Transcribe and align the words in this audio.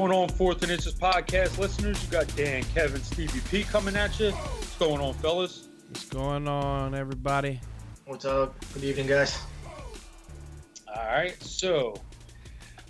going 0.00 0.12
on, 0.12 0.28
Fourth 0.30 0.62
and 0.62 0.72
Inches 0.72 0.94
podcast 0.94 1.58
listeners? 1.58 2.02
You 2.02 2.10
got 2.10 2.34
Dan, 2.34 2.62
Kevin, 2.74 3.02
Stevie 3.02 3.42
P 3.50 3.64
coming 3.64 3.94
at 3.96 4.18
you. 4.18 4.30
What's 4.30 4.78
going 4.78 4.98
on, 4.98 5.12
fellas? 5.12 5.68
What's 5.88 6.06
going 6.06 6.48
on, 6.48 6.94
everybody? 6.94 7.60
What's 8.06 8.24
up? 8.24 8.54
Good 8.72 8.84
evening, 8.84 9.08
guys. 9.08 9.38
All 10.88 11.04
right, 11.04 11.36
so 11.42 11.96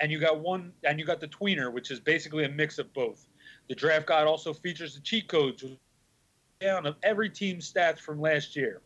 and 0.00 0.10
you 0.10 0.18
got 0.18 0.40
one 0.40 0.72
and 0.84 0.98
you 0.98 1.04
got 1.04 1.20
the 1.20 1.28
tweener, 1.28 1.72
which 1.72 1.90
is 1.90 2.00
basically 2.00 2.44
a 2.44 2.48
mix 2.48 2.78
of 2.78 2.92
both. 2.92 3.28
The 3.68 3.74
draft 3.74 4.06
guide 4.06 4.26
also 4.26 4.52
features 4.52 4.94
the 4.94 5.00
cheat 5.00 5.28
codes 5.28 5.64
down 6.60 6.86
of 6.86 6.96
every 7.02 7.28
team's 7.28 7.70
stats 7.70 7.98
from 7.98 8.20
last 8.20 8.56
year. 8.56 8.80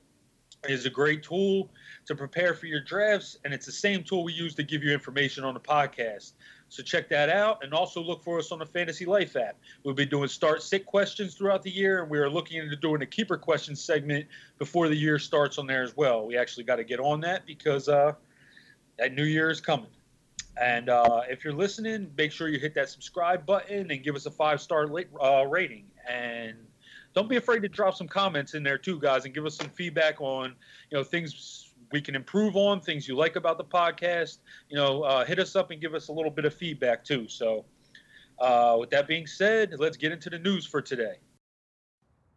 Is 0.68 0.86
a 0.86 0.90
great 0.90 1.22
tool 1.22 1.70
to 2.06 2.14
prepare 2.14 2.54
for 2.54 2.66
your 2.66 2.80
drafts, 2.80 3.38
and 3.44 3.54
it's 3.54 3.66
the 3.66 3.72
same 3.72 4.02
tool 4.02 4.24
we 4.24 4.32
use 4.32 4.54
to 4.56 4.62
give 4.62 4.82
you 4.82 4.92
information 4.92 5.44
on 5.44 5.54
the 5.54 5.60
podcast. 5.60 6.32
So 6.68 6.82
check 6.82 7.08
that 7.10 7.28
out, 7.28 7.62
and 7.62 7.72
also 7.72 8.02
look 8.02 8.24
for 8.24 8.38
us 8.38 8.50
on 8.50 8.58
the 8.58 8.66
Fantasy 8.66 9.04
Life 9.04 9.36
app. 9.36 9.56
We'll 9.84 9.94
be 9.94 10.06
doing 10.06 10.28
start 10.28 10.62
sit 10.62 10.84
questions 10.84 11.34
throughout 11.34 11.62
the 11.62 11.70
year, 11.70 12.02
and 12.02 12.10
we 12.10 12.18
are 12.18 12.28
looking 12.28 12.58
into 12.58 12.76
doing 12.76 13.02
a 13.02 13.06
keeper 13.06 13.36
questions 13.36 13.82
segment 13.82 14.26
before 14.58 14.88
the 14.88 14.96
year 14.96 15.18
starts 15.18 15.58
on 15.58 15.66
there 15.66 15.82
as 15.82 15.96
well. 15.96 16.26
We 16.26 16.36
actually 16.36 16.64
got 16.64 16.76
to 16.76 16.84
get 16.84 16.98
on 16.98 17.20
that 17.20 17.46
because 17.46 17.88
uh, 17.88 18.12
that 18.98 19.14
New 19.14 19.24
Year 19.24 19.50
is 19.50 19.60
coming. 19.60 19.90
And 20.60 20.88
uh, 20.88 21.22
if 21.28 21.44
you're 21.44 21.52
listening, 21.52 22.10
make 22.16 22.32
sure 22.32 22.48
you 22.48 22.58
hit 22.58 22.74
that 22.74 22.88
subscribe 22.88 23.44
button 23.44 23.90
and 23.90 24.02
give 24.02 24.16
us 24.16 24.26
a 24.26 24.30
five 24.30 24.60
star 24.60 24.88
uh, 25.20 25.44
rating. 25.44 25.84
And 26.08 26.56
don't 27.16 27.30
be 27.30 27.36
afraid 27.36 27.62
to 27.62 27.68
drop 27.68 27.96
some 27.96 28.06
comments 28.06 28.52
in 28.52 28.62
there 28.62 28.76
too, 28.76 29.00
guys, 29.00 29.24
and 29.24 29.34
give 29.34 29.46
us 29.46 29.56
some 29.56 29.70
feedback 29.70 30.20
on 30.20 30.54
you 30.90 30.98
know 30.98 31.02
things 31.02 31.72
we 31.90 32.00
can 32.00 32.14
improve 32.14 32.56
on, 32.56 32.80
things 32.80 33.08
you 33.08 33.16
like 33.16 33.36
about 33.36 33.56
the 33.56 33.64
podcast. 33.64 34.38
You 34.68 34.76
know, 34.76 35.02
uh, 35.02 35.24
hit 35.24 35.38
us 35.38 35.56
up 35.56 35.70
and 35.70 35.80
give 35.80 35.94
us 35.94 36.08
a 36.08 36.12
little 36.12 36.30
bit 36.30 36.44
of 36.44 36.54
feedback 36.54 37.02
too. 37.02 37.26
So, 37.26 37.64
uh, 38.38 38.76
with 38.78 38.90
that 38.90 39.08
being 39.08 39.26
said, 39.26 39.74
let's 39.78 39.96
get 39.96 40.12
into 40.12 40.28
the 40.28 40.38
news 40.38 40.66
for 40.66 40.82
today. 40.82 41.14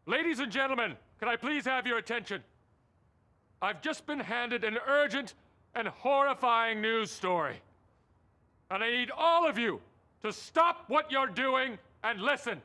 Ladies 0.05 0.39
and 0.39 0.51
gentlemen, 0.51 0.95
can 1.19 1.27
I 1.27 1.35
please 1.35 1.65
have 1.65 1.85
your 1.85 1.97
attention? 1.97 2.41
I've 3.61 3.81
just 3.81 4.07
been 4.07 4.19
handed 4.19 4.63
an 4.63 4.77
urgent 4.87 5.33
and 5.75 5.89
horrifying 5.89 6.81
news 6.81 7.11
story. 7.11 7.61
And 8.71 8.81
I 8.81 8.89
need 8.89 9.11
all 9.15 9.47
of 9.47 9.59
you 9.59 9.81
to 10.23 10.31
stop 10.31 10.85
what 10.87 11.11
you're 11.11 11.27
doing 11.27 11.77
and 12.03 12.21
listen. 12.21 12.61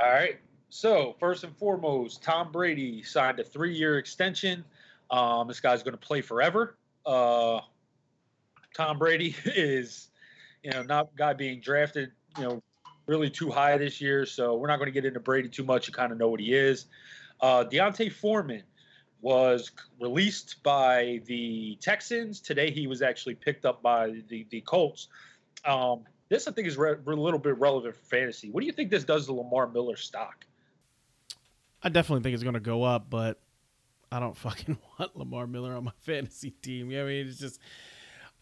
All 0.00 0.08
right. 0.08 0.38
So, 0.72 1.16
first 1.18 1.42
and 1.42 1.54
foremost, 1.56 2.22
Tom 2.22 2.52
Brady 2.52 3.02
signed 3.02 3.40
a 3.40 3.44
three 3.44 3.74
year 3.74 3.98
extension. 3.98 4.64
Um, 5.10 5.48
this 5.48 5.58
guy's 5.58 5.82
going 5.82 5.94
to 5.94 5.98
play 5.98 6.20
forever. 6.20 6.76
Uh, 7.04 7.60
Tom 8.76 8.96
Brady 8.96 9.34
is, 9.44 10.10
you 10.62 10.70
know, 10.70 10.84
not 10.84 11.14
guy 11.16 11.32
being 11.32 11.60
drafted, 11.60 12.12
you 12.38 12.44
know, 12.44 12.62
really 13.06 13.28
too 13.28 13.50
high 13.50 13.76
this 13.78 14.00
year. 14.00 14.24
So, 14.24 14.54
we're 14.54 14.68
not 14.68 14.76
going 14.76 14.86
to 14.86 14.92
get 14.92 15.04
into 15.04 15.18
Brady 15.18 15.48
too 15.48 15.64
much. 15.64 15.88
You 15.88 15.92
kind 15.92 16.12
of 16.12 16.18
know 16.18 16.28
what 16.28 16.38
he 16.38 16.54
is. 16.54 16.86
Uh, 17.40 17.64
D'Onta 17.64 18.08
Foreman 18.08 18.62
was 19.22 19.72
released 20.00 20.62
by 20.62 21.20
the 21.26 21.78
Texans. 21.80 22.38
Today, 22.38 22.70
he 22.70 22.86
was 22.86 23.02
actually 23.02 23.34
picked 23.34 23.64
up 23.64 23.82
by 23.82 24.22
the, 24.28 24.46
the 24.50 24.60
Colts. 24.60 25.08
Um, 25.64 26.04
this, 26.28 26.46
I 26.46 26.52
think, 26.52 26.68
is 26.68 26.78
re- 26.78 26.94
a 26.94 27.10
little 27.10 27.40
bit 27.40 27.58
relevant 27.58 27.96
for 27.96 28.04
fantasy. 28.04 28.50
What 28.50 28.60
do 28.60 28.66
you 28.66 28.72
think 28.72 28.88
this 28.88 29.02
does 29.02 29.26
to 29.26 29.32
Lamar 29.32 29.66
Miller's 29.66 30.02
stock? 30.02 30.46
I 31.82 31.88
definitely 31.88 32.22
think 32.22 32.34
it's 32.34 32.42
going 32.42 32.54
to 32.54 32.60
go 32.60 32.82
up, 32.82 33.08
but 33.10 33.40
I 34.12 34.20
don't 34.20 34.36
fucking 34.36 34.78
want 34.98 35.16
Lamar 35.16 35.46
Miller 35.46 35.74
on 35.74 35.84
my 35.84 35.92
fantasy 36.00 36.50
team. 36.50 36.90
Yeah, 36.90 37.02
I 37.02 37.06
mean, 37.06 37.26
it's 37.26 37.38
just 37.38 37.60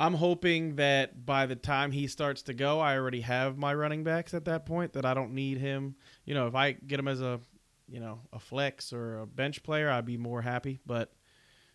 I'm 0.00 0.14
hoping 0.14 0.76
that 0.76 1.26
by 1.26 1.46
the 1.46 1.56
time 1.56 1.90
he 1.90 2.06
starts 2.06 2.42
to 2.42 2.54
go, 2.54 2.80
I 2.80 2.96
already 2.96 3.20
have 3.22 3.58
my 3.58 3.74
running 3.74 4.04
backs 4.04 4.34
at 4.34 4.44
that 4.44 4.64
point. 4.66 4.92
That 4.92 5.04
I 5.04 5.14
don't 5.14 5.32
need 5.32 5.58
him. 5.58 5.96
You 6.24 6.34
know, 6.34 6.46
if 6.46 6.54
I 6.54 6.72
get 6.72 6.98
him 6.98 7.08
as 7.08 7.20
a 7.20 7.40
you 7.88 8.00
know 8.00 8.20
a 8.32 8.38
flex 8.38 8.92
or 8.92 9.20
a 9.20 9.26
bench 9.26 9.62
player, 9.62 9.90
I'd 9.90 10.06
be 10.06 10.16
more 10.16 10.42
happy. 10.42 10.78
But 10.86 11.12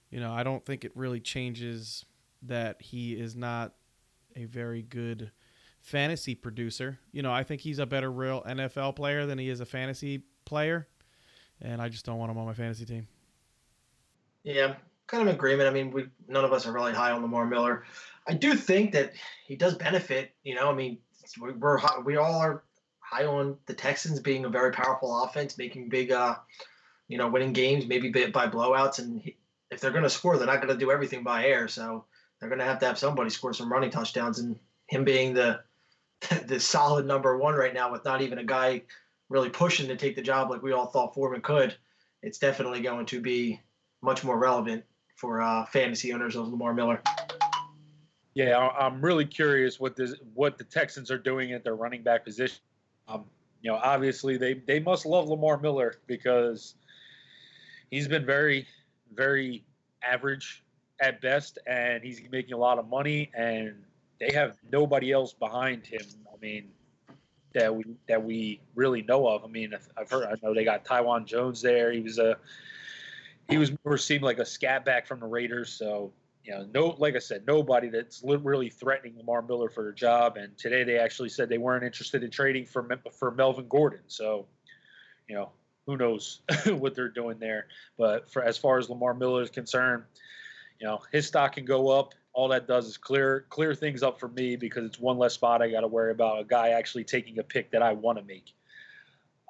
you 0.10 0.20
know, 0.20 0.32
I 0.32 0.44
don't 0.44 0.66
think 0.66 0.86
it 0.86 0.92
really 0.96 1.20
changes 1.20 2.06
that 2.44 2.82
he 2.82 3.14
is 3.14 3.36
not 3.36 3.74
a 4.36 4.46
very 4.46 4.82
good 4.82 5.32
fantasy 5.82 6.36
producer. 6.36 7.00
You 7.12 7.22
know, 7.24 7.32
I 7.32 7.44
think 7.44 7.62
he's 7.62 7.80
a 7.80 7.86
better 7.86 8.12
real 8.12 8.42
NFL 8.44 8.96
player 8.96 9.26
than 9.26 9.38
he 9.38 9.50
is 9.50 9.60
a 9.60 9.66
fantasy 9.66 10.24
player 10.46 10.88
and 11.64 11.82
I 11.82 11.90
just 11.90 12.06
don't 12.06 12.18
want 12.18 12.32
him 12.32 12.38
on 12.38 12.46
my 12.46 12.54
fantasy 12.54 12.86
team. 12.86 13.08
Yeah, 14.44 14.76
kind 15.08 15.28
of 15.28 15.34
agreement. 15.34 15.70
I 15.70 15.74
mean, 15.74 15.92
we 15.92 16.08
none 16.28 16.46
of 16.46 16.54
us 16.54 16.68
are 16.68 16.72
really 16.74 16.94
high 16.94 17.12
on 17.12 17.22
Lamar 17.22 17.46
Miller. 17.46 17.84
I 18.28 18.34
do 18.34 18.56
think 18.56 18.92
that 18.94 19.14
he 19.46 19.56
does 19.56 19.76
benefit. 19.76 20.34
You 20.44 20.56
know, 20.56 20.70
I 20.70 20.74
mean, 20.74 20.98
we're 21.40 21.80
we 22.04 22.18
all 22.18 22.36
are 22.36 22.64
high 23.00 23.26
on 23.26 23.58
the 23.66 23.74
Texans 23.74 24.20
being 24.20 24.46
a 24.46 24.50
very 24.50 24.72
powerful 24.72 25.24
offense, 25.24 25.58
making 25.58 25.90
big, 25.90 26.12
uh, 26.12 26.36
you 27.08 27.18
know, 27.18 27.28
winning 27.28 27.54
games, 27.54 27.86
maybe 27.86 28.10
by 28.10 28.48
blowouts. 28.48 29.00
And 29.00 29.22
if 29.72 29.80
they're 29.80 29.92
going 29.92 30.04
to 30.04 30.10
score, 30.10 30.38
they're 30.38 30.48
not 30.48 30.62
going 30.62 30.74
to 30.74 30.78
do 30.78 30.92
everything 30.92 31.24
by 31.24 31.46
air. 31.46 31.68
So 31.68 32.06
they're 32.40 32.50
going 32.50 32.60
to 32.60 32.66
have 32.66 32.80
to 32.80 32.86
have 32.86 32.98
somebody 32.98 33.30
score 33.30 33.54
some 33.54 33.72
running 33.72 33.92
touchdowns. 33.92 34.40
And 34.40 34.58
him 34.88 35.04
being 35.04 35.34
the 35.34 35.62
the 36.48 36.60
solid 36.60 37.06
number 37.06 37.38
one 37.38 37.56
right 37.56 37.74
now, 37.74 37.92
with 37.92 38.06
not 38.06 38.22
even 38.22 38.38
a 38.38 38.44
guy 38.44 38.84
really 39.34 39.50
pushing 39.50 39.88
to 39.88 39.96
take 39.96 40.16
the 40.16 40.22
job 40.22 40.52
like 40.52 40.62
we 40.62 40.72
all 40.72 40.86
thought 40.86 41.16
Foreman 41.16 41.42
could, 41.42 41.76
it's 42.22 42.38
definitely 42.38 42.82
going 42.82 43.08
to 43.08 43.20
be 43.20 43.60
much 44.04 44.24
more 44.24 44.38
relevant 44.38 44.84
for 45.16 45.42
uh, 45.42 45.66
fantasy 45.66 46.14
owners 46.14 46.36
of 46.36 46.50
Lamar 46.50 46.74
Miller. 46.74 47.02
Yeah, 48.36 48.58
I'm 48.58 49.02
really 49.02 49.26
curious 49.26 49.80
what 49.80 49.96
this 49.96 50.16
what 50.36 50.58
the 50.58 50.64
Texans 50.64 51.10
are 51.10 51.18
doing 51.18 51.52
at 51.52 51.64
their 51.64 51.76
running 51.76 52.04
back 52.04 52.24
position. 52.24 52.60
Um, 53.08 53.26
you 53.62 53.72
know, 53.72 53.80
obviously 53.84 54.38
they 54.38 54.54
they 54.54 54.80
must 54.80 55.06
love 55.06 55.28
Lamar 55.28 55.58
Miller 55.58 55.96
because 56.06 56.76
he's 57.90 58.08
been 58.08 58.26
very 58.26 58.68
very 59.16 59.64
average 60.04 60.64
at 61.00 61.22
best, 61.22 61.58
and 61.66 62.04
he's 62.04 62.22
making 62.32 62.54
a 62.54 62.58
lot 62.58 62.78
of 62.78 62.88
money, 62.88 63.32
and 63.36 63.84
they 64.20 64.32
have 64.34 64.58
nobody 64.72 65.12
else 65.12 65.34
behind 65.34 65.86
him. 65.86 66.02
I 66.32 66.38
mean, 66.40 66.70
that 67.54 67.74
we 67.76 67.84
that 68.08 68.24
we 68.24 68.62
really 68.76 69.02
know 69.04 69.28
of. 69.28 69.44
I 69.44 69.48
mean, 69.48 69.74
I've 69.98 70.10
heard 70.10 70.26
I 70.26 70.36
know 70.42 70.54
they 70.54 70.64
got 70.64 70.86
Taiwan 70.86 71.26
Jones 71.26 71.62
there. 71.62 71.92
He 71.92 72.02
was 72.02 72.18
a 72.20 72.38
he 73.50 73.58
was 73.58 73.72
more 73.86 73.98
seemed 73.98 74.24
like 74.24 74.40
a 74.40 74.46
scat 74.46 74.86
back 74.86 75.06
from 75.06 75.20
the 75.20 75.26
Raiders. 75.26 75.72
So 75.72 76.12
you 76.44 76.54
know, 76.54 76.68
no, 76.74 76.96
like 76.98 77.16
I 77.16 77.20
said, 77.20 77.46
nobody 77.48 77.90
that's 77.90 78.22
really 78.24 78.70
threatening 78.70 79.18
Lamar 79.18 79.42
Miller 79.42 79.70
for 79.70 79.90
a 79.90 79.96
job. 79.96 80.36
And 80.36 80.58
today 80.58 80.84
they 80.84 80.98
actually 80.98 81.30
said 81.30 81.48
they 81.48 81.58
weren't 81.58 81.86
interested 81.86 82.24
in 82.24 82.32
trading 82.32 82.66
for 82.66 82.88
for 83.18 83.32
Melvin 83.32 83.68
Gordon. 83.68 84.02
So 84.08 84.48
you 85.28 85.36
know, 85.36 85.52
who 85.86 85.98
knows 85.98 86.42
what 86.66 86.96
they're 86.96 87.10
doing 87.10 87.40
there. 87.40 87.68
But 87.98 88.32
for 88.32 88.44
as 88.44 88.58
far 88.58 88.78
as 88.78 88.90
Lamar 88.90 89.14
Miller 89.14 89.42
is 89.42 89.50
concerned, 89.50 90.04
you 90.80 90.88
know, 90.88 91.00
his 91.12 91.28
stock 91.28 91.54
can 91.54 91.66
go 91.66 91.90
up 91.90 92.14
all 92.34 92.48
that 92.50 92.68
does 92.68 92.88
is 92.88 92.98
clear 92.98 93.46
clear 93.50 93.76
things 93.76 94.04
up 94.04 94.20
for 94.20 94.28
me 94.28 94.56
because 94.56 94.86
it's 94.86 95.00
one 95.00 95.18
less 95.18 95.34
spot 95.34 95.62
I 95.62 95.70
got 95.70 95.82
to 95.82 95.88
worry 95.88 96.12
about 96.12 96.40
a 96.40 96.44
guy 96.44 96.70
actually 96.70 97.04
taking 97.04 97.40
a 97.40 97.44
pick 97.44 97.72
that 97.72 97.82
I 97.82 97.94
want 97.94 98.18
to 98.18 98.24
make. 98.24 98.54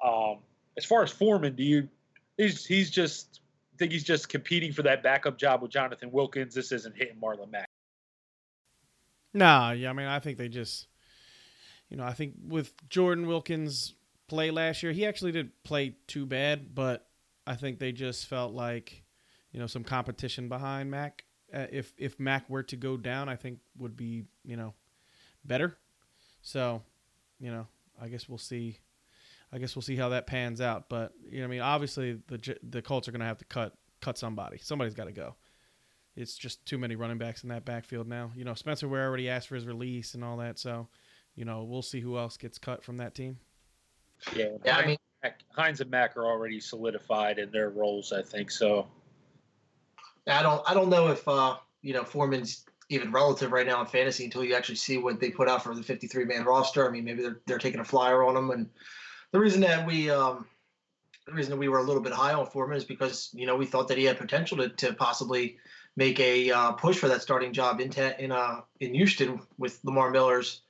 Um, 0.04 0.38
as 0.76 0.84
far 0.84 1.02
as 1.02 1.10
Foreman, 1.10 1.54
do 1.54 1.62
you 1.62 1.88
he's 2.36 2.64
he's 2.64 2.90
just 2.90 3.40
think 3.78 3.90
he's 3.90 4.04
just 4.04 4.28
competing 4.28 4.72
for 4.72 4.82
that 4.82 5.02
backup 5.02 5.38
job 5.38 5.62
with 5.62 5.70
Jonathan 5.70 6.12
Wilkins. 6.12 6.54
This 6.54 6.72
isn't 6.72 6.96
hitting 6.96 7.16
Marlon 7.20 7.50
Mack. 7.50 7.68
Nah, 9.32 9.72
yeah, 9.72 9.90
I 9.90 9.92
mean 9.92 10.06
I 10.06 10.20
think 10.20 10.38
they 10.38 10.48
just 10.48 10.86
you 11.88 11.96
know, 11.96 12.04
I 12.04 12.12
think 12.12 12.34
with 12.48 12.72
Jordan 12.88 13.26
Wilkins 13.26 13.94
play 14.26 14.50
last 14.50 14.82
year, 14.82 14.92
he 14.92 15.06
actually 15.06 15.32
didn't 15.32 15.52
play 15.64 15.96
too 16.06 16.26
bad, 16.26 16.74
but 16.74 17.06
I 17.46 17.54
think 17.54 17.78
they 17.78 17.92
just 17.92 18.26
felt 18.26 18.52
like, 18.52 19.04
you 19.52 19.60
know, 19.60 19.66
some 19.66 19.84
competition 19.84 20.48
behind 20.48 20.90
Mack 20.90 21.23
uh, 21.54 21.66
if 21.70 21.92
if 21.96 22.18
Mack 22.18 22.48
were 22.50 22.62
to 22.64 22.76
go 22.76 22.96
down, 22.96 23.28
I 23.28 23.36
think 23.36 23.60
would 23.78 23.96
be 23.96 24.24
you 24.44 24.56
know 24.56 24.74
better. 25.44 25.76
So, 26.42 26.82
you 27.40 27.50
know, 27.50 27.66
I 28.00 28.08
guess 28.08 28.28
we'll 28.28 28.38
see. 28.38 28.78
I 29.52 29.58
guess 29.58 29.76
we'll 29.76 29.82
see 29.82 29.96
how 29.96 30.10
that 30.10 30.26
pans 30.26 30.60
out. 30.60 30.88
But 30.88 31.12
you 31.30 31.38
know, 31.38 31.44
I 31.44 31.48
mean, 31.48 31.60
obviously 31.60 32.20
the 32.26 32.56
the 32.68 32.82
Colts 32.82 33.08
are 33.08 33.12
going 33.12 33.20
to 33.20 33.26
have 33.26 33.38
to 33.38 33.44
cut 33.44 33.74
cut 34.00 34.18
somebody. 34.18 34.58
Somebody's 34.58 34.94
got 34.94 35.04
to 35.04 35.12
go. 35.12 35.36
it's 36.16 36.36
just 36.36 36.64
too 36.66 36.78
many 36.78 36.96
running 36.96 37.18
backs 37.18 37.42
in 37.42 37.48
that 37.48 37.64
backfield 37.64 38.06
now. 38.06 38.30
You 38.36 38.44
know, 38.44 38.54
Spencer 38.54 38.88
Ware 38.88 39.06
already 39.06 39.28
asked 39.28 39.48
for 39.48 39.54
his 39.54 39.66
release 39.66 40.14
and 40.14 40.24
all 40.24 40.36
that, 40.38 40.58
so 40.58 40.88
you 41.34 41.44
know 41.44 41.64
we'll 41.64 41.82
see 41.82 42.00
who 42.00 42.18
else 42.18 42.36
gets 42.36 42.58
cut 42.58 42.84
from 42.84 42.98
that 42.98 43.14
team. 43.14 43.38
Yeah, 44.34 44.50
Yeah, 44.64 44.76
I 44.76 44.86
mean, 44.86 44.96
Mack, 45.22 45.40
Hines 45.50 45.80
and 45.80 45.90
Mack 45.90 46.16
are 46.16 46.26
already 46.26 46.60
solidified 46.60 47.38
in 47.38 47.50
their 47.50 47.70
roles. 47.70 48.12
I 48.12 48.22
think 48.22 48.50
so. 48.50 48.86
I 50.26 50.42
don't 50.42 50.62
I 50.68 50.74
don't 50.74 50.90
know 50.90 51.08
if 51.08 51.26
uh, 51.28 51.56
you 51.82 51.92
know 51.92 52.04
Foreman's 52.04 52.64
even 52.90 53.12
relative 53.12 53.52
right 53.52 53.66
now 53.66 53.80
in 53.80 53.86
fantasy 53.86 54.24
until 54.24 54.44
you 54.44 54.54
actually 54.54 54.76
see 54.76 54.98
what 54.98 55.18
they 55.18 55.30
put 55.30 55.48
out 55.48 55.62
for 55.62 55.74
the 55.74 55.82
53 55.82 56.24
man 56.24 56.44
roster. 56.44 56.86
I 56.86 56.90
mean, 56.90 57.04
maybe 57.04 57.22
they're 57.22 57.40
they're 57.46 57.58
taking 57.58 57.80
a 57.80 57.84
flyer 57.84 58.24
on 58.24 58.36
him, 58.36 58.50
and 58.50 58.68
the 59.32 59.40
reason 59.40 59.60
that 59.62 59.86
we 59.86 60.10
um, 60.10 60.46
the 61.26 61.32
reason 61.32 61.50
that 61.50 61.58
we 61.58 61.68
were 61.68 61.78
a 61.78 61.82
little 61.82 62.02
bit 62.02 62.12
high 62.12 62.34
on 62.34 62.46
Foreman 62.46 62.76
is 62.76 62.84
because 62.84 63.30
you 63.32 63.46
know 63.46 63.56
we 63.56 63.66
thought 63.66 63.88
that 63.88 63.98
he 63.98 64.04
had 64.04 64.18
potential 64.18 64.58
to, 64.58 64.68
to 64.68 64.92
possibly 64.94 65.56
make 65.96 66.18
a 66.20 66.50
uh, 66.50 66.72
push 66.72 66.98
for 66.98 67.08
that 67.08 67.22
starting 67.22 67.52
job 67.52 67.80
in 67.80 67.92
in 68.18 68.32
uh 68.32 68.60
in 68.80 68.94
Houston 68.94 69.40
with 69.58 69.80
Lamar 69.84 70.10
Miller's 70.10 70.62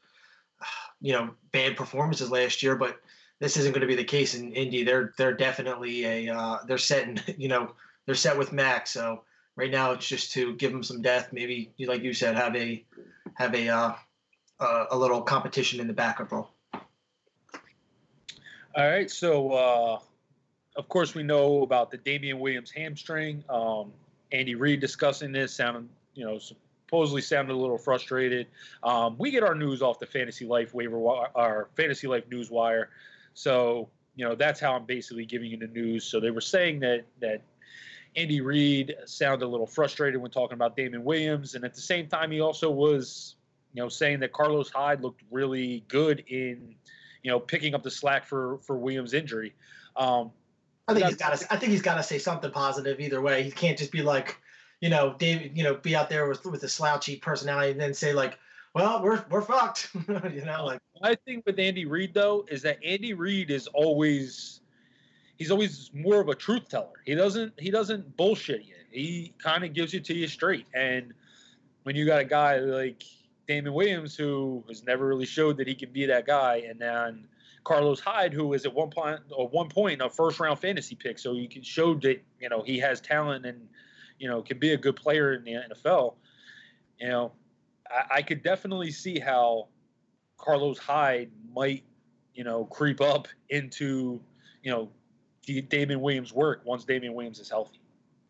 you 1.01 1.13
know 1.13 1.31
bad 1.53 1.77
performances 1.77 2.31
last 2.31 2.63
year, 2.63 2.77
but 2.77 2.99
this 3.41 3.57
isn't 3.57 3.73
going 3.73 3.83
to 3.83 3.87
be 3.87 3.95
the 3.95 4.05
case 4.05 4.35
in 4.35 4.53
Indy. 4.53 4.85
They're 4.85 5.13
they're 5.19 5.37
definitely 5.37 6.05
a 6.05 6.35
uh, 6.35 6.59
they're 6.67 6.79
set 6.79 7.09
in 7.09 7.21
you 7.39 7.49
know 7.49 7.73
they're 8.07 8.15
set 8.15 8.39
with 8.39 8.53
Max. 8.53 8.91
So 8.93 9.23
right 9.57 9.71
now 9.71 9.93
it's 9.93 10.07
just 10.07 10.33
to 10.33 10.55
give 10.55 10.73
them 10.73 10.83
some 10.83 11.03
depth. 11.03 11.33
Maybe 11.33 11.73
like 11.81 12.03
you 12.03 12.13
said, 12.13 12.37
have 12.37 12.57
a 12.57 12.85
have 13.35 13.55
a 13.55 13.69
uh, 13.69 13.93
uh, 14.61 14.85
a 14.91 14.97
little 14.97 15.23
competition 15.23 15.81
in 15.81 15.87
the 15.87 15.93
backup 15.93 16.33
role. 16.33 16.51
All 18.77 18.89
right, 18.89 19.11
so 19.11 19.53
uh, 19.53 19.99
of 20.77 20.89
course 20.89 21.15
we 21.15 21.23
know 21.23 21.63
about 21.63 21.91
the 21.91 21.97
Damien 21.97 22.41
Williams 22.41 22.71
hamstring. 22.71 23.45
Um, 23.49 23.93
Andy 24.33 24.57
Reid 24.57 24.81
discussing 24.81 25.31
this 25.31 25.55
sounded, 25.55 25.89
you 26.15 26.25
know, 26.25 26.41
supposedly 26.41 27.23
sounded 27.23 27.53
a 27.53 27.57
little 27.57 27.79
frustrated. 27.79 28.49
Um, 28.83 29.15
we 29.17 29.31
get 29.31 29.45
our 29.45 29.55
news 29.55 29.81
off 29.81 30.01
the 30.01 30.07
Fantasy 30.07 30.45
Life 30.45 30.75
waiver, 30.75 30.99
our 31.37 31.69
Fantasy 31.77 32.09
Life 32.09 32.25
news 32.29 32.51
wire. 32.51 32.91
So 33.35 33.89
you 34.17 34.25
know 34.25 34.35
that's 34.35 34.61
how 34.61 34.75
I'm 34.75 34.85
basically 34.85 35.25
giving 35.25 35.51
you 35.51 35.57
the 35.57 35.67
news. 35.67 36.05
So 36.05 36.21
they 36.21 36.31
were 36.31 36.41
saying 36.41 36.81
that 36.81 37.05
that 37.21 37.43
Andy 38.17 38.41
Reid 38.41 38.95
sounded 39.07 39.45
a 39.45 39.49
little 39.49 39.67
frustrated 39.67 40.21
when 40.21 40.31
talking 40.31 40.55
about 40.55 40.77
Damien 40.77 41.05
Williams, 41.05 41.55
and 41.55 41.65
at 41.65 41.75
the 41.75 41.81
same 41.81 42.07
time 42.07 42.31
he 42.31 42.41
also 42.41 42.71
was, 42.71 43.37
you 43.73 43.83
know, 43.83 43.89
saying 43.89 44.21
that 44.21 44.33
Carlos 44.33 44.71
Hyde 44.71 45.03
looked 45.03 45.23
really 45.31 45.85
good 45.89 46.25
in, 46.29 46.75
you 47.23 47.31
know, 47.31 47.41
picking 47.41 47.75
up 47.75 47.83
the 47.83 47.91
slack 47.91 48.25
for 48.25 48.59
for 48.59 48.77
Williams' 48.77 49.15
injury. 49.15 49.55
Um, 49.97 50.31
I 50.87 50.95
think 50.95 51.07
he's 51.07 51.17
got 51.17 51.37
to. 51.37 51.53
I 51.53 51.57
think 51.57 51.73
he's 51.73 51.83
got 51.83 51.97
to 51.97 52.03
say 52.03 52.19
something 52.19 52.51
positive 52.51 53.01
either 53.01 53.21
way. 53.21 53.43
He 53.43 53.51
can't 53.51 53.79
just 53.79 53.91
be 53.91 54.03
like, 54.03 54.39
you 54.81 54.91
know, 54.91 55.15
David. 55.19 55.57
You 55.57 55.65
know, 55.65 55.75
be 55.75 55.97
out 55.97 56.09
there 56.09 56.29
with 56.29 56.45
with 56.45 56.63
a 56.63 56.69
slouchy 56.69 57.17
personality 57.17 57.73
and 57.73 57.81
then 57.81 57.95
say 57.95 58.13
like, 58.13 58.39
"Well, 58.75 59.03
we're 59.03 59.25
we're 59.31 59.43
fucked." 59.43 59.89
you 60.09 60.45
know, 60.45 60.67
like 60.67 60.81
My 61.01 61.17
thing 61.27 61.43
with 61.47 61.59
Andy 61.59 61.87
Reid 61.87 62.15
though 62.15 62.47
is 62.49 62.63
that 62.63 62.79
Andy 62.85 63.15
Reid 63.15 63.51
is 63.51 63.67
always 63.69 64.61
he's 65.37 65.51
always 65.51 65.91
more 65.95 66.21
of 66.21 66.29
a 66.29 66.35
truth 66.35 66.69
teller. 66.69 67.01
He 67.05 67.15
doesn't 67.15 67.53
he 67.59 67.71
doesn't 67.71 68.17
bullshit 68.17 68.65
you. 68.65 68.75
He 68.91 69.33
kind 69.43 69.65
of 69.65 69.73
gives 69.73 69.95
it 69.95 70.05
to 70.07 70.15
you 70.15 70.29
straight. 70.29 70.67
And 70.75 71.13
when 71.83 71.97
you 71.97 72.07
got 72.07 72.21
a 72.21 72.25
guy 72.25 72.59
like 72.59 73.05
Damien 73.47 73.75
Williams 73.75 74.17
who 74.17 74.65
has 74.69 74.85
never 74.85 75.07
really 75.07 75.27
showed 75.27 75.57
that 75.59 75.67
he 75.67 75.75
can 75.75 75.91
be 75.91 76.07
that 76.07 76.27
guy, 76.27 76.65
and 76.69 76.79
then 76.79 77.27
Carlos 77.65 78.01
Hyde 78.01 78.33
who 78.33 78.53
is 78.53 78.65
at 78.65 78.75
one 78.75 78.91
point 78.91 79.21
or 79.31 79.49
one 79.49 79.69
point 79.69 80.01
a 80.01 80.09
first 80.09 80.41
round 80.41 80.59
fantasy 80.59 80.95
pick, 80.95 81.19
so 81.19 81.33
you 81.33 81.49
can 81.49 81.63
show 81.63 81.95
that 81.95 82.23
you 82.41 82.49
know 82.49 82.63
he 82.63 82.79
has 82.79 83.01
talent 83.01 83.45
and 83.45 83.69
you 84.19 84.29
know 84.29 84.43
can 84.43 84.59
be 84.59 84.73
a 84.73 84.77
good 84.77 84.97
player 84.97 85.35
in 85.35 85.45
the 85.45 85.53
NFL. 85.53 86.15
You 87.01 87.09
know, 87.09 87.33
I, 87.91 88.17
I 88.17 88.23
could 88.23 88.43
definitely 88.43 88.93
see 88.93 89.19
how 89.19 89.69
Carlos 90.39 90.79
Hyde 90.79 91.31
might, 91.55 91.83
you 92.35 92.45
know, 92.45 92.65
creep 92.67 93.01
up 93.01 93.29
into, 93.49 94.21
you 94.63 94.71
know, 94.71 94.91
D- 95.45 95.61
Damien 95.61 96.01
Williams' 96.01 96.33
work 96.33 96.63
once 96.65 96.85
Damien 96.85 97.15
Williams 97.15 97.39
is 97.39 97.49
healthy. 97.51 97.81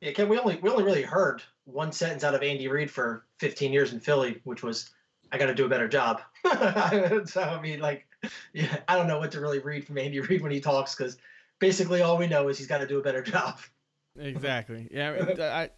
yeah, 0.01 0.13
Ken, 0.13 0.29
we 0.29 0.39
only 0.39 0.57
we 0.57 0.71
only 0.71 0.85
really 0.85 1.03
heard 1.03 1.43
one 1.65 1.93
sentence 1.93 2.25
out 2.25 2.35
of 2.35 2.43
Andy 2.43 2.69
Reid 2.69 2.91
for 2.91 3.25
15 3.39 3.73
years 3.73 3.93
in 3.93 4.01
Philly, 4.01 4.41
which 4.45 4.63
was, 4.63 4.91
"I 5.33 5.39
got 5.39 5.47
to 5.47 5.55
do 5.55 5.65
a 5.65 5.69
better 5.69 5.89
job." 5.89 6.21
so 6.45 7.43
I 7.43 7.61
mean, 7.63 7.81
like, 7.81 8.07
yeah, 8.53 8.79
I 8.89 8.97
don't 8.97 9.09
know 9.09 9.19
what 9.19 9.33
to 9.33 9.41
really 9.41 9.61
read 9.61 9.87
from 9.87 9.99
Andy 9.99 10.21
Reid 10.21 10.43
when 10.43 10.53
he 10.53 10.61
talks 10.61 10.95
because 10.95 11.17
basically 11.59 12.03
all 12.03 12.19
we 12.19 12.27
know 12.27 12.49
is 12.49 12.59
he's 12.59 12.67
got 12.67 12.79
to 12.79 12.87
do 12.87 12.99
a 12.99 13.03
better 13.03 13.23
job. 13.35 13.59
Exactly. 14.19 14.89
Yeah. 14.91 15.35
I, 15.39 15.43
I, 15.43 15.71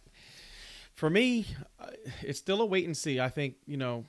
for 0.93 1.09
me, 1.09 1.45
uh, 1.79 1.87
it's 2.21 2.39
still 2.39 2.61
a 2.61 2.65
wait 2.65 2.85
and 2.85 2.95
see. 2.97 3.19
I 3.19 3.29
think 3.29 3.55
you 3.65 3.77
know, 3.77 4.05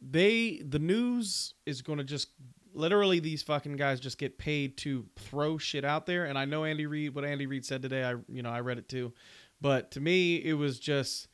they 0.00 0.62
the 0.64 0.78
news 0.78 1.54
is 1.66 1.82
going 1.82 1.98
to 1.98 2.04
just 2.04 2.28
literally 2.76 3.18
these 3.18 3.42
fucking 3.42 3.76
guys 3.76 4.00
just 4.00 4.18
get 4.18 4.38
paid 4.38 4.76
to 4.78 5.06
throw 5.16 5.58
shit 5.58 5.84
out 5.84 6.06
there. 6.06 6.26
And 6.26 6.38
I 6.38 6.44
know 6.44 6.64
Andy 6.64 6.86
Reid, 6.86 7.14
what 7.14 7.24
Andy 7.24 7.46
Reid 7.46 7.64
said 7.64 7.82
today. 7.82 8.04
I 8.04 8.14
you 8.28 8.42
know 8.42 8.50
I 8.50 8.60
read 8.60 8.78
it 8.78 8.88
too, 8.88 9.12
but 9.60 9.90
to 9.92 10.00
me 10.00 10.36
it 10.36 10.54
was 10.54 10.78
just 10.78 11.28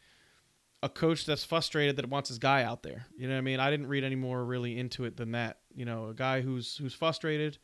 a 0.82 0.88
coach 0.88 1.26
that's 1.26 1.44
frustrated 1.44 1.96
that 1.96 2.08
wants 2.08 2.28
his 2.28 2.38
guy 2.38 2.64
out 2.64 2.82
there. 2.82 3.06
You 3.16 3.28
know 3.28 3.34
what 3.34 3.38
I 3.38 3.42
mean? 3.42 3.60
I 3.60 3.70
didn't 3.70 3.86
read 3.86 4.02
any 4.04 4.16
more 4.16 4.44
really 4.44 4.78
into 4.78 5.04
it 5.04 5.16
than 5.16 5.32
that. 5.32 5.58
You 5.74 5.84
know, 5.84 6.08
a 6.08 6.14
guy 6.14 6.40
who's 6.40 6.76
who's 6.76 6.94
frustrated 6.94 7.58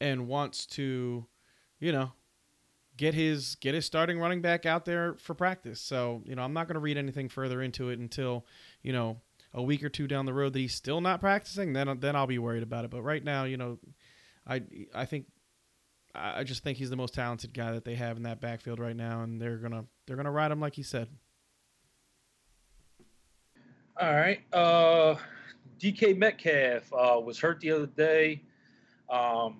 and 0.00 0.26
wants 0.28 0.66
to, 0.66 1.26
you 1.78 1.92
know, 1.92 2.12
get 2.96 3.14
his 3.14 3.56
get 3.56 3.74
his 3.74 3.84
starting 3.84 4.18
running 4.18 4.40
back 4.40 4.66
out 4.66 4.84
there 4.84 5.14
for 5.18 5.34
practice. 5.34 5.80
So, 5.80 6.22
you 6.24 6.34
know, 6.34 6.42
I'm 6.42 6.52
not 6.52 6.66
going 6.66 6.74
to 6.74 6.80
read 6.80 6.96
anything 6.96 7.28
further 7.28 7.62
into 7.62 7.90
it 7.90 7.98
until, 7.98 8.46
you 8.82 8.92
know, 8.92 9.20
a 9.54 9.62
week 9.62 9.82
or 9.84 9.88
two 9.88 10.06
down 10.06 10.26
the 10.26 10.34
road 10.34 10.52
that 10.52 10.58
he's 10.58 10.74
still 10.74 11.00
not 11.00 11.20
practicing, 11.20 11.72
then 11.72 11.98
then 12.00 12.16
I'll 12.16 12.26
be 12.26 12.38
worried 12.38 12.62
about 12.62 12.84
it. 12.84 12.90
But 12.90 13.02
right 13.02 13.22
now, 13.22 13.44
you 13.44 13.56
know, 13.56 13.78
I 14.46 14.62
I 14.94 15.04
think 15.04 15.26
I 16.14 16.40
I 16.40 16.44
just 16.44 16.62
think 16.62 16.76
he's 16.76 16.90
the 16.90 16.96
most 16.96 17.14
talented 17.14 17.54
guy 17.54 17.72
that 17.72 17.84
they 17.84 17.94
have 17.94 18.16
in 18.16 18.24
that 18.24 18.40
backfield 18.40 18.80
right 18.80 18.96
now 18.96 19.22
and 19.22 19.40
they're 19.40 19.56
going 19.56 19.72
to 19.72 19.84
they're 20.06 20.16
going 20.16 20.26
to 20.26 20.32
ride 20.32 20.50
him 20.50 20.60
like 20.60 20.74
he 20.74 20.82
said. 20.82 21.08
All 23.96 24.12
right. 24.12 24.40
Uh, 24.52 25.14
DK 25.78 26.16
Metcalf 26.18 26.92
uh, 26.92 27.20
was 27.20 27.38
hurt 27.38 27.60
the 27.60 27.70
other 27.70 27.86
day. 27.86 28.42
Um, 29.08 29.58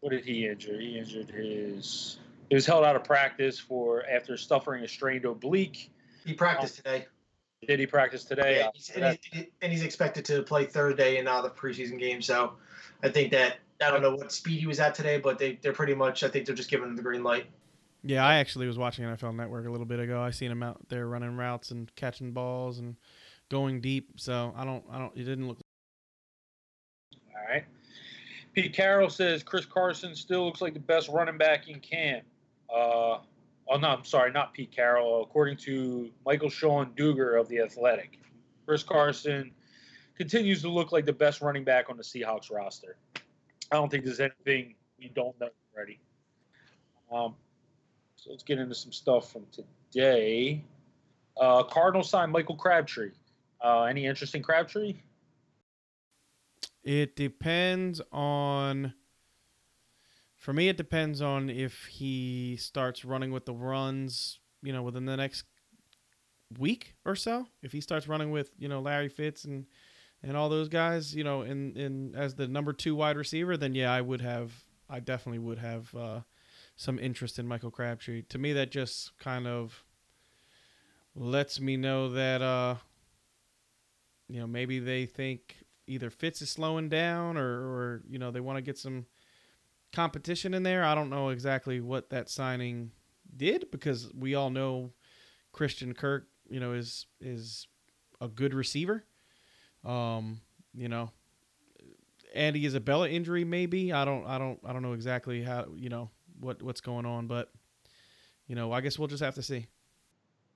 what 0.00 0.10
did 0.10 0.24
he 0.24 0.46
injure? 0.46 0.78
He 0.78 0.98
injured 0.98 1.30
his. 1.30 2.18
He 2.48 2.54
was 2.54 2.64
held 2.64 2.84
out 2.84 2.94
of 2.94 3.02
practice 3.02 3.58
for 3.58 4.04
after 4.08 4.36
suffering 4.36 4.84
a 4.84 4.88
strained 4.88 5.24
oblique. 5.24 5.90
He 6.24 6.32
practiced 6.32 6.76
today. 6.76 7.06
Did 7.66 7.78
he 7.78 7.86
practice 7.86 8.24
today? 8.24 8.58
Yeah, 8.58 8.70
he's, 8.74 8.90
and, 8.90 9.18
he's, 9.32 9.44
and 9.60 9.72
he's 9.72 9.82
expected 9.82 10.24
to 10.26 10.42
play 10.42 10.64
Thursday 10.64 11.18
in 11.18 11.28
uh, 11.28 11.42
the 11.42 11.50
preseason 11.50 11.98
game. 11.98 12.22
So 12.22 12.54
I 13.02 13.10
think 13.10 13.30
that 13.32 13.58
I 13.82 13.90
don't 13.90 14.02
know 14.02 14.14
what 14.14 14.32
speed 14.32 14.60
he 14.60 14.66
was 14.66 14.80
at 14.80 14.94
today, 14.94 15.18
but 15.18 15.38
they 15.38 15.58
they're 15.62 15.72
pretty 15.72 15.94
much 15.94 16.22
I 16.22 16.28
think 16.28 16.46
they're 16.46 16.54
just 16.54 16.70
giving 16.70 16.88
him 16.88 16.96
the 16.96 17.02
green 17.02 17.22
light. 17.22 17.46
Yeah, 18.02 18.24
I 18.24 18.36
actually 18.36 18.66
was 18.66 18.78
watching 18.78 19.04
NFL 19.04 19.36
Network 19.36 19.66
a 19.66 19.70
little 19.70 19.86
bit 19.86 20.00
ago. 20.00 20.22
I 20.22 20.30
seen 20.30 20.50
him 20.50 20.62
out 20.62 20.88
there 20.88 21.06
running 21.06 21.36
routes 21.36 21.70
and 21.70 21.94
catching 21.96 22.32
balls 22.32 22.78
and 22.78 22.96
going 23.50 23.82
deep. 23.82 24.12
So 24.16 24.54
I 24.56 24.64
don't, 24.64 24.82
I 24.90 24.98
don't. 24.98 25.14
It 25.14 25.24
didn't 25.24 25.48
look. 25.48 25.58
All 27.12 27.42
right. 27.48 27.64
Pete 28.54 28.72
Carroll 28.72 29.10
says 29.10 29.42
Chris 29.42 29.66
Carson 29.66 30.14
still 30.14 30.44
looks 30.46 30.60
like 30.60 30.74
the 30.74 30.80
best 30.80 31.08
running 31.08 31.38
back 31.38 31.68
in 31.68 31.78
camp. 31.80 32.24
Uh, 32.74 33.18
oh 33.70 33.78
no, 33.78 33.88
I'm 33.88 34.04
sorry, 34.04 34.32
not 34.32 34.52
Pete 34.52 34.72
Carroll. 34.72 35.22
According 35.22 35.56
to 35.58 36.10
Michael-Shawn 36.26 36.92
Dugar 36.96 37.40
of 37.40 37.48
the 37.48 37.60
Athletic, 37.60 38.18
Chris 38.66 38.82
Carson 38.82 39.52
continues 40.16 40.60
to 40.62 40.68
look 40.68 40.92
like 40.92 41.06
the 41.06 41.12
best 41.12 41.40
running 41.40 41.64
back 41.64 41.88
on 41.88 41.96
the 41.96 42.02
Seahawks 42.02 42.50
roster. 42.50 42.96
I 43.72 43.76
don't 43.76 43.88
think 43.90 44.04
there's 44.04 44.20
anything 44.20 44.74
we 44.98 45.08
don't 45.14 45.38
know 45.40 45.48
already. 45.74 46.00
Um, 47.10 47.36
so 48.16 48.30
let's 48.30 48.42
get 48.42 48.58
into 48.58 48.74
some 48.74 48.92
stuff 48.92 49.32
from 49.32 49.46
today. 49.52 50.64
Uh, 51.40 51.62
Cardinals 51.62 52.10
signed 52.10 52.32
Michael 52.32 52.56
Crabtree. 52.56 53.12
Uh, 53.64 53.84
any 53.84 54.04
interest 54.04 54.34
in 54.34 54.42
Crabtree? 54.42 54.96
It 56.82 57.14
depends 57.14 58.00
on. 58.10 58.94
For 60.40 60.54
me, 60.54 60.70
it 60.70 60.78
depends 60.78 61.20
on 61.20 61.50
if 61.50 61.84
he 61.84 62.56
starts 62.56 63.04
running 63.04 63.30
with 63.30 63.44
the 63.44 63.52
runs, 63.52 64.38
you 64.62 64.72
know, 64.72 64.82
within 64.82 65.04
the 65.04 65.18
next 65.18 65.44
week 66.58 66.94
or 67.04 67.14
so. 67.14 67.46
If 67.62 67.72
he 67.72 67.82
starts 67.82 68.08
running 68.08 68.30
with, 68.30 68.50
you 68.58 68.66
know, 68.66 68.80
Larry 68.80 69.10
Fitz 69.10 69.44
and 69.44 69.66
and 70.22 70.38
all 70.38 70.48
those 70.48 70.70
guys, 70.70 71.14
you 71.14 71.24
know, 71.24 71.42
in 71.42 71.76
in 71.76 72.14
as 72.16 72.36
the 72.36 72.48
number 72.48 72.72
two 72.72 72.94
wide 72.94 73.18
receiver, 73.18 73.58
then 73.58 73.74
yeah, 73.74 73.92
I 73.92 74.00
would 74.00 74.22
have, 74.22 74.64
I 74.88 75.00
definitely 75.00 75.40
would 75.40 75.58
have 75.58 75.94
uh, 75.94 76.20
some 76.74 76.98
interest 76.98 77.38
in 77.38 77.46
Michael 77.46 77.70
Crabtree. 77.70 78.22
To 78.30 78.38
me, 78.38 78.54
that 78.54 78.70
just 78.70 79.18
kind 79.18 79.46
of 79.46 79.84
lets 81.14 81.60
me 81.60 81.76
know 81.76 82.08
that, 82.12 82.40
uh, 82.40 82.76
you 84.26 84.40
know, 84.40 84.46
maybe 84.46 84.78
they 84.78 85.04
think 85.04 85.56
either 85.86 86.08
Fitz 86.08 86.40
is 86.40 86.48
slowing 86.48 86.88
down 86.88 87.36
or, 87.36 87.44
or 87.44 88.02
you 88.08 88.18
know, 88.18 88.30
they 88.30 88.40
want 88.40 88.56
to 88.56 88.62
get 88.62 88.78
some 88.78 89.04
competition 89.92 90.54
in 90.54 90.62
there. 90.62 90.84
I 90.84 90.94
don't 90.94 91.10
know 91.10 91.30
exactly 91.30 91.80
what 91.80 92.10
that 92.10 92.28
signing 92.28 92.92
did 93.36 93.70
because 93.70 94.10
we 94.14 94.34
all 94.34 94.50
know 94.50 94.92
Christian 95.52 95.94
Kirk, 95.94 96.28
you 96.48 96.60
know, 96.60 96.72
is 96.72 97.06
is 97.20 97.66
a 98.20 98.28
good 98.28 98.54
receiver. 98.54 99.04
Um, 99.84 100.40
you 100.74 100.88
know, 100.88 101.10
Andy 102.34 102.66
Isabella 102.66 103.08
injury 103.08 103.44
maybe. 103.44 103.92
I 103.92 104.04
don't 104.04 104.26
I 104.26 104.38
don't 104.38 104.60
I 104.64 104.72
don't 104.72 104.82
know 104.82 104.92
exactly 104.92 105.42
how 105.42 105.66
you 105.74 105.88
know 105.88 106.10
what 106.38 106.62
what's 106.62 106.80
going 106.80 107.06
on, 107.06 107.26
but 107.26 107.50
you 108.46 108.54
know, 108.54 108.72
I 108.72 108.80
guess 108.80 108.98
we'll 108.98 109.08
just 109.08 109.22
have 109.22 109.34
to 109.36 109.42
see. 109.42 109.66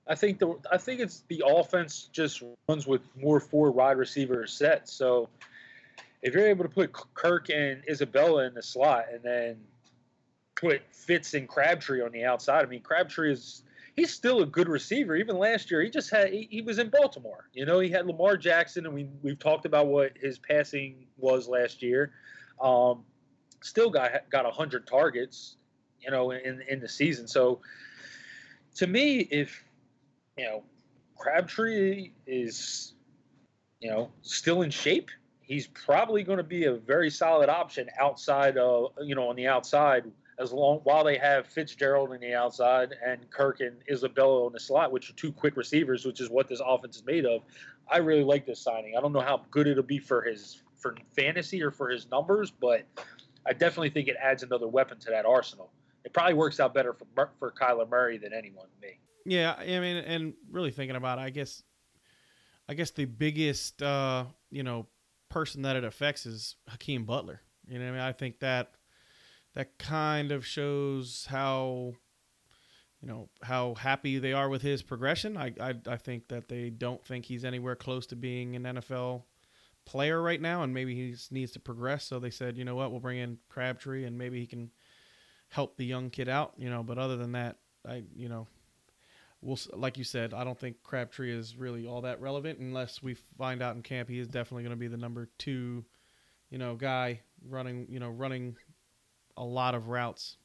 I 0.07 0.15
think 0.15 0.39
the 0.39 0.55
I 0.71 0.77
think 0.77 0.99
it's 0.99 1.23
the 1.27 1.43
offense 1.45 2.09
just 2.11 2.43
runs 2.69 2.85
with 2.85 3.01
more 3.15 3.39
four 3.39 3.71
wide 3.71 3.97
receiver 3.97 4.45
sets. 4.45 4.91
So 4.93 5.29
if 6.21 6.33
you're 6.33 6.47
able 6.47 6.63
to 6.63 6.69
put 6.69 6.91
Kirk 7.13 7.49
and 7.49 7.83
Isabella 7.89 8.45
in 8.45 8.53
the 8.53 8.63
slot 8.63 9.05
and 9.13 9.21
then 9.23 9.57
put 10.55 10.81
Fitz 10.91 11.33
and 11.33 11.47
Crabtree 11.47 12.01
on 12.01 12.11
the 12.11 12.25
outside, 12.25 12.63
I 12.63 12.67
mean 12.67 12.81
Crabtree 12.81 13.31
is 13.31 13.63
he's 13.95 14.13
still 14.13 14.41
a 14.41 14.45
good 14.45 14.67
receiver. 14.67 15.15
Even 15.15 15.37
last 15.37 15.71
year, 15.71 15.81
he 15.81 15.89
just 15.89 16.09
had 16.09 16.31
he, 16.31 16.47
he, 16.51 16.61
was 16.61 16.79
in 16.79 16.89
Baltimore. 16.89 17.49
You 17.53 17.65
know, 17.65 17.79
he 17.79 17.89
had 17.89 18.05
Lamar 18.05 18.37
Jackson, 18.37 18.85
and 18.85 18.93
we 18.93 19.07
we've 19.21 19.39
talked 19.39 19.65
about 19.65 19.87
what 19.87 20.13
his 20.17 20.37
passing 20.37 21.05
was 21.17 21.47
last 21.47 21.81
year. 21.81 22.11
Um, 22.61 23.03
still 23.61 23.89
got 23.89 24.29
got 24.29 24.51
hundred 24.51 24.87
targets, 24.87 25.57
you 25.99 26.11
know, 26.11 26.31
in 26.31 26.61
in 26.67 26.79
the 26.79 26.89
season. 26.89 27.27
So 27.27 27.61
to 28.75 28.87
me, 28.87 29.19
if 29.19 29.63
you 30.37 30.45
know 30.45 30.63
Crabtree 31.17 32.11
is 32.27 32.93
you 33.79 33.89
know 33.89 34.11
still 34.21 34.61
in 34.61 34.69
shape, 34.69 35.09
he's 35.45 35.67
probably 35.67 36.23
going 36.23 36.37
to 36.37 36.43
be 36.43 36.65
a 36.65 36.73
very 36.73 37.09
solid 37.09 37.49
option 37.49 37.87
outside 37.99 38.57
of 38.57 38.91
you 39.01 39.15
know 39.15 39.29
on 39.29 39.35
the 39.35 39.47
outside 39.47 40.11
as 40.39 40.51
long 40.51 40.79
while 40.83 41.03
they 41.03 41.17
have 41.17 41.47
Fitzgerald 41.47 42.11
on 42.11 42.19
the 42.19 42.33
outside 42.33 42.93
and 43.05 43.29
Kirk 43.29 43.61
and 43.61 43.77
Isabella 43.89 44.45
on 44.45 44.51
the 44.51 44.59
slot, 44.59 44.91
which 44.91 45.09
are 45.09 45.13
two 45.13 45.31
quick 45.31 45.55
receivers, 45.55 46.05
which 46.05 46.19
is 46.19 46.29
what 46.29 46.47
this 46.47 46.61
offense 46.65 46.97
is 46.97 47.05
made 47.05 47.25
of. 47.25 47.41
I 47.89 47.97
really 47.97 48.23
like 48.23 48.45
this 48.45 48.59
signing. 48.59 48.95
I 48.97 49.01
don't 49.01 49.13
know 49.13 49.21
how 49.21 49.43
good 49.51 49.67
it'll 49.67 49.83
be 49.83 49.99
for 49.99 50.21
his 50.21 50.61
for 50.75 50.95
fantasy 51.15 51.63
or 51.63 51.71
for 51.71 51.89
his 51.89 52.09
numbers, 52.09 52.51
but 52.51 52.83
I 53.45 53.53
definitely 53.53 53.91
think 53.91 54.07
it 54.07 54.17
adds 54.21 54.43
another 54.43 54.67
weapon 54.67 54.99
to 54.99 55.09
that 55.11 55.25
arsenal. 55.25 55.71
It 56.03 56.13
probably 56.13 56.33
works 56.33 56.59
out 56.59 56.73
better 56.73 56.93
for 56.93 57.29
for 57.39 57.51
Kyler 57.51 57.89
Murray 57.89 58.17
than 58.17 58.33
anyone 58.33 58.67
me. 58.81 58.99
Yeah, 59.25 59.55
I 59.57 59.79
mean, 59.79 59.97
and 59.97 60.33
really 60.51 60.69
thinking 60.69 60.95
about 60.95 61.17
it, 61.17 61.21
I 61.23 61.29
guess, 61.31 61.63
I 62.69 62.75
guess 62.75 62.91
the 62.91 63.05
biggest, 63.05 63.81
uh, 63.81 64.25
you 64.51 64.61
know, 64.61 64.85
person 65.29 65.61
that 65.63 65.75
it 65.75 65.83
affects 65.83 66.25
is 66.25 66.55
Hakeem 66.67 67.05
Butler. 67.05 67.41
You 67.67 67.79
know, 67.79 67.87
I 67.87 67.91
mean, 67.91 67.99
I 67.99 68.11
think 68.11 68.39
that 68.39 68.71
that 69.53 69.77
kind 69.77 70.31
of 70.31 70.45
shows 70.45 71.27
how 71.29 71.93
you 73.01 73.07
know 73.07 73.29
how 73.41 73.75
happy 73.75 74.19
they 74.19 74.33
are 74.33 74.49
with 74.49 74.61
his 74.61 74.81
progression. 74.81 75.37
I, 75.37 75.53
I 75.59 75.75
I 75.87 75.97
think 75.97 76.27
that 76.29 76.49
they 76.49 76.69
don't 76.69 77.03
think 77.03 77.25
he's 77.25 77.45
anywhere 77.45 77.75
close 77.75 78.05
to 78.07 78.15
being 78.15 78.55
an 78.55 78.63
NFL 78.63 79.23
player 79.85 80.21
right 80.21 80.41
now, 80.41 80.63
and 80.63 80.73
maybe 80.73 80.95
he 80.95 81.15
needs 81.31 81.51
to 81.53 81.59
progress. 81.59 82.05
So 82.05 82.19
they 82.19 82.31
said, 82.31 82.57
you 82.57 82.65
know 82.65 82.75
what, 82.75 82.91
we'll 82.91 82.99
bring 82.99 83.19
in 83.19 83.37
Crabtree, 83.49 84.05
and 84.05 84.17
maybe 84.17 84.39
he 84.39 84.47
can 84.47 84.71
help 85.49 85.77
the 85.77 85.85
young 85.85 86.09
kid 86.09 86.27
out. 86.27 86.53
You 86.57 86.69
know, 86.69 86.83
but 86.83 86.97
other 86.97 87.15
than 87.15 87.33
that, 87.33 87.57
I 87.87 88.03
you 88.15 88.29
know, 88.29 88.47
we'll 89.45 89.59
like 89.73 89.97
you 89.97 90.03
said, 90.03 90.33
I 90.33 90.43
don't 90.43 90.59
think 90.59 90.77
Crabtree 90.83 91.31
is 91.31 91.55
really 91.55 91.85
all 91.85 92.01
that 92.01 92.19
relevant 92.19 92.59
unless 92.59 93.01
we 93.01 93.13
find 93.37 93.61
out 93.61 93.75
in 93.75 93.83
camp 93.83 94.09
he 94.09 94.19
is 94.19 94.27
definitely 94.27 94.63
going 94.63 94.75
to 94.75 94.79
be 94.79 94.87
the 94.87 94.97
number 94.97 95.29
two, 95.37 95.85
you 96.49 96.57
know, 96.57 96.75
guy 96.75 97.21
running 97.47 97.85
you 97.89 97.99
know 97.99 98.09
running 98.09 98.57
a 99.37 99.43
lot 99.43 99.75
of 99.75 99.87
routes. 99.87 100.37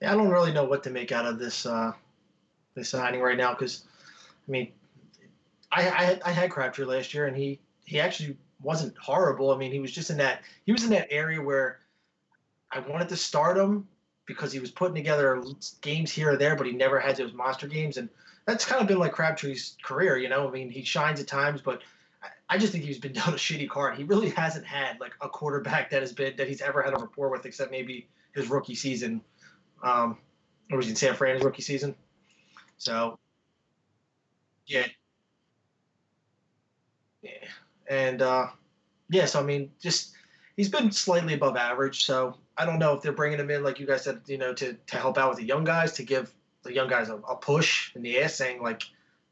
Yeah, 0.00 0.12
I 0.12 0.16
don't 0.16 0.28
really 0.28 0.52
know 0.52 0.64
what 0.64 0.82
to 0.84 0.90
make 0.90 1.10
out 1.10 1.26
of 1.26 1.38
this 1.38 1.66
uh, 1.66 1.92
this 2.74 2.90
signing 2.90 3.20
right 3.20 3.36
now 3.36 3.52
because, 3.54 3.84
I 4.46 4.50
mean, 4.50 4.72
I, 5.72 5.80
I 5.80 6.04
had, 6.04 6.22
I 6.22 6.32
had 6.32 6.50
Crabtree 6.50 6.84
last 6.84 7.14
year 7.14 7.26
and 7.26 7.36
he 7.36 7.60
he 7.84 7.98
actually 7.98 8.36
wasn't 8.62 8.96
horrible. 8.98 9.50
I 9.50 9.56
mean, 9.56 9.72
he 9.72 9.80
was 9.80 9.92
just 9.92 10.10
in 10.10 10.18
that 10.18 10.42
he 10.64 10.72
was 10.72 10.84
in 10.84 10.90
that 10.90 11.08
area 11.10 11.40
where 11.40 11.80
I 12.70 12.80
wanted 12.80 13.08
to 13.08 13.16
start 13.16 13.56
him 13.56 13.88
because 14.30 14.52
he 14.52 14.60
was 14.60 14.70
putting 14.70 14.94
together 14.94 15.42
games 15.80 16.12
here 16.12 16.32
or 16.32 16.36
there, 16.36 16.54
but 16.54 16.66
he 16.66 16.72
never 16.72 17.00
had 17.00 17.16
those 17.16 17.32
monster 17.32 17.66
games, 17.66 17.96
and 17.96 18.08
that's 18.46 18.64
kind 18.64 18.80
of 18.80 18.86
been 18.86 18.98
like 18.98 19.12
Crabtree's 19.12 19.76
career. 19.82 20.16
You 20.16 20.28
know, 20.28 20.46
I 20.46 20.50
mean, 20.52 20.70
he 20.70 20.84
shines 20.84 21.20
at 21.20 21.26
times, 21.26 21.60
but 21.60 21.82
I 22.48 22.56
just 22.58 22.72
think 22.72 22.84
he's 22.84 22.98
been 22.98 23.12
dealt 23.14 23.28
a 23.28 23.32
shitty 23.32 23.68
card. 23.68 23.96
He 23.96 24.04
really 24.04 24.30
hasn't 24.30 24.64
had 24.64 25.00
like 25.00 25.12
a 25.20 25.28
quarterback 25.28 25.90
that 25.90 26.00
has 26.00 26.12
been 26.12 26.36
that 26.36 26.48
he's 26.48 26.62
ever 26.62 26.80
had 26.80 26.94
a 26.94 26.98
rapport 26.98 27.28
with, 27.28 27.44
except 27.44 27.72
maybe 27.72 28.08
his 28.34 28.48
rookie 28.48 28.76
season, 28.76 29.20
um, 29.82 30.16
or 30.70 30.76
was 30.76 30.86
he 30.86 30.90
in 30.90 30.96
San 30.96 31.14
Fran 31.14 31.34
his 31.34 31.44
rookie 31.44 31.62
season? 31.62 31.96
So, 32.78 33.18
yeah, 34.66 34.86
yeah, 37.22 37.30
and 37.88 38.22
uh, 38.22 38.46
yeah. 39.10 39.26
So 39.26 39.40
I 39.40 39.42
mean, 39.42 39.72
just 39.82 40.12
he's 40.56 40.68
been 40.68 40.92
slightly 40.92 41.34
above 41.34 41.56
average. 41.56 42.04
So 42.04 42.36
I 42.60 42.66
don't 42.66 42.78
know 42.78 42.92
if 42.92 43.00
they're 43.00 43.12
bringing 43.12 43.40
him 43.40 43.50
in, 43.50 43.62
like 43.62 43.80
you 43.80 43.86
guys 43.86 44.04
said, 44.04 44.20
you 44.26 44.36
know, 44.36 44.52
to 44.54 44.74
to 44.74 44.96
help 44.96 45.16
out 45.16 45.30
with 45.30 45.38
the 45.38 45.44
young 45.44 45.64
guys, 45.64 45.92
to 45.94 46.02
give 46.02 46.30
the 46.62 46.74
young 46.74 46.88
guys 46.88 47.08
a, 47.08 47.16
a 47.16 47.36
push 47.36 47.94
in 47.96 48.02
the 48.02 48.20
ass, 48.20 48.34
saying 48.34 48.62
like, 48.62 48.82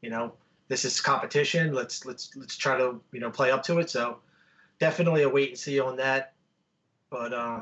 you 0.01 0.09
know 0.09 0.33
this 0.69 0.85
is 0.85 1.01
competition. 1.01 1.73
Let's 1.73 2.05
let's 2.05 2.35
let's 2.35 2.55
try 2.55 2.77
to 2.77 3.01
you 3.11 3.19
know 3.19 3.29
play 3.29 3.51
up 3.51 3.63
to 3.63 3.79
it. 3.79 3.89
So 3.89 4.19
definitely 4.79 5.23
a 5.23 5.29
wait 5.29 5.49
and 5.49 5.57
see 5.57 5.79
on 5.79 5.97
that. 5.97 6.33
But 7.09 7.33
uh, 7.33 7.61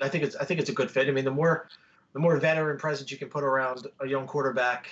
I 0.00 0.08
think 0.08 0.24
it's 0.24 0.34
I 0.36 0.44
think 0.44 0.58
it's 0.60 0.70
a 0.70 0.74
good 0.74 0.90
fit. 0.90 1.08
I 1.08 1.12
mean, 1.12 1.24
the 1.24 1.30
more 1.30 1.68
the 2.12 2.18
more 2.18 2.36
veteran 2.38 2.78
presence 2.78 3.10
you 3.10 3.18
can 3.18 3.28
put 3.28 3.44
around 3.44 3.86
a 4.00 4.06
young 4.06 4.26
quarterback, 4.26 4.88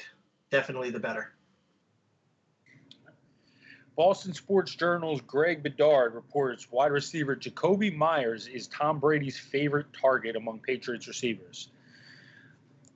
definitely 0.51 0.91
the 0.91 1.01
better. 1.01 1.34
Boston 3.97 4.35
Sports 4.35 4.75
Journal's 4.75 5.21
Greg 5.21 5.63
Bedard 5.63 6.15
reports 6.15 6.71
wide 6.71 6.91
receiver 6.91 7.37
Jakobi 7.37 7.95
Meyers 7.95 8.49
is 8.49 8.67
Tom 8.67 8.99
Brady's 8.99 9.39
favorite 9.39 9.87
target 9.93 10.35
among 10.35 10.59
Patriots 10.61 11.07
receivers. 11.07 11.69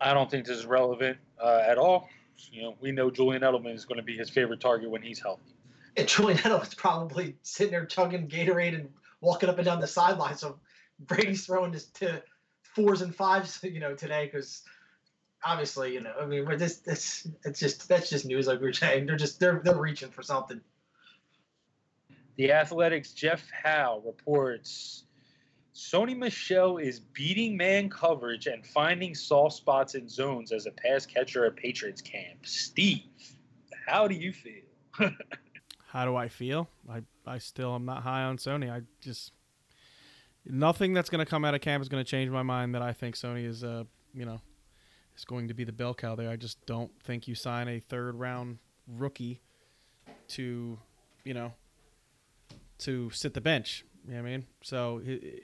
I 0.00 0.12
don't 0.12 0.30
think 0.30 0.46
this 0.46 0.58
is 0.58 0.66
relevant 0.66 1.18
uh, 1.40 1.62
at 1.64 1.78
all. 1.78 2.08
You 2.50 2.62
know, 2.62 2.74
we 2.80 2.92
know 2.92 3.10
Julian 3.10 3.42
Edelman 3.42 3.74
is 3.74 3.84
going 3.84 3.98
to 3.98 4.02
be 4.02 4.16
his 4.16 4.30
favorite 4.30 4.60
target 4.60 4.90
when 4.90 5.02
he's 5.02 5.20
healthy. 5.20 5.54
And 5.96 6.08
Julian 6.08 6.38
Edelman's 6.38 6.74
probably 6.74 7.36
sitting 7.42 7.72
there 7.72 7.86
chugging 7.86 8.28
Gatorade 8.28 8.74
and 8.74 8.88
walking 9.20 9.48
up 9.48 9.58
and 9.58 9.64
down 9.64 9.80
the 9.80 9.86
sideline. 9.86 10.36
So 10.36 10.58
Brady's 11.00 11.46
throwing 11.46 11.72
this 11.72 11.86
to 11.86 12.22
fours 12.62 13.02
and 13.02 13.14
fives, 13.14 13.58
you 13.62 13.80
know, 13.80 13.94
today 13.94 14.26
because 14.26 14.62
obviously, 15.44 15.94
you 15.94 16.00
know, 16.00 16.12
I 16.20 16.26
mean, 16.26 16.46
it's 16.48 17.28
just 17.54 17.88
that's 17.88 18.10
just 18.10 18.24
news, 18.24 18.46
like 18.46 18.60
we 18.60 18.68
are 18.68 18.72
saying. 18.72 19.06
They're 19.06 19.16
just 19.16 19.40
they're 19.40 19.60
they're 19.64 19.78
reaching 19.78 20.10
for 20.10 20.22
something. 20.22 20.60
The 22.38 22.52
Athletics' 22.52 23.12
Jeff 23.12 23.50
Howe 23.50 24.00
reports 24.06 25.04
Sony 25.74 26.16
Michel 26.16 26.78
is 26.78 27.00
beating 27.00 27.56
man 27.56 27.90
coverage 27.90 28.46
and 28.46 28.64
finding 28.64 29.12
soft 29.12 29.56
spots 29.56 29.96
in 29.96 30.08
zones 30.08 30.52
as 30.52 30.66
a 30.66 30.70
pass 30.70 31.04
catcher 31.04 31.46
at 31.46 31.56
Patriots 31.56 32.00
camp. 32.00 32.46
Steve, 32.46 33.02
how 33.86 34.06
do 34.06 34.14
you 34.14 34.32
feel? 34.32 34.62
how 35.88 36.04
do 36.04 36.14
I 36.14 36.28
feel? 36.28 36.68
I, 36.88 37.02
I 37.26 37.38
still 37.38 37.74
am 37.74 37.84
not 37.84 38.04
high 38.04 38.22
on 38.22 38.38
Sony. 38.38 38.72
I 38.72 38.82
just 39.00 39.32
nothing 40.46 40.94
that's 40.94 41.10
going 41.10 41.24
to 41.24 41.28
come 41.28 41.44
out 41.44 41.56
of 41.56 41.60
camp 41.60 41.82
is 41.82 41.88
going 41.88 42.04
to 42.04 42.08
change 42.08 42.30
my 42.30 42.44
mind 42.44 42.72
that 42.76 42.82
I 42.82 42.92
think 42.92 43.16
Sony 43.16 43.44
is 43.44 43.64
uh 43.64 43.82
you 44.14 44.24
know 44.24 44.40
is 45.16 45.24
going 45.24 45.48
to 45.48 45.54
be 45.54 45.64
the 45.64 45.72
bell 45.72 45.92
cow 45.92 46.14
there. 46.14 46.30
I 46.30 46.36
just 46.36 46.64
don't 46.66 46.92
think 47.02 47.26
you 47.26 47.34
sign 47.34 47.66
a 47.66 47.80
third 47.80 48.14
round 48.14 48.58
rookie 48.86 49.40
to 50.28 50.78
you 51.24 51.34
know 51.34 51.52
to 52.78 53.10
sit 53.10 53.34
the 53.34 53.40
bench. 53.40 53.84
You 54.06 54.14
know 54.14 54.22
what 54.22 54.28
I 54.28 54.30
mean? 54.30 54.46
So, 54.62 55.02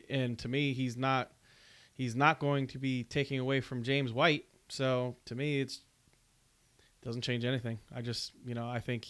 and 0.09 0.39
to 0.39 0.49
me, 0.49 0.73
he's 0.73 0.97
not 0.97 1.33
he's 1.95 2.17
not 2.17 2.39
going 2.39 2.67
to 2.69 2.79
be 2.79 3.05
taking 3.05 3.39
away 3.39 3.61
from 3.61 3.83
James 3.83 4.13
White. 4.13 4.47
So 4.69 5.17
to 5.27 5.35
me, 5.35 5.61
it's 5.61 5.81
doesn't 7.03 7.23
change 7.23 7.45
anything. 7.45 7.79
I 7.95 8.01
just 8.01 8.33
you 8.47 8.55
know 8.55 8.69
I 8.69 8.81
think 8.81 9.07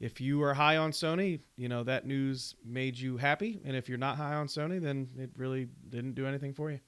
if 0.00 0.20
you 0.20 0.42
are 0.42 0.54
high 0.54 0.78
on 0.78 0.90
Sony, 0.90 1.40
you 1.56 1.68
know 1.68 1.84
that 1.84 2.06
news 2.06 2.54
made 2.64 2.98
you 2.98 3.16
happy, 3.16 3.60
and 3.64 3.76
if 3.76 3.88
you're 3.88 3.98
not 3.98 4.16
high 4.16 4.34
on 4.34 4.46
Sony, 4.46 4.80
then 4.80 5.08
it 5.18 5.30
really 5.36 5.68
didn't 5.88 6.14
do 6.14 6.26
anything 6.26 6.54
for 6.54 6.70
you. 6.70 6.80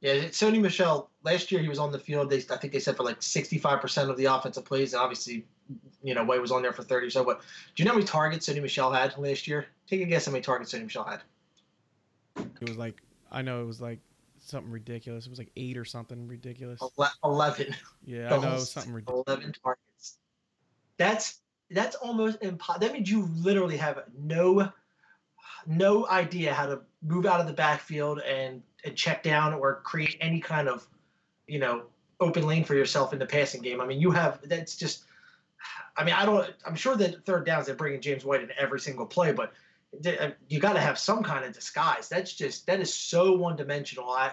Yeah, 0.00 0.14
Sony 0.28 0.60
Michel. 0.60 1.10
Last 1.24 1.52
year 1.52 1.60
he 1.60 1.68
was 1.68 1.78
on 1.78 1.92
the 1.92 1.98
field. 1.98 2.30
They, 2.30 2.38
I 2.38 2.56
think 2.56 2.72
they 2.72 2.78
said 2.78 2.96
for 2.96 3.02
like 3.02 3.20
65% 3.20 4.08
of 4.08 4.16
the 4.16 4.24
offensive 4.26 4.64
plays, 4.64 4.94
and 4.94 5.02
obviously, 5.02 5.44
you 6.02 6.14
know, 6.14 6.24
White 6.24 6.40
was 6.40 6.50
on 6.50 6.62
there 6.62 6.72
for 6.72 6.82
30 6.82 7.08
or 7.08 7.10
so. 7.10 7.24
But 7.24 7.40
do 7.74 7.82
you 7.82 7.84
know 7.84 7.92
how 7.92 7.98
many 7.98 8.06
targets 8.06 8.48
Sony 8.48 8.62
Michel 8.62 8.90
had 8.90 9.16
last 9.18 9.46
year? 9.46 9.66
Take 9.86 10.00
a 10.00 10.06
guess 10.06 10.24
how 10.24 10.32
many 10.32 10.42
targets 10.42 10.72
Sony 10.72 10.84
Michel 10.84 11.04
had. 11.04 11.20
It 12.60 12.68
was 12.68 12.78
like 12.78 13.02
I 13.30 13.42
know 13.42 13.60
it 13.62 13.66
was 13.66 13.82
like 13.82 13.98
something 14.38 14.72
ridiculous. 14.72 15.26
It 15.26 15.30
was 15.30 15.38
like 15.38 15.52
eight 15.56 15.76
or 15.76 15.84
something 15.84 16.26
ridiculous. 16.26 16.80
Eleven. 17.22 17.74
Yeah, 18.04 18.34
I 18.34 18.38
know 18.42 18.58
something 18.58 18.94
ridiculous. 18.94 19.24
Eleven 19.26 19.54
targets. 19.62 20.18
That's 20.96 21.40
that's 21.70 21.96
almost 21.96 22.38
impossible. 22.40 22.86
That 22.86 22.94
means 22.94 23.10
you 23.10 23.28
literally 23.36 23.76
have 23.76 24.04
no 24.18 24.72
no 25.66 26.08
idea 26.08 26.54
how 26.54 26.66
to 26.66 26.80
move 27.02 27.26
out 27.26 27.40
of 27.40 27.46
the 27.46 27.52
backfield 27.52 28.20
and, 28.20 28.62
and 28.84 28.96
check 28.96 29.22
down 29.22 29.54
or 29.54 29.80
create 29.82 30.16
any 30.20 30.40
kind 30.40 30.68
of 30.68 30.86
you 31.46 31.58
know 31.58 31.82
open 32.20 32.46
lane 32.46 32.64
for 32.64 32.74
yourself 32.74 33.12
in 33.12 33.18
the 33.18 33.26
passing 33.26 33.62
game. 33.62 33.80
I 33.80 33.86
mean, 33.86 34.00
you 34.00 34.10
have 34.10 34.40
that's 34.48 34.76
just. 34.76 35.04
I 35.96 36.04
mean, 36.04 36.14
I 36.14 36.24
don't. 36.24 36.50
I'm 36.66 36.74
sure 36.74 36.96
that 36.96 37.24
third 37.26 37.44
downs 37.44 37.66
they're 37.66 37.74
bringing 37.74 38.00
James 38.00 38.24
White 38.24 38.42
in 38.42 38.50
every 38.58 38.80
single 38.80 39.04
play, 39.04 39.32
but 39.32 39.52
uh, 40.06 40.30
you 40.48 40.60
got 40.60 40.74
to 40.74 40.80
have 40.80 40.98
some 40.98 41.22
kind 41.22 41.44
of 41.44 41.52
disguise. 41.52 42.08
That's 42.08 42.32
just 42.32 42.66
that 42.66 42.80
is 42.80 42.92
so 42.92 43.36
one 43.36 43.56
dimensional. 43.56 44.08
I, 44.10 44.32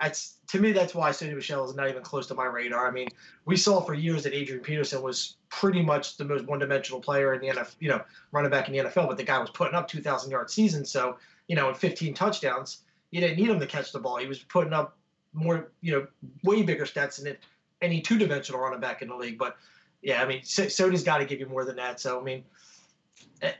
that's 0.00 0.36
to 0.48 0.60
me 0.60 0.72
that's 0.72 0.94
why 0.94 1.10
Sony 1.10 1.34
Michel 1.34 1.64
is 1.64 1.74
not 1.74 1.88
even 1.88 2.02
close 2.02 2.26
to 2.28 2.34
my 2.34 2.44
radar. 2.44 2.86
I 2.86 2.90
mean, 2.90 3.08
we 3.46 3.56
saw 3.56 3.80
for 3.80 3.94
years 3.94 4.22
that 4.24 4.34
Adrian 4.34 4.62
Peterson 4.62 5.02
was 5.02 5.36
pretty 5.48 5.82
much 5.82 6.18
the 6.18 6.24
most 6.24 6.44
one-dimensional 6.44 7.00
player 7.00 7.32
in 7.32 7.40
the 7.40 7.48
NFL, 7.48 7.74
you 7.80 7.88
know, 7.88 8.02
running 8.32 8.50
back 8.50 8.68
in 8.68 8.74
the 8.74 8.90
NFL, 8.90 9.08
but 9.08 9.16
the 9.16 9.24
guy 9.24 9.38
was 9.38 9.50
putting 9.50 9.74
up 9.74 9.88
2,000 9.88 10.30
yard 10.30 10.50
seasons, 10.50 10.90
so 10.90 11.16
you 11.48 11.56
know, 11.56 11.68
in 11.68 11.74
15 11.74 12.12
touchdowns, 12.12 12.82
you 13.16 13.22
didn't 13.22 13.38
need 13.38 13.48
him 13.48 13.58
to 13.58 13.66
catch 13.66 13.92
the 13.92 13.98
ball. 13.98 14.18
He 14.18 14.26
was 14.26 14.40
putting 14.40 14.74
up 14.74 14.98
more, 15.32 15.72
you 15.80 15.90
know, 15.90 16.06
way 16.44 16.62
bigger 16.62 16.84
stats 16.84 17.22
than 17.22 17.34
any 17.80 18.02
two-dimensional 18.02 18.60
running 18.60 18.78
back 18.78 19.00
in 19.00 19.08
the 19.08 19.16
league. 19.16 19.38
But 19.38 19.56
yeah, 20.02 20.22
I 20.22 20.26
mean, 20.26 20.42
Sony's 20.42 21.02
got 21.02 21.18
to 21.18 21.24
give 21.24 21.40
you 21.40 21.46
more 21.46 21.64
than 21.64 21.76
that. 21.76 21.98
So 21.98 22.20
I 22.20 22.22
mean, 22.22 22.44
eh, 23.40 23.52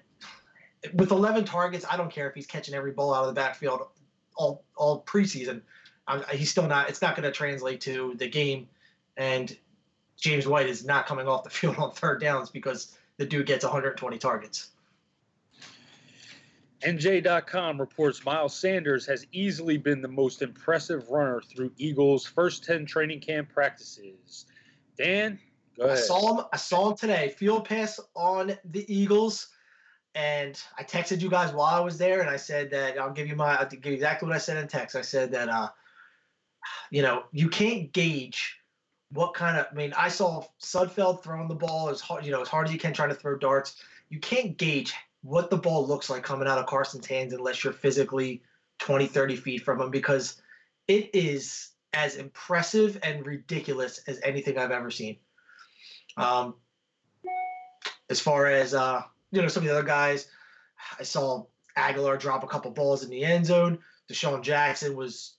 with 0.93 1.11
11 1.11 1.47
targets, 1.47 1.87
I 1.91 1.97
don't 1.97 2.13
care 2.13 2.29
if 2.29 2.35
he's 2.35 2.47
catching 2.47 2.75
every 2.75 2.93
ball 2.93 3.15
out 3.15 3.23
of 3.23 3.29
the 3.29 3.41
backfield 3.41 3.89
all 4.37 4.63
all 4.77 5.03
preseason. 5.05 5.63
I'm, 6.07 6.23
he's 6.33 6.51
still 6.51 6.69
not. 6.69 6.91
It's 6.91 7.01
not 7.01 7.17
going 7.17 7.25
to 7.25 7.33
translate 7.33 7.81
to 7.81 8.13
the 8.19 8.29
game, 8.29 8.69
and 9.17 9.57
James 10.19 10.47
White 10.47 10.69
is 10.69 10.85
not 10.85 11.07
coming 11.07 11.29
off 11.29 11.45
the 11.45 11.51
field 11.59 11.77
on 11.79 11.93
third 11.93 12.21
downs 12.21 12.51
because 12.51 12.95
the 13.17 13.25
dude 13.25 13.47
gets 13.47 13.65
120 13.65 14.19
targets. 14.19 14.73
NJ.com 16.87 17.81
reports 17.81 18.25
Miles 18.25 18.55
Sanders 18.55 19.05
has 19.07 19.26
easily 19.33 19.76
been 19.76 20.00
the 20.00 20.09
most 20.09 20.40
impressive 20.40 21.09
runner 21.11 21.40
through 21.40 21.73
Eagles' 21.78 22.25
first 22.25 22.62
10 22.62 22.87
training 22.87 23.19
camp 23.19 23.49
practices. 23.49 24.47
Dan, 24.97 25.37
go 25.76 25.87
ahead. 25.87 25.99
I 25.99 26.00
saw 26.00 26.37
him. 26.37 26.45
I 26.52 26.57
saw 26.57 26.90
him 26.90 26.97
today. 26.97 27.35
Field 27.37 27.64
pass 27.64 27.99
on 28.14 28.57
the 28.64 28.85
Eagles, 28.95 29.49
and 30.14 30.62
I 30.78 30.85
texted 30.85 31.21
you 31.21 31.28
guys 31.28 31.52
while 31.52 31.75
I 31.75 31.81
was 31.81 31.99
there, 31.99 32.21
and 32.21 32.31
I 32.31 32.37
said 32.37 32.71
that 32.71 32.97
I'll 32.99 33.12
give 33.12 33.26
you 33.26 33.35
my. 33.35 33.57
I'll 33.57 33.66
give 33.69 33.85
you 33.85 33.93
exactly 33.93 34.28
what 34.28 34.37
I 34.37 34.38
said 34.38 34.57
in 34.57 34.69
text. 34.69 34.95
I 34.95 35.02
said 35.02 35.33
that, 35.33 35.49
uh, 35.49 35.71
you 36.90 37.02
know, 37.02 37.25
you 37.33 37.49
can't 37.49 37.93
gauge 37.93 38.61
what 39.11 39.35
kind 39.35 39.59
of. 39.59 39.66
I 39.73 39.75
mean, 39.75 39.93
I 39.99 40.09
saw 40.09 40.45
Sudfeld 40.62 41.25
throwing 41.25 41.49
the 41.49 41.57
ball 41.57 41.88
as 41.88 42.00
hard, 42.00 42.25
you 42.25 42.31
know, 42.31 42.43
as 42.43 42.49
hard 42.49 42.69
as 42.69 42.73
you 42.73 42.78
can, 42.78 42.93
trying 42.93 43.09
to 43.09 43.16
throw 43.16 43.37
darts. 43.37 43.83
You 44.09 44.21
can't 44.21 44.57
gauge 44.57 44.95
what 45.26 45.50
the 45.50 45.56
ball 45.56 45.87
looks 45.87 46.09
like 46.09 46.23
coming 46.23 46.47
out 46.47 46.59
of 46.59 46.66
Carson's 46.66 47.06
hands 47.06 47.33
unless 47.33 47.64
you're 47.64 47.73
physically 47.73 48.42
20, 48.78 49.06
30 49.06 49.37
feet 49.37 49.64
from 49.64 49.80
him 49.80 49.90
because 49.90 50.40
it 50.87 51.11
is 51.14 51.71
as 51.92 52.14
impressive 52.14 52.97
and 53.02 53.26
ridiculous 53.26 53.99
as 54.06 54.21
anything 54.23 54.56
I've 54.56 54.71
ever 54.71 54.90
seen. 54.90 55.16
Um, 56.16 56.54
as 58.09 58.21
far 58.21 58.47
as 58.47 58.73
uh, 58.73 59.02
you 59.33 59.42
know, 59.42 59.49
some 59.49 59.64
of 59.64 59.68
the 59.68 59.75
other 59.75 59.87
guys, 59.87 60.28
I 60.99 61.02
saw 61.02 61.47
Agholor 61.76 62.21
drop 62.21 62.45
a 62.45 62.47
couple 62.47 62.71
balls 62.71 63.02
in 63.02 63.11
the 63.11 63.25
end 63.25 63.47
zone. 63.47 63.80
DeSean 64.09 64.42
Jackson 64.42 64.95
was 64.95 65.35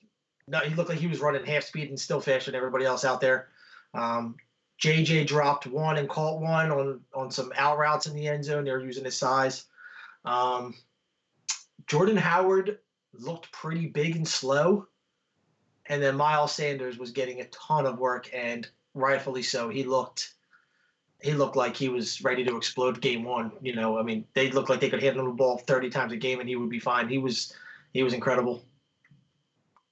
no, 0.49 0.59
he 0.59 0.75
looked 0.75 0.89
like 0.89 0.99
he 0.99 1.07
was 1.07 1.21
running 1.21 1.45
half 1.45 1.63
speed 1.63 1.89
and 1.89 1.99
still 1.99 2.19
faster 2.19 2.51
than 2.51 2.57
everybody 2.57 2.85
else 2.85 3.05
out 3.05 3.21
there. 3.21 3.47
Um, 3.93 4.35
JJ 4.81 5.27
dropped 5.27 5.65
one 5.65 5.97
and 5.97 6.09
caught 6.09 6.41
one 6.41 6.71
on 6.71 7.01
on 7.13 7.31
some 7.31 7.53
out 7.55 7.77
routes 7.77 8.05
in 8.05 8.15
the 8.15 8.27
end 8.27 8.43
zone. 8.43 8.65
They 8.65 8.71
were 8.71 8.83
using 8.83 9.05
his 9.05 9.17
size. 9.17 9.65
Um, 10.27 10.75
Jordan 11.87 12.17
Howard 12.17 12.79
looked 13.13 13.51
pretty 13.51 13.87
big 13.87 14.15
and 14.15 14.27
slow. 14.27 14.87
And 15.85 16.03
then 16.03 16.17
Miles 16.17 16.51
Sanders 16.51 16.97
was 16.97 17.11
getting 17.11 17.39
a 17.39 17.45
ton 17.45 17.85
of 17.85 17.97
work, 17.97 18.29
and 18.33 18.67
rightfully 18.93 19.41
so. 19.41 19.69
He 19.69 19.83
looked 19.83 20.33
he 21.21 21.33
looked 21.33 21.55
like 21.55 21.75
he 21.75 21.89
was 21.89 22.21
ready 22.21 22.43
to 22.43 22.57
explode 22.57 23.01
game 23.01 23.23
one. 23.23 23.51
You 23.61 23.75
know, 23.75 23.97
I 23.97 24.03
mean, 24.03 24.25
they 24.33 24.51
looked 24.51 24.69
like 24.69 24.79
they 24.79 24.89
could 24.89 25.01
handle 25.01 25.25
the 25.25 25.31
ball 25.31 25.57
30 25.57 25.89
times 25.89 26.11
a 26.11 26.17
game 26.17 26.39
and 26.39 26.47
he 26.47 26.55
would 26.55 26.69
be 26.69 26.79
fine. 26.79 27.07
He 27.07 27.17
was 27.17 27.53
he 27.93 28.03
was 28.03 28.13
incredible. 28.13 28.65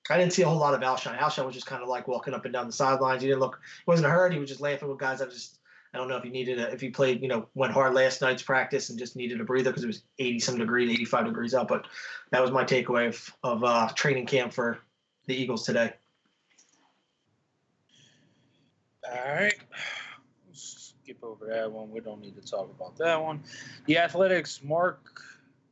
I 0.10 0.18
didn't 0.18 0.34
see 0.34 0.44
a 0.44 0.48
whole 0.48 0.60
lot 0.60 0.76
of 0.76 0.82
Alshon. 0.82 1.18
Alshon 1.18 1.46
was 1.46 1.56
just 1.56 1.66
kind 1.66 1.82
of 1.82 1.90
like 1.90 2.08
walking 2.08 2.36
up 2.36 2.46
and 2.46 2.54
down 2.54 2.68
the 2.68 2.74
sidelines. 2.74 3.24
He 3.24 3.28
didn't 3.28 3.40
look, 3.40 3.60
he 3.64 3.90
wasn't 3.90 4.12
hurt. 4.12 4.34
He 4.34 4.40
was 4.40 4.50
just 4.50 4.62
laughing 4.62 4.88
with 4.88 5.00
guys. 5.00 5.22
I 5.22 5.26
just 5.26 5.55
I 5.96 5.98
don't 5.98 6.10
know 6.10 6.18
if 6.18 6.24
he 6.24 6.30
needed 6.30 6.60
a, 6.60 6.74
if 6.74 6.82
he 6.82 6.90
played, 6.90 7.22
you 7.22 7.30
know, 7.30 7.48
went 7.56 7.72
hard 7.72 7.94
last 7.94 8.22
night's 8.22 8.44
practice 8.44 8.90
and 8.90 9.00
just 9.00 9.16
needed 9.16 9.40
a 9.40 9.46
breather 9.46 9.70
because 9.70 9.86
it 9.86 9.88
was 9.88 10.04
80 10.20 10.40
some 10.40 10.58
degrees, 10.58 10.90
85 10.90 11.26
degrees 11.28 11.54
out. 11.54 11.70
But 11.70 11.88
that 12.32 12.42
was 12.42 12.52
my 12.52 12.66
takeaway 12.66 13.08
of, 13.08 13.34
of 13.44 13.64
uh, 13.64 13.88
training 13.96 14.26
camp 14.26 14.52
for 14.52 14.80
the 15.28 15.34
Eagles 15.34 15.66
today. 15.66 15.94
All 19.10 19.36
right. 19.36 19.56
Let's 20.50 20.94
Skip 21.02 21.24
over 21.24 21.46
that 21.46 21.72
one. 21.72 21.90
We 21.90 22.02
don't 22.02 22.20
need 22.20 22.36
to 22.36 22.46
talk 22.46 22.70
about 22.76 22.98
that 22.98 23.22
one. 23.22 23.42
The 23.86 23.98
Athletics' 23.98 24.62
Mark 24.66 25.22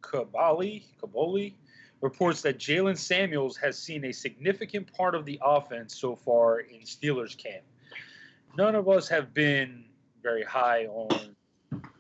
Kaboly, 0.02 0.84
Kaboly 1.02 1.56
reports 2.00 2.42
that 2.44 2.60
Jaylen 2.60 2.98
Samuels 2.98 3.58
has 3.58 3.78
seen 3.78 4.06
a 4.06 4.14
significant 4.14 4.90
part 4.94 5.16
of 5.16 5.26
the 5.26 5.38
offense 5.44 5.98
so 6.00 6.16
far 6.16 6.60
in 6.60 6.80
Steelers 6.82 7.36
camp. 7.38 7.64
None 8.56 8.76
of 8.76 8.88
us 8.88 9.10
have 9.10 9.34
been 9.34 9.84
very 10.24 10.44
high 10.44 10.86
on 10.86 11.36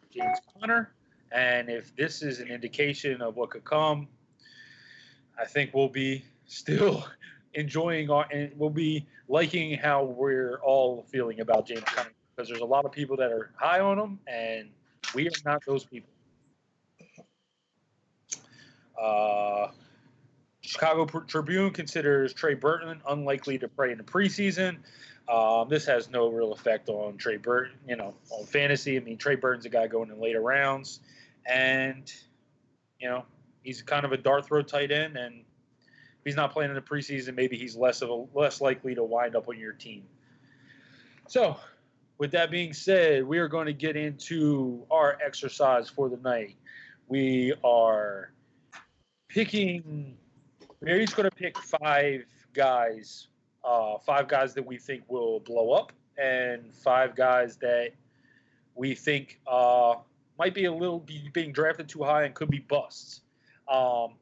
James 0.10 0.40
Conner. 0.60 0.94
And 1.32 1.70
if 1.70 1.96
this 1.96 2.22
is 2.22 2.40
an 2.40 2.48
indication 2.48 3.22
of 3.22 3.36
what 3.36 3.50
could 3.50 3.66
come, 3.66 4.08
I 5.38 5.46
think 5.46 5.72
we'll 5.74 5.90
be 5.90 6.24
still 6.46 7.06
enjoying 7.54 8.10
our 8.10 8.26
and 8.32 8.52
we'll 8.58 8.70
be 8.70 9.06
liking 9.28 9.78
how 9.78 10.04
we're 10.04 10.60
all 10.64 11.06
feeling 11.12 11.42
about 11.42 11.68
James 11.68 11.84
Conner 11.86 12.12
because 12.36 12.50
there's 12.50 12.62
a 12.62 12.66
lot 12.66 12.86
of 12.86 12.92
people 12.92 13.18
that 13.18 13.32
are 13.32 13.52
high 13.56 13.80
on 13.80 14.00
him 14.00 14.20
and 14.28 14.70
we 15.14 15.28
are 15.28 15.32
not 15.46 15.64
those 15.66 15.84
people. 15.84 16.10
Uh, 19.00 19.68
Chicago 20.74 21.06
Tribune 21.06 21.70
considers 21.70 22.34
Trey 22.34 22.56
Burton 22.56 23.00
unlikely 23.08 23.60
to 23.60 23.68
play 23.68 23.92
in 23.92 24.00
the 24.00 24.04
preseason. 24.04 24.78
Um, 25.32 25.70
this 25.70 25.86
has 25.86 26.10
no 26.10 26.30
real 26.30 26.52
effect 26.52 26.90
on 26.90 27.16
Trey 27.18 27.38
Burton, 27.38 27.78
you 27.88 27.96
know, 27.96 28.16
on 28.32 28.46
fantasy. 28.48 28.98
I 28.98 29.00
mean, 29.00 29.18
Trey 29.18 29.36
Burton's 29.36 29.68
a 29.68 29.70
guy 29.70 29.86
going 29.86 30.10
in 30.10 30.20
later 30.20 30.42
rounds, 30.42 31.00
and 31.46 32.12
you 33.00 33.08
know, 33.08 33.24
he's 33.62 33.84
kind 33.84 34.04
of 34.04 34.14
a 34.14 34.18
dart 34.18 34.48
throw 34.48 34.64
tight 34.64 34.92
end, 34.92 35.16
and 35.16 35.42
if 35.42 36.26
he's 36.26 36.36
not 36.36 36.52
playing 36.52 36.72
in 36.72 36.76
the 36.76 36.82
preseason, 36.82 37.36
maybe 37.36 37.56
he's 37.56 37.76
less 37.76 38.02
of 38.02 38.10
a 38.10 38.26
less 38.34 38.60
likely 38.60 38.96
to 38.96 39.04
wind 39.04 39.36
up 39.36 39.48
on 39.48 39.60
your 39.60 39.74
team. 39.74 40.04
So, 41.28 41.56
with 42.18 42.32
that 42.32 42.50
being 42.50 42.74
said, 42.74 43.24
we 43.26 43.38
are 43.38 43.48
going 43.48 43.68
to 43.68 43.74
get 43.74 43.96
into 43.96 44.88
our 44.90 45.20
exercise 45.24 45.88
for 45.88 46.10
the 46.10 46.18
night. 46.18 46.56
We 47.08 47.54
are 47.64 48.32
picking. 49.30 50.18
We're 50.84 51.06
going 51.06 51.30
to 51.30 51.32
pick 51.32 51.58
five 51.58 52.26
guys 52.54 53.28
uh, 53.64 53.98
five 54.00 54.28
guys 54.28 54.54
that 54.54 54.66
we 54.66 54.78
think 54.78 55.04
will 55.08 55.40
blow 55.40 55.72
up, 55.72 55.94
and 56.18 56.76
five 56.76 57.16
guys 57.16 57.56
that 57.58 57.92
we 58.76 58.94
think 58.94 59.40
uh, 59.48 59.96
might 60.38 60.54
be 60.54 60.66
a 60.66 60.74
little 60.74 61.00
be 61.00 61.30
being 61.32 61.54
drafted 61.54 61.88
too 61.88 62.04
high 62.04 62.24
and 62.24 62.36
could 62.36 62.50
be 62.50 62.60
busts. 62.60 63.22
Um, 63.72 64.16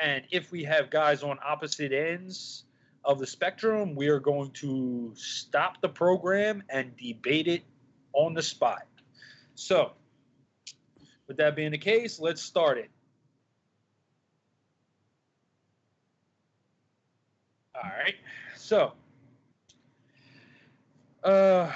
and 0.00 0.24
if 0.32 0.50
we 0.50 0.64
have 0.64 0.90
guys 0.90 1.22
on 1.22 1.38
opposite 1.46 1.92
ends 1.92 2.64
of 3.04 3.20
the 3.20 3.26
spectrum, 3.26 3.94
we 3.94 4.08
are 4.08 4.18
going 4.18 4.50
to 4.52 5.12
stop 5.14 5.80
the 5.80 5.88
program 5.88 6.64
and 6.68 6.96
debate 6.96 7.46
it 7.46 7.62
on 8.12 8.34
the 8.34 8.42
spot. 8.42 8.86
So, 9.54 9.92
with 11.28 11.36
that 11.36 11.54
being 11.54 11.70
the 11.70 11.78
case, 11.78 12.18
let's 12.18 12.42
start 12.42 12.78
it. 12.78 12.90
All 17.82 17.90
right. 17.90 18.16
So, 18.56 18.92
uh, 21.22 21.72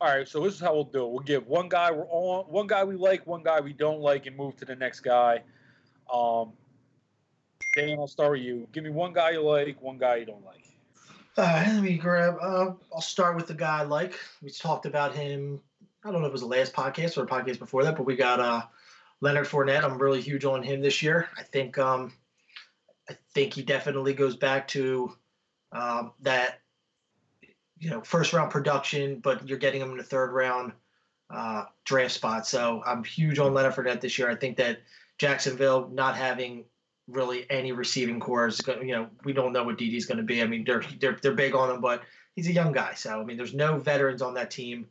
all 0.00 0.08
right. 0.08 0.26
So 0.26 0.42
this 0.42 0.54
is 0.54 0.60
how 0.60 0.74
we'll 0.74 0.84
do 0.84 1.04
it. 1.04 1.10
We'll 1.10 1.20
give 1.20 1.46
one 1.46 1.68
guy 1.68 1.92
we're 1.92 2.06
on, 2.08 2.46
one 2.46 2.66
guy 2.66 2.84
we 2.84 2.96
like, 2.96 3.26
one 3.26 3.42
guy 3.42 3.60
we 3.60 3.72
don't 3.72 4.00
like, 4.00 4.26
and 4.26 4.36
move 4.36 4.56
to 4.56 4.64
the 4.64 4.74
next 4.74 5.00
guy. 5.00 5.42
Um, 6.12 6.52
Dan, 7.76 7.98
I'll 7.98 8.08
start 8.08 8.32
with 8.32 8.40
you. 8.40 8.66
Give 8.72 8.82
me 8.82 8.90
one 8.90 9.12
guy 9.12 9.30
you 9.30 9.42
like, 9.42 9.80
one 9.80 9.98
guy 9.98 10.16
you 10.16 10.26
don't 10.26 10.44
like. 10.44 10.64
All 11.36 11.44
right, 11.44 11.68
let 11.68 11.82
me 11.82 11.96
grab. 11.96 12.36
Uh, 12.40 12.72
I'll 12.92 13.00
start 13.00 13.36
with 13.36 13.46
the 13.46 13.54
guy 13.54 13.80
I 13.80 13.82
like. 13.84 14.18
We 14.42 14.50
talked 14.50 14.84
about 14.84 15.14
him. 15.14 15.60
I 16.04 16.10
don't 16.10 16.22
know 16.22 16.26
if 16.26 16.30
it 16.30 16.32
was 16.32 16.40
the 16.40 16.48
last 16.48 16.72
podcast 16.72 17.16
or 17.16 17.22
a 17.22 17.26
podcast 17.26 17.60
before 17.60 17.84
that, 17.84 17.96
but 17.96 18.04
we 18.04 18.16
got 18.16 18.40
uh, 18.40 18.62
Leonard 19.20 19.46
Fournette. 19.46 19.84
I'm 19.84 19.98
really 19.98 20.20
huge 20.20 20.44
on 20.44 20.62
him 20.62 20.80
this 20.80 21.02
year. 21.02 21.28
I 21.38 21.44
think 21.44 21.78
um, 21.78 22.12
I 23.08 23.16
think 23.32 23.54
he 23.54 23.62
definitely 23.62 24.14
goes 24.14 24.34
back 24.34 24.66
to 24.68 25.12
um, 25.72 26.12
that 26.22 26.60
you 27.78 27.90
know 27.90 28.02
first 28.02 28.32
round 28.32 28.50
production, 28.50 29.20
but 29.20 29.48
you're 29.48 29.58
getting 29.58 29.80
them 29.80 29.90
in 29.90 29.96
the 29.96 30.02
third 30.02 30.32
round 30.32 30.72
uh, 31.30 31.64
draft 31.84 32.12
spot. 32.12 32.46
So 32.46 32.82
I'm 32.86 33.04
huge 33.04 33.38
on 33.38 33.54
Leonard 33.54 33.74
Fournette 33.74 34.00
this 34.00 34.18
year. 34.18 34.30
I 34.30 34.34
think 34.34 34.56
that 34.58 34.80
Jacksonville 35.18 35.88
not 35.92 36.16
having 36.16 36.64
really 37.08 37.46
any 37.50 37.72
receiving 37.72 38.20
cores, 38.20 38.60
you 38.66 38.92
know, 38.92 39.08
we 39.24 39.32
don't 39.32 39.52
know 39.52 39.64
what 39.64 39.78
Dede's 39.78 40.06
going 40.06 40.18
to 40.18 40.24
be. 40.24 40.42
I 40.42 40.46
mean, 40.46 40.64
they're 40.64 40.82
they're 40.98 41.18
they're 41.20 41.32
big 41.32 41.54
on 41.54 41.70
him, 41.70 41.80
but 41.80 42.02
he's 42.34 42.48
a 42.48 42.52
young 42.52 42.72
guy. 42.72 42.94
So 42.94 43.20
I 43.20 43.24
mean, 43.24 43.36
there's 43.36 43.54
no 43.54 43.78
veterans 43.78 44.22
on 44.22 44.34
that 44.34 44.50
team. 44.50 44.86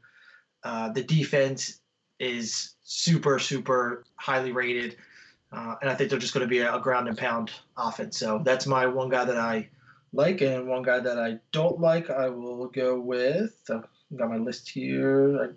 Uh, 0.64 0.90
the 0.90 1.04
defense 1.04 1.80
is 2.20 2.76
super 2.84 3.40
super 3.40 4.04
highly 4.16 4.52
rated, 4.52 4.98
uh, 5.52 5.76
and 5.82 5.90
I 5.90 5.96
think 5.96 6.10
they're 6.10 6.20
just 6.20 6.34
going 6.34 6.46
to 6.46 6.50
be 6.50 6.60
a, 6.60 6.76
a 6.76 6.80
ground 6.80 7.08
and 7.08 7.18
pound 7.18 7.52
offense. 7.78 8.18
So 8.18 8.42
that's 8.44 8.68
my 8.68 8.86
one 8.86 9.10
guy 9.10 9.26
that 9.26 9.38
I 9.38 9.70
like, 10.14 10.42
and 10.42 10.68
one 10.68 10.84
guy 10.84 11.00
that 11.00 11.20
I 11.20 11.40
don't 11.52 11.80
like. 11.80 12.10
I 12.10 12.30
will 12.30 12.68
go 12.68 13.00
with. 13.00 13.60
I've 13.70 13.86
got 14.16 14.30
my 14.30 14.38
list 14.38 14.70
here. 14.70 15.56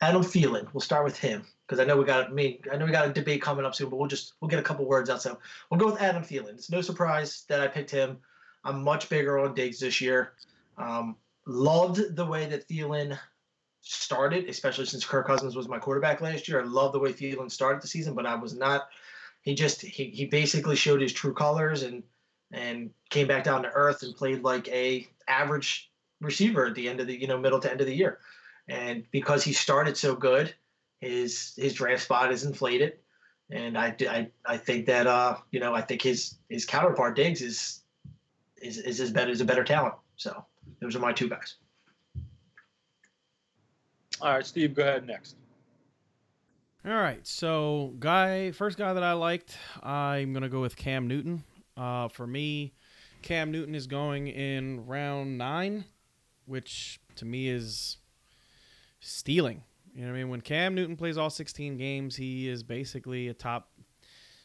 Adam 0.00 0.22
Thielen. 0.22 0.68
We'll 0.72 0.80
start 0.80 1.04
with 1.04 1.18
him 1.18 1.44
because 1.66 1.80
I 1.80 1.84
know 1.84 1.96
we 1.96 2.04
got 2.04 2.32
me. 2.32 2.60
I 2.72 2.76
know 2.76 2.86
we 2.86 2.92
got 2.92 3.08
a 3.08 3.12
debate 3.12 3.42
coming 3.42 3.64
up 3.64 3.74
soon, 3.74 3.90
but 3.90 3.96
we'll 3.96 4.08
just 4.08 4.34
we'll 4.40 4.48
get 4.48 4.58
a 4.58 4.62
couple 4.62 4.86
words 4.86 5.10
out. 5.10 5.22
So 5.22 5.38
we'll 5.70 5.80
go 5.80 5.86
with 5.86 6.00
Adam 6.00 6.22
Thielen. 6.22 6.54
It's 6.54 6.70
no 6.70 6.80
surprise 6.80 7.44
that 7.48 7.60
I 7.60 7.68
picked 7.68 7.90
him. 7.90 8.18
I'm 8.64 8.82
much 8.82 9.08
bigger 9.08 9.38
on 9.38 9.54
Diggs 9.54 9.80
this 9.80 10.00
year. 10.00 10.32
Um, 10.76 11.16
loved 11.46 12.16
the 12.16 12.26
way 12.26 12.46
that 12.46 12.68
Thielen 12.68 13.18
started, 13.80 14.48
especially 14.48 14.86
since 14.86 15.04
Kirk 15.04 15.26
Cousins 15.26 15.56
was 15.56 15.68
my 15.68 15.78
quarterback 15.78 16.20
last 16.20 16.48
year. 16.48 16.60
I 16.60 16.64
love 16.64 16.92
the 16.92 16.98
way 16.98 17.12
Thielen 17.12 17.50
started 17.50 17.82
the 17.82 17.88
season, 17.88 18.14
but 18.14 18.26
I 18.26 18.34
was 18.34 18.54
not. 18.54 18.88
He 19.48 19.54
just 19.54 19.80
he, 19.80 20.10
he 20.10 20.26
basically 20.26 20.76
showed 20.76 21.00
his 21.00 21.10
true 21.10 21.32
colors 21.32 21.82
and 21.82 22.02
and 22.52 22.90
came 23.08 23.26
back 23.26 23.44
down 23.44 23.62
to 23.62 23.70
earth 23.70 24.02
and 24.02 24.14
played 24.14 24.42
like 24.42 24.68
a 24.68 25.08
average 25.26 25.90
receiver 26.20 26.66
at 26.66 26.74
the 26.74 26.86
end 26.86 27.00
of 27.00 27.06
the 27.06 27.18
you 27.18 27.26
know 27.26 27.38
middle 27.38 27.58
to 27.60 27.70
end 27.70 27.80
of 27.80 27.86
the 27.86 27.94
year. 27.94 28.18
And 28.68 29.04
because 29.10 29.42
he 29.42 29.54
started 29.54 29.96
so 29.96 30.14
good, 30.14 30.54
his 31.00 31.54
his 31.56 31.72
draft 31.72 32.02
spot 32.02 32.30
is 32.30 32.44
inflated. 32.44 32.98
And 33.50 33.78
I, 33.78 33.96
I, 34.02 34.28
I 34.44 34.58
think 34.58 34.84
that 34.84 35.06
uh 35.06 35.38
you 35.50 35.60
know 35.60 35.74
I 35.74 35.80
think 35.80 36.02
his 36.02 36.34
his 36.50 36.66
counterpart 36.66 37.16
Diggs 37.16 37.40
is 37.40 37.84
is 38.60 38.76
is 38.76 39.00
as 39.00 39.10
better 39.10 39.30
is 39.30 39.40
a 39.40 39.46
better 39.46 39.64
talent. 39.64 39.94
So 40.16 40.44
those 40.82 40.94
are 40.94 41.00
my 41.00 41.14
two 41.14 41.30
guys. 41.30 41.54
All 44.20 44.30
right, 44.30 44.44
Steve, 44.44 44.74
go 44.74 44.82
ahead 44.82 45.06
next. 45.06 45.36
All 46.86 46.92
right, 46.92 47.26
so 47.26 47.92
guy, 47.98 48.52
first 48.52 48.78
guy 48.78 48.92
that 48.92 49.02
I 49.02 49.12
liked, 49.12 49.58
I'm 49.82 50.32
gonna 50.32 50.48
go 50.48 50.60
with 50.60 50.76
Cam 50.76 51.08
Newton. 51.08 51.42
Uh, 51.76 52.06
for 52.06 52.24
me, 52.24 52.72
Cam 53.20 53.50
Newton 53.50 53.74
is 53.74 53.88
going 53.88 54.28
in 54.28 54.86
round 54.86 55.38
nine, 55.38 55.84
which 56.46 57.00
to 57.16 57.24
me 57.24 57.48
is 57.48 57.96
stealing. 59.00 59.64
You 59.92 60.02
know 60.02 60.12
what 60.12 60.18
I 60.18 60.18
mean? 60.18 60.28
When 60.28 60.40
Cam 60.40 60.76
Newton 60.76 60.96
plays 60.96 61.18
all 61.18 61.30
16 61.30 61.76
games, 61.78 62.14
he 62.14 62.48
is 62.48 62.62
basically 62.62 63.26
a 63.26 63.34
top 63.34 63.72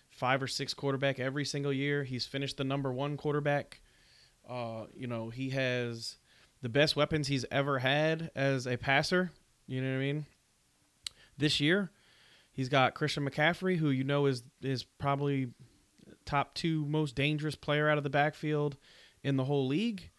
five 0.09 0.41
or 0.41 0.47
six 0.47 0.73
quarterback 0.73 1.19
every 1.19 1.45
single 1.45 1.71
year. 1.71 2.03
He's 2.03 2.25
finished 2.25 2.57
the 2.57 2.63
number 2.63 2.91
one 2.91 3.15
quarterback. 3.15 3.79
Uh, 4.49 4.85
you 4.95 5.05
know, 5.05 5.29
he 5.29 5.51
has 5.51 6.17
the 6.63 6.69
best 6.69 6.95
weapons 6.95 7.27
he's 7.27 7.45
ever 7.51 7.77
had 7.77 8.31
as 8.35 8.65
a 8.65 8.75
passer. 8.75 9.31
You 9.67 9.81
know 9.81 9.89
what 9.91 9.97
I 9.97 9.99
mean? 9.99 10.25
This 11.37 11.59
year, 11.59 11.91
he's 12.53 12.69
got 12.69 12.95
Christian 12.95 13.27
McCaffrey, 13.27 13.77
who 13.77 13.89
you 13.89 14.03
know 14.03 14.25
is 14.25 14.43
is 14.61 14.83
probably 14.83 15.49
top 16.25 16.53
two 16.53 16.85
most 16.85 17.15
dangerous 17.15 17.55
player 17.55 17.89
out 17.89 17.97
of 17.97 18.03
the 18.03 18.09
backfield 18.09 18.77
in 19.23 19.35
the 19.35 19.43
whole 19.43 19.67
league. 19.67 20.09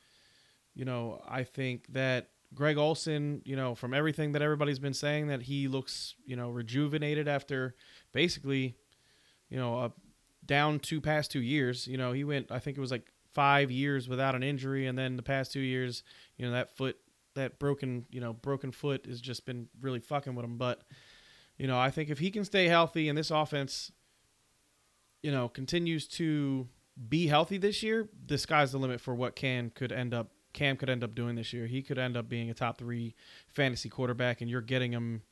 You 0.75 0.85
know, 0.85 1.23
I 1.27 1.45
think 1.45 1.87
that 1.93 2.31
Greg 2.55 2.77
Olsen, 2.77 3.43
you 3.45 3.57
know, 3.57 3.75
from 3.75 3.95
everything 3.95 4.33
that 4.33 4.43
everybody's 4.43 4.79
been 4.79 4.95
saying, 4.95 5.29
that 5.29 5.43
he 5.43 5.69
looks, 5.69 6.15
you 6.27 6.37
know, 6.37 6.51
rejuvenated 6.51 7.29
after 7.29 7.75
basically, 8.13 8.77
you 9.49 9.57
know, 9.57 9.79
a 9.79 9.93
down 10.47 10.79
two 10.79 11.01
past 11.01 11.31
two 11.31 11.41
years. 11.41 11.87
You 11.87 11.97
know, 11.97 12.13
he 12.13 12.25
went, 12.25 12.51
I 12.51 12.59
think 12.59 12.77
it 12.77 12.81
was 12.81 12.91
like 12.91 13.11
five 13.33 13.71
years 13.71 14.09
without 14.09 14.35
an 14.35 14.43
injury, 14.43 14.87
and 14.87 14.97
then 14.99 15.17
the 15.17 15.23
past 15.23 15.53
two 15.53 15.61
years, 15.61 16.03
you 16.37 16.45
know, 16.47 16.53
that 16.53 16.77
foot, 16.77 16.97
that 17.35 17.59
broken, 17.59 18.07
you 18.11 18.21
know, 18.21 18.33
broken 18.33 18.71
foot 18.71 19.07
has 19.07 19.21
just 19.21 19.45
been 19.47 19.69
really 19.81 20.01
fucking 20.01 20.35
with 20.35 20.45
him. 20.45 20.57
But, 20.57 20.83
you 21.59 21.67
know, 21.67 21.79
I 21.79 21.91
think 21.91 22.11
if 22.11 22.19
he 22.19 22.31
can 22.31 22.45
stay 22.45 22.67
healthy 22.67 23.09
and 23.09 23.17
this 23.17 23.31
offense, 23.31 23.93
you 25.23 25.31
know, 25.31 25.49
continues 25.49 26.07
to 26.09 26.69
be 27.09 27.27
healthy 27.27 27.59
this 27.59 27.83
year, 27.83 28.09
the 28.27 28.39
sky's 28.39 28.73
the 28.73 28.79
limit 28.79 29.01
for 29.01 29.15
what 29.15 29.37
can 29.37 29.71
could 29.71 29.93
end 29.93 30.15
up 30.15 30.31
Cam 30.53 30.77
could 30.77 30.89
end 30.89 31.03
up 31.03 31.17
doing 31.17 31.35
this 31.35 31.53
year. 31.53 31.67
He 31.67 31.83
could 31.83 31.99
end 31.99 32.17
up 32.17 32.29
being 32.29 32.49
a 32.49 32.55
top 32.55 32.79
three 32.79 33.15
fantasy 33.49 33.89
quarterback, 33.89 34.41
and 34.41 34.49
you're 34.49 34.61
getting 34.61 34.93
him 34.93 35.23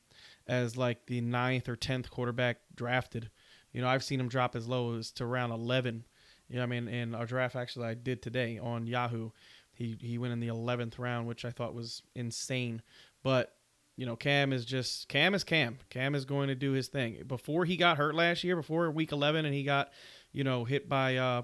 as 0.47 0.77
like 0.77 1.05
the 1.05 1.21
ninth 1.21 1.69
or 1.69 1.77
tenth 1.77 2.11
quarterback 2.11 2.57
drafted. 2.75 3.31
You 3.71 3.81
know, 3.81 3.87
I've 3.87 4.03
seen 4.03 4.19
him 4.19 4.27
drop 4.27 4.55
as 4.55 4.67
low 4.67 4.97
as 4.97 5.11
to 5.13 5.25
round 5.25 5.53
eleven. 5.53 6.03
You 6.49 6.57
know, 6.57 6.63
I 6.63 6.65
mean, 6.65 6.89
in 6.89 7.15
our 7.15 7.25
draft 7.25 7.55
actually 7.55 7.87
I 7.87 7.93
did 7.93 8.21
today 8.21 8.59
on 8.59 8.85
Yahoo, 8.85 9.31
he 9.73 9.95
he 9.99 10.17
went 10.17 10.33
in 10.33 10.41
the 10.41 10.49
eleventh 10.49 10.99
round, 10.99 11.25
which 11.25 11.45
I 11.45 11.51
thought 11.51 11.73
was 11.73 12.03
insane. 12.15 12.81
But 13.23 13.55
you 13.95 14.05
know, 14.05 14.15
Cam 14.15 14.53
is 14.53 14.65
just 14.65 15.07
Cam 15.07 15.35
is 15.35 15.43
Cam. 15.43 15.79
Cam 15.89 16.15
is 16.15 16.25
going 16.25 16.47
to 16.47 16.55
do 16.55 16.71
his 16.71 16.87
thing. 16.87 17.23
Before 17.27 17.65
he 17.65 17.77
got 17.77 17.97
hurt 17.97 18.15
last 18.15 18.43
year, 18.43 18.55
before 18.55 18.89
week 18.91 19.11
eleven, 19.11 19.45
and 19.45 19.53
he 19.53 19.63
got 19.63 19.91
you 20.31 20.43
know 20.43 20.63
hit 20.63 20.89
by 20.89 21.17
uh, 21.17 21.41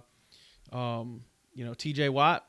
um, 0.72 1.24
you 1.54 1.66
know 1.66 1.74
T.J. 1.74 2.10
Watt 2.10 2.46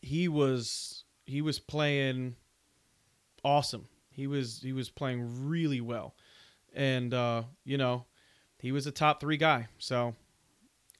he 0.00 0.28
was 0.28 1.04
he 1.26 1.42
was 1.42 1.58
playing 1.58 2.36
awesome. 3.44 3.88
He 4.10 4.26
was 4.26 4.60
he 4.62 4.72
was 4.72 4.90
playing 4.90 5.48
really 5.48 5.80
well, 5.80 6.14
and 6.72 7.12
uh, 7.12 7.44
you 7.64 7.78
know 7.78 8.06
he 8.58 8.72
was 8.72 8.86
a 8.86 8.92
top 8.92 9.20
three 9.20 9.36
guy. 9.36 9.68
So 9.78 10.14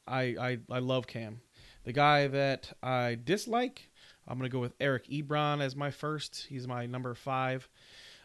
I 0.07 0.23
I 0.41 0.59
I 0.71 0.79
love 0.79 1.07
Cam. 1.07 1.41
The 1.85 1.93
guy 1.93 2.27
that 2.29 2.73
I 2.83 3.19
dislike, 3.23 3.91
I'm 4.29 4.39
gonna 4.39 4.49
go 4.49 4.61
with 4.61 4.75
Eric 4.79 5.09
Ebron 5.09 5.61
as 5.63 5.75
my 5.75 5.91
first. 5.91 6.47
He's 6.49 6.69
my 6.69 6.87
number 6.87 7.15
five. 7.15 7.69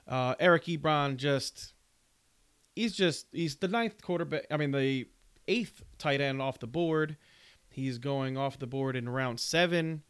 Uh, 0.08 0.36
Eric 0.40 0.66
Ebron 0.66 1.18
just 1.18 1.74
he's 2.76 2.94
just 2.94 3.28
he's 3.32 3.56
the 3.56 3.68
ninth 3.68 4.02
quarterback. 4.02 4.46
I 4.52 4.58
mean 4.58 4.72
the 4.72 5.08
eighth 5.48 5.82
tight 5.98 6.22
end 6.22 6.42
off 6.42 6.60
the 6.60 6.68
board. 6.68 7.18
He's 7.70 7.98
going 7.98 8.38
off 8.38 8.60
the 8.60 8.68
board 8.68 8.96
in 8.96 9.10
round 9.10 9.40
seven 9.40 10.04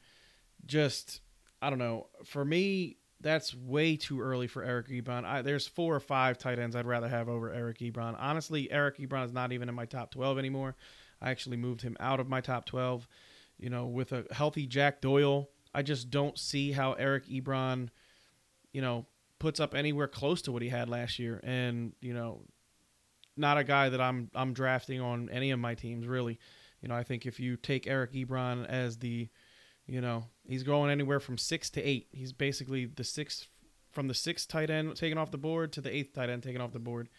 just 0.65 1.21
I 1.61 1.69
don't 1.69 1.79
know. 1.79 2.07
For 2.25 2.43
me, 2.43 2.97
that's 3.21 3.55
way 3.55 3.95
too 3.95 4.19
early 4.19 4.47
for 4.47 4.63
Eric 4.63 4.89
Ebron. 4.89 5.23
I, 5.23 5.41
there's 5.41 5.65
four 5.65 5.95
or 5.95 6.01
five 6.01 6.37
tight 6.37 6.59
ends 6.59 6.75
I'd 6.75 6.85
rather 6.85 7.07
have 7.07 7.29
over 7.29 7.51
Eric 7.53 7.79
Ebron. 7.79 8.15
Honestly, 8.19 8.69
Eric 8.69 8.97
Ebron 8.97 9.25
is 9.25 9.31
not 9.31 9.53
even 9.53 9.69
in 9.69 9.75
my 9.75 9.85
top 9.85 10.11
12 10.11 10.37
anymore. 10.37 10.75
I 11.21 11.31
actually 11.31 11.55
moved 11.55 11.81
him 11.81 11.95
out 12.01 12.19
of 12.19 12.27
my 12.27 12.41
top 12.41 12.65
12. 12.65 13.07
You 13.57 13.69
know, 13.69 13.85
with 13.85 14.11
a 14.11 14.25
healthy 14.31 14.67
Jack 14.67 14.99
Doyle, 14.99 15.49
I 15.73 15.81
just 15.81 16.09
don't 16.09 16.37
see 16.37 16.71
how 16.71 16.93
Eric 16.93 17.27
Ebron, 17.27 17.89
you 18.71 18.81
know, 18.81 19.05
puts 19.39 19.59
up 19.59 19.75
anywhere 19.75 20.07
close 20.07 20.41
to 20.43 20.51
what 20.51 20.61
he 20.61 20.69
had 20.69 20.89
last 20.89 21.19
year. 21.19 21.39
And 21.43 21.93
you 22.01 22.13
know, 22.13 22.41
not 23.35 23.57
a 23.57 23.63
guy 23.63 23.89
that 23.89 24.01
I'm 24.01 24.29
I'm 24.33 24.53
drafting 24.53 25.01
on 25.01 25.29
any 25.29 25.51
of 25.51 25.59
my 25.59 25.75
teams 25.75 26.07
really. 26.07 26.39
You 26.81 26.89
know, 26.89 26.95
I 26.95 27.03
think 27.03 27.25
if 27.25 27.39
you 27.39 27.55
take 27.55 27.87
Eric 27.87 28.13
Ebron 28.13 28.65
as 28.67 28.97
the 28.97 29.29
you 29.85 29.99
know, 29.99 30.25
he's 30.47 30.63
going 30.63 30.91
anywhere 30.91 31.19
from 31.19 31.37
six 31.37 31.69
to 31.71 31.83
eight. 31.83 32.07
He's 32.11 32.31
basically 32.31 32.85
the 32.85 33.03
sixth 33.03 33.47
from 33.91 34.07
the 34.07 34.13
sixth 34.13 34.47
tight 34.47 34.69
end 34.69 34.95
taken 34.95 35.17
off 35.17 35.31
the 35.31 35.37
board 35.37 35.71
to 35.73 35.81
the 35.81 35.93
eighth 35.93 36.13
tight 36.13 36.29
end 36.29 36.43
taken 36.43 36.61
off 36.61 36.71
the 36.71 36.79
board. 36.79 37.09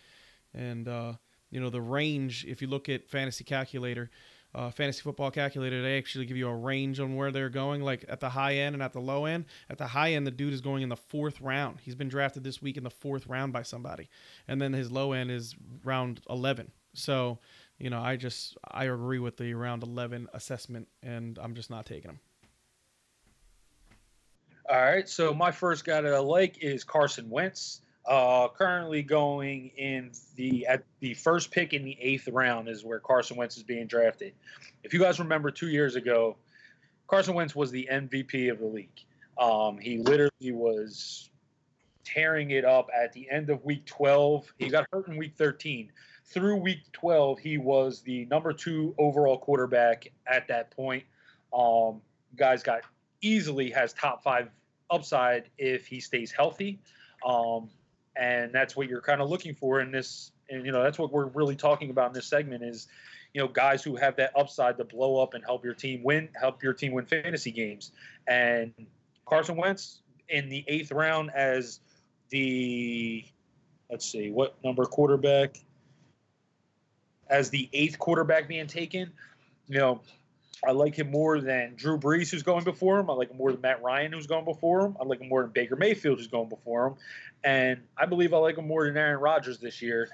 And 0.55 0.88
uh, 0.88 1.14
you 1.51 1.61
know, 1.61 1.71
the 1.71 1.81
range, 1.81 2.45
if 2.49 2.62
you 2.62 2.69
look 2.69 2.88
at 2.88 3.09
fantasy 3.09 3.45
calculator, 3.45 4.11
uh, 4.55 4.71
fantasy 4.71 5.03
football 5.03 5.31
calculator, 5.31 5.83
they 5.83 5.99
actually 5.99 6.27
give 6.27 6.37
you 6.37 6.49
a 6.49 6.55
range 6.55 7.01
on 7.01 7.17
where 7.17 7.33
they're 7.33 7.49
going, 7.49 7.83
like 7.83 8.05
at 8.09 8.21
the 8.21 8.29
high 8.29 8.55
end 8.57 8.75
and 8.75 8.83
at 8.83 8.93
the 8.93 9.01
low 9.01 9.25
end. 9.25 9.47
At 9.69 9.79
the 9.79 9.87
high 9.87 10.12
end, 10.12 10.27
the 10.27 10.31
dude 10.31 10.53
is 10.53 10.61
going 10.61 10.83
in 10.83 10.88
the 10.88 10.97
fourth 10.97 11.40
round. 11.40 11.81
He's 11.81 11.95
been 11.95 12.09
drafted 12.09 12.45
this 12.45 12.62
week 12.62 12.77
in 12.77 12.85
the 12.85 12.90
fourth 12.90 13.27
round 13.27 13.53
by 13.53 13.62
somebody. 13.62 14.09
And 14.47 14.61
then 14.61 14.73
his 14.73 14.93
low 14.93 15.12
end 15.12 15.31
is 15.31 15.57
round 15.83 16.21
11. 16.31 16.71
So, 16.95 17.38
you 17.79 17.90
know, 17.90 18.01
I 18.01 18.17
just, 18.17 18.57
I 18.69 18.85
agree 18.85 19.19
with 19.19 19.37
the 19.37 19.55
round 19.55 19.83
11 19.83 20.29
assessment, 20.33 20.88
and 21.03 21.38
I'm 21.43 21.55
just 21.55 21.71
not 21.71 21.87
taking 21.87 22.11
him. 22.11 22.21
All 24.71 24.81
right, 24.81 25.09
so 25.09 25.35
my 25.35 25.51
first 25.51 25.85
guy 25.85 26.01
that 26.01 26.14
I 26.14 26.19
like 26.19 26.62
is 26.62 26.85
Carson 26.85 27.29
Wentz. 27.29 27.83
Uh, 28.07 28.49
currently 28.49 29.03
going 29.03 29.69
in 29.79 30.11
the 30.37 30.67
at 30.67 30.85
the 31.01 31.14
first 31.14 31.51
pick 31.51 31.73
in 31.73 31.85
the 31.85 31.97
eighth 32.01 32.29
round 32.29 32.69
is 32.69 32.85
where 32.85 32.99
Carson 32.99 33.37
Wentz 33.37 33.57
is 33.57 33.62
being 33.62 33.87
drafted. 33.87 34.35
If 34.83 34.93
you 34.93 35.01
guys 35.01 35.19
remember 35.19 35.51
two 35.51 35.69
years 35.69 35.97
ago, 35.97 36.37
Carson 37.07 37.35
Wentz 37.35 37.55
was 37.55 37.71
the 37.71 37.88
MVP 37.90 38.51
of 38.51 38.59
the 38.59 38.67
league. 38.67 39.01
Um, 39.38 39.79
he 39.79 39.99
literally 39.99 40.53
was 40.53 41.31
tearing 42.05 42.51
it 42.51 42.64
up 42.64 42.90
at 42.95 43.12
the 43.12 43.29
end 43.31 43.49
of 43.49 43.64
week 43.64 43.87
12. 43.87 44.53
He 44.59 44.69
got 44.69 44.87
hurt 44.93 45.09
in 45.09 45.17
week 45.17 45.35
13. 45.37 45.90
Through 46.27 46.57
week 46.57 46.81
12, 46.93 47.38
he 47.38 47.59
was 47.59 48.03
the 48.03 48.27
number 48.27 48.53
two 48.53 48.95
overall 48.99 49.38
quarterback 49.38 50.09
at 50.27 50.49
that 50.49 50.71
point. 50.71 51.05
Um, 51.53 52.01
guys 52.37 52.62
got 52.62 52.83
easily 53.21 53.71
has 53.71 53.93
top 53.93 54.23
five 54.23 54.51
upside 54.90 55.51
if 55.59 55.87
he 55.87 56.01
stays 56.01 56.31
healthy. 56.31 56.81
Um, 57.25 57.71
and 58.16 58.53
that's 58.53 58.77
what 58.77 58.88
you're 58.88 59.00
kind 59.00 59.20
of 59.20 59.29
looking 59.29 59.55
for 59.55 59.81
in 59.81 59.90
this 59.90 60.33
and 60.50 60.64
you 60.64 60.72
know 60.72 60.83
that's 60.83 60.98
what 60.98 61.12
we're 61.12 61.27
really 61.27 61.57
talking 61.57 61.90
about 61.90 62.09
in 62.09 62.12
this 62.12 62.27
segment 62.27 62.62
is, 62.62 62.88
you 63.35 63.40
know, 63.40 63.48
guys 63.48 63.83
who 63.83 63.96
have 63.96 64.16
that 64.16 64.33
upside 64.37 64.79
to 64.79 64.85
blow 64.85 65.22
up 65.22 65.35
and 65.35 65.44
help 65.44 65.64
your 65.64 65.74
team 65.74 66.03
win, 66.03 66.29
help 66.40 66.62
your 66.62 66.72
team 66.72 66.92
win 66.92 67.05
fantasy 67.05 67.50
games. 67.50 67.92
And 68.29 68.72
Carson 69.27 69.57
Wentz 69.57 70.00
in 70.29 70.48
the 70.48 70.64
eighth 70.68 70.92
round 70.92 71.31
as 71.35 71.81
the, 72.31 73.24
let's 73.90 74.07
see, 74.07 74.31
what 74.31 74.55
number 74.64 74.85
quarterback? 74.85 75.57
As 77.29 77.50
the 77.50 77.68
eighth 77.72 77.98
quarterback 77.98 78.46
being 78.48 78.66
taken, 78.66 79.11
you 79.66 79.79
know, 79.79 80.00
I 80.66 80.72
like 80.72 80.94
him 80.96 81.11
more 81.11 81.40
than 81.40 81.74
Drew 81.77 81.98
Brees, 81.98 82.31
who's 82.31 82.42
going 82.42 82.64
before 82.64 82.98
him. 82.98 83.11
I 83.11 83.12
like 83.12 83.31
him 83.31 83.37
more 83.37 83.53
than 83.53 83.61
Matt 83.61 83.83
Ryan, 83.83 84.12
who's 84.12 84.27
going 84.27 84.44
before 84.44 84.85
him. 84.85 84.96
I 85.00 85.05
like 85.05 85.20
him 85.20 85.29
more 85.29 85.42
than 85.42 85.50
Baker 85.50 85.77
Mayfield, 85.77 86.18
who's 86.18 86.27
going 86.27 86.48
before 86.48 86.87
him. 86.88 86.94
And 87.42 87.81
I 87.96 88.07
believe 88.07 88.33
I 88.33 88.38
like 88.38 88.59
him 88.59 88.66
more 88.66 88.87
than 88.87 88.96
Aaron 88.96 89.20
Rodgers 89.20 89.59
this 89.59 89.83
year. 89.83 90.09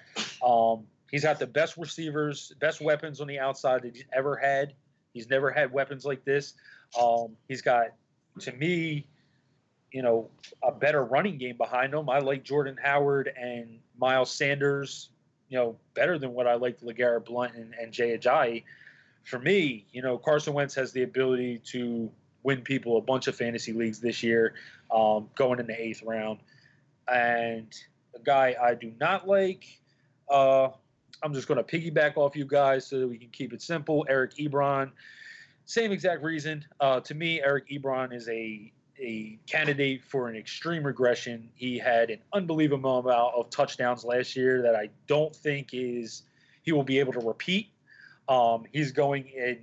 Um, 0.45 0.85
he's 1.11 1.23
got 1.23 1.39
the 1.39 1.47
best 1.47 1.77
receivers, 1.77 2.53
best 2.61 2.81
weapons 2.81 3.21
on 3.21 3.27
the 3.27 3.39
outside 3.39 3.83
that 3.83 3.95
he's 3.95 4.05
ever 4.13 4.37
had. 4.37 4.75
He's 5.13 5.29
never 5.29 5.51
had 5.51 5.73
weapons 5.73 6.05
like 6.05 6.25
this. 6.25 6.55
Um, 7.01 7.37
he's 7.49 7.63
got, 7.63 7.89
to 8.41 8.53
me, 8.53 9.07
you 9.93 10.03
know, 10.03 10.31
a 10.63 10.73
better 10.73 11.05
running 11.05 11.39
game 11.39 11.57
behind 11.57 11.95
him. 11.95 12.09
I 12.09 12.19
like 12.21 12.45
Jordan 12.45 12.77
Howard 12.83 13.31
and 13.37 13.79
Miles 13.99 14.31
Sanders, 14.31 15.11
you 15.49 15.59
know, 15.59 15.77
better 15.95 16.19
than 16.19 16.33
what 16.33 16.47
I 16.47 16.55
liked 16.55 16.85
LeGarrette 16.85 17.25
Blount 17.27 17.55
and, 17.55 17.75
and 17.75 17.93
Jay 17.93 18.17
Ajayi 18.17 18.65
for 19.25 19.39
me, 19.39 19.87
you 19.93 20.03
know, 20.03 20.19
Carson 20.19 20.55
Wentz 20.55 20.75
has 20.75 20.93
the 20.93 21.03
ability 21.03 21.59
to 21.67 22.11
win 22.43 22.63
people 22.63 22.97
a 22.97 23.01
bunch 23.01 23.27
of 23.27 23.37
fantasy 23.37 23.73
leagues 23.73 24.01
this 24.01 24.23
year, 24.23 24.55
um, 24.91 25.29
going 25.35 25.61
in 25.61 25.67
the 25.67 25.81
eighth 25.81 26.03
round. 26.03 26.41
And 27.07 27.73
a 28.15 28.19
guy 28.19 28.57
I 28.61 28.75
do 28.75 28.93
not 28.99 29.29
like, 29.29 29.65
uh, 30.31 30.69
I'm 31.23 31.35
just 31.35 31.49
going 31.49 31.63
to 31.63 31.65
piggyback 31.65 32.17
off 32.17 32.35
you 32.35 32.45
guys 32.45 32.87
so 32.87 33.01
that 33.01 33.09
we 33.09 33.19
can 33.19 33.29
keep 33.29 33.53
it 33.53 33.61
simple. 33.61 34.07
Eric 34.09 34.37
Ebron, 34.37 34.91
same 35.67 35.93
exact 35.93 36.23
reason. 36.23 36.65
Uh, 36.81 37.01
to 37.01 37.15
me, 37.15 37.43
Eric 37.43 37.69
Ebron 37.69 38.15
is 38.15 38.29
a 38.29 38.73
a 39.03 39.39
candidate 39.47 40.05
for 40.05 40.29
an 40.29 40.37
extreme 40.37 40.85
regression. 40.85 41.49
He 41.55 41.79
had 41.79 42.11
an 42.11 42.19
unbelievable 42.35 42.99
amount 42.99 43.35
of 43.35 43.49
touchdowns 43.49 44.05
last 44.05 44.37
year 44.37 44.61
that 44.63 44.77
I 44.77 44.91
don't 45.07 45.35
think 45.35 45.71
is 45.73 46.23
he 46.63 46.73
will 46.73 46.85
be 46.85 46.99
able 46.99 47.15
to 47.15 47.21
repeat. 47.21 47.71
Um, 48.29 48.65
he's 48.73 48.93
going 48.93 49.27
in 49.27 49.59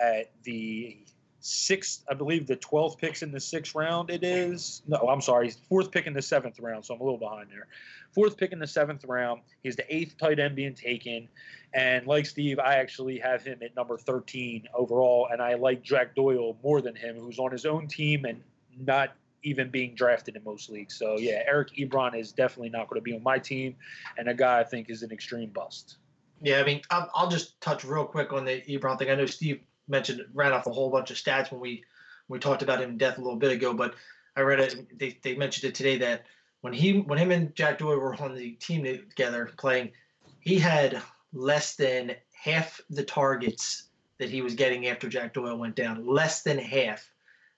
at 0.00 0.30
the 0.42 0.98
sixth, 1.40 2.04
I 2.08 2.14
believe, 2.14 2.46
the 2.46 2.56
twelfth 2.56 2.98
picks 2.98 3.22
in 3.22 3.32
the 3.32 3.40
sixth 3.40 3.74
round. 3.74 4.10
It 4.10 4.22
is 4.22 4.82
no, 4.86 4.98
I'm 4.98 5.20
sorry, 5.20 5.50
fourth 5.68 5.90
pick 5.90 6.06
in 6.06 6.12
the 6.12 6.22
seventh 6.22 6.60
round. 6.60 6.84
So 6.84 6.94
I'm 6.94 7.00
a 7.00 7.04
little 7.04 7.18
behind 7.18 7.48
there. 7.50 7.66
Fourth 8.14 8.36
pick 8.36 8.52
in 8.52 8.58
the 8.58 8.66
seventh 8.66 9.04
round. 9.04 9.40
He's 9.62 9.76
the 9.76 9.94
eighth 9.94 10.18
tight 10.18 10.38
end 10.38 10.56
being 10.56 10.74
taken, 10.74 11.28
and 11.72 12.06
like 12.06 12.26
Steve, 12.26 12.58
I 12.58 12.76
actually 12.76 13.18
have 13.18 13.42
him 13.42 13.58
at 13.62 13.74
number 13.76 13.96
13 13.96 14.68
overall, 14.74 15.28
and 15.32 15.40
I 15.40 15.54
like 15.54 15.82
Jack 15.82 16.14
Doyle 16.14 16.56
more 16.62 16.80
than 16.80 16.94
him, 16.94 17.16
who's 17.16 17.38
on 17.38 17.52
his 17.52 17.64
own 17.64 17.86
team 17.86 18.24
and 18.24 18.42
not 18.78 19.14
even 19.42 19.70
being 19.70 19.94
drafted 19.94 20.36
in 20.36 20.44
most 20.44 20.68
leagues. 20.68 20.96
So 20.98 21.16
yeah, 21.18 21.42
Eric 21.46 21.70
Ebron 21.78 22.18
is 22.18 22.32
definitely 22.32 22.70
not 22.70 22.88
going 22.88 23.00
to 23.00 23.04
be 23.04 23.14
on 23.14 23.22
my 23.22 23.38
team, 23.38 23.76
and 24.18 24.28
a 24.28 24.34
guy 24.34 24.60
I 24.60 24.64
think 24.64 24.90
is 24.90 25.02
an 25.02 25.12
extreme 25.12 25.50
bust. 25.50 25.96
Yeah, 26.40 26.60
I 26.60 26.64
mean, 26.64 26.80
I'll, 26.90 27.10
I'll 27.14 27.28
just 27.28 27.60
touch 27.60 27.84
real 27.84 28.04
quick 28.04 28.32
on 28.32 28.44
the 28.44 28.62
Ebron 28.62 28.98
thing. 28.98 29.10
I 29.10 29.14
know 29.14 29.26
Steve 29.26 29.60
mentioned 29.88 30.22
ran 30.32 30.52
off 30.52 30.66
a 30.66 30.72
whole 30.72 30.90
bunch 30.90 31.10
of 31.10 31.16
stats 31.16 31.50
when 31.50 31.60
we 31.60 31.84
we 32.28 32.38
talked 32.38 32.62
about 32.62 32.80
him 32.80 32.90
in 32.90 32.98
depth 32.98 33.18
a 33.18 33.20
little 33.20 33.38
bit 33.38 33.52
ago, 33.52 33.74
but 33.74 33.94
I 34.36 34.42
read 34.42 34.60
it. 34.60 34.98
They, 34.98 35.18
they 35.22 35.34
mentioned 35.34 35.68
it 35.68 35.74
today 35.74 35.98
that 35.98 36.24
when 36.60 36.72
he 36.72 37.00
when 37.00 37.18
him 37.18 37.30
and 37.30 37.54
Jack 37.54 37.78
Doyle 37.78 37.98
were 37.98 38.14
on 38.22 38.34
the 38.34 38.52
team 38.52 38.84
together 38.84 39.50
playing, 39.58 39.90
he 40.38 40.58
had 40.58 41.02
less 41.32 41.76
than 41.76 42.14
half 42.32 42.80
the 42.88 43.04
targets 43.04 43.88
that 44.18 44.30
he 44.30 44.42
was 44.42 44.54
getting 44.54 44.86
after 44.86 45.08
Jack 45.08 45.34
Doyle 45.34 45.58
went 45.58 45.76
down. 45.76 46.06
Less 46.06 46.42
than 46.42 46.58
half, 46.58 47.10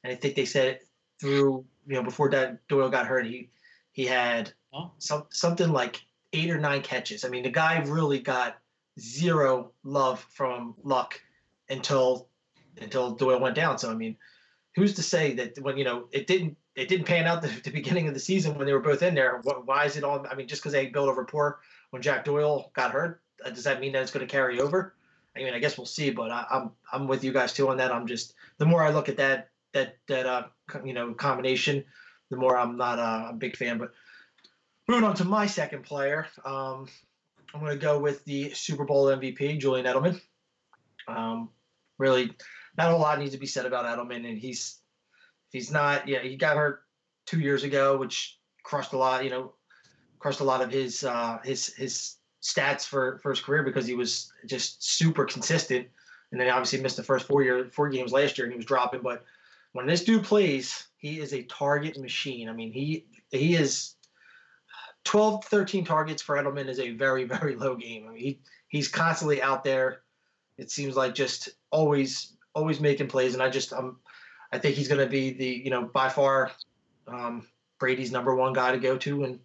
and 0.03 0.13
I 0.13 0.17
think 0.17 0.35
they 0.35 0.45
said 0.45 0.69
it 0.69 0.89
through 1.21 1.65
you 1.87 1.95
know 1.95 2.03
before 2.03 2.31
that 2.31 2.67
Doyle 2.69 2.89
got 2.89 3.07
hurt, 3.07 3.27
he 3.27 3.51
he 3.93 4.07
had 4.07 4.53
some 4.99 5.25
something 5.31 5.71
like 5.71 6.01
eight 6.33 6.51
or 6.51 6.59
nine 6.59 6.83
catches. 6.83 7.25
I 7.25 7.29
mean, 7.29 7.43
the 7.43 7.51
guy 7.51 7.83
really 7.87 8.19
got 8.19 8.59
zero 8.99 9.73
love 9.85 10.25
from 10.31 10.75
Luck 10.83 11.21
until 11.69 12.29
until 12.81 13.13
Doyle 13.13 13.41
went 13.41 13.55
down. 13.55 13.79
So 13.79 13.91
I 13.91 13.95
mean, 13.95 14.17
who's 14.75 14.95
to 14.95 15.03
say 15.03 15.35
that 15.35 15.59
when 15.61 15.77
you 15.77 15.85
know 15.85 16.09
it 16.13 16.27
didn't 16.27 16.57
it 16.75 16.89
didn't 16.89 17.07
pan 17.07 17.27
out 17.27 17.43
the, 17.43 17.49
the 17.65 17.71
beginning 17.71 18.09
of 18.09 18.15
the 18.15 18.21
season 18.21 18.57
when 18.57 18.67
they 18.67 18.73
were 18.73 18.81
both 18.81 19.03
in 19.03 19.15
there? 19.15 19.41
What, 19.43 19.67
why 19.67 19.85
is 19.85 19.97
it 19.97 20.05
all? 20.05 20.27
I 20.31 20.35
mean, 20.35 20.49
just 20.49 20.63
because 20.63 20.73
they 20.73 20.87
built 20.87 21.09
a 21.09 21.13
rapport 21.13 21.61
when 21.91 22.03
Jack 22.03 22.25
Doyle 22.25 22.71
got 22.75 22.93
hurt, 22.93 23.21
uh, 23.45 23.51
does 23.51 23.65
that 23.65 23.81
mean 23.81 23.93
that 23.93 24.03
it's 24.03 24.13
going 24.13 24.27
to 24.27 24.31
carry 24.31 24.61
over? 24.61 24.95
I 25.37 25.41
mean, 25.41 25.55
I 25.55 25.59
guess 25.59 25.79
we'll 25.79 25.87
see, 25.87 26.11
but 26.11 26.31
I, 26.31 26.47
I'm 26.51 26.71
I'm 26.93 27.09
with 27.09 27.25
you 27.25 27.33
guys 27.33 27.53
too 27.53 27.69
on 27.69 27.79
that. 27.79 27.93
I'm 27.93 28.07
just 28.07 28.35
the 28.59 28.67
more 28.67 28.83
I 28.83 28.91
look 28.91 29.09
at 29.09 29.17
that 29.17 29.49
that 29.73 29.97
that 30.07 30.27
uh 30.27 30.45
you 30.85 30.93
know 30.93 31.15
combination, 31.15 31.85
the 32.31 32.37
more 32.37 32.57
I'm 32.57 32.77
not 32.77 32.99
uh, 32.99 33.29
a 33.31 33.33
big 33.33 33.57
fan. 33.57 33.79
But 33.79 33.93
moving 34.89 35.05
on 35.05 35.15
to 35.17 35.25
my 35.25 35.47
second 35.47 35.85
player, 35.85 36.27
um, 36.45 36.87
I'm 37.55 37.61
going 37.61 37.73
to 37.73 37.79
go 37.79 37.99
with 37.99 38.25
the 38.25 38.51
Super 38.51 38.85
Bowl 38.85 39.07
MVP, 39.07 39.59
Julian 39.59 39.87
Edelman. 39.87 40.21
Um, 41.07 41.51
really, 41.99 42.33
not 42.79 42.93
a 42.93 42.97
lot 42.97 43.19
needs 43.19 43.33
to 43.33 43.39
be 43.39 43.47
said 43.47 43.67
about 43.67 43.85
Edelman, 43.85 44.29
and 44.29 44.39
he's 44.39 44.79
he's 45.51 45.71
not. 45.71 46.09
Yeah, 46.09 46.21
he 46.21 46.37
got 46.37 46.57
hurt 46.57 46.83
two 47.27 47.41
years 47.41 47.65
ago, 47.65 47.97
which 47.99 48.39
crushed 48.63 48.93
a 48.93 48.99
lot. 48.99 49.25
You 49.25 49.31
know, 49.31 49.53
crushed 50.19 50.41
a 50.41 50.45
lot 50.45 50.63
of 50.63 50.71
his 50.71 51.05
uh, 51.05 51.39
his 51.45 51.75
his 51.75 52.17
stats 52.43 52.87
for 52.87 53.19
for 53.23 53.31
his 53.31 53.41
career 53.41 53.63
because 53.63 53.87
he 53.87 53.95
was 53.95 54.33
just 54.47 54.83
super 54.83 55.25
consistent. 55.25 55.89
And 56.31 56.41
then 56.41 56.49
he 56.49 56.51
obviously 56.51 56.81
missed 56.81 56.97
the 56.97 57.03
first 57.03 57.27
four 57.27 57.43
year 57.43 57.69
four 57.73 57.91
games 57.91 58.13
last 58.13 58.39
year, 58.39 58.47
and 58.47 58.53
he 58.53 58.57
was 58.57 58.67
dropping. 58.67 59.03
But 59.03 59.25
when 59.73 59.87
this 59.87 60.05
dude 60.05 60.25
plays, 60.25 60.87
he 60.97 61.21
is 61.21 61.35
a 61.35 61.43
target 61.43 61.99
machine. 61.99 62.49
I 62.49 62.53
mean, 62.53 62.73
he 62.73 63.07
he 63.31 63.55
is 63.55 63.95
12, 65.05 65.45
13 65.45 65.85
targets 65.85 66.23
for 66.23 66.37
Edelman 66.37 66.69
is 66.69 66.79
a 66.79 66.91
very, 66.91 67.25
very 67.25 67.57
low 67.57 67.75
game. 67.75 68.07
I 68.09 68.13
mean, 68.13 68.21
he, 68.21 68.41
he's 68.69 68.89
constantly 68.89 69.43
out 69.43 69.65
there. 69.65 70.03
It 70.59 70.71
seems 70.71 70.97
like 70.97 71.15
just 71.15 71.51
always, 71.71 72.37
always 72.55 72.81
making 72.81 73.09
plays. 73.09 73.35
And 73.35 73.43
I 73.43 73.51
just, 73.51 73.73
um, 73.73 73.99
I 74.53 74.59
think 74.59 74.77
he's 74.77 74.89
going 74.89 75.01
to 75.01 75.07
be 75.07 75.33
the, 75.33 75.63
you 75.65 75.71
know, 75.71 75.85
by 75.85 76.09
far 76.09 76.53
um, 77.09 77.47
Brady's 77.79 78.13
number 78.13 78.35
one 78.35 78.53
guy 78.53 78.73
to 78.73 78.79
go 78.79 78.97
to. 78.99 79.25
And, 79.25 79.41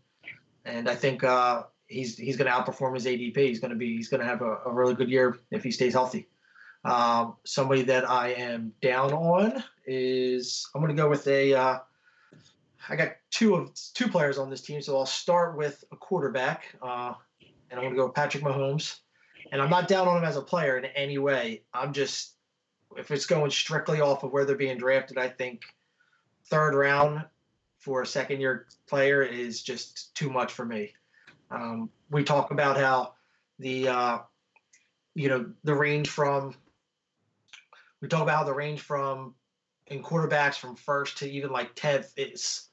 and 0.66 0.90
I 0.90 0.96
think 0.96 1.24
uh, 1.24 1.64
he's, 1.88 2.18
he's 2.18 2.38
going 2.38 2.52
to 2.52 2.58
outperform 2.58 2.94
his 2.94 3.06
ADP. 3.06 3.38
He's 3.38 3.60
going 3.60 3.72
to 3.72 3.78
be, 3.78 3.96
he's 3.96 4.10
going 4.10 4.22
to 4.22 4.28
have 4.28 4.42
a, 4.42 4.58
a, 4.66 4.72
really 4.72 4.94
good 4.94 5.10
year 5.10 5.40
if 5.50 5.64
he 5.64 5.72
stays 5.72 5.94
healthy. 5.94 6.28
Um, 6.84 7.36
somebody 7.46 7.82
that 7.84 8.10
I 8.10 8.30
am 8.34 8.74
down 8.82 9.14
on 9.14 9.64
is 9.86 10.70
I'm 10.76 10.82
going 10.82 10.96
to 10.96 11.02
go 11.02 11.10
with 11.10 11.26
a, 11.28 11.54
uh, 11.54 11.80
I 12.90 12.96
got 12.96 13.14
two 13.32 13.56
of 13.56 13.72
two 13.94 14.08
players 14.08 14.38
on 14.38 14.50
this 14.50 14.62
team, 14.62 14.82
so 14.82 14.98
I'll 14.98 15.06
start 15.06 15.58
with 15.58 15.84
a 15.92 15.96
quarterback, 15.96 16.76
uh, 16.82 17.14
and 17.42 17.80
I'm 17.80 17.86
going 17.86 17.94
to 17.94 17.98
go 17.98 18.10
Patrick 18.10 18.44
Mahomes. 18.44 19.00
And 19.52 19.62
I'm 19.62 19.70
not 19.70 19.88
down 19.88 20.08
on 20.08 20.18
him 20.18 20.24
as 20.26 20.36
a 20.36 20.42
player 20.42 20.78
in 20.78 20.86
any 20.86 21.18
way. 21.18 21.64
I'm 21.74 21.94
just, 21.94 22.36
if 22.98 23.12
it's 23.12 23.26
going 23.26 23.52
strictly 23.52 24.02
off 24.02 24.24
of 24.24 24.32
where 24.32 24.46
they're 24.46 24.58
being 24.58 24.78
drafted, 24.78 25.18
I 25.18 25.30
think 25.30 25.64
third 26.46 26.76
round 26.76 27.24
for 27.80 28.02
a 28.02 28.06
second 28.06 28.42
year 28.42 28.68
player 28.88 29.22
is 29.22 29.62
just 29.62 30.14
too 30.16 30.30
much 30.30 30.52
for 30.52 30.66
me. 30.66 30.94
Um, 31.50 31.90
we 32.10 32.24
talk 32.24 32.52
about 32.52 32.78
how 32.78 33.14
the, 33.60 33.88
uh, 33.88 34.18
you 35.16 35.30
know, 35.30 35.52
the 35.64 35.76
range 35.76 36.10
from, 36.10 36.54
we 38.02 38.08
talk 38.08 38.24
about 38.24 38.40
how 38.40 38.44
the 38.44 38.54
range 38.54 38.82
from 38.82 39.34
in 39.90 40.04
quarterbacks 40.04 40.56
from 40.56 40.76
first 40.76 41.18
to 41.20 41.30
even 41.30 41.52
like 41.52 41.76
10th 41.76 42.12
is 42.18 42.70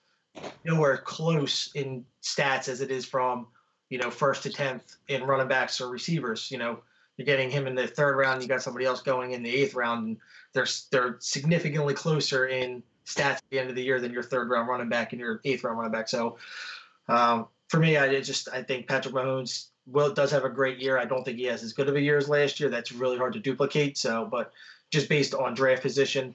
nowhere 0.64 0.98
close 0.98 1.70
in 1.74 2.04
stats 2.22 2.68
as 2.68 2.80
it 2.80 2.90
is 2.90 3.04
from 3.06 3.46
you 3.88 3.98
know 3.98 4.10
first 4.10 4.42
to 4.42 4.50
tenth 4.50 4.96
in 5.08 5.22
running 5.24 5.48
backs 5.48 5.80
or 5.80 5.88
receivers. 5.88 6.50
You 6.50 6.58
know, 6.58 6.80
you're 7.16 7.26
getting 7.26 7.50
him 7.50 7.66
in 7.66 7.74
the 7.74 7.86
third 7.86 8.16
round. 8.16 8.42
You 8.42 8.48
got 8.48 8.62
somebody 8.62 8.86
else 8.86 9.02
going 9.02 9.32
in 9.32 9.42
the 9.42 9.54
eighth 9.54 9.74
round, 9.74 10.06
and 10.06 10.16
they're 10.52 10.66
they're 10.90 11.16
significantly 11.20 11.94
closer 11.94 12.46
in 12.46 12.82
stats 13.06 13.36
at 13.36 13.42
the 13.50 13.58
end 13.58 13.70
of 13.70 13.76
the 13.76 13.82
year 13.82 14.00
than 14.00 14.12
your 14.12 14.22
third 14.22 14.50
round 14.50 14.68
running 14.68 14.88
back 14.88 15.12
and 15.12 15.20
your 15.20 15.40
eighth 15.44 15.62
round 15.62 15.78
running 15.78 15.92
back. 15.92 16.08
So 16.08 16.38
um, 17.08 17.46
for 17.68 17.78
me, 17.78 17.96
I 17.96 18.20
just 18.20 18.48
I 18.52 18.62
think 18.62 18.88
Patrick 18.88 19.14
Mahomes 19.14 19.68
will 19.86 20.12
does 20.12 20.30
have 20.30 20.44
a 20.44 20.50
great 20.50 20.78
year. 20.78 20.98
I 20.98 21.04
don't 21.04 21.24
think 21.24 21.38
he 21.38 21.44
has 21.44 21.62
as 21.62 21.72
good 21.72 21.88
of 21.88 21.96
a 21.96 22.00
year 22.00 22.16
as 22.16 22.28
last 22.28 22.58
year. 22.58 22.70
That's 22.70 22.92
really 22.92 23.18
hard 23.18 23.34
to 23.34 23.38
duplicate. 23.38 23.98
So, 23.98 24.26
but 24.30 24.52
just 24.90 25.08
based 25.08 25.34
on 25.34 25.54
draft 25.54 25.82
position, 25.82 26.34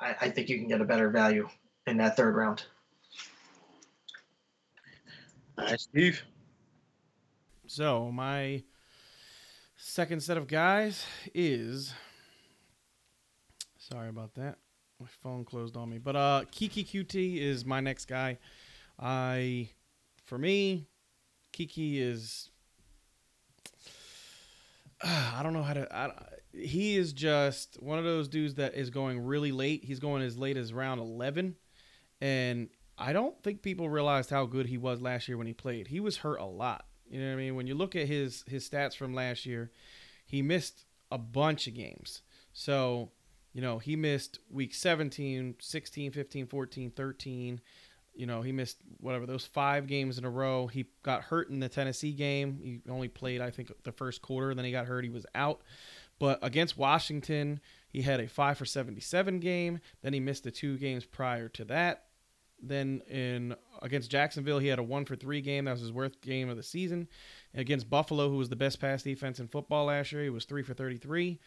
I, 0.00 0.14
I 0.20 0.30
think 0.30 0.48
you 0.48 0.58
can 0.58 0.68
get 0.68 0.80
a 0.80 0.84
better 0.84 1.10
value 1.10 1.48
in 1.86 1.96
that 1.98 2.16
third 2.16 2.34
round. 2.34 2.64
Nice, 5.56 5.82
Steve. 5.82 6.22
So 7.66 8.10
my 8.10 8.62
second 9.76 10.22
set 10.22 10.36
of 10.36 10.46
guys 10.46 11.04
is 11.34 11.92
sorry 13.78 14.08
about 14.08 14.34
that. 14.34 14.56
My 15.00 15.06
phone 15.22 15.44
closed 15.44 15.76
on 15.76 15.90
me. 15.90 15.98
But 15.98 16.16
uh 16.16 16.42
Keke 16.52 16.86
Coutee 16.86 17.38
is 17.38 17.64
my 17.64 17.80
next 17.80 18.06
guy. 18.06 18.38
I 18.98 19.70
for 20.24 20.38
me, 20.38 20.86
Keke 21.52 22.00
is 22.00 22.50
I 25.02 25.40
don't 25.42 25.52
know 25.52 25.62
how 25.62 25.74
to. 25.74 25.94
I, 25.94 26.10
he 26.52 26.96
is 26.96 27.12
just 27.12 27.80
one 27.82 27.98
of 27.98 28.04
those 28.04 28.28
dudes 28.28 28.54
that 28.54 28.74
is 28.74 28.90
going 28.90 29.20
really 29.20 29.52
late. 29.52 29.84
He's 29.84 30.00
going 30.00 30.22
as 30.22 30.38
late 30.38 30.56
as 30.56 30.72
round 30.72 31.00
11. 31.00 31.56
And 32.20 32.68
I 32.96 33.12
don't 33.12 33.40
think 33.42 33.62
people 33.62 33.88
realized 33.88 34.30
how 34.30 34.46
good 34.46 34.66
he 34.66 34.78
was 34.78 35.00
last 35.00 35.28
year 35.28 35.36
when 35.36 35.46
he 35.46 35.52
played. 35.52 35.88
He 35.88 36.00
was 36.00 36.18
hurt 36.18 36.40
a 36.40 36.44
lot. 36.44 36.86
You 37.10 37.20
know 37.20 37.26
what 37.28 37.32
I 37.32 37.36
mean? 37.36 37.54
When 37.54 37.66
you 37.66 37.74
look 37.74 37.96
at 37.96 38.06
his 38.06 38.44
his 38.46 38.68
stats 38.68 38.96
from 38.96 39.14
last 39.14 39.46
year, 39.46 39.70
he 40.26 40.42
missed 40.42 40.84
a 41.10 41.18
bunch 41.18 41.66
of 41.66 41.74
games. 41.74 42.22
So, 42.52 43.10
you 43.52 43.62
know, 43.62 43.78
he 43.78 43.96
missed 43.96 44.40
week 44.50 44.74
17, 44.74 45.56
16, 45.58 46.12
15, 46.12 46.46
14, 46.46 46.90
13. 46.90 47.60
You 48.14 48.26
know, 48.26 48.42
he 48.42 48.52
missed 48.52 48.78
whatever 48.98 49.26
those 49.26 49.46
five 49.46 49.86
games 49.86 50.18
in 50.18 50.24
a 50.24 50.30
row. 50.30 50.66
He 50.66 50.86
got 51.02 51.22
hurt 51.22 51.50
in 51.50 51.60
the 51.60 51.68
Tennessee 51.68 52.12
game. 52.12 52.58
He 52.62 52.80
only 52.90 53.08
played, 53.08 53.40
I 53.40 53.50
think, 53.50 53.72
the 53.84 53.92
first 53.92 54.22
quarter. 54.22 54.54
Then 54.54 54.64
he 54.64 54.72
got 54.72 54.86
hurt. 54.86 55.04
He 55.04 55.10
was 55.10 55.24
out. 55.34 55.62
But 56.18 56.38
against 56.42 56.76
Washington, 56.76 57.60
he 57.88 58.02
had 58.02 58.20
a 58.20 58.28
five 58.28 58.58
for 58.58 58.64
77 58.64 59.40
game. 59.40 59.80
Then 60.02 60.12
he 60.12 60.20
missed 60.20 60.44
the 60.44 60.50
two 60.50 60.76
games 60.78 61.04
prior 61.04 61.48
to 61.50 61.64
that. 61.66 62.04
Then 62.60 63.02
in 63.08 63.54
against 63.82 64.10
Jacksonville, 64.10 64.58
he 64.58 64.66
had 64.66 64.80
a 64.80 64.82
one 64.82 65.04
for 65.04 65.14
three 65.14 65.40
game. 65.40 65.66
That 65.66 65.72
was 65.72 65.80
his 65.80 65.92
worst 65.92 66.20
game 66.20 66.48
of 66.48 66.56
the 66.56 66.62
season. 66.62 67.08
Against 67.54 67.88
Buffalo, 67.88 68.28
who 68.28 68.36
was 68.36 68.48
the 68.48 68.56
best 68.56 68.80
pass 68.80 69.02
defense 69.02 69.38
in 69.38 69.46
football 69.46 69.86
last 69.86 70.10
year, 70.10 70.24
he 70.24 70.30
was 70.30 70.44
three 70.44 70.62
for 70.62 70.74
33. 70.74 71.38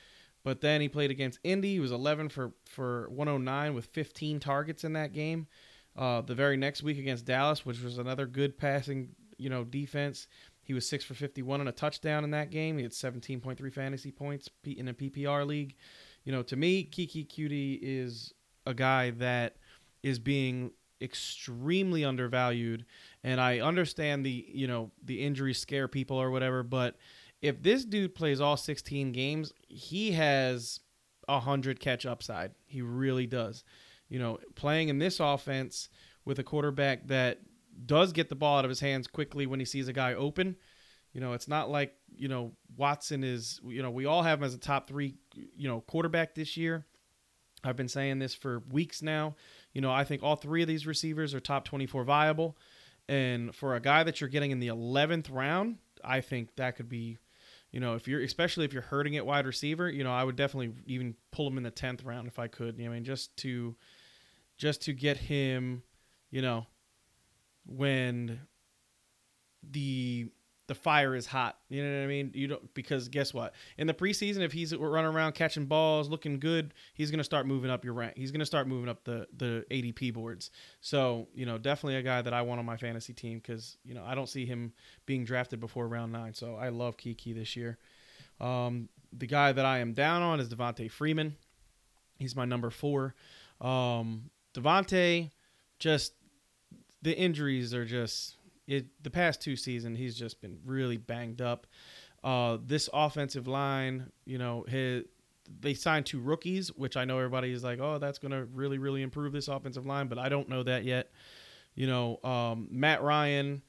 But 0.43 0.61
then 0.61 0.81
he 0.81 0.89
played 0.89 1.11
against 1.11 1.39
Indy. 1.43 1.73
He 1.73 1.79
was 1.79 1.91
11 1.91 2.29
for 2.29 2.53
for 2.65 3.09
109 3.09 3.73
with 3.73 3.85
15 3.87 4.39
targets 4.39 4.83
in 4.83 4.93
that 4.93 5.13
game. 5.13 5.47
Uh, 5.95 6.21
the 6.21 6.35
very 6.35 6.55
next 6.55 6.81
week 6.81 6.97
against 6.97 7.25
Dallas, 7.25 7.65
which 7.65 7.81
was 7.81 7.97
another 7.97 8.25
good 8.25 8.57
passing, 8.57 9.09
you 9.37 9.49
know, 9.49 9.65
defense, 9.65 10.27
he 10.71 10.73
was 10.73 10.87
six 10.87 11.03
for 11.03 11.15
51 11.15 11.59
and 11.59 11.67
a 11.67 11.73
touchdown 11.73 12.23
in 12.23 12.31
that 12.31 12.49
game. 12.49 12.77
He 12.77 12.83
had 12.83 12.93
17.3 12.93 13.73
fantasy 13.73 14.09
points 14.09 14.49
in 14.63 14.87
a 14.87 14.93
PPR 14.93 15.45
league. 15.45 15.75
You 16.23 16.31
know, 16.31 16.43
to 16.43 16.55
me, 16.55 16.85
Keke 16.85 17.27
Coutee 17.27 17.77
is 17.81 18.33
a 18.65 18.73
guy 18.73 19.09
that 19.09 19.57
is 20.01 20.17
being 20.17 20.71
extremely 21.01 22.05
undervalued 22.05 22.85
and 23.21 23.41
I 23.41 23.59
understand 23.59 24.25
the 24.25 24.45
you 24.47 24.67
know 24.67 24.91
the 25.03 25.23
injuries 25.23 25.57
scare 25.57 25.87
people 25.87 26.15
or 26.15 26.29
whatever 26.29 26.61
but 26.61 26.95
if 27.41 27.63
this 27.63 27.85
dude 27.85 28.13
plays 28.13 28.39
all 28.39 28.55
16 28.55 29.11
games 29.11 29.51
he 29.67 30.11
has 30.11 30.79
a 31.27 31.39
hundred 31.39 31.79
catch 31.79 32.05
upside 32.05 32.51
he 32.67 32.83
really 32.83 33.25
does 33.25 33.63
you 34.09 34.19
know 34.19 34.37
playing 34.53 34.89
in 34.89 34.99
this 34.99 35.19
offense 35.19 35.89
with 36.23 36.37
a 36.37 36.43
quarterback 36.43 37.07
that 37.07 37.39
does 37.85 38.13
get 38.13 38.29
the 38.29 38.35
ball 38.35 38.59
out 38.59 38.65
of 38.65 38.69
his 38.69 38.79
hands 38.79 39.07
quickly 39.07 39.45
when 39.45 39.59
he 39.59 39.65
sees 39.65 39.87
a 39.87 39.93
guy 39.93 40.13
open 40.13 40.55
you 41.13 41.19
know, 41.19 41.33
it's 41.33 41.47
not 41.47 41.69
like, 41.69 41.93
you 42.15 42.27
know, 42.27 42.53
Watson 42.77 43.23
is, 43.23 43.59
you 43.65 43.81
know, 43.81 43.91
we 43.91 44.05
all 44.05 44.23
have 44.23 44.39
him 44.39 44.45
as 44.45 44.53
a 44.53 44.57
top 44.57 44.87
three, 44.87 45.15
you 45.35 45.67
know, 45.67 45.81
quarterback 45.81 46.35
this 46.35 46.55
year. 46.55 46.85
I've 47.63 47.75
been 47.75 47.89
saying 47.89 48.19
this 48.19 48.33
for 48.33 48.63
weeks 48.71 49.01
now. 49.01 49.35
You 49.73 49.81
know, 49.81 49.91
I 49.91 50.03
think 50.03 50.23
all 50.23 50.35
three 50.35 50.61
of 50.61 50.67
these 50.67 50.87
receivers 50.87 51.35
are 51.35 51.39
top 51.39 51.65
24 51.65 52.05
viable. 52.05 52.57
And 53.09 53.53
for 53.53 53.75
a 53.75 53.79
guy 53.79 54.03
that 54.03 54.21
you're 54.21 54.29
getting 54.29 54.51
in 54.51 54.59
the 54.59 54.69
11th 54.69 55.27
round, 55.31 55.77
I 56.03 56.21
think 56.21 56.55
that 56.55 56.77
could 56.77 56.87
be, 56.87 57.17
you 57.71 57.79
know, 57.79 57.95
if 57.95 58.07
you're, 58.07 58.21
especially 58.21 58.65
if 58.65 58.73
you're 58.73 58.81
hurting 58.81 59.17
at 59.17 59.25
wide 59.25 59.45
receiver, 59.45 59.89
you 59.89 60.03
know, 60.03 60.13
I 60.13 60.23
would 60.23 60.37
definitely 60.37 60.73
even 60.85 61.15
pull 61.31 61.47
him 61.47 61.57
in 61.57 61.63
the 61.63 61.71
10th 61.71 62.05
round 62.05 62.27
if 62.27 62.39
I 62.39 62.47
could. 62.47 62.77
You 62.77 62.85
know, 62.85 62.91
I 62.91 62.93
mean, 62.95 63.03
just 63.03 63.35
to, 63.37 63.75
just 64.57 64.83
to 64.83 64.93
get 64.93 65.17
him, 65.17 65.83
you 66.29 66.41
know, 66.41 66.65
when 67.75 68.39
the 69.63 70.29
the 70.67 70.75
fire 70.75 71.15
is 71.15 71.25
hot. 71.25 71.57
You 71.67 71.83
know 71.83 71.97
what 71.97 72.03
I 72.05 72.07
mean? 72.07 72.31
You 72.33 72.47
don't 72.47 72.73
because 72.73 73.09
guess 73.09 73.33
what? 73.33 73.53
In 73.77 73.87
the 73.87 73.93
preseason, 73.93 74.39
if 74.39 74.53
he's 74.53 74.73
running 74.73 75.13
around 75.13 75.33
catching 75.33 75.65
balls, 75.65 76.07
looking 76.09 76.39
good, 76.39 76.73
he's 76.93 77.11
gonna 77.11 77.25
start 77.25 77.45
moving 77.45 77.69
up 77.69 77.83
your 77.83 77.93
rank. 77.93 78.13
He's 78.15 78.31
gonna 78.31 78.45
start 78.45 78.67
moving 78.67 78.87
up 78.87 79.03
the 79.03 79.27
the 79.35 79.65
ADP 79.69 80.13
boards. 80.13 80.49
So 80.79 81.27
you 81.35 81.45
know, 81.45 81.57
definitely 81.57 81.97
a 81.97 82.03
guy 82.03 82.21
that 82.21 82.33
I 82.33 82.41
want 82.43 82.59
on 82.59 82.65
my 82.65 82.77
fantasy 82.77 83.11
team 83.11 83.39
because 83.39 83.77
you 83.83 83.93
know 83.93 84.03
I 84.05 84.15
don't 84.15 84.29
see 84.29 84.45
him 84.45 84.71
being 85.05 85.25
drafted 85.25 85.59
before 85.59 85.89
round 85.89 86.13
nine. 86.13 86.33
So 86.33 86.55
I 86.55 86.69
love 86.69 86.95
Keke 86.95 87.35
this 87.35 87.57
year. 87.57 87.77
Um, 88.39 88.87
the 89.11 89.27
guy 89.27 89.51
that 89.51 89.65
I 89.65 89.79
am 89.79 89.91
down 89.91 90.21
on 90.21 90.39
is 90.39 90.47
Devonta 90.47 90.89
Freeman. 90.89 91.35
He's 92.17 92.35
my 92.35 92.45
number 92.45 92.69
four. 92.69 93.13
Um, 93.59 94.29
Devonta, 94.53 95.29
just 95.79 96.13
the 97.01 97.17
injuries 97.17 97.73
are 97.73 97.85
just 97.85 98.37
it 98.67 98.85
the 99.03 99.09
past 99.09 99.41
two 99.41 99.55
seasons 99.55 99.97
he's 99.97 100.15
just 100.15 100.41
been 100.41 100.59
really 100.65 100.97
banged 100.97 101.41
up. 101.41 101.67
Uh, 102.23 102.57
this 102.63 102.87
offensive 102.93 103.47
line, 103.47 104.11
you 104.25 104.37
know, 104.37 104.63
his 104.67 105.03
they 105.59 105.73
signed 105.73 106.05
two 106.05 106.19
rookies, 106.19 106.69
which 106.69 106.95
I 106.95 107.05
know 107.05 107.17
everybody 107.17 107.51
is 107.51 107.63
like, 107.63 107.79
oh, 107.79 107.97
that's 107.97 108.19
going 108.19 108.31
to 108.31 108.45
really, 108.45 108.77
really 108.77 109.01
improve 109.01 109.33
this 109.33 109.47
offensive 109.47 109.85
line, 109.85 110.07
but 110.07 110.17
I 110.17 110.29
don't 110.29 110.47
know 110.47 110.63
that 110.63 110.85
yet. 110.85 111.11
You 111.75 111.87
know, 111.87 112.19
um, 112.23 112.67
Matt 112.71 113.01
Ryan 113.01 113.61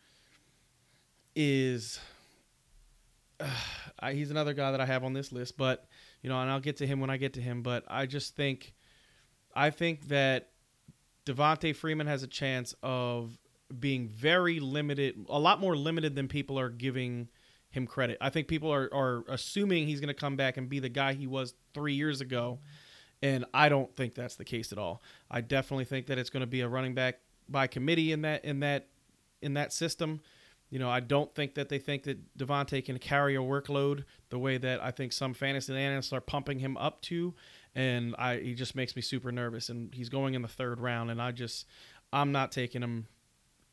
is 1.35 1.99
uh, 3.41 3.49
I, 4.01 4.15
he's 4.15 4.31
another 4.31 4.53
guy 4.53 4.73
that 4.73 4.81
I 4.81 4.87
have 4.87 5.05
on 5.05 5.13
this 5.13 5.33
list, 5.33 5.57
but 5.57 5.87
you 6.23 6.29
know, 6.29 6.41
and 6.41 6.51
I'll 6.51 6.61
get 6.61 6.77
to 6.79 6.87
him 6.87 7.01
when 7.01 7.11
I 7.11 7.17
get 7.17 7.35
to 7.35 7.41
him. 7.41 7.63
But 7.63 7.85
I 7.89 8.07
just 8.07 8.37
think, 8.37 8.75
I 9.55 9.71
think 9.71 10.09
that 10.09 10.51
Devonta 11.27 11.75
Freeman 11.75 12.07
has 12.07 12.23
a 12.23 12.27
chance 12.27 12.75
of 12.83 13.39
being 13.79 14.09
very 14.09 14.61
limited, 14.61 15.25
a 15.29 15.39
lot 15.39 15.61
more 15.61 15.77
limited 15.77 16.15
than 16.15 16.29
people 16.29 16.59
are 16.59 16.69
giving 16.69 17.29
him 17.71 17.87
credit. 17.87 18.19
I 18.21 18.31
think 18.31 18.49
people 18.49 18.73
are, 18.73 18.89
are 18.93 19.25
assuming 19.29 19.87
he's 19.87 20.01
going 20.01 20.09
to 20.09 20.15
come 20.15 20.37
back 20.37 20.57
and 20.57 20.69
be 20.69 20.79
the 20.79 20.89
guy 20.89 21.15
he 21.15 21.27
was 21.27 21.55
three 21.73 21.95
years 21.95 22.21
ago. 22.21 22.61
And 23.23 23.45
I 23.55 23.69
don't 23.69 23.95
think 23.95 24.15
that's 24.15 24.35
the 24.35 24.45
case 24.45 24.73
at 24.73 24.79
all. 24.79 25.03
I 25.31 25.41
definitely 25.41 25.85
think 25.85 26.07
that 26.07 26.19
it's 26.19 26.31
going 26.31 26.43
to 26.43 26.47
be 26.47 26.61
a 26.61 26.69
running 26.69 26.95
back 26.95 27.21
by 27.49 27.67
committee 27.67 28.13
in 28.13 28.23
that 28.23 28.45
in 28.45 28.61
that 28.61 28.89
in 29.41 29.55
that 29.55 29.73
system. 29.73 30.21
You 30.71 30.79
know, 30.79 30.89
I 30.89 31.01
don't 31.01 31.33
think 31.35 31.55
that 31.55 31.69
they 31.69 31.79
think 31.79 32.05
that 32.05 32.37
Devonta 32.37 32.83
can 32.85 32.99
carry 32.99 33.37
a 33.37 33.41
workload 33.41 34.05
the 34.31 34.39
way 34.39 34.57
that 34.59 34.83
I 34.83 34.91
think 34.91 35.13
some 35.13 35.35
fantasy 35.35 35.75
analysts 35.77 36.15
are 36.15 36.21
pumping 36.21 36.61
him 36.61 36.79
up 36.79 37.03
to, 37.03 37.35
and 37.75 38.15
I 38.17 38.39
he 38.39 38.55
just 38.55 38.75
makes 38.75 38.97
me 38.97 39.03
super 39.03 39.33
nervous. 39.33 39.69
And 39.69 39.95
he's 39.95 40.09
going 40.09 40.35
in 40.35 40.43
the 40.43 40.49
third 40.49 40.81
round, 40.81 41.11
and 41.11 41.21
I 41.21 41.33
just 41.33 41.67
I'm 42.13 42.33
not 42.33 42.53
taking 42.53 42.83
him 42.83 43.07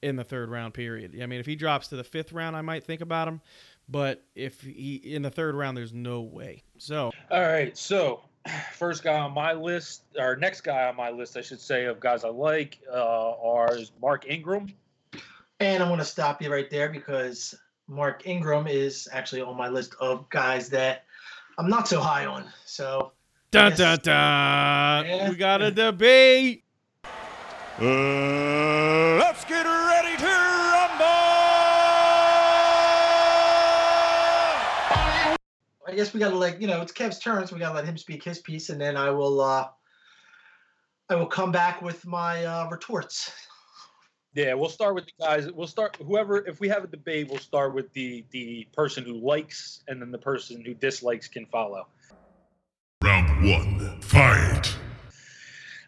in 0.02 0.16
the 0.16 0.24
third 0.24 0.50
round 0.50 0.74
period. 0.74 1.18
I 1.22 1.26
mean, 1.26 1.40
if 1.40 1.46
he 1.46 1.56
drops 1.56 1.88
to 1.90 1.96
the 1.96 2.04
fifth 2.04 2.32
round, 2.32 2.56
I 2.56 2.62
might 2.62 2.84
think 2.84 3.02
about 3.02 3.28
him, 3.28 3.42
but 3.88 4.24
if 4.36 4.62
he 4.62 4.96
in 4.96 5.22
the 5.22 5.32
third 5.32 5.56
round, 5.56 5.78
there's 5.78 5.94
no 5.94 6.22
way. 6.22 6.64
So, 6.78 7.12
all 7.32 7.42
right. 7.42 7.78
So, 7.78 8.22
first 8.74 9.04
guy 9.04 9.20
on 9.20 9.34
my 9.34 9.54
list, 9.54 10.04
or 10.18 10.36
next 10.36 10.62
guy 10.62 10.88
on 10.88 10.96
my 10.96 11.10
list, 11.10 11.38
I 11.38 11.42
should 11.42 11.60
say, 11.60 11.86
of 11.86 12.00
guys 12.00 12.24
I 12.24 12.30
like, 12.30 12.80
uh, 12.92 13.34
are 13.42 13.78
Mark 14.02 14.28
Ingram. 14.28 14.74
And 15.62 15.84
I'm 15.84 15.90
going 15.90 16.00
to 16.00 16.06
stop 16.06 16.42
you 16.42 16.50
right 16.52 16.70
there 16.70 16.88
because 16.88 17.54
Mark 17.88 18.26
Ingram 18.26 18.66
is 18.68 19.10
actually 19.12 19.42
on 19.42 19.58
my 19.58 19.68
list 19.68 19.94
of 20.00 20.30
guys 20.30 20.70
that 20.70 21.04
I'm 21.58 21.68
not 21.68 21.88
so 21.88 22.00
high 22.00 22.26
on. 22.26 22.46
So, 22.66 23.12
dun 23.52 23.76
dun 23.76 24.00
dun, 24.04 25.06
yeah. 25.06 25.30
we 25.30 25.36
got 25.36 25.62
a 25.62 25.72
debate. 25.72 26.64
Uh, 27.80 29.18
let's 29.18 29.46
get 29.46 29.66
ready 29.66 30.18
to 30.18 30.26
rumble! 30.26 31.06
I 35.88 35.95
guess 35.95 36.14
we 36.14 36.20
gotta 36.20 36.36
like 36.36 36.62
you 36.62 36.68
know 36.68 36.82
it's 36.82 36.91
Kev's 36.91 37.20
turn, 37.20 37.47
so 37.47 37.56
we 37.56 37.60
gotta 37.60 37.76
let 37.76 37.86
him 37.86 37.97
speak 37.97 38.24
his 38.24 38.39
piece, 38.39 38.70
and 38.70 38.80
then 38.80 38.95
I 38.95 39.10
will 39.10 39.41
uh, 39.41 39.68
I 41.10 41.16
will 41.16 41.26
come 41.26 41.52
back 41.52 41.82
with 41.82 42.06
my 42.06 42.45
uh, 42.45 42.68
retorts. 42.70 43.32
Yeah, 44.36 44.54
we'll 44.54 44.70
start 44.70 44.93
with 44.93 45.06
the 45.06 45.14
guys. 45.20 45.52
We'll 45.52 45.68
start 45.68 45.97
whoever. 46.06 46.45
If 46.45 46.60
we 46.60 46.70
have 46.70 46.84
a 46.84 46.88
debate, 46.88 47.30
we'll 47.30 47.39
start 47.39 47.74
with 47.74 47.91
the 47.93 48.24
the 48.30 48.68
person 48.74 49.04
who 49.04 49.14
likes, 49.14 49.84
and 49.88 50.00
then 50.00 50.12
the 50.12 50.20
person 50.20 50.64
who 50.64 50.76
dislikes 50.76 51.28
can 51.28 51.47
follow. 51.47 51.88
Round 53.02 53.50
one, 53.50 54.02
fight. 54.02 54.76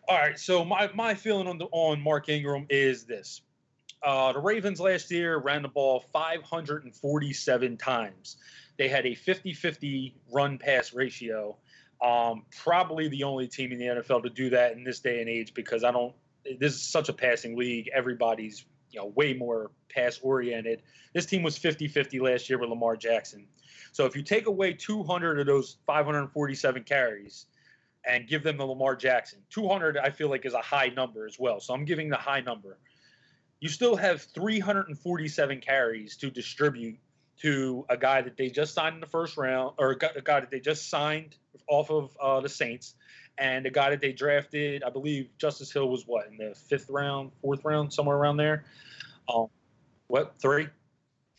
All 0.07 0.17
right, 0.17 0.39
so 0.39 0.63
my, 0.63 0.89
my 0.93 1.13
feeling 1.13 1.45
on 1.45 1.57
the 1.57 1.65
on 1.73 1.99
Mark 1.99 2.29
Ingram 2.29 2.65
is 2.69 3.03
this. 3.03 3.41
Uh, 4.01 4.31
the 4.31 4.39
Ravens 4.39 4.79
last 4.79 5.11
year 5.11 5.37
ran 5.37 5.61
the 5.61 5.67
ball 5.67 6.05
547 6.13 7.75
times. 7.75 8.37
They 8.77 8.87
had 8.87 9.05
a 9.05 9.13
50-50 9.13 10.13
run 10.31 10.57
pass 10.57 10.93
ratio. 10.93 11.57
Um, 12.01 12.45
probably 12.57 13.09
the 13.09 13.23
only 13.23 13.49
team 13.49 13.73
in 13.73 13.77
the 13.77 13.87
NFL 13.87 14.23
to 14.23 14.29
do 14.29 14.49
that 14.51 14.71
in 14.77 14.85
this 14.85 15.01
day 15.01 15.19
and 15.19 15.29
age 15.29 15.53
because 15.53 15.83
I 15.83 15.91
don't. 15.91 16.15
This 16.59 16.75
is 16.75 16.81
such 16.81 17.09
a 17.09 17.13
passing 17.13 17.57
league. 17.57 17.89
Everybody's 17.93 18.63
you 18.89 19.01
know 19.01 19.07
way 19.07 19.33
more 19.33 19.69
pass 19.89 20.17
oriented. 20.23 20.81
This 21.13 21.25
team 21.25 21.43
was 21.43 21.59
50-50 21.59 22.21
last 22.21 22.49
year 22.49 22.57
with 22.57 22.69
Lamar 22.69 22.95
Jackson. 22.95 23.47
So 23.91 24.05
if 24.05 24.15
you 24.15 24.23
take 24.23 24.47
away 24.47 24.73
200 24.73 25.39
of 25.39 25.45
those 25.45 25.77
547 25.85 26.83
carries, 26.83 27.45
and 28.05 28.27
give 28.27 28.43
them 28.43 28.57
the 28.57 28.65
Lamar 28.65 28.95
Jackson. 28.95 29.39
200, 29.49 29.97
I 29.97 30.09
feel 30.09 30.29
like, 30.29 30.45
is 30.45 30.53
a 30.53 30.61
high 30.61 30.87
number 30.87 31.27
as 31.27 31.37
well. 31.37 31.59
So 31.59 31.73
I'm 31.73 31.85
giving 31.85 32.09
the 32.09 32.17
high 32.17 32.41
number. 32.41 32.77
You 33.59 33.69
still 33.69 33.95
have 33.95 34.21
347 34.21 35.61
carries 35.61 36.17
to 36.17 36.31
distribute 36.31 36.97
to 37.41 37.85
a 37.89 37.97
guy 37.97 38.21
that 38.21 38.37
they 38.37 38.49
just 38.49 38.73
signed 38.73 38.95
in 38.95 39.01
the 39.01 39.07
first 39.07 39.37
round, 39.37 39.75
or 39.77 39.91
a 39.91 39.97
guy, 39.97 40.39
that 40.39 40.49
they 40.51 40.59
just 40.59 40.89
signed 40.89 41.35
off 41.67 41.89
of 41.89 42.15
uh, 42.19 42.39
the 42.41 42.49
Saints, 42.49 42.95
and 43.37 43.65
a 43.65 43.71
guy 43.71 43.91
that 43.91 44.01
they 44.01 44.11
drafted. 44.11 44.83
I 44.83 44.89
believe 44.89 45.29
Justice 45.37 45.71
Hill 45.71 45.89
was 45.89 46.03
what 46.05 46.27
in 46.27 46.37
the 46.37 46.55
fifth 46.55 46.89
round, 46.89 47.31
fourth 47.41 47.63
round, 47.63 47.93
somewhere 47.93 48.17
around 48.17 48.37
there. 48.37 48.65
Um, 49.33 49.47
what 50.07 50.35
three? 50.39 50.67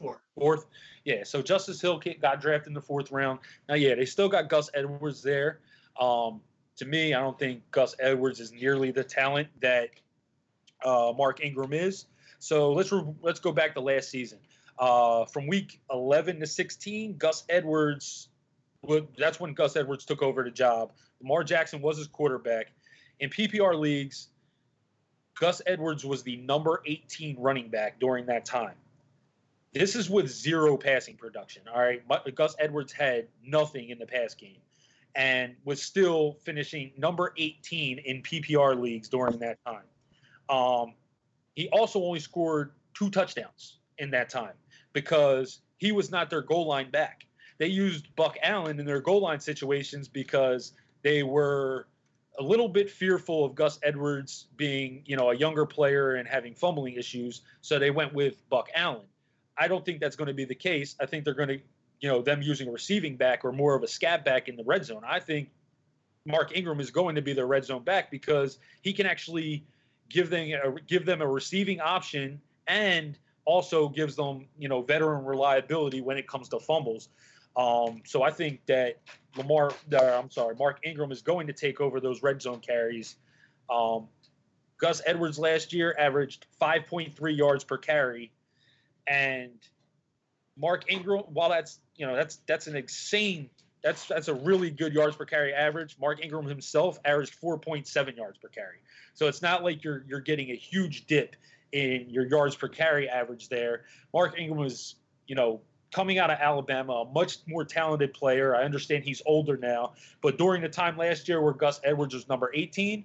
Four. 0.01 0.21
Fourth. 0.37 0.67
Yeah. 1.05 1.25
So 1.25 1.43
Justice 1.43 1.81
Hill 1.81 2.01
got 2.21 2.41
drafted 2.41 2.69
in 2.69 2.75
the 2.75 2.81
fourth 2.81 3.11
round. 3.11 3.41
Now, 3.69 3.75
yeah, 3.75 3.95
they 3.95 4.05
still 4.05 4.29
got 4.29 4.49
Gus 4.49 4.71
Edwards 4.75 5.23
there. 5.23 5.61
Um, 6.01 6.41
to 6.77 6.85
me, 6.85 7.15
I 7.15 7.21
don't 7.21 7.39
think 7.39 7.63
Gus 7.71 7.95
Edwards 7.99 8.41
is 8.41 8.53
nearly 8.53 8.91
the 8.91 9.05
talent 9.05 9.49
that 9.61 9.91
uh, 10.85 11.13
Mark 11.17 11.45
Ingram 11.45 11.73
is. 11.73 12.07
So 12.39 12.73
let's 12.73 12.91
re- 12.91 13.05
let's 13.21 13.41
go 13.41 13.53
back 13.53 13.75
to 13.75 13.81
last 13.81 14.11
season. 14.11 14.39
Uh, 14.79 15.25
from 15.27 15.47
week 15.47 15.81
11 15.93 16.41
to 16.41 16.47
16, 16.47 17.17
Gus 17.17 17.45
Edwards. 17.49 18.29
That's 19.17 19.39
when 19.39 19.55
Gus 19.55 19.77
Edwards 19.77 20.05
took 20.05 20.23
over 20.23 20.43
the 20.43 20.51
job. 20.51 20.93
Lamar 21.21 21.45
Jackson 21.45 21.81
was 21.81 21.99
his 21.99 22.09
quarterback. 22.09 22.73
In 23.21 23.31
PPR 23.31 23.79
leagues, 23.79 24.29
Gus 25.39 25.63
Edwards 25.67 26.05
was 26.05 26.23
the 26.25 26.37
number 26.39 26.83
18 26.87 27.37
running 27.39 27.69
back 27.69 28.01
during 28.01 28.27
that 28.27 28.45
time. 28.45 28.75
This 29.73 29.97
is 29.97 30.11
with 30.11 30.29
zero 30.31 30.77
passing 30.77 31.17
production. 31.17 31.63
All 31.73 31.81
right. 31.81 32.03
Gus 32.35 32.55
Edwards 32.59 32.93
had 32.93 33.29
nothing 33.45 33.89
in 33.89 33.99
the 33.99 34.07
pass 34.07 34.35
game 34.35 34.59
and 35.15 35.55
was 35.65 35.83
still 35.83 36.39
finishing 36.43 36.93
number 36.97 37.33
18 37.37 37.99
in 37.99 38.23
PPR 38.23 38.81
leagues 38.81 39.09
during 39.09 39.39
that 39.39 39.59
time. 39.65 39.85
Um, 40.49 40.95
he 41.55 41.69
also 41.71 42.03
only 42.03 42.21
scored 42.21 42.73
two 42.95 43.11
touchdowns 43.11 43.79
in 43.99 44.11
that 44.11 44.29
time 44.29 44.55
because 44.93 45.61
he 45.79 45.93
was 45.93 46.11
not 46.11 46.31
their 46.31 46.43
goal 46.43 46.67
line 46.67 46.91
back. 46.91 47.27
They 47.59 47.67
used 47.67 48.15
Buck 48.17 48.37
Allen 48.43 48.81
in 48.81 48.87
their 48.87 49.01
goal 49.01 49.21
line 49.21 49.41
situations 49.41 50.09
because 50.09 50.73
they 51.03 51.23
were 51.23 51.89
a 52.39 52.43
little 52.43 52.69
bit 52.69 52.91
fearful 52.91 53.45
of 53.45 53.55
Gus 53.55 53.79
Edwards 53.83 54.47
being, 54.57 55.03
you 55.05 55.17
know, 55.17 55.31
a 55.31 55.37
younger 55.37 55.67
player 55.67 56.15
and 56.15 56.27
having 56.27 56.55
fumbling 56.55 56.95
issues, 56.95 57.43
so 57.61 57.79
they 57.79 57.91
went 57.91 58.15
with 58.15 58.49
Buck 58.49 58.69
Allen. 58.75 59.05
I 59.57 59.69
don't 59.69 59.85
think 59.85 60.01
that's 60.01 60.17
going 60.17 60.29
to 60.29 60.35
be 60.35 60.45
the 60.45 60.55
case. 60.55 60.97
I 61.01 61.07
think 61.07 61.25
they're 61.25 61.35
going 61.35 61.49
to, 61.49 61.61
you 62.01 62.09
know, 62.09 62.23
them 62.23 62.43
using 62.43 62.69
a 62.69 62.71
receiving 62.71 63.17
back 63.17 63.45
or 63.45 63.53
more 63.53 63.75
of 63.75 63.83
a 63.83 63.89
scat 63.89 64.25
back 64.25 64.49
in 64.49 64.57
the 64.57 64.65
red 64.65 64.85
zone. 64.85 65.03
I 65.07 65.21
think 65.21 65.51
Mark 66.25 66.57
Ingram 66.57 66.81
is 66.81 66.91
going 66.91 67.15
to 67.17 67.23
be 67.23 67.33
their 67.33 67.47
red 67.47 67.65
zone 67.65 67.83
back 67.83 68.11
because 68.11 68.59
he 68.83 68.93
can 68.93 69.07
actually 69.07 69.65
give 70.09 70.31
them 70.31 70.49
a, 70.51 70.81
give 70.83 71.05
them 71.05 71.21
a 71.21 71.27
receiving 71.27 71.81
option 71.81 72.41
and 72.67 73.19
also 73.45 73.89
gives 73.89 74.15
them 74.15 74.47
you 74.59 74.69
know 74.69 74.83
veteran 74.83 75.25
reliability 75.25 76.01
when 76.01 76.17
it 76.17 76.29
comes 76.29 76.49
to 76.51 76.61
fumbles. 76.61 77.09
Um, 77.57 78.03
so 78.05 78.23
I 78.23 78.31
think 78.31 78.65
that 78.67 79.01
Lamar, 79.37 79.73
uh, 79.93 80.21
I'm 80.23 80.31
sorry, 80.31 80.55
Mark 80.57 80.81
Ingram 80.85 81.13
is 81.13 81.23
going 81.23 81.47
to 81.49 81.53
take 81.53 81.81
over 81.81 82.01
those 82.01 82.23
red 82.23 82.41
zone 82.41 82.61
carries. 82.61 83.17
Um, 83.69 84.09
Gus 84.79 85.03
Edwards 85.05 85.39
last 85.39 85.73
year 85.73 85.95
averaged 85.99 86.47
5.3 86.61 87.37
yards 87.37 87.63
per 87.63 87.79
carry, 87.79 88.33
and 89.07 89.53
Mark 90.57 90.91
Ingram, 90.91 91.23
while 91.29 91.51
that's 91.51 91.81
you 91.97 92.07
know 92.07 92.15
that's 92.15 92.37
that's 92.47 92.67
an 92.67 92.77
insane 92.77 93.51
that's 93.83 94.07
that's 94.07 94.29
a 94.29 94.35
really 94.35 94.71
good 94.71 94.93
yards 94.93 95.17
per 95.17 95.25
carry 95.25 95.53
average. 95.53 95.97
Mark 96.01 96.25
Ingram 96.25 96.47
himself 96.47 96.99
averaged 97.05 97.41
4.7 97.41 98.17
yards 98.17 98.39
per 98.39 98.49
carry. 98.49 98.79
So 99.15 99.27
it's 99.27 99.43
not 99.43 99.65
like 99.65 99.83
you're 99.85 100.05
you're 100.09 100.21
getting 100.21 100.51
a 100.51 100.57
huge 100.57 101.07
dip 101.07 101.37
in 101.73 102.07
your 102.09 102.27
yards 102.27 102.55
per 102.55 102.69
carry 102.69 103.09
average 103.09 103.49
there. 103.49 103.83
Mark 104.13 104.39
Ingram 104.39 104.59
was, 104.59 104.97
you 105.27 105.35
know, 105.35 105.61
coming 105.93 106.19
out 106.19 106.31
of 106.31 106.39
Alabama, 106.39 106.93
a 106.93 107.13
much 107.13 107.39
more 107.47 107.65
talented 107.65 108.15
player. 108.15 108.55
I 108.55 108.63
understand 108.63 109.05
he's 109.05 109.23
older 109.27 109.57
now, 109.57 109.95
but 110.23 110.39
during 110.39 110.63
the 110.63 110.69
time 110.69 110.97
last 110.97 111.29
year 111.29 111.41
where 111.41 111.53
Gus 111.53 111.81
Edwards 111.85 112.15
was 112.15 112.29
number 112.29 112.51
18, 112.55 113.05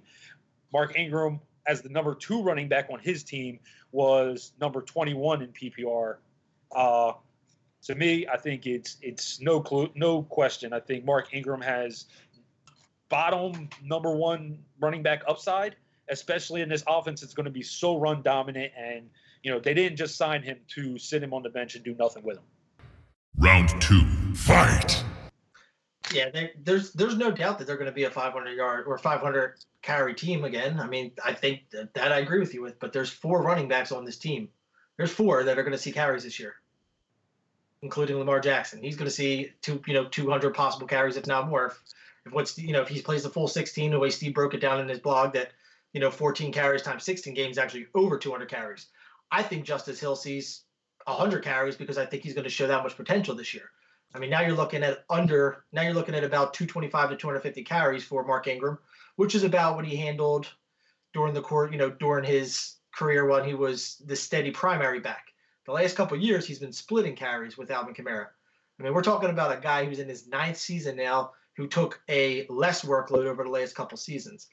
Mark 0.72 0.98
Ingram 0.98 1.40
as 1.68 1.82
the 1.82 1.88
number 1.90 2.14
2 2.14 2.42
running 2.42 2.66
back 2.66 2.88
on 2.90 2.98
his 2.98 3.22
team 3.22 3.60
was 3.92 4.52
number 4.60 4.82
21 4.82 5.42
in 5.42 5.48
PPR. 5.48 6.16
Uh, 6.74 7.12
to 7.82 7.94
me, 7.94 8.26
I 8.26 8.36
think 8.36 8.66
it's 8.66 8.96
it's 9.02 9.40
no 9.40 9.60
clue, 9.60 9.88
no 9.94 10.22
question. 10.22 10.72
I 10.72 10.80
think 10.80 11.04
Mark 11.04 11.32
Ingram 11.32 11.60
has 11.60 12.06
bottom 13.08 13.68
number 13.82 14.14
one 14.14 14.58
running 14.80 15.02
back 15.02 15.22
upside, 15.28 15.76
especially 16.10 16.60
in 16.60 16.68
this 16.68 16.82
offense. 16.88 17.22
It's 17.22 17.34
going 17.34 17.44
to 17.44 17.52
be 17.52 17.62
so 17.62 17.98
run 17.98 18.22
dominant, 18.22 18.72
and 18.76 19.08
you 19.42 19.52
know 19.52 19.60
they 19.60 19.74
didn't 19.74 19.96
just 19.96 20.16
sign 20.16 20.42
him 20.42 20.58
to 20.74 20.98
sit 20.98 21.22
him 21.22 21.32
on 21.32 21.42
the 21.42 21.50
bench 21.50 21.76
and 21.76 21.84
do 21.84 21.94
nothing 21.94 22.24
with 22.24 22.38
him. 22.38 22.44
Round 23.36 23.68
two, 23.80 24.02
fight. 24.34 25.04
Yeah, 26.12 26.46
there's 26.62 26.92
there's 26.92 27.16
no 27.16 27.30
doubt 27.30 27.58
that 27.58 27.66
they're 27.66 27.76
going 27.76 27.86
to 27.86 27.92
be 27.92 28.04
a 28.04 28.10
500 28.10 28.50
yard 28.52 28.86
or 28.86 28.96
500 28.98 29.54
carry 29.82 30.14
team 30.14 30.44
again. 30.44 30.80
I 30.80 30.86
mean, 30.86 31.12
I 31.24 31.32
think 31.34 31.70
that, 31.70 31.92
that 31.94 32.12
I 32.12 32.18
agree 32.18 32.40
with 32.40 32.54
you 32.54 32.62
with, 32.62 32.78
but 32.80 32.92
there's 32.92 33.10
four 33.10 33.42
running 33.42 33.68
backs 33.68 33.92
on 33.92 34.04
this 34.04 34.16
team. 34.16 34.48
There's 34.96 35.12
four 35.12 35.44
that 35.44 35.58
are 35.58 35.62
going 35.62 35.72
to 35.72 35.78
see 35.78 35.92
carries 35.92 36.24
this 36.24 36.40
year 36.40 36.56
including 37.82 38.18
Lamar 38.18 38.40
Jackson. 38.40 38.82
He's 38.82 38.96
going 38.96 39.08
to 39.08 39.14
see 39.14 39.52
two, 39.62 39.80
you 39.86 39.94
know, 39.94 40.04
200 40.04 40.54
possible 40.54 40.86
carries, 40.86 41.16
if 41.16 41.26
not 41.26 41.48
more. 41.48 41.66
If, 41.66 41.82
if 42.26 42.32
what's, 42.32 42.58
you 42.58 42.72
know, 42.72 42.82
if 42.82 42.88
he 42.88 43.00
plays 43.00 43.22
the 43.22 43.30
full 43.30 43.48
16, 43.48 43.90
the 43.90 43.98
way 43.98 44.10
Steve 44.10 44.34
broke 44.34 44.54
it 44.54 44.60
down 44.60 44.80
in 44.80 44.88
his 44.88 44.98
blog, 44.98 45.34
that, 45.34 45.52
you 45.92 46.00
know, 46.00 46.10
14 46.10 46.52
carries 46.52 46.82
times 46.82 47.04
16 47.04 47.34
games 47.34 47.58
actually 47.58 47.86
over 47.94 48.18
200 48.18 48.48
carries. 48.48 48.86
I 49.30 49.42
think 49.42 49.64
Justice 49.64 50.00
Hill 50.00 50.16
sees 50.16 50.62
100 51.04 51.44
carries 51.44 51.76
because 51.76 51.98
I 51.98 52.06
think 52.06 52.22
he's 52.22 52.34
going 52.34 52.44
to 52.44 52.50
show 52.50 52.66
that 52.66 52.82
much 52.82 52.96
potential 52.96 53.34
this 53.34 53.54
year. 53.54 53.70
I 54.14 54.18
mean, 54.18 54.30
now 54.30 54.40
you're 54.40 54.56
looking 54.56 54.82
at 54.82 55.04
under, 55.10 55.64
now 55.72 55.82
you're 55.82 55.94
looking 55.94 56.14
at 56.14 56.24
about 56.24 56.54
225 56.54 57.10
to 57.10 57.16
250 57.16 57.62
carries 57.64 58.04
for 58.04 58.24
Mark 58.24 58.46
Ingram, 58.46 58.78
which 59.16 59.34
is 59.34 59.44
about 59.44 59.76
what 59.76 59.84
he 59.84 59.96
handled 59.96 60.48
during 61.12 61.34
the 61.34 61.42
court, 61.42 61.72
you 61.72 61.78
know, 61.78 61.90
during 61.90 62.24
his 62.24 62.76
career 62.94 63.26
when 63.26 63.44
he 63.44 63.54
was 63.54 64.02
the 64.06 64.16
steady 64.16 64.50
primary 64.50 65.00
back. 65.00 65.32
The 65.66 65.72
last 65.72 65.96
couple 65.96 66.16
years, 66.18 66.46
he's 66.46 66.58
been 66.58 66.72
splitting 66.72 67.14
carries 67.14 67.58
with 67.58 67.70
Alvin 67.70 67.94
Kamara. 67.94 68.28
I 68.78 68.82
mean, 68.82 68.94
we're 68.94 69.02
talking 69.02 69.30
about 69.30 69.56
a 69.56 69.60
guy 69.60 69.84
who's 69.84 69.98
in 69.98 70.08
his 70.08 70.28
ninth 70.28 70.56
season 70.56 70.96
now 70.96 71.32
who 71.56 71.66
took 71.66 72.00
a 72.08 72.46
less 72.48 72.84
workload 72.84 73.26
over 73.26 73.44
the 73.44 73.50
last 73.50 73.74
couple 73.74 73.98
seasons. 73.98 74.48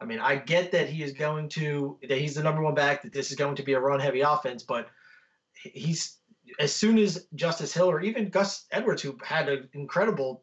I 0.00 0.04
mean, 0.04 0.18
I 0.18 0.36
get 0.36 0.72
that 0.72 0.88
he 0.88 1.02
is 1.02 1.12
going 1.12 1.48
to 1.50 1.98
that 2.08 2.18
he's 2.18 2.34
the 2.34 2.42
number 2.42 2.62
one 2.62 2.74
back, 2.74 3.02
that 3.02 3.12
this 3.12 3.30
is 3.30 3.36
going 3.36 3.56
to 3.56 3.62
be 3.62 3.74
a 3.74 3.80
run 3.80 4.00
heavy 4.00 4.22
offense, 4.22 4.62
but 4.62 4.88
he's 5.54 6.16
as 6.58 6.74
soon 6.74 6.98
as 6.98 7.26
Justice 7.34 7.72
Hill 7.72 7.90
or 7.90 8.00
even 8.00 8.28
Gus 8.28 8.66
Edwards, 8.70 9.02
who 9.02 9.18
had 9.22 9.48
an 9.48 9.68
incredible 9.72 10.42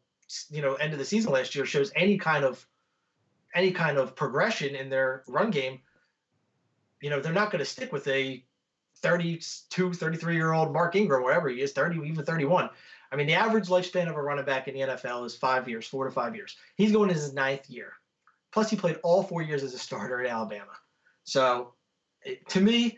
you 0.50 0.62
know 0.62 0.76
end 0.76 0.94
of 0.94 1.00
the 1.00 1.06
season 1.06 1.32
last 1.32 1.56
year, 1.56 1.66
shows 1.66 1.92
any 1.96 2.18
kind 2.18 2.44
of 2.44 2.66
any 3.54 3.72
kind 3.72 3.98
of 3.98 4.16
progression 4.16 4.76
in 4.76 4.90
their 4.90 5.24
run 5.28 5.52
game, 5.52 5.80
you 7.02 7.10
know, 7.10 7.20
they're 7.20 7.34
not 7.34 7.52
going 7.52 7.60
to 7.60 7.66
stick 7.66 7.92
with 7.92 8.08
a 8.08 8.44
32, 8.98 9.94
33 9.94 10.36
year 10.36 10.54
old 10.54 10.74
Mark 10.74 10.96
Ingram, 10.96 11.24
wherever 11.24 11.50
he 11.50 11.62
is, 11.62 11.74
30, 11.74 12.08
even 12.08 12.26
31. 12.26 12.70
I 13.12 13.16
mean, 13.16 13.28
the 13.28 13.34
average 13.34 13.68
lifespan 13.68 14.10
of 14.10 14.16
a 14.16 14.22
running 14.22 14.46
back 14.46 14.68
in 14.68 14.74
the 14.74 14.82
NFL 14.82 15.26
is 15.26 15.36
five 15.36 15.70
years, 15.70 15.86
four 15.86 16.06
to 16.06 16.12
five 16.12 16.36
years. 16.36 16.56
He's 16.78 16.92
going 16.92 17.10
in 17.10 17.16
his 17.16 17.34
ninth 17.34 17.70
year. 17.70 17.94
Plus, 18.52 18.70
he 18.70 18.76
played 18.76 19.00
all 19.04 19.22
four 19.22 19.42
years 19.42 19.64
as 19.64 19.74
a 19.74 19.80
starter 19.80 20.22
at 20.22 20.30
Alabama. 20.30 20.72
So, 21.24 21.74
to 22.48 22.62
me, 22.62 22.98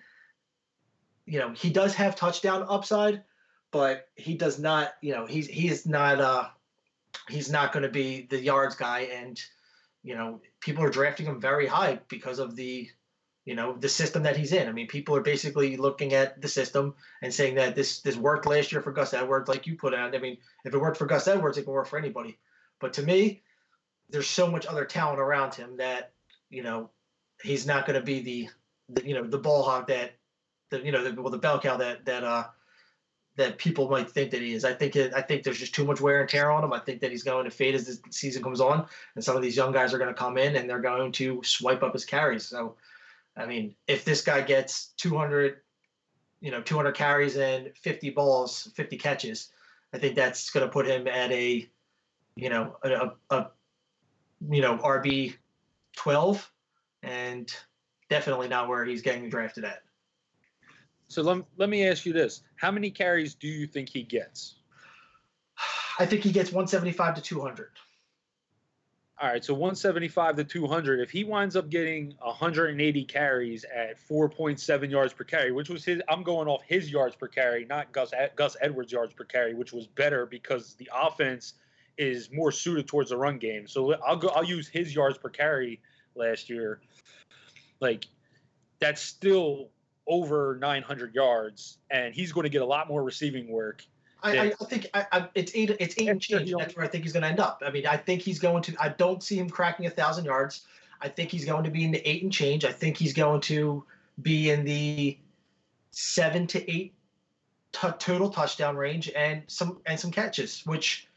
you 1.26 1.40
know, 1.40 1.52
he 1.52 1.70
does 1.70 1.94
have 1.96 2.16
touchdown 2.16 2.66
upside, 2.70 3.24
but 3.72 4.10
he 4.16 4.36
does 4.36 4.60
not, 4.60 4.94
you 5.02 5.14
know, 5.14 5.26
he's 5.26 5.48
he 5.48 5.68
is 5.68 5.86
not 5.86 6.20
uh 6.20 6.48
he's 7.30 7.50
not 7.50 7.72
going 7.72 7.84
to 7.84 7.90
be 7.90 8.28
the 8.30 8.40
yards 8.40 8.76
guy 8.76 9.02
and 9.02 9.42
you 10.04 10.16
know, 10.16 10.40
people 10.60 10.84
are 10.84 10.90
drafting 10.90 11.26
him 11.26 11.42
very 11.42 11.66
high 11.66 12.00
because 12.10 12.38
of 12.38 12.56
the 12.56 12.88
you 13.46 13.54
know 13.54 13.76
the 13.78 13.90
system 13.90 14.24
that 14.24 14.38
he's 14.38 14.54
in. 14.54 14.68
I 14.68 14.72
mean, 14.72 14.88
people 14.88 15.16
are 15.16 15.22
basically 15.22 15.78
looking 15.78 16.14
at 16.14 16.42
the 16.42 16.48
system 16.48 16.96
and 17.22 17.34
saying 17.34 17.56
that 17.56 17.76
this 17.76 18.02
this 18.02 18.16
worked 18.16 18.46
last 18.46 18.72
year 18.72 18.82
for 18.82 18.92
Gus 18.92 19.14
Edwards, 19.14 19.48
like 19.48 19.68
you 19.68 19.76
put 19.76 19.94
out. 19.94 20.16
I 20.16 20.20
mean, 20.20 20.38
if 20.64 20.74
it 20.74 20.80
worked 20.80 20.98
for 20.98 21.06
Gus 21.06 21.28
Edwards, 21.28 21.58
it 21.58 21.64
can 21.64 21.74
work 21.74 21.88
for 21.88 22.00
anybody. 22.00 22.38
But 22.80 22.94
to 22.94 23.04
me, 23.04 23.44
there's 24.10 24.28
so 24.28 24.50
much 24.50 24.66
other 24.66 24.86
talent 24.86 25.20
around 25.20 25.54
him 25.54 25.78
that 25.78 26.12
you 26.50 26.64
know 26.64 26.90
he's 27.42 27.68
not 27.68 27.86
going 27.86 28.00
to 28.00 28.06
be 28.06 28.22
the, 28.22 28.50
the, 28.90 29.08
you 29.08 29.14
know 29.16 29.24
the 29.26 29.38
ball 29.38 29.64
hog 29.64 29.88
that 29.88 30.16
the 30.70 30.82
you 30.82 30.92
know 30.92 31.04
the, 31.04 31.22
well 31.22 31.32
the 31.32 31.38
bell 31.38 31.60
cow 31.60 31.78
that 31.78 32.06
that 32.06 32.24
uh 32.24 32.46
that 33.38 33.58
people 33.58 33.90
might 33.90 34.10
think 34.10 34.32
that 34.32 34.42
he 34.42 34.54
is. 34.54 34.64
I 34.64 34.74
think 34.74 34.96
it, 34.96 35.14
I 35.14 35.22
think 35.22 35.44
there's 35.44 35.60
just 35.60 35.76
too 35.76 35.84
much 35.84 36.00
wear 36.00 36.22
and 36.22 36.30
tear 36.30 36.52
on 36.52 36.64
him. 36.64 36.72
I 36.72 36.80
think 36.80 37.02
that 37.02 37.12
he's 37.12 37.24
going 37.24 37.44
to 37.44 37.52
fade 37.52 37.76
as 37.76 37.86
the 37.86 38.00
season 38.10 38.42
comes 38.42 38.62
on, 38.62 38.86
and 39.16 39.24
some 39.24 39.36
of 39.36 39.42
these 39.42 39.58
young 39.58 39.74
guys 39.74 39.94
are 39.94 39.98
going 39.98 40.14
to 40.14 40.20
come 40.20 40.38
in 40.38 40.56
and 40.56 40.70
they're 40.70 40.80
going 40.80 41.12
to 41.14 41.42
swipe 41.44 41.84
up 41.84 41.92
his 41.94 42.06
carries. 42.06 42.46
So 42.46 42.76
I 43.38 43.46
mean, 43.46 43.76
if 43.88 44.06
this 44.06 44.22
guy 44.22 44.42
gets 44.42 44.94
200, 44.98 45.58
you 46.40 46.52
know, 46.52 46.62
200 46.62 46.94
carries 46.94 47.36
and 47.38 47.72
50 47.76 48.12
balls, 48.12 48.72
50 48.76 48.98
catches, 48.98 49.50
I 49.94 49.98
think 49.98 50.16
that's 50.16 50.50
going 50.50 50.66
to 50.66 50.72
put 50.72 50.88
him 50.88 51.08
at 51.08 51.32
a, 51.32 51.68
you 52.36 52.50
know, 52.50 52.78
a, 52.84 52.90
a, 52.90 53.14
a 53.32 53.48
you 54.50 54.62
know, 54.62 54.78
RB 54.78 55.36
12 55.98 56.52
and 57.04 57.54
definitely 58.10 58.48
not 58.48 58.68
where 58.68 58.86
he's 58.86 59.02
getting 59.02 59.30
drafted 59.30 59.66
at. 59.66 59.84
So 61.08 61.22
let, 61.22 61.44
let 61.58 61.70
me 61.70 61.88
ask 61.88 62.06
you 62.06 62.14
this: 62.14 62.42
How 62.56 62.72
many 62.72 62.90
carries 62.90 63.36
do 63.36 63.48
you 63.48 63.68
think 63.68 63.90
he 63.90 64.04
gets? 64.04 64.56
I 66.00 66.06
think 66.06 66.24
he 66.24 66.32
gets 66.32 66.52
175 66.52 67.16
to 67.16 67.22
200. 67.22 67.70
All 69.18 69.30
right, 69.30 69.46
so 69.46 69.54
175 69.54 70.36
to 70.36 70.44
200. 70.44 71.00
If 71.00 71.10
he 71.10 71.24
winds 71.24 71.56
up 71.56 71.70
getting 71.70 72.16
180 72.22 73.06
carries 73.06 73.64
at 73.64 73.98
4.7 74.10 74.92
yards 74.92 75.14
per 75.14 75.24
carry, 75.24 75.54
which 75.54 75.70
was 75.70 75.86
his, 75.86 76.02
I'm 76.10 76.22
going 76.22 76.50
off 76.50 76.64
his 76.68 76.92
yards 76.92 77.16
per 77.16 77.30
carry, 77.30 77.64
not 77.64 77.94
Gus 77.94 78.12
Gus 78.36 78.58
Edwards' 78.60 78.92
yards 78.92 79.14
per 79.14 79.24
carry, 79.24 79.54
which 79.54 79.72
was 79.72 79.88
better 79.88 80.26
because 80.26 80.76
the 80.76 80.90
offense 80.94 81.54
is 81.98 82.30
more 82.30 82.52
suited 82.52 82.88
towards 82.88 83.12
the 83.12 83.18
run 83.18 83.38
game. 83.38 83.68
So 83.68 83.94
I'll 84.06 84.18
go. 84.18 84.28
I'll 84.30 84.44
use 84.44 84.68
his 84.68 84.94
yards 84.94 85.18
per 85.18 85.30
carry 85.30 85.80
last 86.16 86.50
year. 86.50 86.82
Like 87.80 88.06
that's 88.82 89.02
still 89.02 89.70
over 90.08 90.58
900 90.60 91.14
yards, 91.16 91.78
and 91.90 92.14
he's 92.14 92.32
going 92.32 92.44
to 92.44 92.50
get 92.50 92.62
a 92.62 92.66
lot 92.66 92.88
more 92.88 93.04
receiving 93.04 93.50
work. 93.50 93.84
I, 94.24 94.38
I, 94.38 94.44
I 94.60 94.66
think 94.66 94.88
I, 94.94 95.06
I, 95.12 95.30
it's 95.36 95.52
eight. 95.56 95.70
It's 95.80 95.96
eight 95.98 96.10
and 96.10 96.22
change. 96.22 96.52
That's 96.58 96.76
where 96.76 96.86
I 96.86 96.88
think 96.88 97.04
he's 97.04 97.14
going 97.14 97.24
to 97.24 97.30
end 97.30 97.40
up. 97.40 97.62
I 97.66 97.70
mean, 97.70 97.86
I 97.86 97.98
think 97.98 98.22
he's 98.22 98.40
going 98.40 98.64
to. 98.64 98.76
I 98.80 98.90
don't 98.90 99.22
see 99.22 99.38
him 99.38 99.50
cracking 99.50 99.86
a 99.86 99.90
thousand 99.90 100.26
yards. 100.26 100.66
I 101.02 101.10
think 101.10 101.30
he's 101.30 101.46
going 101.46 101.64
to 101.64 101.70
be 101.70 101.84
in 101.84 101.92
the 101.92 102.08
eight 102.10 102.24
and 102.24 102.32
change. 102.32 102.66
I 102.66 102.72
think 102.72 102.98
he's 102.98 103.14
going 103.14 103.42
to 103.42 103.84
be 104.22 104.50
in 104.50 104.66
the 104.66 105.18
seven 105.92 106.48
to 106.48 106.72
eight 106.72 106.94
t- 107.72 107.88
total 108.00 108.30
touchdown 108.30 108.76
range 108.76 109.12
and 109.16 109.44
some 109.48 109.80
and 109.86 110.00
some 110.00 110.12
catches, 110.12 110.66
which 110.66 111.08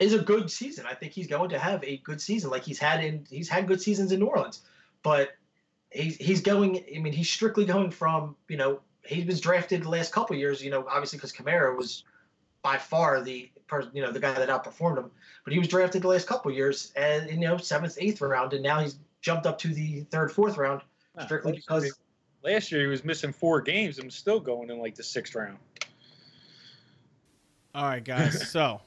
is 0.00 0.14
a 0.14 0.18
good 0.18 0.50
season. 0.50 0.86
I 0.88 0.94
think 0.94 1.12
he's 1.12 1.26
going 1.26 1.50
to 1.50 1.58
have 1.58 1.82
a 1.84 1.98
good 1.98 2.20
season, 2.20 2.50
like 2.50 2.64
he's 2.64 2.78
had 2.78 3.04
in 3.04 3.26
he's 3.28 3.48
had 3.48 3.66
good 3.66 3.80
seasons 3.80 4.12
in 4.12 4.20
New 4.20 4.26
Orleans. 4.26 4.62
But 5.02 5.36
he's 5.94 6.16
he's 6.16 6.40
going. 6.40 6.84
I 6.94 6.98
mean, 6.98 7.12
he's 7.12 7.30
strictly 7.30 7.64
going 7.64 7.90
from 7.90 8.36
you 8.48 8.56
know 8.56 8.80
he 9.06 9.24
was 9.24 9.40
drafted 9.40 9.84
the 9.84 9.88
last 9.88 10.12
couple 10.12 10.36
years. 10.36 10.62
You 10.62 10.70
know, 10.70 10.86
obviously 10.88 11.18
because 11.18 11.32
Kamara 11.32 11.76
was 11.76 12.04
by 12.62 12.76
far 12.76 13.22
the 13.22 13.50
person 13.66 13.90
you 13.94 14.02
know 14.02 14.12
the 14.12 14.20
guy 14.20 14.32
that 14.34 14.48
outperformed 14.48 14.98
him. 14.98 15.10
But 15.44 15.52
he 15.52 15.58
was 15.58 15.68
drafted 15.68 16.02
the 16.02 16.08
last 16.08 16.26
couple 16.26 16.50
years 16.50 16.92
and 16.96 17.30
you 17.30 17.38
know 17.38 17.56
seventh, 17.56 17.96
eighth 17.98 18.20
round, 18.20 18.52
and 18.52 18.62
now 18.62 18.80
he's 18.80 18.96
jumped 19.20 19.46
up 19.46 19.58
to 19.58 19.68
the 19.68 20.00
third, 20.10 20.32
fourth 20.32 20.56
round 20.56 20.82
strictly 21.24 21.52
because. 21.52 21.98
Last 22.42 22.70
year 22.70 22.82
he 22.82 22.86
was 22.88 23.06
missing 23.06 23.32
four 23.32 23.62
games 23.62 23.98
and 23.98 24.12
still 24.12 24.38
going 24.38 24.68
in 24.68 24.78
like 24.78 24.94
the 24.94 25.02
sixth 25.02 25.34
round. 25.34 25.56
All 27.74 27.84
right, 27.84 28.04
guys. 28.04 28.50
so 28.50 28.82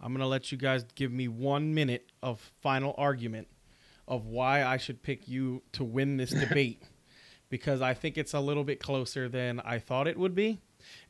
I'm 0.00 0.14
gonna 0.14 0.26
let 0.26 0.50
you 0.50 0.56
guys 0.56 0.86
give 0.94 1.12
me 1.12 1.28
one 1.28 1.74
minute 1.74 2.10
of 2.22 2.40
final 2.62 2.94
argument 2.96 3.48
of 4.08 4.26
why 4.26 4.64
I 4.64 4.76
should 4.76 5.02
pick 5.02 5.28
you 5.28 5.62
to 5.72 5.84
win 5.84 6.16
this 6.16 6.30
debate 6.48 6.82
because 7.48 7.80
I 7.80 7.94
think 7.94 8.18
it's 8.18 8.34
a 8.34 8.40
little 8.40 8.64
bit 8.64 8.80
closer 8.80 9.28
than 9.28 9.60
I 9.60 9.78
thought 9.78 10.08
it 10.08 10.18
would 10.18 10.34
be. 10.34 10.60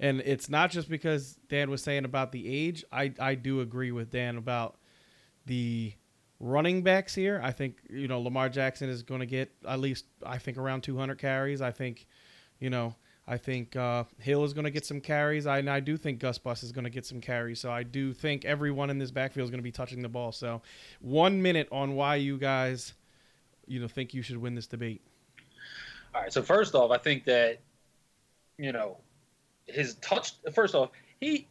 And 0.00 0.20
it's 0.20 0.48
not 0.48 0.70
just 0.70 0.88
because 0.88 1.38
Dan 1.48 1.70
was 1.70 1.82
saying 1.82 2.04
about 2.04 2.32
the 2.32 2.48
age. 2.48 2.84
I, 2.92 3.12
I 3.18 3.34
do 3.34 3.60
agree 3.60 3.92
with 3.92 4.10
Dan 4.10 4.36
about 4.36 4.78
the 5.44 5.92
running 6.40 6.82
backs 6.82 7.14
here. 7.14 7.40
I 7.42 7.52
think, 7.52 7.78
you 7.90 8.08
know, 8.08 8.20
Lamar 8.20 8.48
Jackson 8.48 8.88
is 8.88 9.02
going 9.02 9.20
to 9.20 9.26
get 9.26 9.52
at 9.66 9.80
least, 9.80 10.06
I 10.24 10.38
think, 10.38 10.56
around 10.58 10.82
200 10.82 11.18
carries. 11.18 11.60
I 11.60 11.70
think, 11.70 12.06
you 12.58 12.70
know, 12.70 12.94
I 13.28 13.36
think 13.38 13.74
uh, 13.74 14.04
Hill 14.20 14.44
is 14.44 14.52
going 14.52 14.66
to 14.66 14.70
get 14.70 14.86
some 14.86 15.00
carries. 15.00 15.46
I, 15.46 15.58
and 15.58 15.68
I 15.68 15.80
do 15.80 15.96
think 15.96 16.20
Gus 16.20 16.38
Bus 16.38 16.62
is 16.62 16.70
going 16.70 16.84
to 16.84 16.90
get 16.90 17.04
some 17.04 17.20
carries. 17.20 17.58
So 17.58 17.72
I 17.72 17.82
do 17.82 18.12
think 18.14 18.44
everyone 18.44 18.88
in 18.88 18.98
this 18.98 19.10
backfield 19.10 19.44
is 19.44 19.50
going 19.50 19.58
to 19.58 19.64
be 19.64 19.72
touching 19.72 20.00
the 20.00 20.08
ball. 20.08 20.30
So 20.30 20.62
one 21.00 21.42
minute 21.42 21.68
on 21.72 21.96
why 21.96 22.16
you 22.16 22.38
guys, 22.38 22.94
you 23.66 23.80
know, 23.80 23.88
think 23.88 24.14
you 24.14 24.22
should 24.22 24.36
win 24.36 24.54
this 24.54 24.68
debate. 24.68 25.02
All 26.14 26.22
right. 26.22 26.32
So 26.32 26.40
first 26.40 26.76
off, 26.76 26.92
I 26.92 26.98
think 26.98 27.24
that, 27.24 27.58
you 28.58 28.70
know, 28.70 28.98
his 29.66 29.96
touch. 29.96 30.34
First 30.54 30.76
off, 30.76 30.90
he 31.18 31.48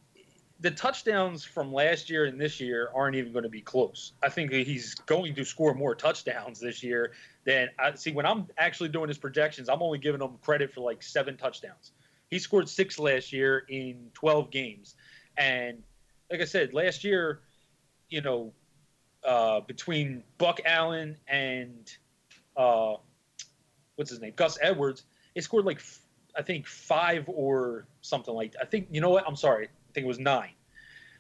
the 0.60 0.72
touchdowns 0.72 1.44
from 1.44 1.74
last 1.74 2.10
year 2.10 2.26
and 2.26 2.40
this 2.40 2.60
year 2.60 2.90
aren't 2.96 3.16
even 3.16 3.34
going 3.34 3.44
to 3.44 3.50
be 3.50 3.62
close. 3.62 4.14
I 4.24 4.30
think 4.30 4.52
he's 4.52 4.96
going 4.96 5.36
to 5.36 5.44
score 5.44 5.74
more 5.74 5.96
touchdowns 5.96 6.60
this 6.60 6.82
year 6.82 7.12
than 7.46 7.70
I 7.78 7.94
see 7.96 8.14
when 8.14 8.26
I'm 8.26 8.48
actually 8.58 8.90
doing 8.90 9.10
his 9.10 9.18
projections. 9.18 9.68
I'm 9.68 9.82
only 9.82 10.00
giving 10.00 10.22
him 10.22 10.38
credit 10.42 10.74
for 10.74 10.82
like 10.82 11.04
seven 11.04 11.36
touchdowns. 11.36 11.92
He 12.30 12.40
scored 12.40 12.70
six 12.70 12.98
last 12.98 13.34
year 13.34 13.66
in 13.70 14.10
12 14.14 14.50
games, 14.50 14.96
and 15.38 15.84
like 16.32 16.42
I 16.42 16.46
said, 16.46 16.74
last 16.74 17.04
year, 17.04 17.42
you 18.10 18.22
know, 18.22 18.52
uh, 19.24 19.60
between 19.62 20.24
Buck 20.38 20.60
Allen 20.66 21.18
and 21.28 21.92
uh, 22.58 22.96
what's 23.96 24.10
his 24.10 24.22
name, 24.22 24.34
Gus 24.36 24.58
Edwards, 24.62 25.04
he 25.36 25.42
scored 25.42 25.66
like 25.66 25.82
I 26.38 26.42
think 26.42 26.66
five 26.66 27.26
or 27.28 27.86
something 28.02 28.34
like. 28.34 28.54
That. 28.54 28.64
I 28.64 28.66
think 28.66 28.88
you 28.90 29.02
know 29.02 29.10
what? 29.10 29.26
I'm 29.28 29.36
sorry 29.36 29.70
think 29.96 30.06
it 30.06 30.08
was 30.08 30.20
nine. 30.20 30.52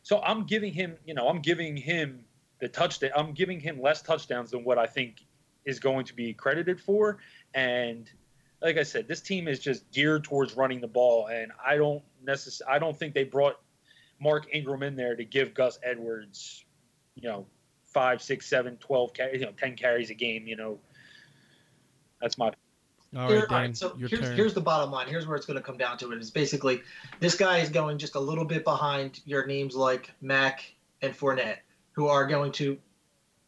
So 0.03 0.21
I'm 0.21 0.45
giving 0.45 0.71
him, 0.71 0.97
you 1.03 1.15
know, 1.15 1.27
I'm 1.27 1.41
giving 1.41 1.75
him 1.75 2.23
the 2.59 2.67
touchdown. 2.67 3.09
I'm 3.15 3.33
giving 3.33 3.59
him 3.59 3.81
less 3.81 4.03
touchdowns 4.03 4.51
than 4.51 4.63
what 4.63 4.77
I 4.77 4.85
think 4.85 5.25
is 5.65 5.79
going 5.79 6.05
to 6.05 6.13
be 6.13 6.31
credited 6.31 6.79
for. 6.79 7.17
And 7.55 8.07
like 8.61 8.77
I 8.77 8.83
said, 8.83 9.07
this 9.07 9.21
team 9.21 9.47
is 9.47 9.59
just 9.59 9.91
geared 9.91 10.23
towards 10.23 10.55
running 10.55 10.79
the 10.79 10.87
ball, 10.87 11.27
and 11.27 11.51
I 11.63 11.77
don't 11.77 12.03
necessarily, 12.23 12.75
I 12.75 12.79
don't 12.79 12.97
think 12.97 13.13
they 13.13 13.23
brought 13.23 13.59
Mark 14.19 14.47
Ingram 14.53 14.83
in 14.83 14.95
there 14.95 15.15
to 15.15 15.25
give 15.25 15.53
Gus 15.53 15.77
Edwards, 15.83 16.65
you 17.15 17.27
know, 17.27 17.45
five, 17.83 18.21
six, 18.21 18.47
seven, 18.47 18.77
twelve, 18.77 19.11
you 19.33 19.39
know, 19.39 19.51
ten 19.57 19.75
carries 19.75 20.09
a 20.09 20.13
game. 20.13 20.47
You 20.47 20.55
know, 20.55 20.79
that's 22.21 22.37
my 22.37 22.51
all 23.15 23.33
right, 23.33 23.47
Dan, 23.49 23.73
so 23.73 23.95
here's, 23.95 24.29
here's 24.29 24.53
the 24.53 24.61
bottom 24.61 24.91
line. 24.91 25.07
Here's 25.07 25.25
where 25.25 25.37
it's 25.37 25.45
going 25.45 25.57
to 25.57 25.63
come 25.63 25.77
down 25.77 25.97
to 25.99 26.11
it. 26.11 26.19
Is 26.19 26.31
basically 26.31 26.81
this 27.19 27.35
guy 27.35 27.59
is 27.59 27.69
going 27.69 27.97
just 27.97 28.15
a 28.15 28.19
little 28.19 28.45
bit 28.45 28.63
behind 28.63 29.21
your 29.25 29.45
names 29.45 29.75
like 29.75 30.11
Mack 30.21 30.73
and 31.01 31.13
Fournette, 31.13 31.57
who 31.93 32.07
are 32.07 32.27
going 32.27 32.51
to. 32.53 32.77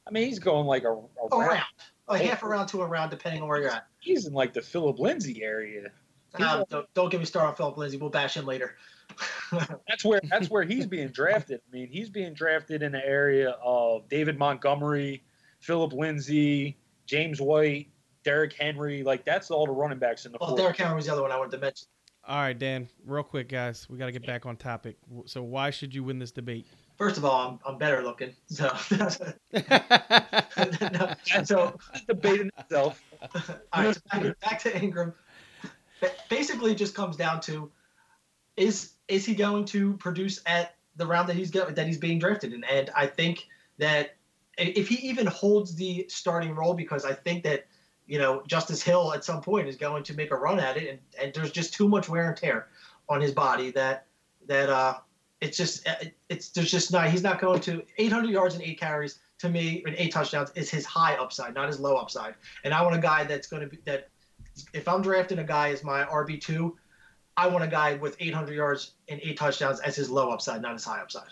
I 0.08 0.12
mean, 0.12 0.28
he's 0.28 0.40
going 0.40 0.66
like 0.66 0.84
a, 0.84 0.94
a 0.94 1.36
around, 1.36 1.66
a 2.08 2.18
half 2.18 2.44
around 2.44 2.68
to 2.68 2.82
a 2.82 2.86
round, 2.86 3.12
depending 3.12 3.42
on 3.42 3.50
where 3.50 3.60
you're 3.60 3.72
at. 3.72 3.88
He's 4.00 4.26
in 4.26 4.34
like 4.34 4.54
the 4.54 4.62
Phillip 4.62 5.00
Lindsay 5.00 5.44
area. 5.44 5.92
Um, 6.36 6.64
don't, 6.70 6.94
don't, 6.94 7.10
get 7.10 7.20
me 7.20 7.26
started 7.26 7.50
on 7.50 7.56
Phillip 7.56 7.78
Lindsay. 7.78 7.98
We'll 7.98 8.10
bash 8.10 8.38
him 8.38 8.46
later. 8.46 8.78
that's 9.88 10.06
where 10.06 10.22
that's 10.30 10.50
where 10.50 10.64
he's 10.64 10.86
being 10.86 11.10
drafted. 11.10 11.62
I 11.68 11.76
mean, 11.76 11.88
he's 11.90 12.10
being 12.10 12.34
drafted 12.34 12.84
in 12.84 12.92
the 12.92 13.06
area 13.06 13.52
of 13.64 14.08
David 14.10 14.38
Montgomery, 14.38 15.24
Phillip 15.60 15.94
Lindsay, 15.94 16.78
James 17.06 17.42
White, 17.42 17.88
Derrick 18.28 18.52
Henry, 18.60 19.04
like 19.04 19.24
that's 19.24 19.50
all 19.50 19.66
the 19.66 19.72
running 19.72 20.00
backs 20.00 20.26
in 20.26 20.34
the. 20.34 20.38
Well, 20.42 20.54
Derrick 20.54 20.76
Henry 20.76 20.94
was 20.94 21.06
the 21.06 21.14
other 21.14 21.22
one 21.22 21.32
I 21.32 21.38
wanted 21.38 21.52
to 21.52 21.60
mention. 21.60 21.88
All 22.28 22.40
right, 22.40 22.60
Dan, 22.60 22.90
real 23.06 23.24
quick, 23.24 23.48
guys, 23.48 23.88
we 23.90 23.98
got 23.98 24.08
to 24.08 24.12
get 24.12 24.26
back 24.26 24.46
on 24.46 24.58
topic. 24.58 24.98
So, 25.28 25.42
why 25.42 25.70
should 25.70 25.96
you 25.96 26.04
win 26.04 26.20
this 26.20 26.32
debate? 26.32 26.68
First 26.98 27.16
of 27.16 27.24
all, 27.24 27.48
I'm, 27.48 27.60
I'm 27.66 27.78
better 27.78 28.04
looking, 28.04 28.34
so. 28.48 28.66
no, 30.92 31.14
so 31.46 31.78
debate 32.06 32.42
in 32.42 32.52
itself. 32.58 33.02
all 33.72 33.84
right, 33.86 33.96
so 33.96 34.02
back, 34.12 34.40
back 34.42 34.60
to 34.64 34.78
Ingram. 34.78 35.14
Basically, 36.30 36.76
just 36.76 36.94
comes 36.94 37.16
down 37.16 37.40
to 37.42 37.72
is 38.58 38.92
is 39.08 39.26
he 39.26 39.36
going 39.36 39.64
to 39.68 39.94
produce 39.94 40.42
at 40.46 40.76
the 40.98 41.08
round 41.08 41.30
that 41.30 41.38
he's 41.38 41.50
got, 41.50 41.74
that 41.74 41.88
he's 41.88 41.98
being 41.98 42.20
drafted 42.20 42.52
in? 42.52 42.66
And 42.66 42.90
I 42.94 43.08
think 43.08 43.48
that 43.78 44.18
if 44.58 44.90
he 44.90 44.96
even 45.08 45.28
holds 45.28 45.76
the 45.76 46.06
starting 46.10 46.54
role, 46.56 46.74
because 46.74 47.06
I 47.06 47.14
think 47.14 47.46
that 47.46 47.68
you 48.08 48.18
know, 48.18 48.42
Justice 48.48 48.82
Hill 48.82 49.14
at 49.14 49.24
some 49.24 49.42
point 49.42 49.68
is 49.68 49.76
going 49.76 50.04
to 50.04 50.14
make 50.14 50.32
a 50.32 50.36
run 50.36 50.60
at 50.60 50.78
it, 50.78 50.90
and, 50.90 51.00
and 51.22 51.34
there's 51.34 51.52
just 51.52 51.74
too 51.74 51.88
much 51.88 52.10
wear 52.10 52.30
and 52.30 52.38
tear 52.38 52.68
on 53.10 53.22
his 53.22 53.32
body 53.32 53.72
that 53.72 54.06
that 54.48 54.70
uh, 54.70 54.98
it's 55.42 55.58
just 55.58 55.88
uh, 55.88 55.96
it's 56.30 56.50
there's 56.50 56.72
just 56.72 56.92
not 56.92 57.10
he's 57.10 57.24
not 57.24 57.40
going 57.40 57.60
to 57.62 57.84
800 57.98 58.30
yards 58.30 58.56
and 58.56 58.64
eight 58.64 58.80
carries 58.80 59.20
to 59.40 59.50
me 59.50 59.84
and 59.86 59.96
eight 59.98 60.12
touchdowns 60.12 60.52
is 60.56 60.70
his 60.70 60.86
high 60.86 61.16
upside, 61.16 61.54
not 61.54 61.68
his 61.68 61.80
low 61.80 61.96
upside. 61.96 62.36
And 62.64 62.74
I 62.74 62.82
want 62.82 62.96
a 62.96 63.00
guy 63.00 63.24
that's 63.24 63.48
going 63.48 63.62
to 63.62 63.68
be 63.68 63.78
that 63.86 64.10
if 64.74 64.88
I'm 64.88 65.02
drafting 65.02 65.40
a 65.40 65.44
guy 65.44 65.70
as 65.70 65.84
my 65.84 66.04
RB 66.06 66.42
two, 66.42 66.78
I 67.36 67.48
want 67.48 67.64
a 67.64 67.68
guy 67.68 67.96
with 67.96 68.18
800 68.20 68.56
yards 68.56 68.94
and 69.10 69.20
eight 69.24 69.38
touchdowns 69.38 69.80
as 69.82 69.96
his 69.96 70.10
low 70.10 70.32
upside, 70.32 70.62
not 70.62 70.74
his 70.74 70.84
high 70.84 71.02
upside. 71.02 71.30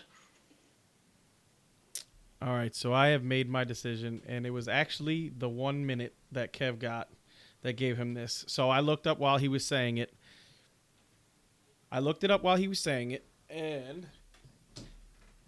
All 2.46 2.54
right, 2.54 2.72
so 2.76 2.92
I 2.92 3.08
have 3.08 3.24
made 3.24 3.50
my 3.50 3.64
decision, 3.64 4.22
and 4.24 4.46
it 4.46 4.50
was 4.50 4.68
actually 4.68 5.32
the 5.36 5.48
one 5.48 5.84
minute 5.84 6.14
that 6.30 6.52
Kev 6.52 6.78
got 6.78 7.08
that 7.62 7.72
gave 7.72 7.96
him 7.96 8.14
this. 8.14 8.44
So 8.46 8.70
I 8.70 8.78
looked 8.78 9.08
up 9.08 9.18
while 9.18 9.38
he 9.38 9.48
was 9.48 9.64
saying 9.64 9.98
it. 9.98 10.14
I 11.90 11.98
looked 11.98 12.22
it 12.22 12.30
up 12.30 12.44
while 12.44 12.54
he 12.54 12.68
was 12.68 12.78
saying 12.78 13.10
it, 13.10 13.24
and 13.50 14.06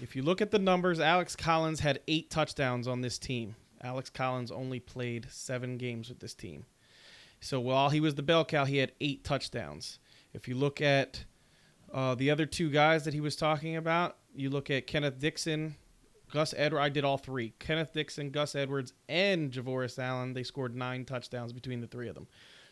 if 0.00 0.16
you 0.16 0.22
look 0.22 0.40
at 0.40 0.50
the 0.50 0.58
numbers, 0.58 0.98
Alex 0.98 1.36
Collins 1.36 1.78
had 1.78 2.00
eight 2.08 2.30
touchdowns 2.30 2.88
on 2.88 3.00
this 3.00 3.16
team. 3.16 3.54
Alex 3.80 4.10
Collins 4.10 4.50
only 4.50 4.80
played 4.80 5.28
seven 5.30 5.76
games 5.76 6.08
with 6.08 6.18
this 6.18 6.34
team. 6.34 6.66
So 7.40 7.60
while 7.60 7.90
he 7.90 8.00
was 8.00 8.16
the 8.16 8.24
bell 8.24 8.44
cow, 8.44 8.64
he 8.64 8.78
had 8.78 8.90
eight 9.00 9.22
touchdowns. 9.22 10.00
If 10.34 10.48
you 10.48 10.56
look 10.56 10.80
at 10.80 11.26
uh, 11.94 12.16
the 12.16 12.28
other 12.32 12.44
two 12.44 12.70
guys 12.70 13.04
that 13.04 13.14
he 13.14 13.20
was 13.20 13.36
talking 13.36 13.76
about, 13.76 14.16
you 14.34 14.50
look 14.50 14.68
at 14.68 14.88
Kenneth 14.88 15.20
Dixon 15.20 15.76
Gus 16.32 16.54
Edwards, 16.56 16.84
I 16.84 16.88
did 16.88 17.04
all 17.04 17.18
three. 17.18 17.54
Kenneth 17.58 17.92
Dixon, 17.92 18.30
Gus 18.30 18.54
Edwards, 18.54 18.92
and 19.08 19.50
Javorius 19.50 19.98
Allen. 19.98 20.34
They 20.34 20.42
scored 20.42 20.76
nine 20.76 21.04
touchdowns 21.04 21.52
between 21.52 21.80
the 21.80 21.86
three 21.86 22.08
of 22.08 22.14
them. 22.14 22.26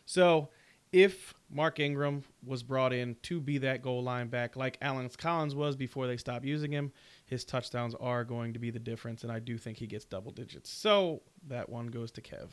So 0.05 0.51
if 0.93 1.35
Mark 1.51 1.81
Ingram 1.81 2.23
was 2.45 2.63
brought 2.63 2.93
in 2.93 3.17
to 3.23 3.41
be 3.41 3.59
that 3.59 3.83
goal 3.83 4.03
line 4.03 4.29
back 4.29 4.57
like 4.57 4.79
Alex 4.81 5.17
Collins 5.17 5.55
was 5.55 5.77
before 5.77 6.07
they 6.07 6.17
stopped 6.17 6.45
using 6.45 6.71
him, 6.71 6.93
his 7.27 7.45
touchdowns 7.45 7.95
are 7.97 8.25
going 8.25 8.53
to 8.53 8.59
be 8.59 8.71
the 8.71 8.79
difference, 8.79 9.23
and 9.23 9.33
I 9.33 9.39
do 9.39 9.59
think 9.59 9.79
he 9.79 9.87
gets 9.87 10.05
double 10.05 10.33
digits. 10.33 10.71
So 10.71 11.23
that 11.49 11.69
one 11.69 11.89
goes 11.89 12.11
to 12.13 12.21
Kev. 12.21 12.51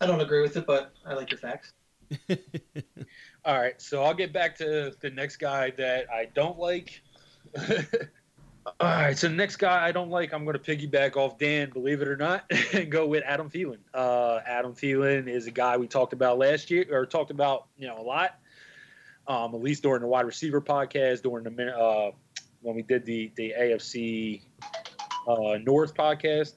I 0.00 0.06
don't 0.06 0.20
agree 0.20 0.42
with 0.42 0.56
it, 0.56 0.66
but 0.66 0.92
I 1.04 1.14
like 1.14 1.30
your 1.30 1.38
facts. 1.38 1.72
All 3.44 3.58
right, 3.58 3.80
so 3.80 4.02
I'll 4.02 4.14
get 4.14 4.32
back 4.32 4.56
to 4.58 4.92
the 5.00 5.10
next 5.10 5.36
guy 5.36 5.70
that 5.72 6.06
I 6.10 6.26
don't 6.34 6.58
like. 6.58 7.02
All 8.66 8.88
right, 8.88 9.16
so 9.16 9.28
the 9.28 9.34
next 9.34 9.56
guy 9.56 9.86
I 9.86 9.92
don't 9.92 10.10
like, 10.10 10.34
I'm 10.34 10.44
going 10.44 10.58
to 10.58 10.76
piggyback 10.76 11.14
off 11.14 11.38
Dan, 11.38 11.70
believe 11.70 12.02
it 12.02 12.08
or 12.08 12.16
not, 12.16 12.50
and 12.72 12.90
go 12.90 13.06
with 13.06 13.22
Adam 13.24 13.48
Thielen. 13.48 13.78
Uh, 13.94 14.40
Adam 14.44 14.74
Thielen 14.74 15.28
is 15.28 15.46
a 15.46 15.52
guy 15.52 15.76
we 15.76 15.86
talked 15.86 16.12
about 16.12 16.38
last 16.38 16.68
year, 16.68 16.84
or 16.90 17.06
talked 17.06 17.30
about, 17.30 17.66
you 17.78 17.86
know, 17.86 17.96
a 17.96 18.02
lot. 18.02 18.40
Um, 19.28 19.54
at 19.54 19.62
least 19.62 19.84
during 19.84 20.02
the 20.02 20.08
wide 20.08 20.26
receiver 20.26 20.60
podcast, 20.60 21.22
during 21.22 21.44
the 21.44 21.76
uh, 21.76 22.10
when 22.62 22.74
we 22.74 22.82
did 22.82 23.04
the 23.06 23.30
the 23.36 23.54
AFC 23.58 24.42
uh, 25.28 25.58
North 25.64 25.94
podcast. 25.94 26.54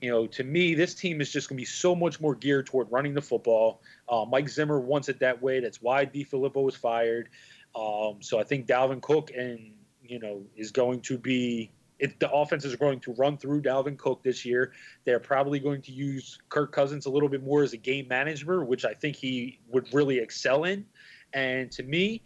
You 0.00 0.10
know, 0.10 0.26
to 0.28 0.44
me, 0.44 0.74
this 0.74 0.94
team 0.94 1.20
is 1.20 1.30
just 1.30 1.48
going 1.48 1.56
to 1.56 1.60
be 1.60 1.66
so 1.66 1.94
much 1.94 2.20
more 2.20 2.34
geared 2.34 2.66
toward 2.66 2.90
running 2.90 3.12
the 3.12 3.20
football. 3.20 3.82
Uh, 4.08 4.24
Mike 4.24 4.48
Zimmer 4.48 4.80
wants 4.80 5.08
it 5.08 5.18
that 5.20 5.42
way. 5.42 5.60
That's 5.60 5.82
why 5.82 6.06
DeFilippo 6.06 6.62
was 6.62 6.74
fired. 6.74 7.28
Um, 7.74 8.16
so 8.20 8.40
I 8.40 8.44
think 8.44 8.66
Dalvin 8.66 9.02
Cook 9.02 9.30
and 9.36 9.72
you 10.10 10.18
know 10.18 10.42
is 10.56 10.72
going 10.72 11.00
to 11.02 11.16
be 11.16 11.70
if 11.98 12.18
the 12.18 12.30
offense 12.30 12.64
is 12.64 12.74
going 12.76 12.98
to 13.00 13.12
run 13.12 13.36
through 13.36 13.60
Dalvin 13.60 13.96
Cook 13.98 14.22
this 14.22 14.44
year, 14.44 14.72
they're 15.04 15.20
probably 15.20 15.58
going 15.58 15.82
to 15.82 15.92
use 15.92 16.38
Kirk 16.48 16.72
Cousins 16.72 17.04
a 17.04 17.10
little 17.10 17.28
bit 17.28 17.44
more 17.44 17.62
as 17.62 17.74
a 17.74 17.76
game 17.76 18.08
manager, 18.08 18.64
which 18.64 18.86
I 18.86 18.94
think 18.94 19.16
he 19.16 19.60
would 19.68 19.92
really 19.92 20.18
excel 20.18 20.64
in. 20.64 20.86
And 21.34 21.70
to 21.72 21.82
me, 21.82 22.22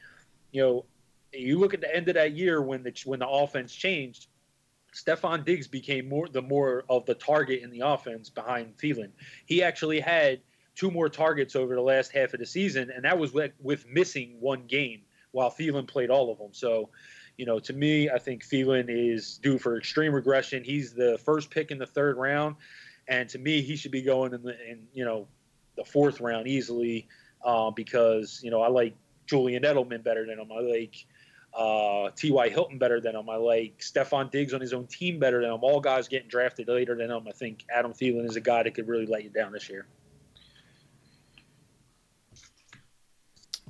you 0.53 0.63
know, 0.63 0.85
you 1.33 1.59
look 1.59 1.75
at 1.75 1.81
the 1.81 1.95
end 1.95 2.09
of 2.09 2.15
that 2.15 2.33
year 2.33 2.63
when 2.63 2.85
the 2.85 2.93
when 3.05 3.19
the 3.19 3.29
offense 3.29 3.75
changed, 3.75 4.29
Stefon 4.95 5.45
Diggs 5.45 5.67
became 5.67 6.09
more 6.09 6.29
the 6.29 6.43
more 6.43 6.85
of 6.89 7.05
the 7.05 7.15
target 7.15 7.63
in 7.63 7.71
the 7.71 7.81
offense 7.81 8.31
behind 8.31 8.77
Thielen. 8.79 9.11
He 9.45 9.63
actually 9.63 9.99
had 9.99 10.41
two 10.77 10.91
more 10.91 11.09
targets 11.09 11.57
over 11.57 11.75
the 11.75 11.83
last 11.83 12.13
half 12.13 12.33
of 12.33 12.41
the 12.41 12.47
season, 12.47 12.91
and 12.95 13.05
that 13.05 13.19
was 13.19 13.33
with, 13.33 13.53
with 13.61 13.87
missing 13.89 14.37
one 14.41 14.67
game 14.67 15.03
while 15.33 15.51
Thielen 15.51 15.87
played 15.87 16.11
all 16.11 16.31
of 16.31 16.39
them. 16.39 16.51
So, 16.53 16.91
you 17.37 17.47
know, 17.47 17.59
to 17.59 17.73
me, 17.73 18.11
I 18.11 18.19
think 18.19 18.45
Thielen 18.45 18.87
is 18.89 19.39
due 19.39 19.59
for 19.59 19.77
extreme 19.77 20.15
regression. 20.15 20.63
He's 20.63 20.93
the 20.93 21.19
first 21.25 21.51
pick 21.51 21.71
in 21.71 21.79
the 21.79 21.87
third 21.87 22.17
round, 22.17 22.57
and 23.09 23.29
to 23.31 23.39
me, 23.39 23.61
he 23.61 23.77
should 23.77 23.91
be 23.91 24.03
going 24.03 24.33
in 24.35 24.43
the 24.43 24.71
in 24.71 24.87
you 24.93 25.05
know 25.05 25.27
the 25.77 25.85
fourth 25.85 26.21
round 26.21 26.47
easily 26.47 27.09
uh, 27.45 27.71
because 27.71 28.41
you 28.43 28.51
know 28.51 28.63
I 28.63 28.69
like 28.69 28.95
Julian 29.27 29.63
Edelman 29.65 30.05
better 30.05 30.27
than 30.27 30.39
him. 30.39 30.53
I 30.53 30.61
like 30.61 31.07
uh, 31.57 32.11
T.Y. 32.15 32.49
Hilton 32.49 32.79
better 32.79 33.01
than 33.01 33.17
him. 33.17 33.29
I 33.29 33.37
like 33.37 33.79
Stefon 33.79 34.31
Diggs 34.31 34.55
on 34.55 34.61
his 34.61 34.73
own 34.73 34.87
team 34.87 35.19
better 35.19 35.41
than 35.41 35.53
him. 35.53 35.61
All 35.63 35.81
guys 35.81 36.09
getting 36.09 36.29
drafted 36.29 36.69
later 36.69 36.97
than 36.97 37.11
him. 37.11 37.27
I 37.29 37.33
think 37.33 37.65
Adam 37.73 37.93
Thielen 37.93 38.29
is 38.29 38.37
a 38.37 38.41
guy 38.41 38.63
that 38.63 38.75
could 38.75 38.89
really 38.89 39.07
let 39.07 39.25
you 39.25 39.31
down 39.31 39.53
this 39.53 39.69
year. 39.69 39.87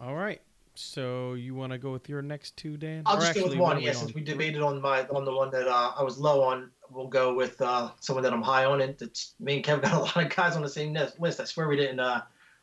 All 0.00 0.14
right. 0.14 0.40
So 0.76 1.34
you 1.34 1.54
want 1.54 1.72
to 1.72 1.78
go 1.78 1.92
with 1.92 2.08
your 2.08 2.22
next 2.22 2.56
two, 2.56 2.76
Dan? 2.76 3.02
I'll 3.06 3.16
Or 3.16 3.20
just 3.20 3.34
go 3.34 3.44
with 3.48 3.56
one. 3.56 3.76
are 3.76 3.80
Yeah, 3.80 3.92
since 3.92 4.14
we 4.14 4.22
debated 4.22 4.60
on 4.60 4.80
my 4.80 5.06
on 5.08 5.24
the 5.24 5.32
one 5.32 5.50
that 5.50 5.68
uh, 5.68 5.92
I 5.96 6.02
was 6.02 6.18
low 6.18 6.42
on, 6.42 6.70
we'll 6.90 7.06
go 7.06 7.34
with 7.34 7.60
uh, 7.60 7.90
someone 8.00 8.22
that 8.24 8.32
I'm 8.32 8.42
high 8.42 8.64
on. 8.64 8.80
And 8.80 9.00
it's 9.00 9.34
me 9.38 9.56
and 9.56 9.64
Kev 9.64 9.82
got 9.82 9.92
a 9.92 9.98
lot 10.00 10.16
of 10.16 10.34
guys 10.34 10.56
on 10.56 10.62
the 10.62 10.68
same 10.68 10.96
list. 11.18 11.40
I 11.40 11.44
swear 11.44 11.68
we 11.68 11.76
didn't 11.76 12.00
uh, 12.00 12.22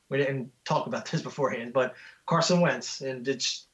we 0.10 0.18
didn't 0.18 0.52
talk 0.66 0.88
about 0.88 1.06
this 1.10 1.22
beforehand, 1.22 1.72
but 1.74 1.96
Carson 2.26 2.60
Wentz, 2.60 3.02
and 3.02 3.28
it's 3.28 3.68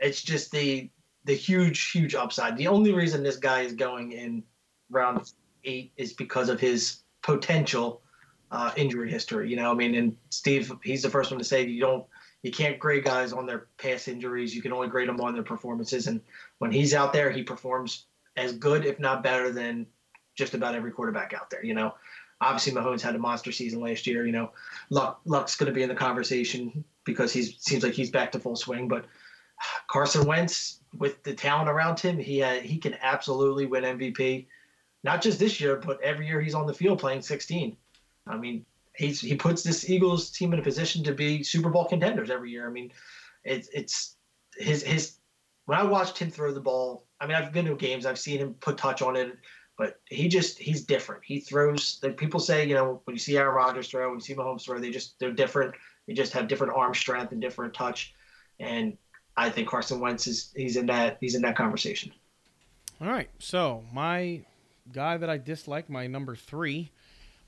it's 0.00 0.22
just 0.22 0.50
the 0.50 0.90
the 1.24 1.34
huge 1.34 1.90
huge 1.90 2.14
upside. 2.14 2.56
The 2.56 2.66
only 2.66 2.92
reason 2.92 3.22
this 3.22 3.36
guy 3.36 3.60
is 3.60 3.72
going 3.72 4.12
in 4.12 4.42
round 4.90 5.32
eight 5.64 5.92
is 5.96 6.12
because 6.12 6.48
of 6.48 6.58
his 6.58 7.02
potential 7.22 8.02
uh, 8.50 8.72
injury 8.76 9.10
history. 9.10 9.48
You 9.48 9.56
know, 9.56 9.70
I 9.70 9.74
mean, 9.74 9.94
and 9.94 10.16
Steve, 10.30 10.72
he's 10.82 11.02
the 11.02 11.10
first 11.10 11.30
one 11.30 11.38
to 11.38 11.44
say 11.44 11.64
you 11.64 11.80
don't 11.80 12.04
you 12.44 12.50
can't 12.50 12.78
grade 12.78 13.04
guys 13.04 13.32
on 13.32 13.46
their 13.46 13.68
past 13.78 14.06
injuries. 14.06 14.54
You 14.54 14.60
can 14.60 14.72
only 14.72 14.86
grade 14.86 15.08
them 15.08 15.18
on 15.18 15.32
their 15.32 15.42
performances. 15.42 16.08
And 16.08 16.20
when 16.58 16.70
he's 16.70 16.92
out 16.92 17.14
there, 17.14 17.30
he 17.30 17.42
performs 17.42 18.04
as 18.36 18.52
good, 18.52 18.84
if 18.84 19.00
not 19.00 19.22
better, 19.22 19.50
than 19.50 19.86
just 20.34 20.52
about 20.52 20.74
every 20.74 20.90
quarterback 20.90 21.32
out 21.32 21.48
there. 21.48 21.64
You 21.64 21.72
know, 21.72 21.94
obviously 22.42 22.74
Mahomes 22.74 23.00
had 23.00 23.14
a 23.14 23.18
monster 23.18 23.50
season 23.50 23.80
last 23.80 24.06
year. 24.06 24.26
You 24.26 24.32
know, 24.32 24.50
Luck 24.90 25.22
Luck's 25.24 25.56
going 25.56 25.68
to 25.68 25.74
be 25.74 25.82
in 25.82 25.88
the 25.88 25.94
conversation 25.94 26.84
because 27.04 27.32
he 27.32 27.44
seems 27.44 27.82
like 27.82 27.94
he's 27.94 28.10
back 28.10 28.30
to 28.32 28.38
full 28.38 28.56
swing. 28.56 28.88
But 28.88 29.06
Carson 29.88 30.26
Wentz, 30.26 30.80
with 30.98 31.22
the 31.22 31.32
talent 31.32 31.70
around 31.70 31.98
him, 31.98 32.18
he 32.18 32.42
uh, 32.42 32.60
he 32.60 32.76
can 32.76 32.94
absolutely 33.00 33.64
win 33.64 33.84
MVP. 33.84 34.48
Not 35.02 35.22
just 35.22 35.38
this 35.38 35.62
year, 35.62 35.76
but 35.76 35.98
every 36.02 36.26
year 36.26 36.42
he's 36.42 36.54
on 36.54 36.66
the 36.66 36.74
field 36.74 36.98
playing 36.98 37.22
16. 37.22 37.74
I 38.26 38.36
mean, 38.36 38.66
he's 38.94 39.20
he 39.20 39.36
puts 39.36 39.62
this 39.62 39.88
Eagles 39.88 40.30
team 40.30 40.52
in 40.52 40.58
a 40.58 40.62
position 40.62 41.04
to 41.04 41.12
be 41.12 41.42
Super 41.42 41.70
Bowl 41.70 41.84
contenders 41.84 42.30
every 42.30 42.50
year. 42.50 42.68
I 42.68 42.72
mean, 42.72 42.92
it's 43.44 43.68
it's 43.72 44.16
his 44.56 44.82
his 44.82 45.18
when 45.66 45.78
I 45.78 45.82
watched 45.82 46.18
him 46.18 46.30
throw 46.30 46.52
the 46.52 46.60
ball. 46.60 47.06
I 47.20 47.26
mean, 47.26 47.36
I've 47.36 47.52
been 47.52 47.66
to 47.66 47.76
games, 47.76 48.06
I've 48.06 48.18
seen 48.18 48.38
him 48.38 48.54
put 48.54 48.76
touch 48.76 49.02
on 49.02 49.16
it, 49.16 49.36
but 49.76 50.00
he 50.06 50.28
just 50.28 50.58
he's 50.58 50.84
different. 50.84 51.22
He 51.24 51.40
throws. 51.40 51.98
Like 52.02 52.16
people 52.16 52.40
say, 52.40 52.66
you 52.66 52.74
know, 52.74 53.00
when 53.04 53.14
you 53.14 53.20
see 53.20 53.36
Aaron 53.36 53.54
Rodgers 53.54 53.88
throw, 53.88 54.08
when 54.08 54.18
you 54.18 54.24
see 54.24 54.34
Mahomes 54.34 54.64
throw, 54.64 54.78
they 54.78 54.90
just 54.90 55.18
they're 55.18 55.32
different. 55.32 55.74
They 56.06 56.14
just 56.14 56.32
have 56.32 56.48
different 56.48 56.74
arm 56.74 56.94
strength 56.94 57.32
and 57.32 57.40
different 57.40 57.74
touch. 57.74 58.14
And 58.60 58.96
I 59.36 59.50
think 59.50 59.68
Carson 59.68 60.00
Wentz 60.00 60.26
is 60.26 60.52
he's 60.54 60.76
in 60.76 60.86
that 60.86 61.18
he's 61.20 61.34
in 61.34 61.42
that 61.42 61.56
conversation. 61.56 62.12
All 63.00 63.08
right. 63.08 63.28
So 63.38 63.82
my 63.92 64.42
guy 64.92 65.16
that 65.16 65.28
I 65.28 65.38
dislike, 65.38 65.90
my 65.90 66.06
number 66.06 66.36
three. 66.36 66.92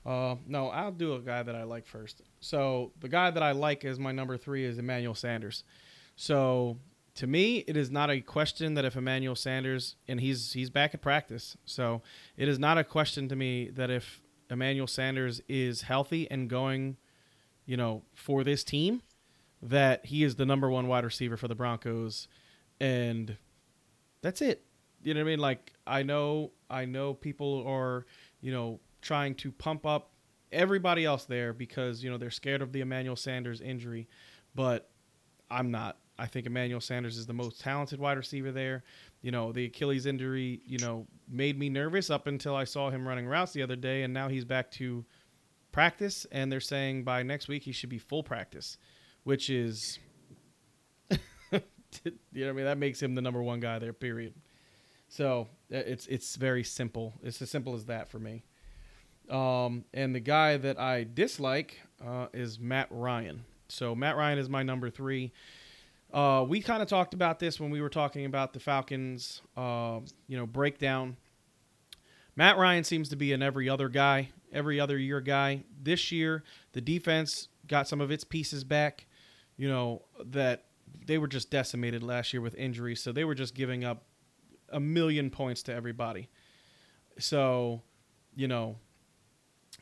Uh, 0.07 0.37
no, 0.47 0.69
I'll 0.69 0.91
do 0.93 1.15
a 1.15 1.19
guy 1.19 1.43
that 1.43 1.53
I 1.53 1.63
like 1.63 1.85
first. 1.85 2.21
So 2.39 2.93
the 3.01 3.09
guy 3.09 3.29
that 3.29 3.43
I 3.43 3.51
like 3.51 3.83
as 3.83 3.99
my 3.99 4.13
number 4.13 4.37
three 4.37 4.63
is 4.63 4.77
Emmanuel 4.77 5.13
Sanders. 5.13 5.65
So 6.15 6.77
to 7.15 7.27
me, 7.27 7.57
it 7.67 7.75
is 7.75 7.91
not 7.91 8.09
a 8.09 8.21
question 8.21 8.75
that 8.75 8.85
if 8.85 8.95
Emmanuel 8.95 9.35
Sanders 9.35 9.97
and 10.07 10.21
he's 10.21 10.53
he's 10.53 10.69
back 10.69 10.93
at 10.93 11.01
practice. 11.01 11.57
So 11.65 12.01
it 12.37 12.47
is 12.47 12.57
not 12.57 12.77
a 12.77 12.85
question 12.85 13.27
to 13.27 13.35
me 13.35 13.69
that 13.71 13.89
if 13.89 14.21
Emmanuel 14.49 14.87
Sanders 14.87 15.41
is 15.49 15.81
healthy 15.81 16.29
and 16.31 16.49
going, 16.49 16.95
you 17.65 17.75
know, 17.75 18.03
for 18.15 18.45
this 18.45 18.63
team, 18.63 19.01
that 19.61 20.05
he 20.05 20.23
is 20.23 20.35
the 20.35 20.45
number 20.45 20.69
one 20.69 20.87
wide 20.87 21.03
receiver 21.03 21.35
for 21.35 21.49
the 21.49 21.55
Broncos, 21.55 22.29
and 22.79 23.35
that's 24.21 24.41
it. 24.41 24.63
You 25.03 25.13
know 25.13 25.19
what 25.19 25.27
I 25.27 25.31
mean? 25.31 25.39
Like 25.39 25.73
I 25.85 26.03
know 26.03 26.51
I 26.69 26.85
know 26.85 27.13
people 27.13 27.65
are, 27.67 28.05
you 28.39 28.53
know, 28.53 28.79
trying 29.07 29.33
to 29.33 29.51
pump 29.53 29.85
up 29.85 30.11
everybody 30.51 31.05
else 31.05 31.23
there 31.23 31.53
because, 31.53 32.03
you 32.03 32.09
know, 32.09 32.17
they're 32.17 32.29
scared 32.29 32.61
of 32.61 32.73
the 32.73 32.81
Emmanuel 32.81 33.15
Sanders 33.15 33.61
injury, 33.61 34.09
but 34.53 34.89
I'm 35.49 35.71
not. 35.71 35.97
I 36.19 36.25
think 36.25 36.45
Emmanuel 36.45 36.81
Sanders 36.81 37.17
is 37.17 37.25
the 37.25 37.33
most 37.33 37.61
talented 37.61 37.99
wide 37.99 38.17
receiver 38.17 38.51
there. 38.51 38.83
You 39.21 39.31
know, 39.31 39.53
the 39.53 39.65
Achilles 39.65 40.05
injury, 40.05 40.61
you 40.65 40.77
know, 40.79 41.07
made 41.29 41.57
me 41.57 41.69
nervous 41.69 42.09
up 42.09 42.27
until 42.27 42.55
I 42.55 42.65
saw 42.65 42.89
him 42.89 43.07
running 43.07 43.27
routes 43.27 43.53
the 43.53 43.61
other 43.61 43.75
day 43.77 44.03
and 44.03 44.13
now 44.13 44.27
he's 44.27 44.43
back 44.43 44.71
to 44.71 45.05
practice 45.71 46.25
and 46.31 46.51
they're 46.51 46.59
saying 46.59 47.03
by 47.03 47.23
next 47.23 47.47
week 47.47 47.63
he 47.63 47.71
should 47.71 47.89
be 47.89 47.99
full 47.99 48.23
practice, 48.23 48.77
which 49.23 49.49
is 49.49 49.99
you 51.11 51.21
know 52.33 52.49
I 52.49 52.51
mean? 52.51 52.65
That 52.65 52.77
makes 52.77 53.01
him 53.01 53.15
the 53.15 53.21
number 53.21 53.41
one 53.41 53.61
guy 53.61 53.79
there, 53.79 53.93
period. 53.93 54.33
So 55.07 55.47
uh, 55.71 55.77
it's 55.77 56.07
it's 56.07 56.35
very 56.35 56.63
simple. 56.63 57.13
It's 57.23 57.41
as 57.41 57.49
simple 57.49 57.75
as 57.75 57.85
that 57.85 58.09
for 58.09 58.19
me. 58.19 58.43
Um, 59.29 59.85
and 59.93 60.15
the 60.15 60.19
guy 60.19 60.57
that 60.57 60.79
I 60.79 61.05
dislike 61.05 61.81
uh, 62.05 62.27
is 62.33 62.59
Matt 62.59 62.87
Ryan. 62.89 63.43
So 63.67 63.95
Matt 63.95 64.15
Ryan 64.15 64.39
is 64.39 64.49
my 64.49 64.63
number 64.63 64.89
three. 64.89 65.33
Uh, 66.13 66.45
we 66.47 66.61
kind 66.61 66.81
of 66.81 66.87
talked 66.87 67.13
about 67.13 67.39
this 67.39 67.59
when 67.59 67.69
we 67.69 67.81
were 67.81 67.89
talking 67.89 68.25
about 68.25 68.53
the 68.53 68.59
Falcons, 68.59 69.41
uh, 69.57 69.99
you 70.27 70.37
know, 70.37 70.45
breakdown. 70.45 71.17
Matt 72.35 72.57
Ryan 72.57 72.83
seems 72.83 73.09
to 73.09 73.15
be 73.15 73.33
an 73.33 73.41
every 73.41 73.67
other 73.67 73.89
guy, 73.89 74.29
every 74.53 74.79
other 74.79 74.97
year 74.97 75.19
guy. 75.19 75.63
This 75.81 76.11
year, 76.11 76.43
the 76.71 76.81
defense 76.81 77.49
got 77.67 77.87
some 77.87 77.99
of 77.99 78.11
its 78.11 78.23
pieces 78.23 78.63
back. 78.63 79.07
You 79.57 79.67
know 79.67 80.03
that 80.23 80.65
they 81.05 81.17
were 81.17 81.27
just 81.27 81.49
decimated 81.49 82.03
last 82.03 82.31
year 82.31 82.41
with 82.41 82.55
injuries, 82.55 83.01
so 83.01 83.11
they 83.11 83.25
were 83.25 83.35
just 83.35 83.55
giving 83.55 83.83
up 83.83 84.03
a 84.69 84.79
million 84.79 85.29
points 85.29 85.63
to 85.63 85.73
everybody. 85.73 86.29
So, 87.17 87.81
you 88.35 88.47
know, 88.47 88.77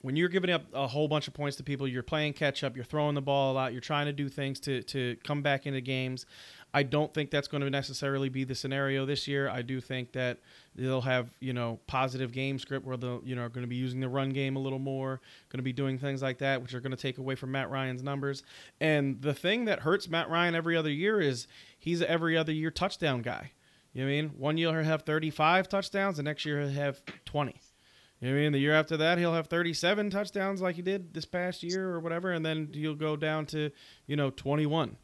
when 0.05 0.15
you're 0.15 0.29
giving 0.29 0.51
up 0.51 0.61
a 0.71 0.85
whole 0.85 1.07
bunch 1.07 1.27
of 1.27 1.33
points 1.33 1.57
to 1.57 1.63
people, 1.63 1.87
you're 1.87 2.03
playing 2.03 2.33
catch 2.33 2.63
up, 2.63 2.75
you're 2.75 2.85
throwing 2.85 3.15
the 3.15 3.23
ball 3.23 3.51
a 3.51 3.55
lot, 3.55 3.71
you're 3.71 3.81
trying 3.81 4.05
to 4.05 4.13
do 4.13 4.29
things 4.29 4.59
to 4.59 4.83
to 4.83 5.17
come 5.23 5.41
back 5.41 5.65
into 5.65 5.81
games. 5.81 6.27
I 6.75 6.83
don't 6.83 7.11
think 7.11 7.31
that's 7.31 7.47
going 7.47 7.63
to 7.63 7.71
necessarily 7.71 8.29
be 8.29 8.43
the 8.43 8.53
scenario 8.53 9.07
this 9.07 9.27
year. 9.27 9.49
I 9.49 9.63
do 9.63 9.81
think 9.81 10.11
that 10.11 10.37
they'll 10.75 11.01
have 11.01 11.31
you 11.39 11.53
know 11.53 11.79
positive 11.87 12.31
game 12.31 12.59
script 12.59 12.85
where 12.85 12.97
they'll 12.97 13.19
you 13.25 13.35
know 13.35 13.41
are 13.41 13.49
going 13.49 13.63
to 13.63 13.67
be 13.67 13.77
using 13.77 13.99
the 13.99 14.07
run 14.07 14.29
game 14.29 14.55
a 14.55 14.59
little 14.59 14.77
more, 14.77 15.21
going 15.49 15.57
to 15.57 15.63
be 15.63 15.73
doing 15.73 15.97
things 15.97 16.21
like 16.21 16.37
that, 16.37 16.61
which 16.61 16.75
are 16.75 16.81
going 16.81 16.91
to 16.91 17.01
take 17.01 17.17
away 17.17 17.33
from 17.33 17.51
Matt 17.51 17.71
Ryan's 17.71 18.03
numbers. 18.03 18.43
And 18.79 19.19
the 19.23 19.33
thing 19.33 19.65
that 19.65 19.79
hurts 19.79 20.07
Matt 20.07 20.29
Ryan 20.29 20.53
every 20.53 20.77
other 20.77 20.91
year 20.91 21.19
is 21.19 21.47
he's 21.79 22.01
an 22.01 22.07
every 22.09 22.37
other 22.37 22.51
year 22.51 22.69
touchdown 22.69 23.23
guy. 23.23 23.53
You 23.93 24.03
know 24.03 24.07
I 24.07 24.21
mean? 24.21 24.29
One 24.37 24.57
year 24.59 24.71
he'll 24.71 24.83
have 24.83 25.01
35 25.01 25.67
touchdowns, 25.67 26.17
the 26.17 26.23
next 26.23 26.45
year 26.45 26.61
he'll 26.61 26.69
have 26.69 27.01
20. 27.25 27.55
You 28.19 28.29
know 28.29 28.37
I 28.37 28.41
mean? 28.41 28.51
The 28.53 28.59
year 28.59 28.73
after 28.73 28.97
that, 28.97 29.17
he'll 29.17 29.33
have 29.33 29.47
37 29.47 30.09
touchdowns 30.09 30.61
like 30.61 30.75
he 30.75 30.81
did 30.81 31.13
this 31.13 31.25
past 31.25 31.63
year 31.63 31.89
or 31.89 31.99
whatever, 31.99 32.31
and 32.31 32.45
then 32.45 32.69
he'll 32.73 32.95
go 32.95 33.15
down 33.15 33.45
to, 33.47 33.71
you 34.07 34.15
know, 34.15 34.29
21. 34.29 34.97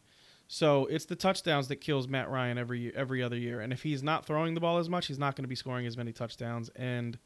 So 0.48 0.86
it's 0.88 1.06
the 1.06 1.16
touchdowns 1.16 1.70
that 1.70 1.78
kills 1.78 2.08
Matt 2.08 2.30
Ryan 2.30 2.58
every 2.58 2.94
every 2.96 3.24
other 3.24 3.38
year. 3.38 3.62
And 3.62 3.72
if 3.72 3.84
he's 3.84 4.04
not 4.04 4.26
throwing 4.26 4.54
the 4.54 4.60
ball 4.60 4.80
as 4.80 4.90
much, 4.90 5.08
he's 5.08 5.20
not 5.20 5.36
going 5.36 5.44
to 5.44 5.50
be 5.50 5.56
scoring 5.56 5.86
as 5.88 5.96
many 5.96 6.12
touchdowns. 6.12 6.70
And, 6.76 7.18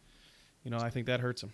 you 0.64 0.72
know, 0.72 0.78
I 0.78 0.90
think 0.90 1.08
that 1.08 1.20
hurts 1.20 1.42
him. 1.42 1.52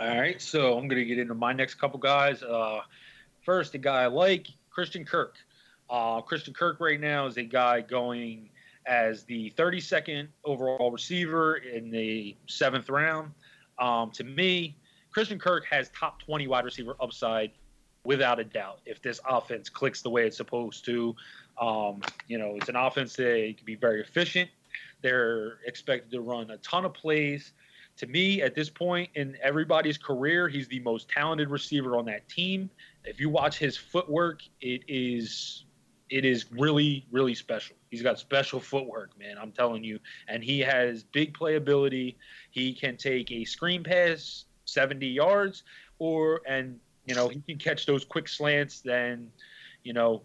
All 0.00 0.06
right, 0.06 0.40
so 0.40 0.78
I'm 0.78 0.86
going 0.86 1.00
to 1.00 1.04
get 1.04 1.18
into 1.18 1.34
my 1.34 1.52
next 1.52 1.74
couple 1.74 1.98
guys. 1.98 2.42
Uh, 2.42 2.80
first, 3.44 3.74
a 3.74 3.78
guy 3.78 4.04
I 4.04 4.06
like, 4.06 4.48
Christian 4.70 5.04
Kirk. 5.04 5.36
Uh, 5.90 6.20
Christian 6.20 6.54
Kirk 6.54 6.78
right 6.80 7.00
now 7.00 7.26
is 7.26 7.36
a 7.36 7.42
guy 7.42 7.80
going 7.80 8.50
as 8.88 9.24
the 9.24 9.52
32nd 9.56 10.28
overall 10.44 10.90
receiver 10.90 11.56
in 11.56 11.90
the 11.90 12.34
seventh 12.46 12.88
round. 12.88 13.30
Um, 13.78 14.10
to 14.12 14.24
me, 14.24 14.76
Christian 15.10 15.38
Kirk 15.38 15.66
has 15.66 15.90
top 15.90 16.22
20 16.22 16.48
wide 16.48 16.64
receiver 16.64 16.96
upside 17.00 17.52
without 18.04 18.40
a 18.40 18.44
doubt 18.44 18.80
if 18.86 19.02
this 19.02 19.20
offense 19.28 19.68
clicks 19.68 20.00
the 20.02 20.10
way 20.10 20.26
it's 20.26 20.36
supposed 20.36 20.84
to. 20.86 21.14
Um, 21.60 22.00
you 22.26 22.38
know, 22.38 22.54
it's 22.56 22.68
an 22.68 22.76
offense 22.76 23.14
that 23.16 23.54
can 23.56 23.66
be 23.66 23.74
very 23.74 24.00
efficient. 24.00 24.48
They're 25.02 25.58
expected 25.66 26.10
to 26.12 26.20
run 26.20 26.50
a 26.50 26.56
ton 26.58 26.84
of 26.84 26.94
plays. 26.94 27.52
To 27.98 28.06
me, 28.06 28.42
at 28.42 28.54
this 28.54 28.70
point 28.70 29.10
in 29.14 29.36
everybody's 29.42 29.98
career, 29.98 30.48
he's 30.48 30.68
the 30.68 30.80
most 30.80 31.08
talented 31.08 31.50
receiver 31.50 31.96
on 31.96 32.04
that 32.06 32.28
team. 32.28 32.70
If 33.04 33.20
you 33.20 33.28
watch 33.28 33.58
his 33.58 33.76
footwork, 33.76 34.42
it 34.60 34.82
is 34.88 35.64
it 36.08 36.24
is 36.24 36.50
really 36.52 37.04
really 37.10 37.34
special. 37.34 37.76
He's 37.90 38.02
got 38.02 38.18
special 38.18 38.60
footwork, 38.60 39.18
man. 39.18 39.36
I'm 39.40 39.52
telling 39.52 39.82
you, 39.82 39.98
and 40.28 40.42
he 40.42 40.60
has 40.60 41.04
big 41.04 41.36
playability. 41.36 42.16
He 42.50 42.72
can 42.72 42.96
take 42.96 43.30
a 43.30 43.44
screen 43.44 43.82
pass 43.82 44.44
70 44.66 45.06
yards, 45.06 45.64
or 45.98 46.42
and 46.46 46.78
you 47.06 47.14
know 47.14 47.28
he 47.28 47.40
can 47.40 47.58
catch 47.58 47.86
those 47.86 48.04
quick 48.04 48.28
slants. 48.28 48.80
Then, 48.80 49.30
you 49.84 49.92
know, 49.92 50.22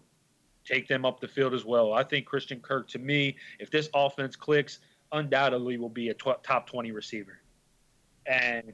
take 0.64 0.88
them 0.88 1.04
up 1.04 1.20
the 1.20 1.28
field 1.28 1.54
as 1.54 1.64
well. 1.64 1.92
I 1.92 2.02
think 2.02 2.26
Christian 2.26 2.60
Kirk, 2.60 2.88
to 2.88 2.98
me, 2.98 3.36
if 3.58 3.70
this 3.70 3.88
offense 3.94 4.36
clicks, 4.36 4.80
undoubtedly 5.12 5.78
will 5.78 5.88
be 5.88 6.08
a 6.08 6.14
tw- 6.14 6.42
top 6.42 6.68
20 6.68 6.92
receiver. 6.92 7.40
And 8.26 8.72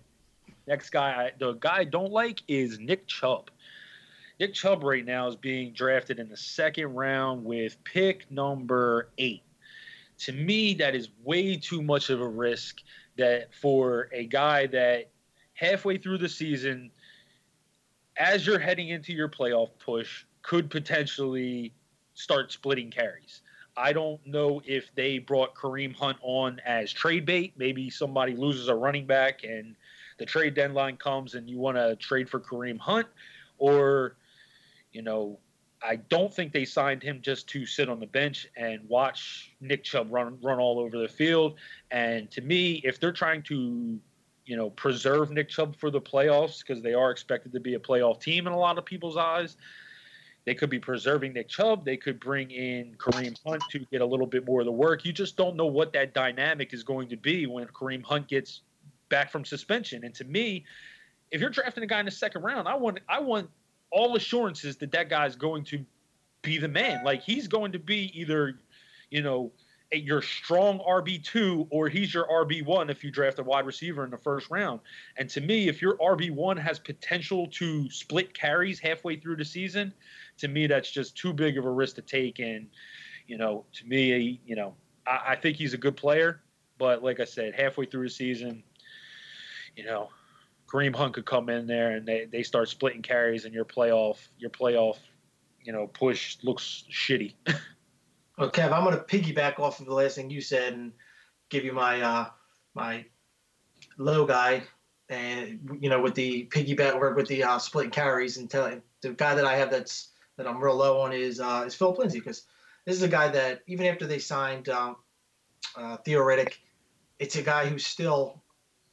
next 0.67 0.91
guy, 0.91 1.33
the 1.39 1.55
guy 1.55 1.79
I 1.79 1.85
don't 1.85 2.13
like 2.13 2.43
is 2.49 2.79
Nick 2.79 3.07
Chubb. 3.07 3.51
Nick 4.41 4.55
Chubb 4.55 4.83
right 4.83 5.05
now 5.05 5.29
is 5.29 5.37
being 5.37 5.75
drafted 5.75 6.19
in 6.19 6.31
the 6.31 6.37
second 6.37 6.95
round 6.95 7.45
with 7.45 7.77
pick 7.85 8.29
number 8.31 9.11
eight. 9.19 9.43
To 10.21 10.33
me, 10.33 10.73
that 10.75 10.95
is 10.95 11.11
way 11.23 11.57
too 11.57 11.83
much 11.83 12.09
of 12.09 12.23
a 12.23 12.27
risk 12.27 12.79
that 13.19 13.55
for 13.55 14.09
a 14.13 14.25
guy 14.25 14.67
that 14.69 15.11
halfway 15.53 15.99
through 15.99 16.17
the 16.19 16.29
season, 16.29 16.91
as 18.17 18.47
you're 18.47 18.59
heading 18.59 18.89
into 18.89 19.13
your 19.13 19.29
playoff 19.29 19.69
push, 19.79 20.25
could 20.41 20.71
potentially 20.71 21.75
start 22.15 22.51
splitting 22.51 22.91
carries. 22.91 23.43
I 23.77 23.93
don't 23.93 24.27
know 24.27 24.63
if 24.65 24.91
they 24.95 25.19
brought 25.19 25.55
Kareem 25.55 25.95
Hunt 25.95 26.17
on 26.23 26.63
as 26.65 26.91
trade 26.91 27.27
bait. 27.27 27.53
Maybe 27.59 27.91
somebody 27.91 28.35
loses 28.35 28.69
a 28.69 28.75
running 28.75 29.07
back 29.07 29.45
and 29.45 29.77
the 30.19 30.25
trade 30.25 30.55
deadline 30.55 30.97
comes 30.97 31.35
and 31.35 31.49
you 31.49 31.59
want 31.59 31.77
to 31.77 31.95
trade 31.97 32.31
for 32.31 32.41
Kareem 32.41 32.79
Hunt, 32.79 33.07
or 33.59 34.17
you 34.93 35.03
know, 35.03 35.39
I 35.83 35.97
don't 35.97 36.33
think 36.33 36.53
they 36.53 36.65
signed 36.65 37.03
him 37.03 37.21
just 37.23 37.49
to 37.49 37.65
sit 37.65 37.89
on 37.89 38.01
the 38.01 38.07
bench 38.07 38.47
and 38.57 38.87
watch 38.89 39.53
Nick 39.61 39.83
Chubb 39.83 40.09
run 40.11 40.39
run 40.43 40.59
all 40.59 40.79
over 40.79 40.99
the 40.99 41.09
field. 41.09 41.55
And 41.91 42.31
to 42.33 42.43
me, 42.43 42.83
if 42.85 43.01
they're 43.01 43.13
trying 43.13 43.43
to, 43.45 43.99
you 44.45 44.57
know, 44.57 44.71
preserve 44.71 45.31
Nick 45.31 45.49
Chubb 45.49 45.77
for 45.77 45.91
the 45.91 46.01
playoffs 46.01 46.61
because 46.61 46.83
they 46.83 46.93
are 46.93 47.11
expected 47.11 47.53
to 47.53 47.61
be 47.61 47.75
a 47.75 47.79
playoff 47.79 48.21
team 48.21 48.47
in 48.47 48.53
a 48.53 48.59
lot 48.59 48.77
of 48.77 48.85
people's 48.85 49.17
eyes, 49.17 49.57
they 50.45 50.55
could 50.55 50.69
be 50.69 50.79
preserving 50.79 51.33
Nick 51.33 51.49
Chubb. 51.49 51.85
They 51.85 51.97
could 51.97 52.21
bring 52.21 52.51
in 52.51 52.95
Kareem 52.99 53.37
Hunt 53.47 53.63
to 53.71 53.79
get 53.91 54.03
a 54.03 54.07
little 54.07 54.27
bit 54.27 54.47
more 54.47 54.61
of 54.61 54.67
the 54.67 54.73
work. 54.73 55.07
You 55.07 55.13
just 55.13 55.37
don't 55.37 55.57
know 55.57 55.67
what 55.67 55.95
that 55.95 56.13
dynamic 56.13 56.75
is 56.75 56.83
going 56.83 57.09
to 57.09 57.17
be 57.17 57.47
when 57.47 57.67
Kareem 57.69 58.03
Hunt 58.05 58.29
gets 58.29 58.63
back 59.09 59.31
from 59.31 59.47
suspension. 59.47 60.05
And 60.05 60.15
to 60.15 60.25
me, 60.25 60.65
if 61.31 61.41
you're 61.41 61.51
drafting 61.51 61.85
a 61.85 61.87
guy 61.87 62.01
in 62.01 62.05
the 62.05 62.11
second 62.11 62.43
round, 62.43 62.69
I 62.69 62.75
want 62.75 63.01
I 63.09 63.21
want 63.21 63.49
all 63.91 64.17
assurances 64.17 64.77
that 64.77 64.93
that 64.93 65.09
guy's 65.09 65.37
going 65.37 65.65
to 65.65 65.85
be 66.43 66.59
the 66.59 66.69
man. 66.69 67.05
Like 67.05 67.23
he's 67.23 67.49
going 67.49 67.73
to 67.73 67.79
be 67.79 68.11
either, 68.19 68.59
you 69.11 69.23
know, 69.23 69.53
a, 69.93 69.99
your 69.99 70.23
strong 70.23 70.79
RB 70.81 71.23
two 71.23 71.67
or 71.71 71.89
he's 71.89 72.15
your 72.15 72.27
RB 72.29 72.65
one 72.65 72.91
if 72.91 73.03
you 73.03 73.11
draft 73.11 73.39
a 73.39 73.43
wide 73.43 73.67
receiver 73.67 74.05
in 74.05 74.11
the 74.11 74.19
first 74.19 74.51
round. 74.51 74.81
And 75.17 75.29
to 75.31 75.41
me, 75.41 75.69
if 75.69 75.83
your 75.83 75.97
RB 75.97 76.31
one 76.31 76.57
has 76.57 76.79
potential 76.79 77.49
to 77.49 77.91
split 77.91 78.33
carries 78.33 78.79
halfway 78.79 79.17
through 79.17 79.37
the 79.37 79.45
season, 79.45 79.93
to 80.39 80.49
me 80.49 80.67
that's 80.67 80.91
just 80.91 81.17
too 81.17 81.33
big 81.33 81.59
of 81.59 81.65
a 81.65 81.71
risk 81.71 81.97
to 81.97 82.03
take. 82.03 82.39
And 82.39 82.69
you 83.27 83.37
know, 83.37 83.65
to 83.75 83.87
me, 83.87 84.41
you 84.47 84.57
know, 84.57 84.75
I, 85.07 85.21
I 85.29 85.37
think 85.37 85.57
he's 85.57 85.75
a 85.75 85.79
good 85.79 85.97
player, 85.97 86.41
but 86.79 87.03
like 87.03 87.21
I 87.21 87.25
said, 87.25 87.55
halfway 87.55 87.87
through 87.87 88.05
the 88.05 88.11
season, 88.11 88.63
you 89.77 89.85
know, 89.85 90.11
Kareem 90.71 90.95
Hunt 90.95 91.15
could 91.15 91.27
come 91.27 91.49
in 91.49 91.67
there 91.67 91.93
and 91.93 92.07
they, 92.07 92.27
they 92.27 92.43
start 92.43 92.69
splitting 92.69 93.03
carries 93.03 93.45
and 93.45 93.53
your 93.53 93.65
playoff 93.65 94.19
your 94.39 94.51
playoff 94.51 94.99
you 95.63 95.73
know 95.73 95.87
push 95.89 96.39
looks 96.43 96.85
shitty. 96.91 97.35
well, 98.39 98.51
Kev, 98.51 98.73
I'm 98.73 98.85
going 98.85 98.97
to 98.97 99.03
piggyback 99.03 99.59
off 99.59 99.81
of 99.81 99.87
the 99.87 99.95
last 99.95 100.17
thing 100.17 100.31
you 100.31 100.41
said 100.41 100.73
and 100.73 100.93
give 101.49 101.65
you 101.65 101.73
my 101.73 102.01
uh, 102.01 102.27
my 102.75 103.05
low 103.99 104.27
guy 104.27 104.63
and 105.09 105.79
you 105.81 105.91
know 105.91 106.01
with 106.01 106.15
the 106.15 106.47
piggyback 106.47 106.95
or 106.95 107.15
with 107.15 107.27
the 107.27 107.43
uh, 107.43 107.59
splitting 107.59 107.91
carries 107.91 108.37
and 108.37 108.49
telling 108.49 108.83
the 109.03 109.11
guy 109.11 109.35
that 109.35 109.45
I 109.45 109.57
have 109.57 109.71
that's 109.71 110.11
that 110.37 110.47
I'm 110.47 110.63
real 110.63 110.77
low 110.77 111.01
on 111.01 111.13
is 111.13 111.41
uh, 111.41 111.65
is 111.67 111.75
Phillip 111.75 111.99
Lindsay 111.99 112.21
because 112.21 112.45
this 112.87 112.97
is 112.97 113.03
a 113.03 113.09
guy 113.09 113.29
that 113.29 113.61
even 113.67 113.87
after 113.87 114.07
they 114.07 114.19
signed 114.19 114.69
um, 114.69 114.97
uh, 115.77 115.97
Theo 115.99 116.21
Riddick, 116.21 116.55
it's 117.19 117.37
a 117.37 117.43
guy 117.43 117.67
who's 117.67 117.85
still 117.85 118.43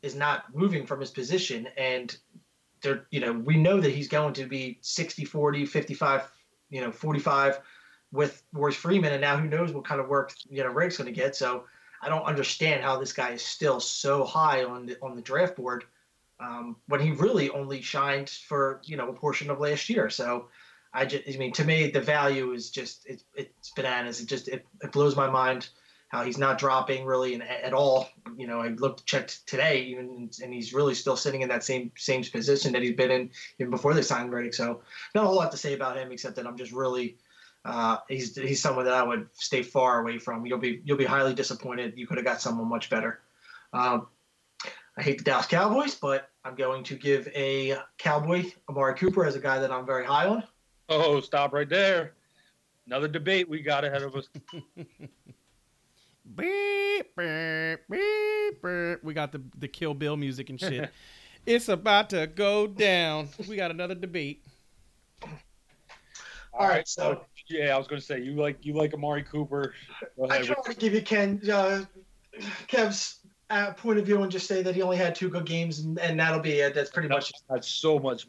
is 0.02 0.16
not 0.16 0.54
moving 0.54 0.86
from 0.86 1.00
his 1.00 1.12
position. 1.12 1.68
And 1.78 2.16
there 2.82 3.08
you 3.10 3.20
know 3.20 3.34
we 3.34 3.58
know 3.58 3.80
that 3.80 3.92
he's 3.92 4.08
going 4.08 4.34
to 4.34 4.46
be 4.46 4.78
60 4.82 5.26
40 5.26 5.66
55 5.66 6.30
you 6.70 6.82
know 6.82 6.92
45 6.92 7.60
with 8.12 8.44
Royce 8.54 8.76
Freeman. 8.76 9.14
And 9.14 9.22
now 9.22 9.38
who 9.38 9.48
knows 9.48 9.72
what 9.72 9.86
kind 9.86 10.00
of 10.00 10.08
work 10.08 10.34
you 10.50 10.64
know 10.64 10.70
Rick's 10.70 10.98
going 10.98 11.14
to 11.14 11.20
get. 11.20 11.36
So 11.36 11.66
I 12.02 12.10
don't 12.10 12.24
understand 12.24 12.84
how 12.84 13.00
this 13.00 13.14
guy 13.14 13.32
is 13.32 13.44
still 13.44 13.80
so 13.80 14.24
high 14.24 14.64
on 14.64 14.86
the 14.86 14.98
on 15.02 15.16
the 15.16 15.22
draft 15.22 15.56
board 15.56 15.86
um, 16.40 16.76
when 16.88 17.00
he 17.00 17.12
really 17.12 17.50
only 17.50 17.82
shined 17.82 18.30
for 18.30 18.82
you 18.84 18.98
know 18.98 19.10
a 19.10 19.14
portion 19.14 19.50
of 19.50 19.60
last 19.60 19.90
year. 19.90 20.10
So 20.10 20.48
I 20.94 21.06
just 21.06 21.24
I 21.28 21.38
mean 21.38 21.52
to 21.54 21.66
me 21.66 21.90
the 21.90 22.02
value 22.02 22.54
is 22.54 22.70
just 22.70 23.06
it, 23.08 23.24
it's 23.36 23.72
bananas. 23.72 24.22
It 24.22 24.28
just 24.28 24.48
it, 24.48 24.66
it 24.82 24.92
blows 24.92 25.16
my 25.16 25.30
mind 25.30 25.70
how 26.10 26.24
he's 26.24 26.38
not 26.38 26.58
dropping 26.58 27.06
really 27.06 27.34
in, 27.34 27.42
at 27.42 27.74
all. 27.74 28.10
You 28.38 28.48
know, 28.48 28.62
I 28.62 28.70
looked 28.70 29.06
checked 29.06 29.46
today, 29.46 29.84
even, 29.84 30.30
and 30.42 30.54
he's 30.54 30.74
really 30.74 30.94
still 30.94 31.18
sitting 31.18 31.42
in 31.42 31.50
that 31.50 31.64
same 31.64 31.92
same 31.98 32.24
position 32.24 32.72
that 32.74 32.82
he's 32.82 32.96
been 32.96 33.12
in 33.12 33.30
even 33.60 33.72
before 33.72 33.94
they 33.94 34.02
signed 34.02 34.32
Riddick. 34.32 34.56
So 34.56 34.82
not 35.14 35.24
a 35.24 35.28
whole 35.28 35.36
lot 35.36 35.52
to 35.52 35.58
say 35.58 35.74
about 35.74 35.98
him 35.98 36.12
except 36.12 36.36
that 36.36 36.48
I'm 36.48 36.58
just 36.58 36.72
really. 36.72 37.18
Uh, 37.66 37.98
he's 38.08 38.36
he's 38.36 38.62
someone 38.62 38.86
that 38.86 38.94
I 38.94 39.04
would 39.04 39.28
stay 39.34 39.62
far 39.62 40.00
away 40.00 40.18
from. 40.20 40.46
You'll 40.46 40.60
be 40.60 40.82
you'll 40.86 40.98
be 40.98 41.06
highly 41.06 41.34
disappointed. 41.34 41.94
You 41.98 42.08
could 42.08 42.18
have 42.18 42.26
got 42.26 42.42
someone 42.42 42.70
much 42.70 42.90
better. 42.90 43.20
Um, 43.74 44.08
I 44.98 45.02
hate 45.02 45.18
the 45.18 45.26
Dallas 45.26 45.48
Cowboys, 45.48 45.94
but 45.94 46.30
I'm 46.46 46.56
going 46.56 46.84
to 46.86 46.96
give 46.96 47.28
a 47.36 47.78
Cowboy 47.98 48.46
Amari 48.70 48.96
Cooper 48.96 49.26
as 49.26 49.36
a 49.36 49.40
guy 49.40 49.60
that 49.60 49.72
I'm 49.72 49.86
very 49.86 50.06
high 50.06 50.28
on. 50.28 50.44
Oh, 50.88 51.20
stop 51.20 51.52
right 51.52 51.68
there! 51.68 52.14
Another 52.86 53.10
debate 53.10 53.50
we 53.50 53.62
got 53.62 53.84
ahead 53.84 54.04
of 54.04 54.16
us. 54.16 54.30
Beep, 56.36 57.16
beep, 57.16 57.80
beep, 57.90 58.62
beep. 58.62 59.04
We 59.04 59.14
got 59.14 59.32
the 59.32 59.42
the 59.58 59.68
Kill 59.68 59.94
Bill 59.94 60.18
music 60.18 60.50
and 60.50 60.60
shit. 60.60 60.92
it's 61.46 61.70
about 61.70 62.10
to 62.12 62.28
go 62.28 62.68
down. 62.68 63.30
We 63.48 63.56
got 63.56 63.72
another 63.72 63.96
debate. 63.96 64.44
All 66.54 66.68
right, 66.68 66.88
so 66.88 67.24
yeah, 67.50 67.76
I 67.76 67.78
was 67.78 67.88
going 67.88 68.00
to 68.00 68.06
say 68.06 68.20
you 68.20 68.34
like 68.34 68.66
you 68.66 68.74
like 68.74 68.94
Amari 68.94 69.24
Cooper. 69.24 69.74
I 70.30 70.40
just 70.40 70.50
want 70.50 70.66
to 70.66 70.76
give 70.76 70.94
you 70.94 71.02
Ken 71.02 71.40
uh, 71.52 71.86
Kev's 72.68 73.20
uh, 73.50 73.74
point 73.74 74.00
of 74.00 74.06
view 74.06 74.22
and 74.24 74.32
just 74.32 74.48
say 74.48 74.62
that 74.64 74.76
he 74.76 74.82
only 74.82 74.98
had 74.98 75.16
two 75.16 75.30
good 75.30 75.46
games, 75.46 75.80
and, 75.80 76.00
and 76.00 76.20
that'll 76.20 76.40
be 76.40 76.54
it. 76.54 76.74
That's 76.74 76.90
pretty 76.90 77.10
That's, 77.10 77.32
much. 77.32 77.42
That's 77.50 77.68
so 77.68 78.00
much 78.00 78.28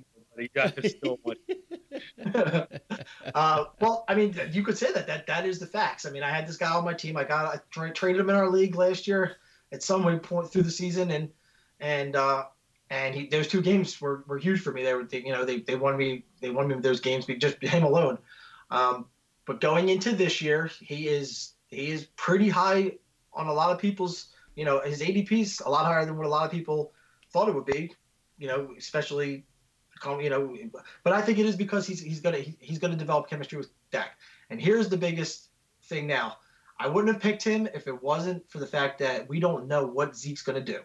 uh, 3.34 3.64
well, 3.80 4.05
I 4.09 4.14
mean, 4.14 4.34
you 4.53 4.62
could 4.62 4.78
say 4.78 4.93
that 4.93 5.07
that 5.07 5.26
that 5.26 5.47
is 5.47 5.59
the 5.59 5.66
facts. 5.66 6.07
I 6.07 6.11
mean, 6.11 6.22
I 6.22 6.30
had 6.30 6.47
this 6.47 6.57
guy 6.57 6.72
on 6.72 6.84
my 6.84 6.95
team. 6.95 7.16
I 7.16 7.24
got 7.24 7.55
I 7.55 7.61
tra- 7.70 7.93
traded 7.93 8.20
him 8.20 8.30
in 8.30 8.36
our 8.36 8.49
league 8.49 8.74
last 8.74 9.07
year 9.07 9.36
at 9.72 9.82
some 9.82 10.20
point 10.20 10.53
through 10.53 10.62
the 10.62 10.70
season, 10.70 11.11
and 11.11 11.30
and 11.80 12.16
uh, 12.16 12.45
and 12.91 13.14
he, 13.14 13.26
those 13.26 13.49
two 13.49 13.61
games 13.61 14.01
were, 14.01 14.24
were 14.26 14.39
huge 14.39 14.61
for 14.61 14.72
me. 14.72 14.82
They 14.82 14.95
were, 14.95 15.05
they, 15.05 15.22
you 15.22 15.32
know, 15.32 15.45
they, 15.45 15.61
they 15.61 15.76
won 15.76 15.97
me, 15.97 16.24
they 16.41 16.51
won 16.51 16.68
me 16.68 16.74
those 16.76 17.01
games, 17.01 17.26
just 17.26 17.62
him 17.62 17.84
alone. 17.84 18.18
Um, 18.70 19.07
but 19.47 19.61
going 19.61 19.89
into 19.89 20.12
this 20.12 20.41
year, 20.41 20.70
he 20.80 21.09
is, 21.09 21.53
he 21.66 21.91
is 21.91 22.07
pretty 22.16 22.49
high 22.49 22.93
on 23.32 23.47
a 23.47 23.53
lot 23.53 23.70
of 23.70 23.78
people's, 23.78 24.28
you 24.55 24.64
know, 24.64 24.80
his 24.80 25.01
ADP's 25.01 25.61
a 25.61 25.68
lot 25.68 25.84
higher 25.84 26.05
than 26.05 26.16
what 26.16 26.26
a 26.26 26.30
lot 26.30 26.47
of 26.47 26.51
people 26.51 26.93
thought 27.30 27.49
it 27.49 27.55
would 27.55 27.66
be, 27.66 27.93
you 28.39 28.49
know, 28.49 28.70
especially, 28.76 29.45
you 30.20 30.30
know, 30.30 30.57
but 31.03 31.12
I 31.12 31.22
think 31.22 31.38
it 31.38 31.46
is 31.46 31.57
because 31.57 31.86
he's, 31.86 32.01
he's 32.01 32.20
to, 32.36 32.42
he's 32.61 32.78
to 32.92 32.99
develop 32.99 33.28
chemistry 33.28 33.59
with 33.59 33.68
Dak. 33.90 34.18
And 34.51 34.61
here's 34.61 34.88
the 34.88 34.96
biggest 34.96 35.49
thing 35.84 36.07
now. 36.07 36.36
I 36.80 36.86
wouldn't 36.86 37.12
have 37.12 37.22
picked 37.22 37.42
him 37.42 37.68
if 37.74 37.86
it 37.86 38.03
wasn't 38.03 38.49
for 38.51 38.59
the 38.59 38.66
fact 38.66 38.99
that 39.01 39.28
we 39.28 39.40
don't 39.40 39.66
know 39.66 39.86
what 39.86 40.16
Zeke's 40.16 40.42
to 40.64 40.72
do. 40.72 40.80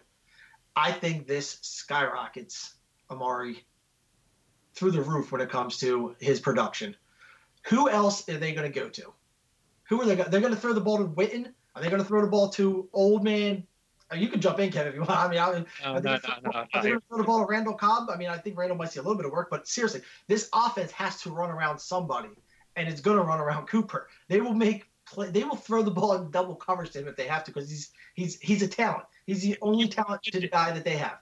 I 0.76 0.90
think 0.90 1.26
this 1.26 1.58
skyrockets 1.62 2.74
Amari 3.10 3.64
through 4.74 4.90
the 4.90 5.02
roof 5.02 5.30
when 5.30 5.40
it 5.40 5.50
comes 5.50 5.78
to 5.78 6.16
his 6.18 6.40
production. 6.40 6.96
Who 7.66 7.88
else 7.88 8.28
are 8.28 8.38
they 8.38 8.52
going 8.52 8.70
to 8.70 8.80
go 8.80 8.88
to? 8.88 9.12
Who 9.88 10.02
are 10.02 10.04
they? 10.04 10.16
They're 10.16 10.40
going 10.40 10.54
to 10.54 10.60
throw 10.60 10.72
the 10.72 10.80
ball 10.80 10.98
to 10.98 11.04
Witten. 11.04 11.52
Are 11.74 11.82
they 11.82 11.88
going 11.88 12.02
to 12.02 12.08
throw 12.08 12.22
the 12.22 12.30
ball 12.30 12.48
to 12.50 12.88
old 12.92 13.22
man? 13.22 13.64
You 14.12 14.28
can 14.28 14.40
jump 14.40 14.58
in, 14.58 14.70
Kevin, 14.70 14.88
if 14.88 14.94
you 14.94 15.00
want. 15.00 15.10
I 15.18 15.28
mean, 15.28 15.38
I, 15.38 15.64
no, 15.84 15.94
are 15.94 16.00
they 16.00 16.10
no, 16.10 16.18
no, 16.44 16.66
no, 16.74 17.00
throw 17.08 17.18
the 17.18 17.24
ball 17.24 17.40
to 17.40 17.46
Randall 17.46 17.74
Cobb? 17.74 18.10
I 18.10 18.16
mean, 18.16 18.28
I 18.28 18.36
think 18.36 18.58
Randall 18.58 18.76
might 18.76 18.92
see 18.92 19.00
a 19.00 19.02
little 19.02 19.16
bit 19.16 19.26
of 19.26 19.32
work, 19.32 19.48
but 19.50 19.66
seriously, 19.66 20.02
this 20.28 20.48
offense 20.52 20.90
has 20.92 21.20
to 21.22 21.30
run 21.30 21.50
around 21.50 21.78
somebody, 21.78 22.28
and 22.76 22.88
it's 22.88 23.00
going 23.00 23.16
to 23.16 23.22
run 23.24 23.40
around 23.40 23.66
Cooper. 23.66 24.08
They 24.28 24.40
will 24.40 24.54
make 24.54 24.88
play. 25.06 25.30
They 25.30 25.44
will 25.44 25.56
throw 25.56 25.82
the 25.82 25.90
ball 25.90 26.12
in 26.14 26.30
double 26.30 26.54
coverage 26.54 26.90
to 26.92 27.00
him 27.00 27.08
if 27.08 27.16
they 27.16 27.26
have 27.26 27.44
to, 27.44 27.52
because 27.52 27.70
he's 27.70 27.90
he's 28.14 28.38
he's 28.40 28.62
a 28.62 28.68
talent. 28.68 29.04
He's 29.26 29.42
the 29.42 29.56
only 29.62 29.88
talented 29.88 30.50
guy 30.50 30.72
that 30.72 30.84
they 30.84 30.96
have. 30.96 31.18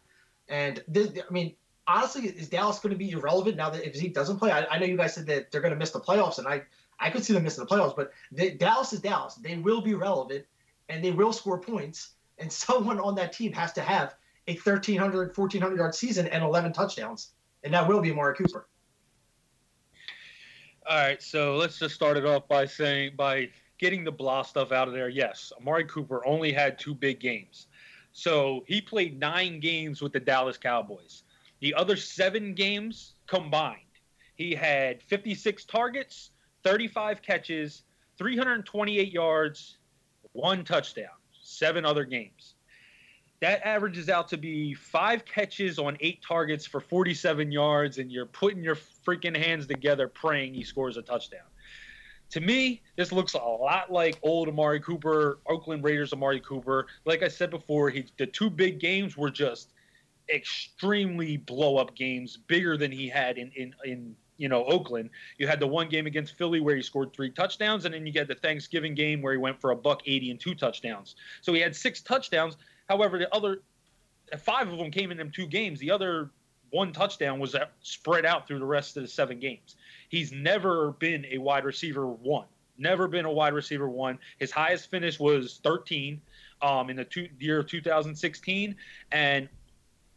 And 0.48 0.82
this, 0.88 1.10
I 1.10 1.32
mean, 1.32 1.54
honestly, 1.86 2.26
is 2.26 2.48
Dallas 2.48 2.78
going 2.78 2.92
to 2.92 2.98
be 2.98 3.10
irrelevant 3.10 3.56
now 3.56 3.70
that 3.70 3.86
if 3.86 3.96
Zeke 3.96 4.14
doesn't 4.14 4.38
play? 4.38 4.50
I, 4.50 4.66
I 4.66 4.78
know 4.78 4.86
you 4.86 4.96
guys 4.96 5.14
said 5.14 5.26
that 5.26 5.50
they're 5.50 5.60
going 5.60 5.72
to 5.72 5.78
miss 5.78 5.92
the 5.92 6.00
playoffs, 6.00 6.38
and 6.38 6.48
I 6.48 6.62
I 6.98 7.10
could 7.10 7.24
see 7.24 7.32
them 7.32 7.42
missing 7.42 7.64
the 7.64 7.74
playoffs, 7.74 7.96
but 7.96 8.12
they, 8.30 8.50
Dallas 8.50 8.92
is 8.92 9.00
Dallas. 9.00 9.34
They 9.34 9.56
will 9.56 9.80
be 9.80 9.94
relevant, 9.94 10.44
and 10.88 11.04
they 11.04 11.10
will 11.10 11.32
score 11.32 11.58
points. 11.58 12.10
And 12.38 12.52
someone 12.52 13.00
on 13.00 13.14
that 13.16 13.32
team 13.32 13.52
has 13.52 13.72
to 13.74 13.80
have 13.80 14.14
a 14.48 14.54
1,300, 14.54 15.36
1,400 15.36 15.76
yard 15.76 15.94
season 15.94 16.26
and 16.28 16.42
11 16.42 16.72
touchdowns, 16.72 17.32
and 17.62 17.72
that 17.74 17.86
will 17.86 18.00
be 18.00 18.10
Amari 18.10 18.34
Cooper. 18.34 18.66
All 20.84 20.98
right, 20.98 21.22
so 21.22 21.54
let's 21.56 21.78
just 21.78 21.94
start 21.94 22.16
it 22.16 22.26
off 22.26 22.48
by 22.48 22.66
saying 22.66 23.12
by 23.16 23.50
getting 23.78 24.02
the 24.02 24.10
blah 24.10 24.42
stuff 24.42 24.72
out 24.72 24.88
of 24.88 24.94
there. 24.94 25.08
Yes, 25.08 25.52
Amari 25.60 25.84
Cooper 25.84 26.26
only 26.26 26.52
had 26.52 26.78
two 26.78 26.94
big 26.94 27.20
games. 27.20 27.68
So 28.12 28.64
he 28.66 28.80
played 28.80 29.18
nine 29.18 29.60
games 29.60 30.02
with 30.02 30.12
the 30.12 30.20
Dallas 30.20 30.58
Cowboys. 30.58 31.22
The 31.60 31.72
other 31.74 31.96
seven 31.96 32.54
games 32.54 33.14
combined, 33.26 33.78
he 34.34 34.54
had 34.54 35.02
56 35.04 35.64
targets, 35.64 36.30
35 36.64 37.22
catches, 37.22 37.84
328 38.18 39.12
yards, 39.12 39.78
one 40.32 40.64
touchdown, 40.64 41.08
seven 41.62 41.84
other 41.84 42.04
games. 42.04 42.54
That 43.40 43.64
averages 43.66 44.08
out 44.08 44.28
to 44.28 44.36
be 44.36 44.74
five 44.74 45.24
catches 45.24 45.78
on 45.78 45.96
eight 46.00 46.22
targets 46.26 46.66
for 46.66 46.80
47 46.80 47.50
yards, 47.50 47.98
and 47.98 48.10
you're 48.10 48.26
putting 48.26 48.62
your 48.62 48.76
freaking 48.76 49.36
hands 49.36 49.66
together 49.66 50.08
praying 50.08 50.54
he 50.54 50.64
scores 50.64 50.96
a 50.96 51.02
touchdown 51.02 51.46
to 52.32 52.40
me, 52.40 52.80
this 52.96 53.12
looks 53.12 53.34
a 53.34 53.38
lot 53.38 53.92
like 53.92 54.18
old 54.22 54.48
Amari 54.48 54.80
Cooper, 54.80 55.38
Oakland 55.46 55.84
Raiders 55.84 56.14
Amari 56.14 56.40
Cooper. 56.40 56.86
Like 57.04 57.22
I 57.22 57.28
said 57.28 57.50
before, 57.50 57.90
he 57.90 58.06
the 58.16 58.26
two 58.26 58.48
big 58.48 58.80
games 58.80 59.18
were 59.18 59.30
just 59.30 59.74
extremely 60.34 61.36
blow 61.36 61.76
up 61.76 61.94
games, 61.94 62.38
bigger 62.38 62.78
than 62.78 62.90
he 62.90 63.06
had 63.06 63.36
in 63.36 63.52
in 63.54 63.74
in 63.84 64.16
you 64.36 64.48
know 64.48 64.64
Oakland. 64.64 65.10
You 65.38 65.46
had 65.46 65.60
the 65.60 65.66
one 65.66 65.88
game 65.88 66.06
against 66.06 66.36
Philly 66.36 66.60
where 66.60 66.76
he 66.76 66.82
scored 66.82 67.12
three 67.12 67.30
touchdowns, 67.30 67.84
and 67.84 67.94
then 67.94 68.06
you 68.06 68.12
get 68.12 68.28
the 68.28 68.34
Thanksgiving 68.34 68.94
game 68.94 69.22
where 69.22 69.32
he 69.32 69.38
went 69.38 69.60
for 69.60 69.70
a 69.70 69.76
buck 69.76 70.02
eighty 70.06 70.30
and 70.30 70.40
two 70.40 70.54
touchdowns. 70.54 71.16
So 71.40 71.52
he 71.52 71.60
had 71.60 71.74
six 71.74 72.00
touchdowns. 72.00 72.56
However, 72.88 73.18
the 73.18 73.32
other 73.34 73.62
five 74.38 74.68
of 74.68 74.78
them 74.78 74.90
came 74.90 75.10
in 75.10 75.18
them 75.18 75.30
two 75.30 75.46
games. 75.46 75.78
The 75.78 75.90
other 75.90 76.30
one 76.70 76.92
touchdown 76.92 77.38
was 77.38 77.54
spread 77.82 78.24
out 78.24 78.48
through 78.48 78.58
the 78.58 78.64
rest 78.64 78.96
of 78.96 79.02
the 79.02 79.08
seven 79.08 79.38
games. 79.38 79.76
He's 80.08 80.32
never 80.32 80.92
been 80.92 81.26
a 81.30 81.38
wide 81.38 81.64
receiver 81.64 82.06
one. 82.06 82.46
Never 82.78 83.06
been 83.06 83.26
a 83.26 83.30
wide 83.30 83.52
receiver 83.52 83.88
one. 83.88 84.18
His 84.38 84.50
highest 84.50 84.90
finish 84.90 85.20
was 85.20 85.60
13 85.62 86.20
um, 86.62 86.88
in 86.88 86.96
the 86.96 87.04
two, 87.04 87.28
year 87.38 87.60
of 87.60 87.66
2016, 87.66 88.74
and 89.12 89.48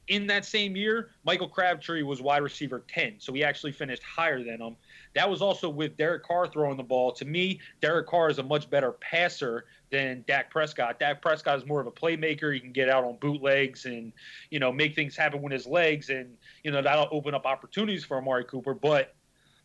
in 0.08 0.28
that 0.28 0.46
same 0.46 0.76
year, 0.76 1.10
Michael 1.24 1.48
Crabtree 1.48 2.04
was 2.04 2.22
wide 2.22 2.44
receiver 2.44 2.84
10, 2.88 3.16
so 3.18 3.34
he 3.34 3.44
actually 3.44 3.72
finished 3.72 4.04
higher 4.04 4.44
than 4.44 4.62
him. 4.62 4.76
That 5.16 5.30
was 5.30 5.42
also 5.42 5.70
with 5.70 5.98
Derek 5.98 6.24
Carr 6.24 6.48
throwing 6.48 6.78
the 6.78 6.84
ball. 6.84 7.12
To 7.14 7.26
me, 7.26 7.60
Derek 7.82 8.08
Carr 8.08 8.30
is 8.30 8.38
a 8.38 8.44
much 8.44 8.70
better 8.70 8.92
passer 8.94 9.66
than 9.90 10.24
Dak 10.28 10.52
Prescott. 10.52 11.00
Dak 11.00 11.22
Prescott 11.22 11.58
is 11.58 11.66
more 11.66 11.82
of 11.82 11.88
a 11.88 11.92
playmaker. 11.92 12.54
He 12.54 12.60
can 12.60 12.72
get 12.72 12.90
out 12.90 13.04
on 13.04 13.18
bootlegs 13.20 13.86
and, 13.86 14.14
you 14.52 14.60
know, 14.60 14.72
make 14.72 14.94
things 14.94 15.16
happen 15.16 15.42
with 15.42 15.54
his 15.54 15.66
legs, 15.66 16.10
and 16.10 16.38
you 16.64 16.72
know 16.72 16.82
that'll 16.82 17.08
open 17.12 17.34
up 17.34 17.46
opportunities 17.46 18.04
for 18.04 18.18
Amari 18.18 18.46
Cooper. 18.46 18.74
But 18.74 19.16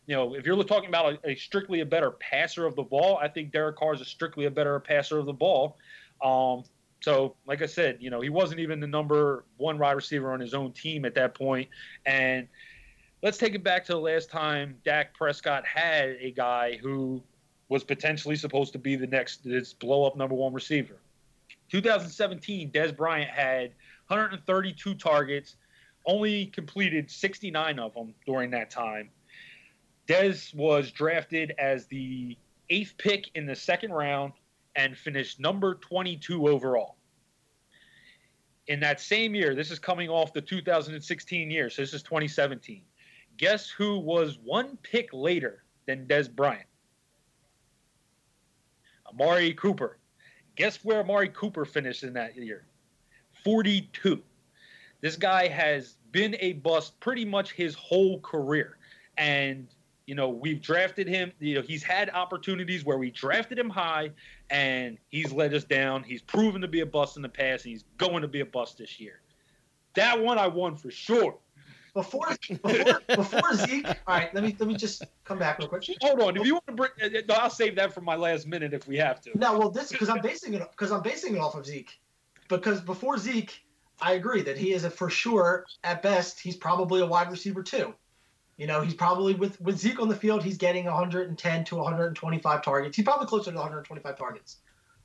you 0.07 0.15
know, 0.15 0.33
if 0.35 0.45
you're 0.45 0.61
talking 0.63 0.89
about 0.89 1.13
a, 1.23 1.31
a, 1.31 1.35
strictly 1.35 1.81
a 1.81 1.85
better 1.85 2.11
passer 2.11 2.65
of 2.65 2.75
the 2.75 2.83
ball, 2.83 3.17
I 3.21 3.27
think 3.27 3.51
Derek 3.51 3.77
Carr 3.77 3.93
is 3.93 4.01
a 4.01 4.05
strictly 4.05 4.45
a 4.45 4.51
better 4.51 4.79
passer 4.79 5.19
of 5.19 5.25
the 5.25 5.33
ball. 5.33 5.77
Um, 6.23 6.63
so, 7.01 7.35
like 7.47 7.63
I 7.63 7.65
said, 7.65 7.97
you 7.99 8.11
know, 8.11 8.21
he 8.21 8.29
wasn't 8.29 8.59
even 8.59 8.79
the 8.79 8.87
number 8.87 9.43
one 9.57 9.79
wide 9.79 9.93
receiver 9.93 10.31
on 10.31 10.39
his 10.39 10.53
own 10.53 10.71
team 10.71 11.03
at 11.03 11.15
that 11.15 11.33
point. 11.33 11.67
And 12.05 12.47
let's 13.23 13.39
take 13.39 13.55
it 13.55 13.63
back 13.63 13.83
to 13.85 13.93
the 13.93 13.99
last 13.99 14.29
time 14.29 14.77
Dak 14.85 15.15
Prescott 15.15 15.65
had 15.65 16.17
a 16.19 16.31
guy 16.31 16.77
who 16.77 17.21
was 17.69 17.83
potentially 17.83 18.35
supposed 18.35 18.71
to 18.73 18.79
be 18.79 18.95
the 18.95 19.07
next 19.07 19.43
this 19.43 19.73
blow 19.73 20.05
up 20.05 20.15
number 20.15 20.35
one 20.35 20.53
receiver. 20.53 20.97
2017, 21.71 22.69
Dez 22.69 22.95
Bryant 22.95 23.31
had 23.31 23.71
132 24.07 24.93
targets, 24.93 25.55
only 26.05 26.47
completed 26.47 27.09
69 27.09 27.79
of 27.79 27.95
them 27.95 28.13
during 28.27 28.51
that 28.51 28.69
time. 28.69 29.09
Dez 30.07 30.53
was 30.53 30.91
drafted 30.91 31.53
as 31.57 31.87
the 31.87 32.37
eighth 32.69 32.93
pick 32.97 33.29
in 33.33 33.47
the 33.47 33.55
second 33.55 33.91
round 33.91 34.33
and 34.75 34.97
finished 34.97 35.39
number 35.39 35.75
22 35.75 36.47
overall. 36.47 36.97
In 38.67 38.79
that 38.79 39.01
same 39.01 39.35
year, 39.35 39.55
this 39.55 39.71
is 39.71 39.79
coming 39.79 40.09
off 40.09 40.33
the 40.33 40.41
2016 40.41 41.51
year, 41.51 41.69
so 41.69 41.81
this 41.81 41.93
is 41.93 42.03
2017. 42.03 42.83
Guess 43.37 43.69
who 43.69 43.99
was 43.99 44.37
one 44.43 44.77
pick 44.83 45.09
later 45.13 45.63
than 45.87 46.05
Dez 46.05 46.33
Bryant? 46.33 46.67
Amari 49.07 49.53
Cooper. 49.53 49.97
Guess 50.55 50.83
where 50.83 50.99
Amari 50.99 51.29
Cooper 51.29 51.65
finished 51.65 52.03
in 52.03 52.13
that 52.13 52.35
year? 52.35 52.65
42. 53.43 54.21
This 55.01 55.15
guy 55.15 55.47
has 55.47 55.97
been 56.11 56.35
a 56.39 56.53
bust 56.53 56.99
pretty 56.99 57.25
much 57.25 57.53
his 57.53 57.73
whole 57.73 58.19
career. 58.19 58.77
And 59.17 59.67
you 60.11 60.15
know, 60.15 60.27
we've 60.27 60.61
drafted 60.61 61.07
him. 61.07 61.31
You 61.39 61.55
know, 61.55 61.61
he's 61.61 61.83
had 61.83 62.09
opportunities 62.09 62.83
where 62.83 62.97
we 62.97 63.11
drafted 63.11 63.57
him 63.57 63.69
high, 63.69 64.11
and 64.49 64.97
he's 65.07 65.31
let 65.31 65.53
us 65.53 65.63
down. 65.63 66.03
He's 66.03 66.21
proven 66.21 66.59
to 66.59 66.67
be 66.67 66.81
a 66.81 66.85
bust 66.85 67.15
in 67.15 67.21
the 67.21 67.29
past, 67.29 67.63
and 67.63 67.71
he's 67.71 67.85
going 67.95 68.21
to 68.21 68.27
be 68.27 68.41
a 68.41 68.45
bust 68.45 68.77
this 68.77 68.99
year. 68.99 69.21
That 69.93 70.21
one 70.21 70.37
I 70.37 70.47
won 70.47 70.75
for 70.75 70.91
sure. 70.91 71.37
Before 71.93 72.27
before, 72.49 72.99
before 73.07 73.53
Zeke, 73.53 73.87
all 73.87 73.95
right. 74.09 74.35
Let 74.35 74.43
me 74.43 74.53
let 74.59 74.67
me 74.67 74.75
just 74.75 75.05
come 75.23 75.39
back 75.39 75.59
real 75.59 75.69
quick. 75.69 75.85
Hold 76.01 76.19
on. 76.19 76.35
If 76.35 76.45
you 76.45 76.55
want 76.55 76.67
to 76.67 76.73
bring, 76.73 76.91
uh, 77.01 77.33
uh, 77.33 77.37
I'll 77.37 77.49
save 77.49 77.77
that 77.77 77.93
for 77.93 78.01
my 78.01 78.17
last 78.17 78.45
minute 78.45 78.73
if 78.73 78.89
we 78.89 78.97
have 78.97 79.21
to. 79.21 79.31
No, 79.37 79.57
well, 79.57 79.69
this 79.69 79.93
because 79.93 80.09
I'm 80.09 80.21
basing 80.21 80.53
it 80.55 80.61
because 80.71 80.91
I'm 80.91 81.03
basing 81.03 81.35
it 81.35 81.39
off 81.39 81.55
of 81.55 81.65
Zeke. 81.65 81.97
Because 82.49 82.81
before 82.81 83.17
Zeke, 83.17 83.63
I 84.01 84.13
agree 84.15 84.41
that 84.41 84.57
he 84.57 84.73
is 84.73 84.83
a 84.83 84.89
for 84.89 85.09
sure 85.09 85.65
at 85.85 86.01
best. 86.01 86.41
He's 86.41 86.57
probably 86.57 86.99
a 86.99 87.05
wide 87.05 87.31
receiver 87.31 87.63
too. 87.63 87.93
You 88.61 88.67
know, 88.67 88.81
he's 88.81 88.93
probably 88.93 89.33
with 89.33 89.59
with 89.59 89.79
Zeke 89.79 89.99
on 89.99 90.07
the 90.07 90.15
field, 90.15 90.43
he's 90.43 90.59
getting 90.59 90.85
110 90.85 91.63
to 91.63 91.75
125 91.77 92.61
targets. 92.61 92.95
He's 92.95 93.03
probably 93.03 93.25
closer 93.25 93.49
to 93.49 93.57
125 93.57 94.15
targets. 94.15 94.57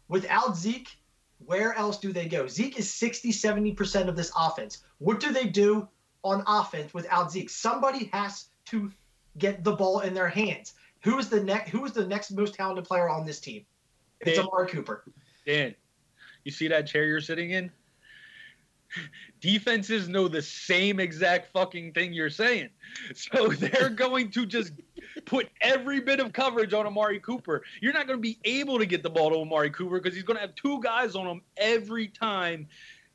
Without 0.09 0.55
Zeke, 0.55 0.91
where 1.39 1.73
else 1.73 1.99
do 1.99 2.13
they 2.13 2.29
go? 2.29 2.47
Zeke 2.49 2.79
is 2.79 2.93
60, 2.93 3.33
70% 3.33 4.09
of 4.09 4.15
this 4.15 4.31
offense. 4.39 4.85
What 4.99 5.21
do 5.21 5.33
they 5.33 5.47
do 5.47 5.89
on 6.23 6.45
offense 6.47 6.93
without 6.93 7.33
Zeke? 7.33 7.49
Somebody 7.49 8.11
has 8.13 8.49
to 8.67 8.93
get 9.39 9.65
the 9.65 9.73
ball 9.73 10.01
in 10.01 10.13
their 10.13 10.29
hands. 10.29 10.75
Who 11.05 11.17
is 11.19 11.31
the 11.31 11.43
next 11.43 11.71
who 11.71 11.83
is 11.87 11.93
the 11.93 12.07
next 12.07 12.33
most 12.33 12.53
talented 12.57 12.85
player 12.85 13.09
on 13.09 13.25
this 13.25 13.41
team? 13.41 13.65
It's 14.21 14.37
Dan, 14.37 14.47
Amari 14.47 14.69
Cooper. 14.69 15.03
Dan, 15.47 15.75
you 16.45 16.53
see 16.53 16.69
that 16.69 16.87
chair 16.87 17.07
you're 17.07 17.23
sitting 17.23 17.53
in? 17.53 17.71
Defenses 19.41 20.09
know 20.09 20.29
the 20.29 20.43
same 20.43 21.01
exact 21.01 21.53
fucking 21.53 21.93
thing 21.93 22.13
you're 22.13 22.31
saying. 22.31 22.71
So 23.15 23.49
they're 23.49 23.91
going 23.91 24.31
to 24.31 24.47
just 24.47 24.73
put 25.27 25.49
every 25.61 26.01
bit 26.01 26.19
of 26.19 26.33
coverage 26.33 26.73
on 26.73 26.87
Amari 26.87 27.21
Cooper. 27.21 27.63
You're 27.83 27.93
not 27.93 28.07
going 28.07 28.17
to 28.19 28.23
be 28.23 28.39
able 28.45 28.79
to 28.79 28.87
get 28.87 29.03
the 29.03 29.11
ball 29.11 29.31
to 29.31 29.37
Amari 29.37 29.71
Cooper 29.71 30.01
because 30.01 30.15
he's 30.15 30.23
going 30.25 30.37
to 30.37 30.41
have 30.41 30.55
two 30.55 30.81
guys 30.81 31.15
on 31.15 31.27
him 31.27 31.43
every 31.59 32.09
time 32.09 32.67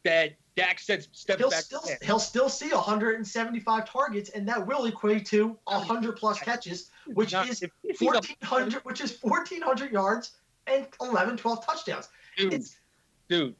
that 0.03 0.33
Dak 0.55 0.79
steps, 0.79 1.07
steps 1.13 1.39
He'll 1.39 1.49
back. 1.49 1.61
still 1.63 1.81
he'll 2.03 2.19
still 2.19 2.49
see 2.49 2.69
175 2.71 3.89
targets, 3.89 4.29
and 4.31 4.47
that 4.47 4.65
will 4.67 4.85
equate 4.85 5.25
to 5.27 5.57
Oh, 5.65 5.79
100 5.79 6.17
plus 6.17 6.39
catches, 6.39 6.91
which 7.07 7.31
Now, 7.31 7.43
is 7.43 7.63
if- 7.63 7.71
if 7.83 7.99
he's 7.99 8.09
a- 8.09 8.13
1400, 8.13 8.83
which 8.83 9.01
is 9.01 9.17
1400 9.21 9.91
yards 9.91 10.31
and 10.67 10.85
11, 11.01 11.37
12 11.37 11.65
touchdowns. 11.65 12.09
dude, 12.37 12.53
It's 12.53 12.77
dude, 13.29 13.55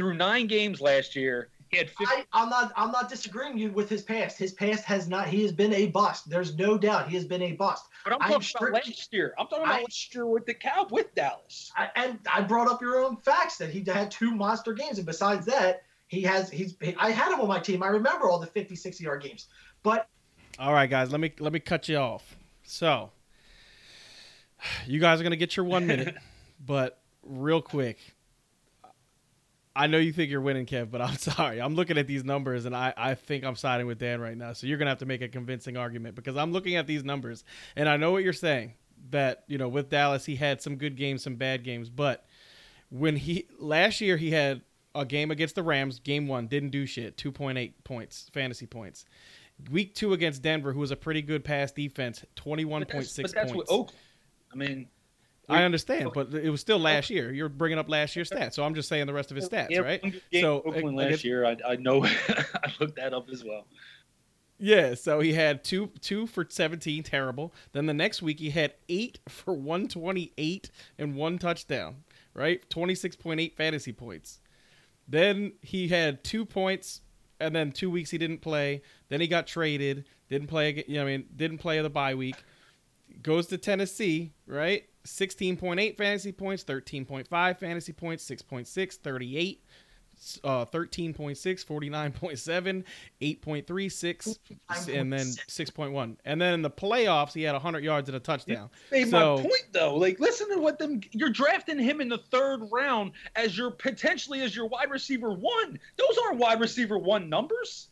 through 0.00 0.14
nine 0.14 0.46
games 0.46 0.80
last 0.80 1.14
year, 1.14 1.48
he 1.68 1.76
had 1.76 1.88
50, 1.88 2.04
I, 2.06 2.24
I'm 2.32 2.48
not 2.48 2.72
I'm 2.74 2.90
not 2.90 3.08
disagreeing 3.08 3.56
you 3.56 3.70
with 3.70 3.88
his 3.88 4.02
past. 4.02 4.38
His 4.38 4.52
past 4.52 4.84
has 4.84 5.08
not 5.08 5.28
he 5.28 5.42
has 5.42 5.52
been 5.52 5.72
a 5.72 5.86
bust. 5.86 6.28
There's 6.28 6.56
no 6.56 6.76
doubt 6.76 7.08
he 7.08 7.14
has 7.14 7.24
been 7.24 7.42
a 7.42 7.52
bust. 7.52 7.86
but 8.02 8.14
I'm 8.14 8.22
I'm 8.22 8.28
talking 8.30 8.42
strict- 8.42 8.70
about 8.70 8.86
last 8.86 9.12
year. 9.12 9.34
I'm 9.38 9.46
talking 9.46 9.64
about 9.64 9.74
I- 9.76 9.82
last 9.82 10.14
year 10.14 10.26
with 10.26 10.46
the 10.46 10.54
Cow 10.54 10.88
with 10.90 11.14
Dallas. 11.14 11.70
I, 11.76 11.88
and 11.94 12.18
I 12.32 12.40
brought 12.40 12.68
up 12.68 12.82
your 12.82 12.98
own 13.04 13.16
facts 13.18 13.56
that 13.58 13.70
he 13.70 13.84
had 13.84 14.10
two 14.10 14.34
monster 14.34 14.72
games, 14.72 14.98
and 14.98 15.06
besides 15.06 15.46
that, 15.46 15.82
he 16.08 16.22
has 16.22 16.50
he's 16.50 16.74
I 16.98 17.12
had 17.12 17.32
him 17.32 17.40
on 17.40 17.46
my 17.46 17.60
team. 17.60 17.84
I 17.84 17.88
remember 17.88 18.28
all 18.28 18.40
the 18.40 18.46
50, 18.46 18.74
60 18.74 19.04
yard 19.04 19.22
games, 19.22 19.46
but 19.84 20.08
All 20.58 20.72
right, 20.72 20.90
guys, 20.90 21.12
let 21.12 21.20
me 21.20 21.32
let 21.38 21.52
me 21.52 21.60
cut 21.60 21.88
you 21.88 21.98
off. 21.98 22.36
So, 22.64 23.10
you 24.86 24.98
guys 24.98 25.20
are 25.20 25.22
gonna 25.22 25.36
get 25.36 25.56
your 25.56 25.66
one 25.66 25.86
minute, 25.86 26.16
but 26.66 27.00
real 27.22 27.62
quick, 27.62 27.98
I 29.80 29.86
know 29.86 29.96
you 29.96 30.12
think 30.12 30.30
you're 30.30 30.42
winning, 30.42 30.66
Kev, 30.66 30.90
but 30.90 31.00
I'm 31.00 31.16
sorry. 31.16 31.60
I'm 31.60 31.74
looking 31.74 31.96
at 31.96 32.06
these 32.06 32.22
numbers, 32.22 32.66
and 32.66 32.76
I 32.76 32.92
I 32.96 33.14
think 33.14 33.44
I'm 33.44 33.56
siding 33.56 33.86
with 33.86 33.98
Dan 33.98 34.20
right 34.20 34.36
now. 34.36 34.52
So 34.52 34.66
you're 34.66 34.76
gonna 34.76 34.90
have 34.90 34.98
to 34.98 35.06
make 35.06 35.22
a 35.22 35.28
convincing 35.28 35.78
argument 35.78 36.14
because 36.14 36.36
I'm 36.36 36.52
looking 36.52 36.76
at 36.76 36.86
these 36.86 37.02
numbers, 37.02 37.44
and 37.76 37.88
I 37.88 37.96
know 37.96 38.10
what 38.10 38.22
you're 38.22 38.32
saying 38.34 38.74
that 39.10 39.44
you 39.46 39.56
know 39.56 39.68
with 39.68 39.88
Dallas 39.88 40.26
he 40.26 40.36
had 40.36 40.60
some 40.60 40.76
good 40.76 40.96
games, 40.96 41.22
some 41.22 41.36
bad 41.36 41.64
games, 41.64 41.88
but 41.88 42.26
when 42.90 43.16
he 43.16 43.46
last 43.58 44.02
year 44.02 44.18
he 44.18 44.30
had 44.30 44.60
a 44.94 45.06
game 45.06 45.30
against 45.30 45.54
the 45.54 45.62
Rams, 45.62 45.98
game 45.98 46.28
one, 46.28 46.46
didn't 46.46 46.70
do 46.70 46.84
shit, 46.84 47.16
2.8 47.16 47.72
points, 47.84 48.28
fantasy 48.34 48.66
points. 48.66 49.06
Week 49.70 49.94
two 49.94 50.12
against 50.12 50.42
Denver, 50.42 50.72
who 50.72 50.80
was 50.80 50.90
a 50.90 50.96
pretty 50.96 51.22
good 51.22 51.44
pass 51.44 51.70
defense, 51.72 52.24
twenty 52.34 52.64
one 52.64 52.84
point 52.84 53.06
six 53.06 53.16
But 53.16 53.22
that's, 53.22 53.32
but 53.32 53.40
that's 53.40 53.52
points. 53.52 53.70
with 53.70 53.78
Oakland. 53.78 53.98
I 54.52 54.56
mean, 54.56 54.88
I 55.50 55.64
understand, 55.64 56.10
but 56.14 56.32
it 56.34 56.50
was 56.50 56.60
still 56.60 56.78
last 56.78 57.10
year. 57.10 57.32
You're 57.32 57.48
bringing 57.48 57.78
up 57.78 57.88
last 57.88 58.16
year's 58.16 58.30
stats, 58.30 58.54
so 58.54 58.64
I'm 58.64 58.74
just 58.74 58.88
saying 58.88 59.06
the 59.06 59.12
rest 59.12 59.30
of 59.30 59.36
his 59.36 59.48
stats, 59.48 59.70
yeah, 59.70 59.80
right? 59.80 60.02
one 60.02 60.20
So, 60.32 60.62
Oakland 60.64 60.96
last 60.96 61.24
year, 61.24 61.44
I, 61.44 61.56
I 61.66 61.76
know. 61.76 62.04
I 62.28 62.72
looked 62.78 62.96
that 62.96 63.12
up 63.12 63.28
as 63.30 63.44
well. 63.44 63.66
Yeah, 64.62 64.94
so 64.94 65.20
he 65.20 65.32
had 65.32 65.64
two 65.64 65.90
two 66.02 66.26
for 66.26 66.46
17, 66.48 67.02
terrible. 67.02 67.54
Then 67.72 67.86
the 67.86 67.94
next 67.94 68.20
week 68.20 68.38
he 68.38 68.50
had 68.50 68.74
eight 68.90 69.18
for 69.28 69.54
128 69.54 70.70
and 70.98 71.16
one 71.16 71.38
touchdown, 71.38 72.04
right? 72.34 72.68
26.8 72.68 73.56
fantasy 73.56 73.92
points. 73.92 74.40
Then 75.08 75.54
he 75.62 75.88
had 75.88 76.22
two 76.22 76.44
points, 76.44 77.00
and 77.40 77.56
then 77.56 77.72
two 77.72 77.90
weeks 77.90 78.10
he 78.10 78.18
didn't 78.18 78.42
play. 78.42 78.82
Then 79.08 79.20
he 79.20 79.26
got 79.26 79.46
traded, 79.46 80.04
didn't 80.28 80.48
play. 80.48 80.84
You 80.86 80.96
know, 80.96 81.02
I 81.02 81.06
mean, 81.06 81.24
didn't 81.34 81.58
play 81.58 81.80
the 81.80 81.90
bye 81.90 82.14
week. 82.14 82.36
Goes 83.22 83.46
to 83.48 83.58
Tennessee, 83.58 84.32
right? 84.46 84.84
16.8 85.04 85.96
fantasy 85.96 86.32
points, 86.32 86.64
13.5 86.64 87.58
fantasy 87.58 87.92
points, 87.92 88.28
6.6, 88.28 88.94
38, 88.96 89.64
uh, 90.44 90.64
13.6, 90.66 91.34
49.7, 91.64 92.84
8.36, 93.20 94.38
and 94.94 95.12
then 95.12 95.26
6.1. 95.26 96.16
And 96.24 96.40
then 96.40 96.54
in 96.54 96.62
the 96.62 96.70
playoffs, 96.70 97.32
he 97.32 97.42
had 97.42 97.52
100 97.52 97.82
yards 97.82 98.08
and 98.08 98.16
a 98.16 98.20
touchdown. 98.20 98.68
Made 98.90 99.08
So- 99.08 99.36
my 99.36 99.42
point 99.42 99.64
though. 99.72 99.96
Like, 99.96 100.20
listen 100.20 100.48
to 100.50 100.58
what 100.58 100.78
them. 100.78 101.00
You're 101.12 101.30
drafting 101.30 101.78
him 101.78 102.00
in 102.00 102.08
the 102.08 102.18
third 102.18 102.60
round 102.70 103.12
as 103.36 103.56
your 103.56 103.70
potentially 103.70 104.42
as 104.42 104.54
your 104.54 104.66
wide 104.66 104.90
receiver 104.90 105.30
one. 105.32 105.78
Those 105.96 106.18
aren't 106.26 106.38
wide 106.38 106.60
receiver 106.60 106.98
one 106.98 107.28
numbers. 107.30 107.88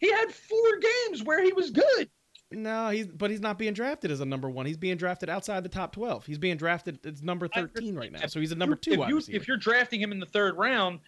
He 0.00 0.10
had 0.12 0.32
four 0.32 0.78
games 0.78 1.22
where 1.22 1.42
he 1.42 1.52
was 1.52 1.70
good. 1.70 2.10
No, 2.56 2.90
he's 2.90 3.06
but 3.06 3.30
he's 3.30 3.40
not 3.40 3.58
being 3.58 3.72
drafted 3.74 4.10
as 4.10 4.20
a 4.20 4.24
number 4.24 4.48
one. 4.48 4.66
He's 4.66 4.76
being 4.76 4.96
drafted 4.96 5.28
outside 5.28 5.62
the 5.64 5.68
top 5.68 5.92
12. 5.92 6.26
He's 6.26 6.38
being 6.38 6.56
drafted 6.56 6.98
as 7.06 7.22
number 7.22 7.48
13 7.48 7.94
right 7.94 8.12
now. 8.12 8.26
So 8.26 8.40
he's 8.40 8.52
a 8.52 8.56
number 8.56 8.76
two 8.76 9.02
if 9.02 9.08
you, 9.08 9.20
if 9.28 9.48
you're 9.48 9.56
drafting 9.56 10.00
him 10.00 10.12
in 10.12 10.20
the 10.20 10.26
third 10.26 10.56
round, 10.56 11.00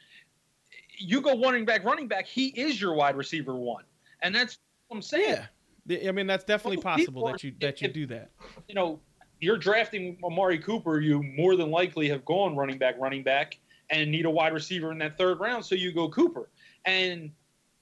you 0.98 1.20
go 1.20 1.40
running 1.40 1.64
back, 1.64 1.84
running 1.84 2.08
back. 2.08 2.26
He 2.26 2.48
is 2.48 2.80
your 2.80 2.94
wide 2.94 3.16
receiver 3.16 3.54
one, 3.54 3.84
and 4.22 4.34
that's 4.34 4.58
what 4.88 4.96
I'm 4.96 5.02
saying. 5.02 5.38
yeah. 5.86 6.08
I 6.08 6.12
mean, 6.12 6.26
that's 6.26 6.44
definitely 6.44 6.82
possible 6.82 7.26
that 7.26 7.42
you 7.42 7.52
that 7.60 7.80
you 7.80 7.88
if- 7.88 7.94
do 7.94 8.06
that. 8.06 8.30
you 8.68 8.74
know, 8.74 9.00
you're 9.40 9.58
drafting 9.58 10.16
Amari 10.24 10.58
Cooper, 10.58 11.00
you 11.00 11.22
more 11.22 11.56
than 11.56 11.70
likely 11.70 12.08
have 12.08 12.24
gone 12.24 12.56
running 12.56 12.78
back, 12.78 12.96
running 12.98 13.22
back, 13.22 13.58
and 13.90 14.10
need 14.10 14.24
a 14.24 14.30
wide 14.30 14.52
receiver 14.52 14.92
in 14.92 14.98
that 14.98 15.18
third 15.18 15.40
round, 15.40 15.64
so 15.64 15.74
you 15.74 15.92
go 15.92 16.08
Cooper. 16.08 16.48
And 16.84 17.30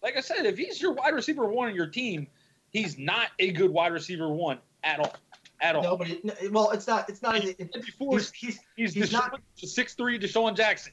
like 0.03 0.17
I 0.17 0.21
said, 0.21 0.47
if 0.47 0.59
he's 0.59 0.81
your 0.83 0.93
wide 0.93 1.15
receiver 1.15 1.47
one 1.47 1.69
on 1.69 1.75
your 1.75 1.87
team, 1.87 2.27
he's 2.75 2.99
not 2.99 3.29
a 3.39 3.53
good 3.53 3.71
wide 3.71 3.93
receiver 3.93 4.29
one 4.29 4.59
at 4.83 5.01
all. 5.01 5.15
At 5.63 5.77
all. 5.77 5.83
no, 5.83 5.97
but 5.97 6.09
well, 6.53 6.71
it's 6.73 6.87
not 6.87 7.09
it's 7.09 7.23
not. 7.23 7.43
It, 7.43 7.73
before 7.73 8.19
he's, 8.19 8.31
he's 8.33 8.61
he's, 8.77 8.93
he's 8.93 9.09
DeSean, 9.11 9.13
not- 9.13 9.41
six 9.57 9.95
three 9.95 10.19
DeSean 10.19 10.55
Jackson. 10.55 10.93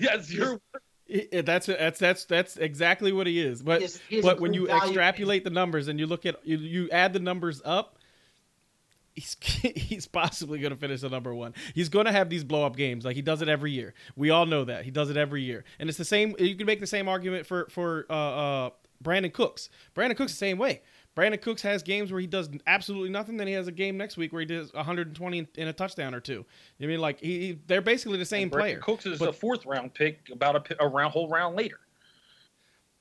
That's 0.00 0.32
your 0.32 0.60
I- 1.12 1.28
I- 1.32 1.40
that's 1.40 1.66
that's 1.66 1.98
that's 1.98 2.24
that's 2.26 2.56
exactly 2.56 3.10
what 3.12 3.26
he 3.26 3.40
is. 3.40 3.62
But 3.62 3.80
he 3.80 3.84
is- 3.86 4.00
he 4.08 4.16
is 4.18 4.24
but 4.24 4.38
when 4.40 4.54
you 4.54 4.66
value- 4.66 4.84
extrapolate 4.84 5.42
the 5.42 5.50
numbers 5.50 5.88
and 5.88 5.98
you 5.98 6.06
look 6.06 6.24
at 6.26 6.36
you, 6.46 6.58
you 6.58 6.88
add 6.90 7.12
the 7.14 7.18
numbers 7.18 7.60
up 7.64 7.98
he's 9.14 9.36
he's 9.42 10.06
possibly 10.06 10.58
going 10.58 10.72
to 10.72 10.78
finish 10.78 11.00
the 11.02 11.08
number 11.08 11.34
one 11.34 11.52
he's 11.74 11.88
going 11.90 12.06
to 12.06 12.12
have 12.12 12.30
these 12.30 12.44
blow 12.44 12.64
up 12.64 12.76
games 12.76 13.04
like 13.04 13.14
he 13.14 13.20
does 13.20 13.42
it 13.42 13.48
every 13.48 13.70
year 13.70 13.92
we 14.16 14.30
all 14.30 14.46
know 14.46 14.64
that 14.64 14.86
he 14.86 14.90
does 14.90 15.10
it 15.10 15.18
every 15.18 15.42
year 15.42 15.64
and 15.78 15.90
it's 15.90 15.98
the 15.98 16.04
same 16.04 16.34
you 16.38 16.54
can 16.56 16.64
make 16.66 16.80
the 16.80 16.86
same 16.86 17.08
argument 17.08 17.44
for 17.46 17.66
for 17.68 18.06
uh 18.08 18.14
uh 18.14 18.70
brandin 19.04 19.30
cooks 19.30 19.68
brandin 19.94 20.16
cooks 20.16 20.32
the 20.32 20.38
same 20.38 20.56
way 20.56 20.80
brandin 21.16 21.40
cooks 21.40 21.62
has 21.62 21.82
games 21.82 22.10
where 22.10 22.20
he 22.20 22.26
does 22.26 22.48
absolutely 22.66 23.10
nothing 23.10 23.36
then 23.36 23.46
he 23.46 23.52
has 23.52 23.68
a 23.68 23.72
game 23.72 23.96
next 23.96 24.16
week 24.16 24.32
where 24.32 24.40
he 24.40 24.46
does 24.46 24.72
120 24.72 25.46
in, 25.56 25.68
a 25.68 25.72
touchdown 25.72 26.14
or 26.14 26.20
two 26.20 26.44
i 26.80 26.86
mean 26.86 27.00
like 27.00 27.20
he, 27.20 27.38
he- 27.48 27.58
they're 27.66 27.80
basically 27.82 28.18
the 28.18 28.24
same 28.24 28.48
player 28.50 28.78
Cooks 28.78 29.06
is 29.06 29.18
but- 29.18 29.28
a 29.28 29.32
fourth 29.32 29.66
round 29.66 29.92
pick, 29.94 30.28
about 30.32 30.70
a, 30.70 30.84
a 30.84 30.88
round 30.88 31.12
whole 31.12 31.28
round 31.28 31.56
later. 31.56 31.78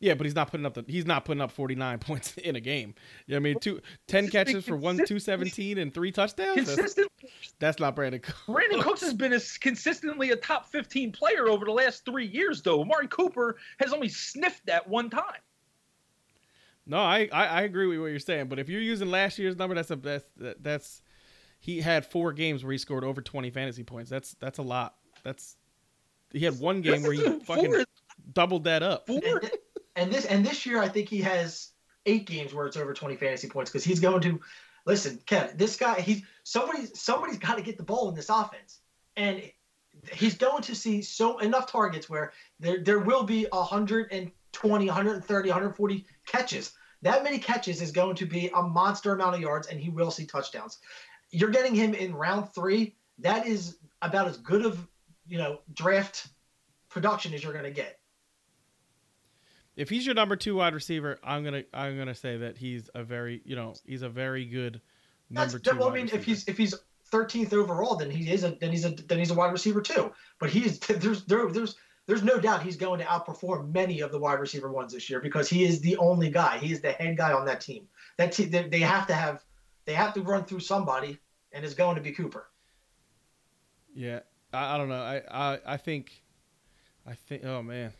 Yeah, 0.04 0.16
but 0.16 0.26
he's 0.26 0.34
not 0.34 0.50
putting 0.50 0.66
up 0.66 0.74
the 0.74 0.84
he's 0.88 1.06
not 1.06 1.26
putting 1.26 1.42
up 1.42 1.52
49 1.52 2.00
points 2.00 2.36
in 2.38 2.56
a 2.56 2.60
game. 2.60 2.96
You 3.28 3.34
know 3.34 3.38
I 3.38 3.40
mean, 3.40 3.60
two, 3.60 3.82
10 4.08 4.30
catches 4.30 4.66
for 4.66 4.76
one 4.76 4.96
217 4.98 5.78
and 5.78 5.94
three 5.94 6.12
touchdowns. 6.12 6.56
That's, 6.56 6.74
Consistent. 6.74 7.12
that's 7.60 7.80
not 7.80 7.96
Brandin 7.96 8.24
Cooks. 8.24 8.40
Brandin 8.48 8.82
Cooks 8.82 9.02
has 9.02 9.14
been 9.14 9.34
a, 9.34 9.40
consistently 9.60 10.32
a 10.32 10.36
top 10.36 10.66
15 10.72 11.12
player 11.12 11.48
over 11.48 11.66
the 11.66 11.72
last 11.72 12.04
three 12.04 12.26
years, 12.26 12.64
though. 12.64 12.82
Amari 12.82 13.08
Cooper 13.10 13.58
has 13.80 13.94
only 13.94 14.10
sniffed 14.10 14.66
that 14.66 14.88
one 14.90 15.12
time. 15.12 15.40
No, 16.86 16.98
I, 16.98 17.30
I 17.32 17.46
I 17.46 17.62
agree 17.62 17.88
with 17.88 18.00
what 18.00 18.08
you're 18.08 18.20
saying, 18.20 18.48
but 18.48 18.60
if 18.60 18.68
you're 18.68 18.82
using 18.82 19.10
last 19.10 19.38
year's 19.38 19.56
number, 19.56 19.76
that's 19.76 19.92
a 19.92 19.96
that's 19.96 20.26
that, 20.38 20.64
that's 20.64 21.02
he 21.60 21.80
had 21.80 22.06
four 22.06 22.34
games 22.34 22.64
where 22.64 22.72
he 22.72 22.78
scored 22.78 23.04
over 23.04 23.22
20 23.22 23.52
fantasy 23.52 23.84
points. 23.84 24.10
That's 24.10 24.34
that's 24.40 24.58
a 24.58 24.64
lot. 24.64 24.96
That's 25.24 25.56
he 26.32 26.44
had 26.44 26.60
one 26.60 26.82
game 26.82 27.04
where 27.04 27.14
he 27.14 27.22
fucking 27.40 27.72
four, 27.72 27.86
doubled 28.34 28.64
that 28.64 28.84
up. 28.84 29.08
four, 29.08 29.42
and, 29.96 30.12
this 30.12 30.26
and 30.26 30.46
this 30.46 30.66
year 30.66 30.80
I 30.80 30.88
think 30.88 31.08
he 31.08 31.22
has 31.22 31.70
eight 32.06 32.26
games 32.26 32.54
where 32.54 32.66
it's 32.66 32.78
over 32.78 32.94
20 32.94 33.16
fantasy 33.16 33.48
points 33.48 33.70
because 33.70 33.84
he's 33.84 34.00
going 34.00 34.22
to 34.22 34.40
listen, 34.86 35.20
Kev. 35.28 35.58
This 35.58 35.78
guy, 35.78 36.02
he's 36.02 36.24
somebody 36.44 36.88
somebody's 36.94 37.38
got 37.38 37.58
to 37.58 37.64
get 37.64 37.78
the 37.78 37.84
ball 37.84 38.10
in 38.10 38.16
this 38.16 38.30
offense, 38.30 38.80
and 39.16 39.42
he's 40.12 40.36
going 40.36 40.64
to 40.64 40.76
see 40.76 41.02
so 41.02 41.38
enough 41.40 41.72
targets 41.72 42.10
where 42.10 42.34
there 42.60 42.84
there 42.84 43.00
will 43.00 43.24
be 43.24 43.48
120, 44.54 44.88
130, 44.88 45.50
140 45.50 46.06
catches. 46.26 46.74
That 47.02 47.24
many 47.24 47.40
catches 47.40 47.82
is 47.82 47.92
going 47.92 48.16
to 48.18 48.26
be 48.26 48.52
a 48.56 48.62
monster 48.62 49.14
amount 49.14 49.36
of 49.36 49.42
yards, 49.42 49.68
and 49.68 49.80
he 49.80 49.90
will 49.90 50.12
see 50.12 50.26
touchdowns. 50.26 50.78
You're 51.32 51.50
getting 51.50 51.74
him 51.74 51.94
in 51.94 52.14
round 52.14 52.54
three. 52.54 52.96
That 53.20 53.48
is 53.48 53.78
about 54.02 54.28
as 54.28 54.38
good 54.38 54.66
of 54.66 54.88
you 55.28 55.38
know 55.38 55.60
draft 55.74 56.28
production 56.90 57.34
as 57.34 57.44
you're 57.44 57.54
going 57.54 57.66
to 57.66 57.72
get. 57.72 57.98
If 59.76 59.90
he's 59.90 60.06
your 60.06 60.16
number 60.16 60.36
two 60.36 60.56
wide 60.56 60.74
receiver, 60.74 61.18
I'm 61.24 61.44
gonna 61.44 61.64
I'm 61.74 61.98
gonna 61.98 62.14
say 62.14 62.38
that 62.38 62.58
he's 62.58 62.90
a 62.94 63.04
very 63.04 63.42
you 63.46 63.56
know 63.56 63.74
he's 63.86 64.02
a 64.02 64.10
very 64.10 64.46
good 64.46 64.82
That's, 65.30 65.54
number 65.54 65.60
two. 65.60 65.80
well, 65.80 65.90
I 65.90 65.94
mean, 65.94 66.10
if 66.12 66.26
he's 66.26 66.48
if 66.48 66.58
he's 66.58 66.76
13th 67.12 67.54
overall, 67.54 67.96
then 67.96 68.10
he 68.10 68.32
is 68.32 68.44
a 68.44 68.52
then 68.60 68.72
he's 68.72 68.86
a 68.86 68.90
then 68.90 69.18
he's 69.18 69.32
a 69.32 69.34
wide 69.34 69.52
receiver 69.52 69.82
too. 69.82 70.12
But 70.40 70.50
he's 70.50 70.80
there's 70.88 71.26
there, 71.26 71.50
there's 71.50 71.76
there's 72.08 72.24
no 72.24 72.40
doubt 72.40 72.64
he's 72.64 72.78
going 72.78 73.00
to 73.00 73.06
outperform 73.06 73.74
many 73.74 74.02
of 74.02 74.12
the 74.12 74.20
wide 74.20 74.40
receiver 74.40 74.72
ones 74.72 74.94
this 74.94 75.10
year 75.10 75.20
because 75.20 75.50
he 75.50 75.64
is 75.64 75.80
the 75.82 75.98
only 75.98 76.30
guy. 76.30 76.58
He 76.58 76.72
is 76.72 76.82
the 76.82 76.92
head 76.92 77.18
guy 77.18 77.32
on 77.32 77.46
that 77.46 77.62
team. 77.62 77.88
That 78.18 78.32
team 78.32 78.50
they, 78.50 78.68
they 78.68 78.80
have 78.80 79.08
to 79.08 79.14
have 79.14 79.44
they 79.86 79.94
have 79.94 80.14
to 80.16 80.22
run 80.22 80.46
through 80.46 80.60
somebody, 80.62 81.18
and 81.52 81.64
it's 81.64 81.74
going 81.74 81.96
to 81.96 82.02
be 82.02 82.12
Cooper. 82.12 82.50
Yeah, 83.94 84.20
I, 84.54 84.76
I 84.76 84.78
don't 84.78 84.90
know. 84.90 85.02
I, 85.02 85.22
I 85.32 85.60
I 85.66 85.78
think, 85.78 86.24
I 87.08 87.14
think. 87.14 87.46
Oh 87.46 87.62
man, 87.62 87.94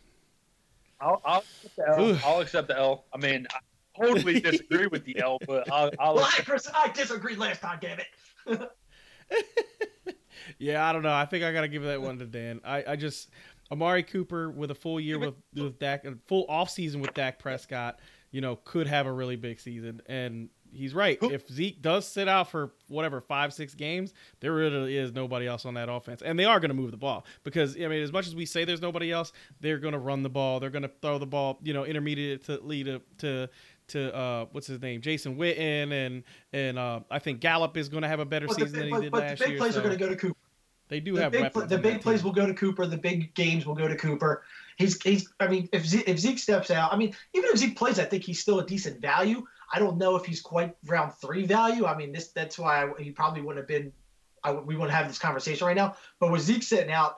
I'll, 1.00 1.22
I'll 1.24 1.38
accept 1.38 1.76
the 1.76 1.88
L. 1.88 2.00
Ooh. 2.00 2.18
I'll 2.24 2.40
accept 2.40 2.68
the 2.68 2.78
L. 2.78 3.04
I 3.12 3.18
mean, 3.18 3.46
I 3.50 4.04
totally 4.04 4.40
disagree 4.40 4.88
with 4.88 5.04
the 5.04 5.20
L, 5.20 5.38
but 5.46 5.70
I'll, 5.70 5.90
I'll 5.98 6.14
Well, 6.16 6.24
I, 6.24 6.42
Chris, 6.42 6.68
I 6.74 6.88
disagreed 6.88 7.38
last 7.38 7.60
time. 7.60 7.78
Damn 7.80 7.98
it. 7.98 8.70
Yeah, 10.58 10.88
I 10.88 10.92
don't 10.92 11.02
know. 11.02 11.12
I 11.12 11.24
think 11.24 11.44
I 11.44 11.52
gotta 11.52 11.68
give 11.68 11.82
that 11.82 12.00
one 12.00 12.18
to 12.18 12.26
Dan. 12.26 12.60
I, 12.64 12.84
I 12.88 12.96
just 12.96 13.30
Amari 13.72 14.02
Cooper 14.02 14.50
with 14.50 14.70
a 14.70 14.74
full 14.74 15.00
year 15.00 15.18
with 15.18 15.34
with 15.54 15.78
Dak, 15.78 16.04
a 16.04 16.14
full 16.26 16.44
off 16.48 16.68
season 16.70 17.00
with 17.00 17.14
Dak 17.14 17.38
Prescott, 17.38 17.98
you 18.30 18.40
know, 18.42 18.56
could 18.56 18.86
have 18.86 19.06
a 19.06 19.12
really 19.12 19.36
big 19.36 19.58
season. 19.58 20.02
And 20.06 20.50
he's 20.70 20.94
right. 20.94 21.18
Who- 21.20 21.30
If 21.30 21.48
Zeke 21.50 21.80
does 21.80 22.06
sit 22.06 22.28
out 22.28 22.50
for 22.50 22.72
whatever 22.88 23.20
five 23.22 23.54
six 23.54 23.74
games, 23.74 24.12
there 24.40 24.52
really 24.52 24.96
is 24.96 25.12
nobody 25.12 25.46
else 25.46 25.64
on 25.64 25.74
that 25.74 25.88
offense, 25.88 26.20
and 26.20 26.38
they 26.38 26.44
are 26.44 26.60
going 26.60 26.68
to 26.68 26.74
move 26.74 26.90
the 26.90 26.96
ball 26.98 27.24
because 27.44 27.74
I 27.76 27.88
mean, 27.88 28.02
as 28.02 28.12
much 28.12 28.26
as 28.26 28.34
we 28.34 28.44
say 28.44 28.64
there's 28.66 28.82
nobody 28.82 29.10
else, 29.10 29.32
they're 29.60 29.78
going 29.78 29.92
to 29.94 29.98
run 29.98 30.22
the 30.22 30.30
ball. 30.30 30.60
They're 30.60 30.70
going 30.70 30.82
to 30.82 30.92
throw 31.00 31.18
the 31.18 31.26
ball, 31.26 31.58
you 31.62 31.72
know, 31.72 31.84
intermediate 31.84 32.44
to 32.44 32.60
lead 32.62 32.84
to 32.86 33.00
to 33.18 33.48
to 33.88 34.14
uh, 34.14 34.46
what's 34.52 34.66
his 34.66 34.80
name, 34.80 35.00
Jason 35.00 35.36
Witten, 35.36 35.92
and 35.92 36.22
and 36.52 36.78
uh, 36.78 37.00
I 37.10 37.18
think 37.20 37.40
Gallup 37.40 37.76
is 37.78 37.88
going 37.88 38.02
to 38.02 38.08
have 38.08 38.20
a 38.20 38.26
better 38.26 38.46
But 38.46 38.58
the, 38.58 38.66
season 38.66 38.78
than 38.80 38.88
he 38.88 38.92
but, 38.92 39.00
did 39.00 39.12
but 39.12 39.20
last 39.22 39.38
the 39.38 39.44
big 39.44 39.50
year. 39.52 39.58
plays 39.58 39.74
so 39.74 39.80
are 39.80 39.82
going 39.82 39.98
to 39.98 40.04
go 40.04 40.08
to 40.10 40.16
Cooper. 40.16 40.36
They 40.88 41.00
do 41.00 41.14
The 41.14 41.22
have 41.22 41.32
big, 41.32 41.42
weapons. 41.42 41.68
the 41.68 41.78
big 41.78 42.00
plays 42.02 42.20
team. 42.20 42.26
will 42.26 42.34
go 42.34 42.46
to 42.46 42.54
Cooper. 42.54 42.86
The 42.86 42.96
big 42.98 43.34
games 43.34 43.64
will 43.66 43.74
go 43.74 43.88
to 43.88 43.96
Cooper. 43.96 44.44
He's 44.76 45.00
he's. 45.02 45.32
I 45.40 45.48
mean, 45.48 45.68
if 45.72 45.86
Zeke, 45.86 46.08
if 46.08 46.18
Zeke 46.18 46.38
steps 46.38 46.70
out, 46.70 46.92
I 46.92 46.96
mean, 46.96 47.14
even 47.34 47.50
if 47.50 47.58
Zeke 47.58 47.76
plays, 47.76 47.98
I 47.98 48.04
think 48.04 48.24
he's 48.24 48.40
still 48.40 48.60
a 48.60 48.66
decent 48.66 49.00
value. 49.00 49.46
I 49.72 49.78
don't 49.78 49.96
know 49.96 50.16
if 50.16 50.24
he's 50.24 50.40
quite 50.40 50.74
round 50.86 51.14
three 51.14 51.46
value. 51.46 51.86
I 51.86 51.96
mean, 51.96 52.12
this 52.12 52.28
that's 52.28 52.58
why 52.58 52.84
I, 52.84 53.02
he 53.02 53.10
probably 53.10 53.42
wouldn't 53.42 53.58
have 53.58 53.68
been. 53.68 53.92
I, 54.44 54.52
we 54.52 54.74
wouldn't 54.74 54.92
have 54.92 55.08
this 55.08 55.18
conversation 55.18 55.66
right 55.66 55.76
now. 55.76 55.96
But 56.18 56.30
with 56.32 56.42
Zeke 56.42 56.62
sitting 56.62 56.92
out, 56.92 57.16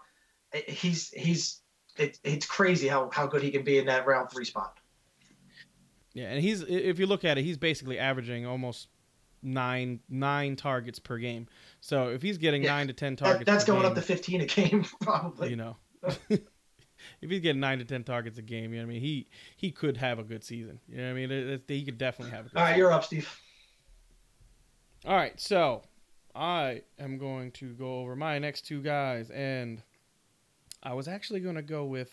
eh, 0.52 0.60
he's 0.68 1.10
he's 1.10 1.60
it, 1.96 2.18
it's 2.22 2.46
crazy 2.46 2.86
how 2.88 3.10
how 3.12 3.26
good 3.26 3.42
he 3.42 3.50
can 3.50 3.62
be 3.64 3.78
in 3.78 3.86
that 3.86 4.06
round 4.06 4.30
three 4.30 4.44
spot. 4.44 4.78
Yeah, 6.12 6.26
and 6.26 6.40
he's 6.40 6.62
if 6.62 6.98
you 6.98 7.06
look 7.06 7.24
at 7.24 7.38
it, 7.38 7.44
he's 7.44 7.56
basically 7.56 7.98
averaging 7.98 8.46
almost 8.46 8.88
nine 9.44 10.00
nine 10.08 10.56
targets 10.56 10.98
per 10.98 11.18
game. 11.18 11.46
So 11.80 12.08
if 12.08 12.22
he's 12.22 12.38
getting 12.38 12.62
Yeah, 12.64 12.70
nine 12.76 12.86
to 12.88 12.92
ten 12.92 13.12
That, 13.16 13.24
targets, 13.24 13.44
that's 13.46 13.64
per 13.64 13.72
going 13.74 13.86
up 13.86 13.94
to 13.94 14.02
15 14.02 14.40
a 14.40 14.46
game 14.46 14.84
probably. 15.00 15.50
you 15.50 15.56
know. 15.56 15.76
if 16.28 16.40
he's 17.20 17.40
getting 17.40 17.60
nine 17.60 17.78
to 17.78 17.84
ten 17.84 18.02
targets 18.04 18.38
a 18.38 18.42
game, 18.42 18.72
you 18.72 18.80
know 18.80 18.86
what 18.86 18.90
I 18.90 18.94
mean, 18.94 19.00
he 19.02 19.28
he 19.56 19.70
could 19.70 19.96
have 19.98 20.18
a 20.18 20.24
good 20.24 20.42
season. 20.42 20.80
You 20.88 20.96
know 20.98 21.04
what 21.04 21.10
I 21.10 21.14
mean? 21.14 21.30
It- 21.30 21.48
it- 21.48 21.64
he 21.68 21.84
could 21.84 21.98
definitely 21.98 22.32
have 22.34 22.46
a 22.46 22.48
good. 22.48 22.56
All 22.58 22.62
right, 22.64 22.70
season. 22.70 22.78
you're 22.78 22.92
up, 22.92 23.04
Steve. 23.04 23.40
All 25.06 25.14
right, 25.16 25.38
so 25.38 25.82
I 26.34 26.82
am 26.98 27.18
going 27.18 27.50
to 27.52 27.74
go 27.74 28.00
over 28.00 28.16
my 28.16 28.38
next 28.38 28.62
two 28.62 28.80
guys, 28.82 29.28
and 29.30 29.82
I 30.82 30.94
was 30.94 31.08
actually 31.08 31.40
going 31.40 31.56
to 31.56 31.62
go 31.62 31.84
with. 31.84 32.10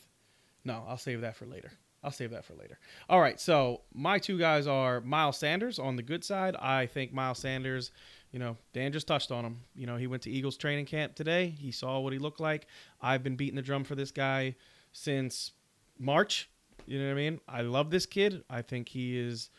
No, 0.65 0.83
I'll 0.87 0.97
save 0.97 1.21
that 1.21 1.35
for 1.37 1.45
later. 1.45 1.71
I'll 2.03 2.11
save 2.11 2.31
that 2.31 2.45
for 2.45 2.55
later. 2.55 2.79
All 3.09 3.21
right, 3.21 3.39
so 3.39 3.81
my 3.93 4.17
two 4.17 4.37
guys 4.37 4.67
are 4.67 5.01
Miles 5.01 5.37
Sanders 5.37 5.77
on 5.77 5.95
the 5.95 6.03
good 6.03 6.23
side. 6.23 6.55
I 6.55 6.87
think 6.87 7.13
Miles 7.13 7.39
Sanders, 7.39 7.91
you 8.31 8.39
know, 8.39 8.57
Dan 8.73 8.91
just 8.91 9.07
touched 9.07 9.31
on 9.31 9.45
him. 9.45 9.61
You 9.75 9.85
know, 9.85 9.97
he 9.97 10.07
went 10.07 10.23
to 10.23 10.31
Eagles 10.31 10.57
training 10.57 10.85
camp 10.85 11.15
today. 11.15 11.49
He 11.49 11.71
saw 11.71 11.99
what 11.99 12.13
he 12.13 12.19
looked 12.19 12.39
like. 12.39 12.65
I've 13.01 13.23
been 13.23 13.35
beating 13.35 13.55
the 13.55 13.61
drum 13.61 13.83
for 13.83 13.95
this 13.95 14.11
guy 14.11 14.55
since 14.93 15.51
March. 15.99 16.49
You 16.87 16.99
know 16.99 17.05
what 17.05 17.11
I 17.11 17.15
mean? 17.15 17.39
I 17.47 17.61
love 17.61 17.91
this 17.91 18.07
kid. 18.07 18.43
I 18.49 18.63
think 18.63 18.89
he 18.89 19.19
is 19.19 19.51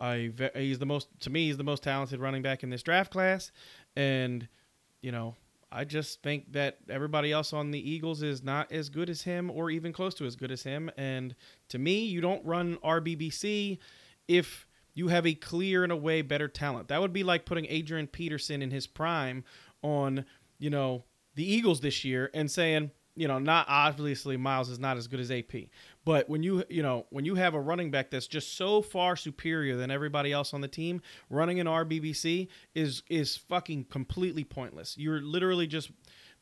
I 0.00 0.32
he's 0.54 0.78
the 0.78 0.86
most 0.86 1.08
to 1.20 1.30
me 1.30 1.46
he's 1.46 1.56
the 1.56 1.64
most 1.64 1.82
talented 1.82 2.20
running 2.20 2.42
back 2.42 2.62
in 2.62 2.70
this 2.70 2.82
draft 2.82 3.10
class, 3.10 3.50
and 3.94 4.46
you 5.00 5.12
know 5.12 5.34
I 5.76 5.84
just 5.84 6.22
think 6.22 6.54
that 6.54 6.78
everybody 6.88 7.32
else 7.32 7.52
on 7.52 7.70
the 7.70 7.90
Eagles 7.90 8.22
is 8.22 8.42
not 8.42 8.72
as 8.72 8.88
good 8.88 9.10
as 9.10 9.20
him 9.20 9.50
or 9.50 9.70
even 9.70 9.92
close 9.92 10.14
to 10.14 10.24
as 10.24 10.34
good 10.34 10.50
as 10.50 10.62
him. 10.62 10.90
And 10.96 11.34
to 11.68 11.78
me, 11.78 12.06
you 12.06 12.22
don't 12.22 12.42
run 12.46 12.78
RBBC 12.82 13.76
if 14.26 14.66
you 14.94 15.08
have 15.08 15.26
a 15.26 15.34
clear 15.34 15.82
and 15.82 15.92
away 15.92 16.22
better 16.22 16.48
talent. 16.48 16.88
That 16.88 17.02
would 17.02 17.12
be 17.12 17.24
like 17.24 17.44
putting 17.44 17.66
Adrian 17.66 18.06
Peterson 18.06 18.62
in 18.62 18.70
his 18.70 18.86
prime 18.86 19.44
on 19.82 20.24
you 20.58 20.70
know 20.70 21.04
the 21.34 21.44
Eagles 21.44 21.80
this 21.80 22.04
year 22.04 22.30
and 22.32 22.50
saying. 22.50 22.90
You 23.18 23.28
know, 23.28 23.38
not 23.38 23.64
obviously 23.66 24.36
Miles 24.36 24.68
is 24.68 24.78
not 24.78 24.98
as 24.98 25.08
good 25.08 25.20
as 25.20 25.30
AP, 25.30 25.54
but 26.06 26.30
when 26.30 26.42
you 26.42 26.64
you 26.70 26.82
know 26.82 27.04
when 27.10 27.26
you 27.26 27.34
have 27.34 27.52
a 27.52 27.60
running 27.60 27.90
back 27.90 28.10
that's 28.10 28.28
just 28.28 28.56
so 28.56 28.80
far 28.80 29.16
superior 29.16 29.76
than 29.76 29.90
everybody 29.90 30.32
else 30.32 30.54
on 30.54 30.62
the 30.62 30.68
team, 30.68 31.02
running 31.28 31.60
an 31.60 31.66
RBBC 31.66 32.48
is 32.74 33.02
is 33.10 33.36
fucking 33.36 33.86
completely 33.90 34.44
pointless. 34.44 34.96
You're 34.96 35.20
literally 35.20 35.66
just 35.66 35.90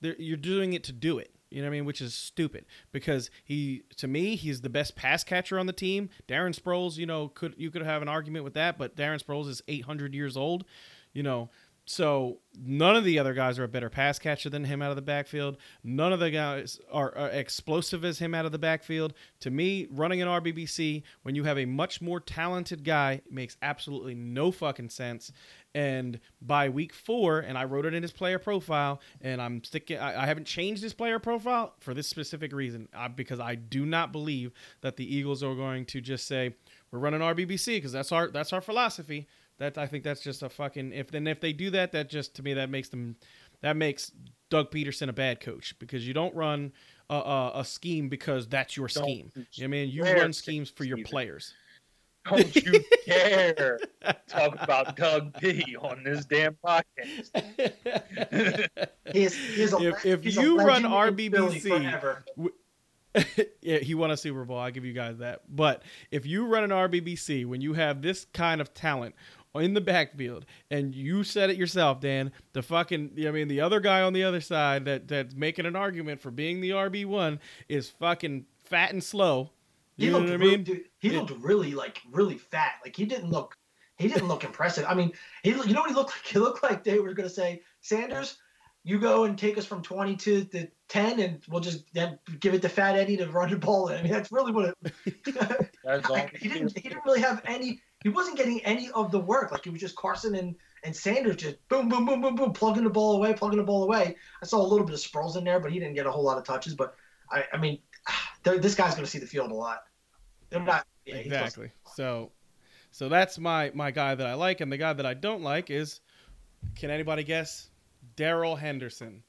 you're 0.01 0.37
doing 0.37 0.75
it 0.75 0.85
to 0.85 0.93
do 0.93 1.19
it. 1.19 1.35
You 1.51 1.63
know 1.63 1.69
what 1.69 1.75
I 1.75 1.79
mean? 1.79 1.85
Which 1.85 2.01
is 2.01 2.15
stupid 2.15 2.67
because 2.93 3.31
he, 3.45 3.85
to 3.97 4.09
me, 4.09 4.35
he's 4.35 4.61
the 4.61 4.69
best 4.69 4.97
pass 4.97 5.23
catcher 5.23 5.59
on 5.59 5.67
the 5.67 5.73
team. 5.73 6.11
Darren 6.27 6.55
Sproles, 6.55 6.97
you 6.97 7.07
know, 7.07 7.29
could 7.29 7.55
you 7.57 7.71
could 7.71 7.83
have 7.83 8.03
an 8.03 8.09
argument 8.09 8.45
with 8.45 8.55
that, 8.55 8.77
but 8.77 8.97
Darren 8.97 9.23
Sproles 9.23 9.49
is 9.49 9.63
800 9.67 10.15
years 10.15 10.37
old. 10.37 10.65
You 11.13 11.23
know, 11.23 11.49
so 11.87 12.39
none 12.59 12.97
of 12.97 13.05
the 13.05 13.19
other 13.19 13.35
guys 13.35 13.59
are 13.59 13.65
a 13.65 13.69
better 13.69 13.91
pass 13.91 14.19
catcher 14.19 14.49
than 14.49 14.65
him 14.65 14.81
out 14.81 14.91
of 14.91 14.97
the 14.97 15.03
backfield. 15.03 15.59
None 15.83 16.13
of 16.13 16.21
the 16.21 16.31
guys 16.31 16.81
are, 16.91 17.17
are 17.17 17.29
explosive 17.29 18.05
as 18.05 18.19
him 18.19 18.35
out 18.35 18.47
of 18.47 18.53
the 18.53 18.59
backfield. 18.59 19.13
To 19.41 19.51
me, 19.51 19.87
running 19.91 20.23
an 20.23 20.29
RBBC 20.29 21.03
when 21.23 21.35
you 21.35 21.45
have 21.45 21.59
a 21.59 21.67
much 21.67 22.01
more 22.01 22.21
talented 22.21 22.85
guy 22.85 23.21
makes 23.31 23.59
absolutely 23.61 24.15
no 24.15 24.51
fucking 24.51 24.89
sense. 24.89 25.31
And 25.75 26.21
by 26.41 26.69
week 26.69 26.95
four, 26.95 27.41
and 27.41 27.59
I 27.59 27.65
wrote 27.65 27.85
it 27.85 27.95
in 27.95 28.03
his 28.03 28.13
player 28.13 28.39
profile, 28.39 29.01
and 29.21 29.43
I'm 29.43 29.63
sticking. 29.65 29.99
I, 29.99 30.23
I 30.23 30.27
haven't 30.27 30.47
changed 30.47 30.83
his 30.83 30.95
player 30.95 31.19
profile 31.19 31.75
for 31.81 31.95
this 31.95 32.07
specific 32.07 32.53
reason, 32.53 32.89
uh, 32.95 33.09
because 33.09 33.41
I 33.41 33.57
do 33.57 33.85
not 33.85 34.13
believe 34.13 34.53
that 34.83 34.97
the 34.97 35.17
Eagles 35.17 35.43
are 35.43 35.55
going 35.57 35.85
to 35.87 36.01
just 36.01 36.29
say 36.29 36.55
we're 36.93 37.01
running 37.01 37.21
RBBC 37.21 37.79
because 37.79 37.91
that's 37.91 38.13
our 38.13 38.29
that's 38.29 38.53
our 38.53 38.61
philosophy. 38.61 39.27
That 39.59 39.79
I 39.79 39.87
think 39.87 40.03
that's 40.05 40.21
just 40.21 40.43
a 40.43 40.49
fucking 40.49 40.93
if 40.93 41.11
then 41.11 41.27
if 41.27 41.41
they 41.41 41.53
do 41.53 41.71
that, 41.71 41.93
that 41.93 42.11
just 42.11 42.35
to 42.37 42.43
me 42.43 42.55
that 42.55 42.71
makes 42.71 42.89
them 42.89 43.17
that 43.63 43.77
makes 43.77 44.11
Doug 44.51 44.71
Pederson 44.71 45.09
a 45.09 45.13
bad 45.13 45.41
coach 45.41 45.75
because 45.79 46.07
you 46.07 46.13
don't 46.13 46.35
run 46.35 46.73
a, 47.09 47.15
a, 47.15 47.53
a 47.61 47.65
scheme 47.65 48.09
because 48.09 48.47
that's 48.49 48.77
your 48.77 48.89
Don't 48.89 49.05
scheme. 49.05 49.31
you 49.35 49.45
You 49.53 49.69
know 49.69 49.71
what 49.71 49.77
I 49.77 49.81
mean, 49.85 49.89
you 49.91 50.03
run 50.03 50.33
schemes 50.33 50.71
for 50.71 50.85
your 50.85 50.97
Steven. 50.99 51.11
players. 51.11 51.55
Don't 52.29 52.57
you 52.57 52.83
dare 53.07 53.79
talk 54.29 54.57
about 54.61 54.97
Doug 54.97 55.35
P 55.35 55.77
on 55.77 56.03
this 56.05 56.25
damn 56.25 56.57
podcast. 56.65 57.31
He 59.13 59.25
is, 59.25 59.35
he 59.37 59.63
a, 59.63 59.67
If- 59.67 59.73
le- 60.05 60.11
if 60.11 60.25
a 60.27 60.31
you 60.31 60.57
run 60.59 60.83
legend 60.85 61.21
in 61.21 61.31
Philly 61.31 61.51
RBBC 61.51 61.69
forever. 61.91 62.25
yeah, 63.61 63.79
he 63.79 63.95
won 63.95 64.11
a 64.11 64.17
Super 64.17 64.45
Bowl. 64.45 64.59
I 64.59 64.71
give 64.71 64.85
you 64.85 64.93
guys 64.93 65.19
that. 65.19 65.43
But 65.49 65.83
if 66.11 66.27
you 66.27 66.47
run 66.47 66.65
an 66.65 66.71
RBBC 66.71 67.47
when 67.47 67.61
you 67.61 67.75
have 67.75 68.03
this 68.03 68.27
kind 68.33 68.61
of 68.61 68.75
talent 68.75 69.15
in 69.61 69.75
the 69.75 69.81
backfield, 69.81 70.45
and 70.71 70.95
you 70.95 71.23
said 71.23 71.51
it 71.51 71.57
yourself, 71.57 72.01
Dan, 72.01 72.33
the 72.53 72.63
fucking, 72.63 73.13
I 73.27 73.31
mean, 73.31 73.49
the 73.49 73.61
other 73.61 73.81
guy 73.81 74.03
on 74.03 74.13
the 74.13 74.25
other 74.25 74.41
side 74.41 74.85
that 74.87 75.07
that's 75.09 75.35
making 75.35 75.67
an 75.67 75.77
argument 75.77 76.21
for 76.21 76.31
being 76.31 76.61
the 76.61 76.71
RB 76.71 77.07
one 77.07 77.39
is 77.69 77.89
fucking 77.89 78.47
fat 78.65 78.93
and 78.93 79.03
slow. 79.03 79.51
He 79.97 80.07
You 80.07 80.11
know 80.13 80.19
looked 80.19 80.31
what 80.31 80.35
I 80.35 80.45
mean? 80.45 80.65
dude, 80.65 80.85
he 80.99 81.11
Yeah. 81.11 81.21
looked 81.21 81.33
really 81.43 81.73
like 81.75 82.01
really 82.11 82.37
fat. 82.39 82.75
Like 82.85 82.97
he 82.97 83.05
didn't 83.05 83.31
look 83.31 83.57
he 83.97 84.09
didn't 84.09 84.27
look 84.27 84.43
impressive. 84.43 84.85
I 84.89 84.95
mean, 84.95 85.13
he 85.45 85.51
you 85.51 85.73
know 85.73 85.81
what 85.83 85.89
he 85.91 85.95
looked 85.95 86.11
like? 86.11 86.27
He 86.33 86.39
looked 86.41 86.63
like 86.65 86.83
they 86.83 86.99
were 86.99 87.15
gonna 87.15 87.29
say, 87.29 87.63
Sanders, 87.81 88.39
you 88.83 88.99
go 88.99 89.23
and 89.25 89.39
take 89.39 89.57
us 89.57 89.65
from 89.65 89.83
20 89.83 90.17
to 90.17 90.43
the 90.45 90.69
10 90.89 91.21
and 91.21 91.41
we'll 91.49 91.61
just 91.61 91.85
then 91.95 92.19
give 92.41 92.55
it 92.55 92.63
to 92.63 92.69
Fat 92.69 92.97
Eddie 92.97 93.17
to 93.19 93.29
run 93.31 93.51
the 93.51 93.57
ball 93.57 93.89
in. 93.89 93.99
I 93.99 94.03
mean, 94.03 94.11
that's 94.11 94.33
really 94.33 94.51
what 94.53 94.75
it 94.85 95.25
That's 95.85 96.11
all. 96.11 96.17
like, 96.17 96.37
he 96.37 96.49
didn't 96.49 96.77
he 96.77 96.89
didn't 96.89 97.05
really 97.05 97.21
have 97.21 97.41
any 97.45 97.81
he 98.05 98.11
wasn't 98.11 98.37
getting 98.37 98.63
any 98.65 98.91
of 98.91 99.11
the 99.11 99.19
work. 99.19 99.51
Like 99.51 99.67
it 99.67 99.71
was 99.71 99.81
just 99.81 99.97
Carson 99.97 100.37
and 100.37 100.55
and 100.85 100.95
Sanders 100.95 101.37
just 101.37 101.57
boom, 101.69 101.89
boom, 101.89 102.05
boom, 102.05 102.21
boom, 102.21 102.37
boom, 102.37 102.53
plugging 102.53 102.85
the 102.85 102.91
ball 102.91 103.17
away, 103.17 103.33
plugging 103.33 103.59
the 103.59 103.65
ball 103.65 103.83
away. 103.83 104.15
I 104.43 104.47
saw 104.47 104.61
a 104.61 104.69
little 104.69 104.87
bit 104.87 104.95
of 104.95 105.01
Sproles 105.01 105.37
in 105.37 105.45
there, 105.45 105.59
but 105.59 105.73
he 105.73 105.81
didn't 105.81 105.95
get 105.95 106.07
a 106.07 106.11
whole 106.11 106.23
lot 106.23 106.37
of 106.37 106.45
touches. 106.45 106.75
But 106.75 106.95
I, 107.33 107.45
I 107.55 107.57
mean, 107.57 107.79
this 108.45 108.75
guy's 108.75 108.93
going 108.93 109.07
to 109.07 109.11
see 109.11 109.19
the 109.19 109.27
field 109.27 109.51
a 109.51 109.55
lot. 109.55 109.85
They're 110.51 110.61
not 110.61 110.87
yeah, 111.07 111.17
exactly. 111.17 111.71
So, 111.95 112.31
so 112.91 113.09
that's 113.09 113.39
my 113.39 113.73
my 113.75 113.91
guy 113.91 114.15
that 114.15 114.27
I 114.27 114.35
like, 114.35 114.61
and 114.61 114.71
the 114.71 114.77
guy 114.77 114.93
that 114.93 115.07
I 115.07 115.15
don't 115.15 115.43
like 115.43 115.71
is, 115.71 116.01
can 116.77 116.91
anybody 116.91 117.25
guess? 117.25 117.71
Darrell 118.17 118.57
Henderson. 118.57 119.23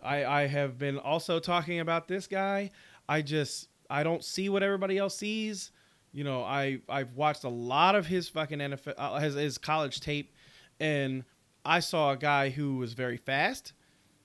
I 0.00 0.24
I 0.24 0.46
have 0.46 0.78
been 0.78 0.98
also 0.98 1.40
talking 1.40 1.80
about 1.80 2.06
this 2.06 2.28
guy. 2.28 2.70
I 3.08 3.22
just 3.22 3.68
I 3.90 4.04
don't 4.04 4.22
see 4.24 4.48
what 4.48 4.62
everybody 4.62 4.98
else 4.98 5.18
sees. 5.18 5.72
You 6.12 6.24
know, 6.24 6.42
I 6.42 6.80
I've 6.88 7.14
watched 7.14 7.44
a 7.44 7.48
lot 7.48 7.94
of 7.94 8.06
his 8.06 8.28
fucking 8.28 8.58
NFL 8.58 8.94
uh, 8.96 9.18
his, 9.18 9.34
his 9.34 9.58
college 9.58 10.00
tape, 10.00 10.34
and 10.80 11.24
I 11.64 11.80
saw 11.80 12.12
a 12.12 12.16
guy 12.16 12.50
who 12.50 12.76
was 12.76 12.94
very 12.94 13.16
fast. 13.16 13.72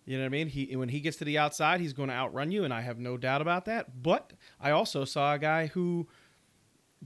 You 0.05 0.17
know 0.17 0.23
what 0.23 0.27
I 0.27 0.29
mean? 0.29 0.47
He 0.47 0.75
when 0.75 0.89
he 0.89 0.99
gets 0.99 1.17
to 1.17 1.25
the 1.25 1.37
outside, 1.37 1.79
he's 1.79 1.93
going 1.93 2.09
to 2.09 2.15
outrun 2.15 2.51
you, 2.51 2.63
and 2.63 2.73
I 2.73 2.81
have 2.81 2.99
no 2.99 3.17
doubt 3.17 3.41
about 3.41 3.65
that. 3.65 4.01
But 4.01 4.33
I 4.59 4.71
also 4.71 5.05
saw 5.05 5.33
a 5.33 5.39
guy 5.39 5.67
who 5.67 6.07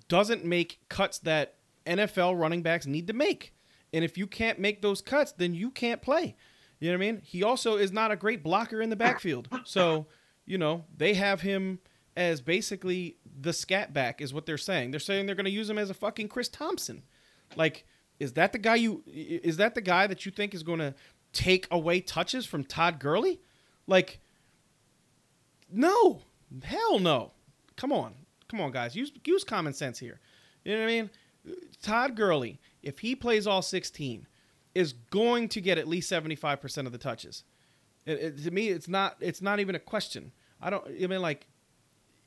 doesn't 0.07 0.45
make 0.45 0.79
cuts 0.89 1.19
that 1.19 1.55
NFL 1.85 2.39
running 2.39 2.61
backs 2.61 2.85
need 2.85 3.07
to 3.07 3.13
make. 3.13 3.53
And 3.93 4.03
if 4.03 4.17
you 4.17 4.27
can't 4.27 4.59
make 4.59 4.81
those 4.81 5.01
cuts, 5.01 5.31
then 5.31 5.53
you 5.53 5.71
can't 5.71 6.01
play. 6.01 6.35
You 6.79 6.91
know 6.91 6.97
what 6.97 7.05
I 7.05 7.11
mean? 7.11 7.21
He 7.23 7.43
also 7.43 7.77
is 7.77 7.91
not 7.91 8.11
a 8.11 8.15
great 8.15 8.43
blocker 8.43 8.81
in 8.81 8.89
the 8.89 8.95
backfield. 8.95 9.47
So, 9.63 10.07
you 10.45 10.57
know, 10.57 10.85
they 10.95 11.13
have 11.15 11.41
him 11.41 11.79
as 12.15 12.41
basically 12.41 13.17
the 13.39 13.53
scat 13.53 13.93
back 13.93 14.21
is 14.21 14.33
what 14.33 14.45
they're 14.45 14.57
saying. 14.57 14.91
They're 14.91 14.99
saying 14.99 15.25
they're 15.25 15.35
going 15.35 15.45
to 15.45 15.51
use 15.51 15.69
him 15.69 15.77
as 15.77 15.89
a 15.89 15.93
fucking 15.93 16.29
Chris 16.29 16.49
Thompson. 16.49 17.03
Like, 17.55 17.85
is 18.19 18.33
that 18.33 18.51
the 18.51 18.57
guy 18.57 18.75
you 18.75 19.03
is 19.05 19.57
that 19.57 19.75
the 19.75 19.81
guy 19.81 20.07
that 20.07 20.25
you 20.25 20.31
think 20.31 20.53
is 20.53 20.63
going 20.63 20.79
to 20.79 20.95
take 21.33 21.67
away 21.69 22.01
touches 22.01 22.45
from 22.45 22.63
Todd 22.63 22.99
Gurley? 22.99 23.39
Like, 23.85 24.19
no, 25.71 26.21
hell 26.63 26.99
no. 26.99 27.31
Come 27.75 27.91
on, 27.91 28.15
come 28.47 28.59
on, 28.59 28.71
guys. 28.71 28.95
Use 28.95 29.11
use 29.25 29.43
common 29.43 29.73
sense 29.73 29.99
here. 29.99 30.19
You 30.65 30.73
know 30.73 30.79
what 30.81 30.89
I 30.89 30.91
mean? 30.91 31.09
Todd 31.81 32.15
Gurley, 32.15 32.59
if 32.81 32.99
he 32.99 33.15
plays 33.15 33.47
all 33.47 33.61
16, 33.61 34.27
is 34.75 34.93
going 34.93 35.47
to 35.49 35.61
get 35.61 35.77
at 35.77 35.87
least 35.87 36.11
75% 36.11 36.85
of 36.85 36.91
the 36.91 36.97
touches. 36.97 37.43
It, 38.05 38.19
it, 38.19 38.43
to 38.43 38.51
me, 38.51 38.69
it's 38.69 38.87
not 38.87 39.17
it's 39.19 39.41
not 39.41 39.59
even 39.59 39.75
a 39.75 39.79
question. 39.79 40.31
I 40.61 40.69
don't. 40.69 40.85
I 40.87 41.07
mean, 41.07 41.21
like, 41.21 41.47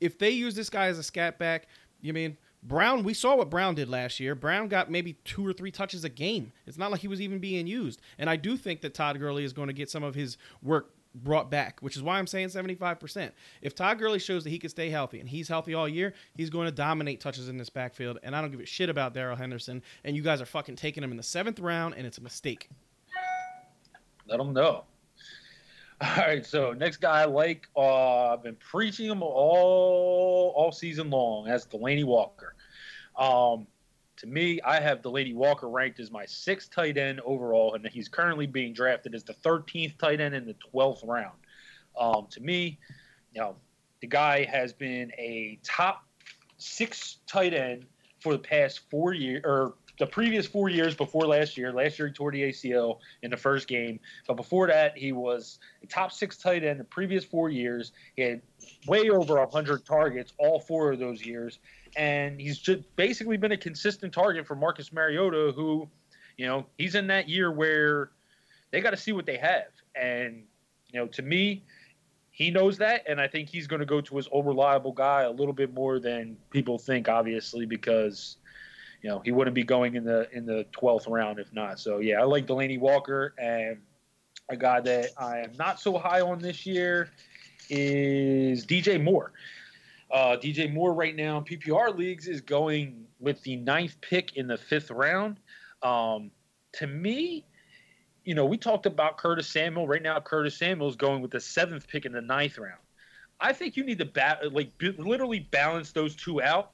if 0.01 0.17
they 0.17 0.31
use 0.31 0.55
this 0.55 0.69
guy 0.69 0.87
as 0.87 0.99
a 0.99 1.03
scat 1.03 1.39
back, 1.39 1.67
you 2.01 2.11
mean 2.11 2.37
Brown? 2.63 3.03
We 3.03 3.13
saw 3.13 3.35
what 3.35 3.49
Brown 3.49 3.75
did 3.75 3.87
last 3.87 4.19
year. 4.19 4.35
Brown 4.35 4.67
got 4.67 4.91
maybe 4.91 5.13
two 5.23 5.47
or 5.47 5.53
three 5.53 5.71
touches 5.71 6.03
a 6.03 6.09
game. 6.09 6.51
It's 6.67 6.77
not 6.77 6.91
like 6.91 7.01
he 7.01 7.07
was 7.07 7.21
even 7.21 7.39
being 7.39 7.67
used. 7.67 8.01
And 8.17 8.29
I 8.29 8.35
do 8.35 8.57
think 8.57 8.81
that 8.81 8.93
Todd 8.93 9.19
Gurley 9.19 9.45
is 9.45 9.53
going 9.53 9.67
to 9.67 9.73
get 9.73 9.89
some 9.89 10.03
of 10.03 10.15
his 10.15 10.37
work 10.61 10.93
brought 11.13 11.51
back, 11.51 11.79
which 11.81 11.95
is 11.95 12.03
why 12.03 12.17
I'm 12.17 12.27
saying 12.27 12.49
75%. 12.49 13.31
If 13.61 13.75
Todd 13.75 13.99
Gurley 13.99 14.19
shows 14.19 14.43
that 14.43 14.49
he 14.49 14.59
can 14.59 14.69
stay 14.69 14.89
healthy 14.89 15.19
and 15.19 15.29
he's 15.29 15.47
healthy 15.47 15.73
all 15.73 15.87
year, 15.87 16.13
he's 16.35 16.49
going 16.49 16.65
to 16.65 16.71
dominate 16.71 17.19
touches 17.19 17.49
in 17.49 17.57
this 17.57 17.69
backfield. 17.69 18.19
And 18.23 18.35
I 18.35 18.41
don't 18.41 18.51
give 18.51 18.59
a 18.59 18.65
shit 18.65 18.89
about 18.89 19.13
Darrell 19.13 19.35
Henderson. 19.35 19.83
And 20.03 20.15
you 20.15 20.21
guys 20.21 20.41
are 20.41 20.45
fucking 20.45 20.77
taking 20.77 21.03
him 21.03 21.11
in 21.11 21.17
the 21.17 21.23
seventh 21.23 21.59
round, 21.59 21.95
and 21.95 22.07
it's 22.07 22.17
a 22.17 22.21
mistake. 22.21 22.69
Let 24.27 24.37
them 24.37 24.53
know. 24.53 24.85
All 26.01 26.23
right, 26.23 26.43
so 26.43 26.73
next 26.73 26.97
guy 26.97 27.21
I 27.21 27.25
like, 27.25 27.67
uh, 27.77 28.33
I've 28.33 28.41
been 28.41 28.55
preaching 28.55 29.05
him 29.05 29.21
all 29.21 30.51
all 30.55 30.71
season 30.71 31.11
long. 31.11 31.45
That's 31.45 31.67
Delanie 31.67 32.05
Walker. 32.05 32.55
Um, 33.15 33.67
to 34.17 34.25
me, 34.25 34.59
I 34.61 34.79
have 34.79 35.03
Delanie 35.03 35.35
Walker 35.35 35.69
ranked 35.69 35.99
as 35.99 36.09
my 36.09 36.25
sixth 36.25 36.71
tight 36.71 36.97
end 36.97 37.21
overall, 37.21 37.75
and 37.75 37.85
he's 37.85 38.09
currently 38.09 38.47
being 38.47 38.73
drafted 38.73 39.13
as 39.13 39.23
the 39.23 39.33
13th 39.45 39.99
tight 39.99 40.19
end 40.19 40.33
in 40.33 40.47
the 40.47 40.55
12th 40.73 41.07
round. 41.07 41.37
Um, 41.99 42.25
to 42.31 42.39
me, 42.39 42.79
you 43.31 43.41
know, 43.41 43.55
the 43.99 44.07
guy 44.07 44.43
has 44.45 44.73
been 44.73 45.11
a 45.19 45.59
top 45.63 46.03
six 46.57 47.17
tight 47.27 47.53
end 47.53 47.85
for 48.21 48.33
the 48.33 48.39
past 48.39 48.81
four 48.89 49.13
years, 49.13 49.41
or 49.45 49.75
the 50.01 50.07
previous 50.07 50.47
four 50.47 50.67
years 50.67 50.95
before 50.95 51.27
last 51.27 51.55
year. 51.55 51.71
Last 51.71 51.99
year 51.99 52.07
he 52.07 52.13
tore 52.13 52.31
the 52.31 52.41
ACL 52.41 52.97
in 53.21 53.29
the 53.29 53.37
first 53.37 53.67
game, 53.67 53.99
but 54.27 54.33
before 54.33 54.65
that 54.65 54.97
he 54.97 55.11
was 55.11 55.59
a 55.83 55.85
top 55.85 56.11
six 56.11 56.37
tight 56.37 56.63
end 56.63 56.79
the 56.79 56.83
previous 56.85 57.23
four 57.23 57.49
years. 57.49 57.91
He 58.15 58.23
had 58.23 58.41
way 58.87 59.11
over 59.11 59.35
100 59.35 59.85
targets 59.85 60.33
all 60.39 60.59
four 60.59 60.91
of 60.91 60.97
those 60.97 61.23
years 61.23 61.59
and 61.95 62.41
he's 62.41 62.57
just 62.57 62.83
basically 62.95 63.37
been 63.37 63.51
a 63.51 63.57
consistent 63.57 64.11
target 64.11 64.47
for 64.47 64.55
Marcus 64.55 64.91
Mariota, 64.91 65.51
who, 65.55 65.87
you 66.35 66.47
know, 66.47 66.65
he's 66.79 66.95
in 66.95 67.05
that 67.07 67.29
year 67.29 67.51
where 67.51 68.09
they 68.71 68.81
got 68.81 68.91
to 68.91 68.97
see 68.97 69.11
what 69.11 69.27
they 69.27 69.37
have, 69.37 69.67
and 69.95 70.43
you 70.91 70.99
know, 70.99 71.05
to 71.07 71.21
me, 71.21 71.63
he 72.31 72.49
knows 72.49 72.77
that, 72.79 73.03
and 73.07 73.19
I 73.19 73.27
think 73.27 73.49
he's 73.49 73.67
going 73.67 73.81
to 73.81 73.85
go 73.85 74.01
to 74.01 74.15
his 74.15 74.27
old 74.31 74.47
reliable 74.47 74.93
guy 74.93 75.23
a 75.23 75.31
little 75.31 75.53
bit 75.53 75.73
more 75.73 75.99
than 75.99 76.37
people 76.49 76.79
think, 76.79 77.07
obviously, 77.07 77.65
because 77.65 78.37
you 79.01 79.09
know 79.09 79.19
he 79.19 79.31
wouldn't 79.31 79.55
be 79.55 79.63
going 79.63 79.95
in 79.95 80.03
the 80.03 80.29
in 80.31 80.45
the 80.45 80.65
twelfth 80.71 81.07
round 81.07 81.39
if 81.39 81.51
not. 81.53 81.79
So 81.79 81.99
yeah, 81.99 82.21
I 82.21 82.23
like 82.23 82.47
Delanie 82.47 82.79
Walker, 82.79 83.33
and 83.37 83.77
a 84.49 84.57
guy 84.57 84.81
that 84.81 85.11
I 85.17 85.39
am 85.39 85.51
not 85.57 85.79
so 85.79 85.97
high 85.97 86.21
on 86.21 86.39
this 86.39 86.65
year 86.65 87.09
is 87.69 88.65
DJ 88.65 89.01
Moore. 89.01 89.31
Uh, 90.11 90.35
DJ 90.35 90.71
Moore 90.71 90.93
right 90.93 91.15
now 91.15 91.37
in 91.37 91.43
PPR 91.45 91.97
leagues 91.97 92.27
is 92.27 92.41
going 92.41 93.05
with 93.19 93.41
the 93.43 93.55
ninth 93.55 93.95
pick 94.01 94.35
in 94.35 94.47
the 94.47 94.57
fifth 94.57 94.91
round. 94.91 95.39
Um, 95.83 96.31
to 96.73 96.87
me, 96.87 97.45
you 98.25 98.35
know, 98.35 98.45
we 98.45 98.57
talked 98.57 98.85
about 98.85 99.17
Curtis 99.17 99.47
Samuel. 99.47 99.87
Right 99.87 100.01
now, 100.01 100.19
Curtis 100.19 100.57
Samuel 100.57 100.89
is 100.89 100.95
going 100.95 101.21
with 101.21 101.31
the 101.31 101.39
seventh 101.39 101.87
pick 101.87 102.05
in 102.05 102.11
the 102.11 102.21
ninth 102.21 102.57
round. 102.57 102.79
I 103.39 103.53
think 103.53 103.75
you 103.75 103.83
need 103.83 103.97
to 103.99 104.05
ba- 104.05 104.39
like 104.51 104.77
b- 104.77 104.95
literally 104.97 105.39
balance 105.39 105.91
those 105.91 106.15
two 106.15 106.41
out. 106.41 106.71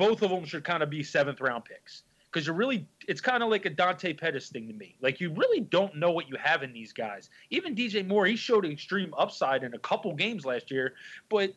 Both 0.00 0.22
of 0.22 0.30
them 0.30 0.46
should 0.46 0.64
kind 0.64 0.82
of 0.82 0.88
be 0.88 1.02
seventh 1.02 1.42
round 1.42 1.66
picks 1.66 2.04
because 2.32 2.46
you're 2.46 2.56
really 2.56 2.86
it's 3.06 3.20
kind 3.20 3.42
of 3.42 3.50
like 3.50 3.66
a 3.66 3.70
Dante 3.70 4.14
Pettis 4.14 4.48
thing 4.48 4.66
to 4.66 4.72
me. 4.72 4.96
Like 5.02 5.20
you 5.20 5.30
really 5.34 5.60
don't 5.60 5.94
know 5.94 6.10
what 6.10 6.26
you 6.26 6.36
have 6.42 6.62
in 6.62 6.72
these 6.72 6.94
guys. 6.94 7.28
Even 7.50 7.74
DJ 7.74 8.06
Moore, 8.06 8.24
he 8.24 8.34
showed 8.34 8.64
extreme 8.64 9.12
upside 9.18 9.62
in 9.62 9.74
a 9.74 9.78
couple 9.78 10.14
games 10.14 10.46
last 10.46 10.70
year, 10.70 10.94
but 11.28 11.52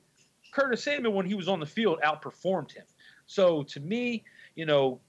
Curtis 0.51 0.83
Samuel, 0.83 1.13
when 1.13 1.25
he 1.25 1.35
was 1.35 1.47
on 1.47 1.61
the 1.61 1.65
field, 1.65 1.99
outperformed 2.03 2.73
him. 2.73 2.83
So 3.27 3.63
to 3.63 3.79
me, 3.79 4.25
you 4.55 4.65
know, 4.65 4.99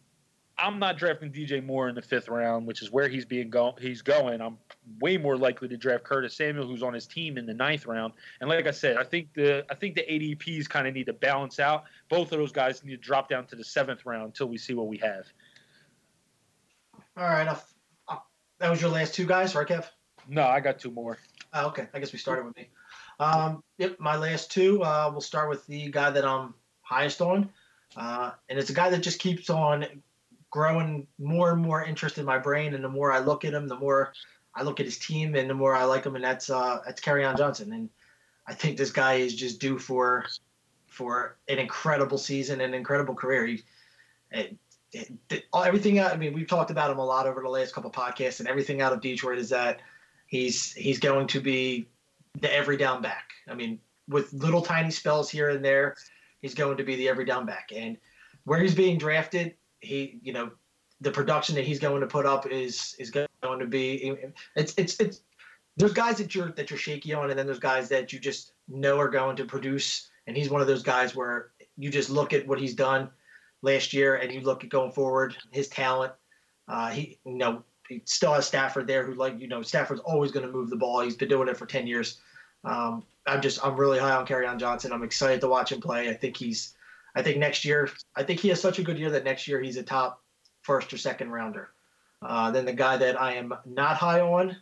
I'm 0.56 0.78
not 0.78 0.98
drafting 0.98 1.32
DJ 1.32 1.64
Moore 1.64 1.88
in 1.88 1.96
the 1.96 2.02
fifth 2.02 2.28
round, 2.28 2.66
which 2.66 2.80
is 2.80 2.90
where 2.90 3.08
he's 3.08 3.24
being 3.24 3.50
go- 3.50 3.74
he's 3.80 4.02
going. 4.02 4.40
I'm 4.40 4.58
way 5.00 5.16
more 5.16 5.36
likely 5.36 5.66
to 5.68 5.76
draft 5.76 6.04
Curtis 6.04 6.36
Samuel, 6.36 6.66
who's 6.68 6.82
on 6.82 6.94
his 6.94 7.06
team 7.06 7.36
in 7.38 7.46
the 7.46 7.54
ninth 7.54 7.86
round. 7.86 8.12
And 8.40 8.48
like 8.48 8.66
I 8.66 8.70
said, 8.70 8.96
I 8.96 9.04
think 9.04 9.32
the 9.34 9.64
I 9.70 9.74
think 9.74 9.96
the 9.96 10.02
ADPs 10.02 10.68
kind 10.68 10.86
of 10.86 10.94
need 10.94 11.06
to 11.06 11.12
balance 11.12 11.58
out. 11.58 11.84
Both 12.08 12.30
of 12.32 12.38
those 12.38 12.52
guys 12.52 12.84
need 12.84 12.92
to 12.92 12.96
drop 12.96 13.28
down 13.28 13.46
to 13.46 13.56
the 13.56 13.64
seventh 13.64 14.06
round 14.06 14.26
until 14.26 14.46
we 14.46 14.58
see 14.58 14.74
what 14.74 14.86
we 14.86 14.98
have. 14.98 15.24
All 17.16 17.24
right, 17.24 17.48
uh, 17.48 18.16
that 18.58 18.70
was 18.70 18.80
your 18.80 18.90
last 18.90 19.14
two 19.14 19.26
guys, 19.26 19.54
right, 19.54 19.66
Kev? 19.66 19.86
No, 20.28 20.42
I 20.42 20.60
got 20.60 20.78
two 20.78 20.90
more. 20.90 21.18
Oh, 21.52 21.68
okay, 21.68 21.88
I 21.92 21.98
guess 21.98 22.12
we 22.12 22.18
started 22.18 22.44
with 22.44 22.56
me. 22.56 22.68
Um, 23.20 23.62
yep, 23.78 23.98
my 24.00 24.16
last 24.16 24.50
two. 24.50 24.82
Uh, 24.82 25.08
we'll 25.10 25.20
start 25.20 25.48
with 25.48 25.66
the 25.66 25.90
guy 25.90 26.10
that 26.10 26.24
I'm 26.24 26.54
highest 26.82 27.20
on, 27.20 27.50
uh, 27.96 28.32
and 28.48 28.58
it's 28.58 28.70
a 28.70 28.74
guy 28.74 28.90
that 28.90 29.02
just 29.02 29.20
keeps 29.20 29.50
on 29.50 29.86
growing 30.54 31.04
more 31.18 31.50
and 31.50 31.60
more 31.60 31.82
interest 31.84 32.16
in 32.16 32.24
my 32.24 32.38
brain. 32.38 32.74
And 32.74 32.84
the 32.84 32.88
more 32.88 33.10
I 33.10 33.18
look 33.18 33.44
at 33.44 33.52
him, 33.52 33.66
the 33.66 33.76
more 33.76 34.12
I 34.54 34.62
look 34.62 34.78
at 34.78 34.86
his 34.86 35.00
team, 35.00 35.34
and 35.34 35.50
the 35.50 35.54
more 35.54 35.74
I 35.74 35.82
like 35.82 36.06
him. 36.06 36.14
And 36.14 36.22
that's 36.22 36.48
uh, 36.48 36.78
that's 36.86 37.00
Kerryon 37.00 37.36
Johnson. 37.36 37.72
And 37.72 37.90
I 38.46 38.54
think 38.54 38.78
this 38.78 38.92
guy 38.92 39.14
is 39.14 39.34
just 39.34 39.60
due 39.60 39.80
for 39.80 40.26
for 40.86 41.38
an 41.48 41.58
incredible 41.58 42.18
season, 42.18 42.60
an 42.60 42.72
incredible 42.72 43.16
career. 43.16 43.46
He, 43.46 43.62
it, 44.30 44.56
it, 44.92 45.44
everything. 45.52 46.00
I 46.00 46.16
mean, 46.16 46.32
we've 46.32 46.46
talked 46.46 46.70
about 46.70 46.92
him 46.92 46.98
a 46.98 47.04
lot 47.04 47.26
over 47.26 47.42
the 47.42 47.48
last 47.48 47.74
couple 47.74 47.90
podcasts, 47.90 48.38
and 48.38 48.48
everything 48.48 48.80
out 48.80 48.92
of 48.92 49.00
Detroit 49.00 49.38
is 49.38 49.48
that 49.48 49.80
he's 50.28 50.72
he's 50.74 51.00
going 51.00 51.26
to 51.26 51.40
be 51.40 51.88
the 52.40 52.54
every 52.54 52.76
down 52.76 53.02
back. 53.02 53.30
I 53.48 53.54
mean, 53.54 53.80
with 54.08 54.32
little 54.32 54.62
tiny 54.62 54.92
spells 54.92 55.28
here 55.28 55.48
and 55.48 55.64
there, 55.64 55.96
he's 56.42 56.54
going 56.54 56.76
to 56.76 56.84
be 56.84 56.94
the 56.94 57.08
every 57.08 57.24
down 57.24 57.44
back. 57.44 57.72
And 57.74 57.96
where 58.44 58.60
he's 58.60 58.76
being 58.76 58.98
drafted, 58.98 59.56
he, 59.84 60.18
you 60.22 60.32
know, 60.32 60.50
the 61.00 61.10
production 61.10 61.54
that 61.56 61.64
he's 61.64 61.78
going 61.78 62.00
to 62.00 62.06
put 62.06 62.26
up 62.26 62.46
is 62.46 62.94
is 62.98 63.10
going 63.10 63.28
to 63.58 63.66
be 63.66 64.14
it's 64.56 64.74
it's 64.76 64.98
it's 65.00 65.20
there's 65.76 65.92
guys 65.92 66.18
that 66.18 66.34
you're 66.34 66.52
that 66.52 66.70
you're 66.70 66.78
shaky 66.78 67.12
on, 67.14 67.30
and 67.30 67.38
then 67.38 67.46
there's 67.46 67.58
guys 67.58 67.88
that 67.88 68.12
you 68.12 68.18
just 68.18 68.52
know 68.68 68.98
are 68.98 69.08
going 69.08 69.36
to 69.36 69.44
produce. 69.44 70.08
And 70.26 70.36
he's 70.36 70.48
one 70.48 70.60
of 70.60 70.66
those 70.66 70.82
guys 70.82 71.14
where 71.14 71.50
you 71.76 71.90
just 71.90 72.08
look 72.08 72.32
at 72.32 72.46
what 72.46 72.58
he's 72.58 72.74
done 72.74 73.10
last 73.62 73.92
year, 73.92 74.16
and 74.16 74.32
you 74.32 74.40
look 74.40 74.64
at 74.64 74.70
going 74.70 74.92
forward, 74.92 75.36
his 75.50 75.68
talent. 75.68 76.12
Uh, 76.66 76.88
he, 76.88 77.18
you 77.26 77.34
know, 77.34 77.62
he 77.88 78.02
still 78.06 78.32
has 78.32 78.46
Stafford 78.46 78.86
there, 78.86 79.04
who 79.04 79.14
like 79.14 79.38
you 79.38 79.48
know 79.48 79.62
Stafford's 79.62 80.00
always 80.00 80.30
going 80.30 80.46
to 80.46 80.52
move 80.52 80.70
the 80.70 80.76
ball. 80.76 81.00
He's 81.00 81.16
been 81.16 81.28
doing 81.28 81.48
it 81.48 81.56
for 81.56 81.66
ten 81.66 81.86
years. 81.86 82.20
Um, 82.64 83.04
I'm 83.26 83.42
just 83.42 83.64
I'm 83.64 83.76
really 83.76 83.98
high 83.98 84.12
on 84.12 84.26
Kerryon 84.26 84.58
Johnson. 84.58 84.92
I'm 84.92 85.02
excited 85.02 85.40
to 85.40 85.48
watch 85.48 85.72
him 85.72 85.80
play. 85.80 86.08
I 86.08 86.14
think 86.14 86.36
he's 86.36 86.73
I 87.14 87.22
think 87.22 87.38
next 87.38 87.64
year 87.64 87.88
I 88.16 88.22
think 88.22 88.40
he 88.40 88.48
has 88.48 88.60
such 88.60 88.78
a 88.78 88.82
good 88.82 88.98
year 88.98 89.10
that 89.10 89.24
next 89.24 89.46
year 89.46 89.60
he's 89.60 89.76
a 89.76 89.82
top 89.82 90.22
first 90.62 90.92
or 90.92 90.98
second 90.98 91.30
rounder. 91.30 91.70
Uh, 92.22 92.50
then 92.50 92.64
the 92.64 92.72
guy 92.72 92.96
that 92.96 93.20
I 93.20 93.34
am 93.34 93.54
not 93.66 93.96
high 93.96 94.20
on, 94.20 94.56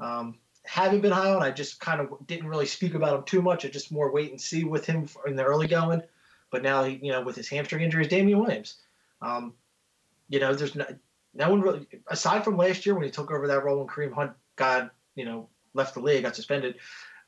um, 0.00 0.38
haven't 0.64 1.00
been 1.00 1.12
high 1.12 1.32
on. 1.32 1.42
I 1.42 1.52
just 1.52 1.78
kind 1.78 2.00
of 2.00 2.26
didn't 2.26 2.48
really 2.48 2.66
speak 2.66 2.94
about 2.94 3.16
him 3.16 3.22
too 3.24 3.40
much. 3.40 3.64
I 3.64 3.68
just 3.68 3.92
more 3.92 4.10
wait 4.10 4.30
and 4.30 4.40
see 4.40 4.64
with 4.64 4.84
him 4.84 5.08
in 5.26 5.36
the 5.36 5.44
early 5.44 5.68
going. 5.68 6.02
But 6.50 6.62
now 6.62 6.84
he, 6.84 6.98
you 7.02 7.12
know, 7.12 7.22
with 7.22 7.36
his 7.36 7.48
hamstring 7.48 7.82
injuries, 7.82 8.08
Damien 8.08 8.40
Williams. 8.40 8.78
Um, 9.22 9.54
you 10.28 10.40
know, 10.40 10.54
there's 10.54 10.74
no, 10.74 10.84
no 11.34 11.50
one 11.50 11.60
really 11.60 11.86
aside 12.08 12.44
from 12.44 12.56
last 12.56 12.84
year 12.84 12.94
when 12.94 13.04
he 13.04 13.10
took 13.10 13.30
over 13.30 13.46
that 13.46 13.64
role 13.64 13.78
when 13.78 13.86
Kareem 13.86 14.12
Hunt 14.12 14.32
got, 14.56 14.92
you 15.14 15.24
know, 15.24 15.48
left 15.74 15.94
the 15.94 16.00
league, 16.00 16.24
got 16.24 16.34
suspended. 16.34 16.76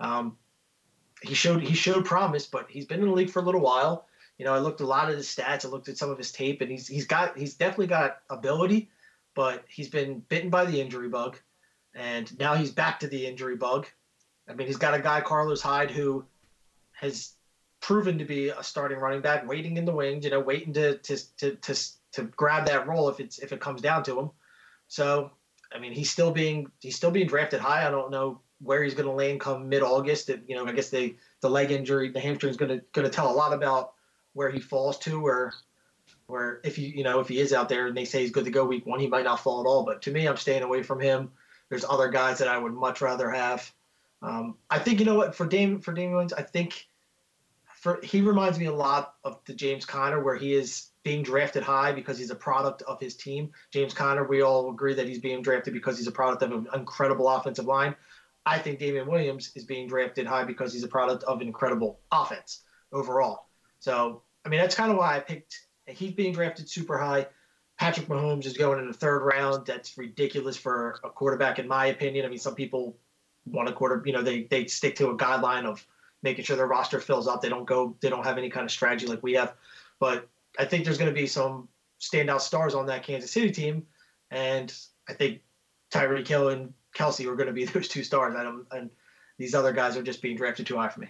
Um, 0.01 0.37
he 1.23 1.35
showed 1.35 1.63
he 1.63 1.75
showed 1.75 2.05
promise, 2.05 2.47
but 2.47 2.67
he's 2.69 2.87
been 2.87 3.01
in 3.01 3.09
the 3.09 3.15
league 3.15 3.31
for 3.31 3.41
a 3.41 3.45
little 3.45 3.61
while. 3.61 4.08
You 4.39 4.45
know, 4.45 4.55
I 4.55 4.59
looked 4.59 4.81
a 4.81 4.87
lot 4.87 5.11
of 5.11 5.17
his 5.17 5.27
stats. 5.27 5.65
I 5.65 5.69
looked 5.69 5.89
at 5.89 5.99
some 5.99 6.11
of 6.11 6.19
his 6.19 6.31
tape, 6.31 6.61
and 6.61 6.71
he's 6.71 6.87
he's 6.87 7.07
got 7.07 7.37
he's 7.37 7.55
definitely 7.55 7.89
got 7.89 8.21
ability, 8.31 8.89
but 9.35 9.65
he's 9.69 9.89
been 9.89 10.21
bitten 10.29 10.49
by 10.49 10.65
the 10.65 10.81
injury 10.81 11.09
bug, 11.09 11.39
and 11.95 12.39
now 12.39 12.55
he's 12.55 12.71
back 12.71 13.01
to 13.01 13.09
the 13.09 13.27
injury 13.27 13.57
bug. 13.57 13.87
I 14.49 14.55
mean, 14.55 14.69
he's 14.69 14.77
got 14.77 14.95
a 14.95 15.01
guy 15.01 15.21
Carlos 15.21 15.61
Hyde 15.61 15.91
who 15.91 16.25
has 16.93 17.35
proven 17.81 18.19
to 18.19 18.25
be 18.25 18.49
a 18.49 18.63
starting 18.63 18.99
running 18.99 19.21
back, 19.21 19.47
waiting 19.47 19.77
in 19.77 19.85
the 19.85 19.93
wings. 19.93 20.25
You 20.25 20.31
know, 20.31 20.41
waiting 20.41 20.73
to 20.75 20.99
to 20.99 21.37
to 21.39 21.57
to, 21.57 21.75
to 22.13 22.23
grab 22.23 22.67
that 22.67 22.87
role 22.87 23.09
if 23.09 23.19
it's 23.19 23.41
if 23.41 23.53
it 23.53 23.61
comes 23.61 23.83
down 23.83 24.05
to 24.05 24.19
him. 24.21 24.31
So, 24.87 25.33
I 25.75 25.81
mean, 25.81 25.93
he's 25.93 26.11
still 26.11 26.31
being 26.31 26.71
he's 26.79 26.97
still 26.97 27.11
being 27.11 27.27
drafted 27.27 27.59
high. 27.59 27.87
I 27.87 27.91
don't 27.91 28.13
know 28.13 28.41
where 28.61 28.83
he's 28.85 28.95
going 28.95 29.07
to 29.09 29.13
land 29.13 29.41
come 29.41 29.69
mid 29.69 29.83
August. 29.83 30.31
You 30.47 30.55
know, 30.55 30.65
I 30.65 30.73
guess 30.73 30.91
they 30.91 31.17
the 31.41 31.51
leg 31.51 31.73
injury, 31.73 32.11
the 32.11 32.21
hamstring 32.21 32.51
is 32.51 32.57
going 32.57 32.79
to 32.79 32.85
going 32.93 33.05
to 33.05 33.13
tell 33.13 33.31
a 33.31 33.35
lot 33.35 33.53
about 33.53 33.95
where 34.33 34.51
he 34.51 34.61
falls 34.61 34.99
to, 35.01 35.27
or 35.27 35.53
where 36.27 36.61
if 36.65 36.79
you 36.79 36.89
you 36.89 37.05
know 37.05 37.21
if 37.21 37.29
he 37.29 37.39
is 37.39 37.53
out 37.53 37.69
there 37.69 37.87
and 37.87 37.97
they 37.97 38.05
say 38.05 38.21
he's 38.21 38.31
good 38.31 38.45
to 38.45 38.51
go 38.51 38.65
week 38.65 38.87
one, 38.87 39.01
he 39.01 39.07
might 39.07 39.25
not 39.25 39.41
fall 39.41 39.61
at 39.61 39.67
all. 39.67 39.85
But 39.85 40.03
to 40.03 40.11
me, 40.11 40.27
I'm 40.27 40.37
staying 40.37 40.63
away 40.63 40.83
from 40.83 41.01
him. 41.01 41.31
There's 41.69 41.85
other 41.85 42.09
guys 42.09 42.39
that 42.39 42.49
I 42.49 42.59
would 42.59 42.73
much 42.73 43.01
rather 43.01 43.31
have. 43.31 43.71
Um, 44.23 44.57
I 44.69 44.79
think 44.79 44.99
you 44.99 45.07
know 45.07 45.15
what 45.15 45.35
for 45.35 45.47
Dame 45.47 45.81
for 45.81 45.93
Damien 45.93 46.13
Williams, 46.13 46.33
I 46.33 46.43
think 46.43 46.89
for 47.79 48.01
he 48.03 48.21
reminds 48.21 48.59
me 48.59 48.67
a 48.67 48.73
lot 48.73 49.15
of 49.25 49.39
the 49.47 49.55
James 49.55 49.85
Conner 49.85 50.23
where 50.23 50.37
he 50.37 50.53
is 50.55 50.89
being 51.05 51.23
drafted 51.23 51.63
high 51.63 51.93
because 51.93 52.19
he's 52.19 52.31
a 52.31 52.35
product 52.35 52.83
of 52.83 53.01
his 53.01 53.15
team. 53.15 53.53
James 53.71 53.95
Conner, 53.95 54.25
we 54.25 54.43
all 54.43 54.71
agree 54.71 54.95
that 54.95 55.09
he's 55.09 55.21
being 55.21 55.43
drafted 55.43 55.73
because 55.73 55.97
he's 55.97 56.09
a 56.09 56.13
product 56.13 56.43
of 56.43 56.53
an 56.53 56.67
incredible 56.75 57.29
offensive 57.29 57.67
line. 57.67 57.95
I 58.45 58.59
think 58.59 58.79
Damien 58.79 59.07
Williams 59.07 59.53
is 59.55 59.65
being 59.65 59.89
drafted 59.89 60.27
high 60.27 60.45
because 60.45 60.73
he's 60.73 60.83
a 60.83 60.89
product 60.89 61.23
of 61.25 61.41
an 61.41 61.47
incredible 61.47 62.01
offense 62.11 62.63
overall. 62.93 63.48
So, 63.81 64.23
I 64.45 64.49
mean, 64.49 64.61
that's 64.61 64.75
kind 64.75 64.91
of 64.91 64.97
why 64.97 65.17
I 65.17 65.21
picked. 65.21 65.59
He's 65.87 66.13
being 66.13 66.33
drafted 66.33 66.69
super 66.69 66.99
high. 66.99 67.27
Patrick 67.79 68.09
Mahomes 68.09 68.45
is 68.45 68.57
going 68.57 68.81
in 68.81 68.89
the 68.89 68.93
third 68.93 69.21
round. 69.21 69.65
That's 69.65 69.97
ridiculous 69.97 70.57
for 70.57 70.99
a 71.05 71.11
quarterback, 71.11 71.59
in 71.59 71.69
my 71.69 71.87
opinion. 71.87 72.27
I 72.27 72.29
mean, 72.29 72.39
some 72.39 72.55
people 72.55 72.97
want 73.47 73.69
a 73.69 73.73
quarter, 73.73 74.03
you 74.05 74.13
know, 74.13 74.23
they 74.23 74.43
they 74.45 74.67
stick 74.67 74.97
to 74.97 75.11
a 75.11 75.17
guideline 75.17 75.65
of 75.65 75.87
making 76.23 76.45
sure 76.45 76.57
their 76.57 76.67
roster 76.67 77.01
fills 77.01 77.29
up. 77.29 77.41
They 77.41 77.49
don't 77.49 77.65
go, 77.65 77.97
they 78.01 78.11
don't 78.11 78.25
have 78.25 78.39
any 78.39 78.51
kind 78.51 78.65
of 78.65 78.73
strategy 78.73 79.07
like 79.07 79.23
we 79.23 79.35
have. 79.35 79.55
But 80.01 80.29
I 80.59 80.65
think 80.65 80.85
there's 80.85 80.99
going 80.99 81.13
to 81.13 81.19
be 81.19 81.27
some 81.27 81.69
standout 82.01 82.41
stars 82.41 82.75
on 82.75 82.87
that 82.87 83.05
Kansas 83.05 83.31
City 83.31 83.51
team, 83.51 83.87
and 84.31 84.73
I 85.09 85.13
think 85.13 85.41
Tyreek 85.93 86.27
Hill 86.27 86.49
and 86.49 86.73
Kelce 86.95 87.27
are 87.27 87.37
going 87.37 87.47
to 87.47 87.53
be 87.53 87.65
those 87.67 87.89
two 87.89 88.03
stars. 88.05 88.35
I 88.37 88.43
don't, 88.43 88.67
and 88.73 88.91
these 89.39 89.55
other 89.55 89.73
guys 89.73 89.97
are 89.97 90.03
just 90.03 90.23
being 90.23 90.37
drafted 90.37 90.67
too 90.67 90.77
high 90.77 90.89
for 90.89 91.01
me. 91.01 91.09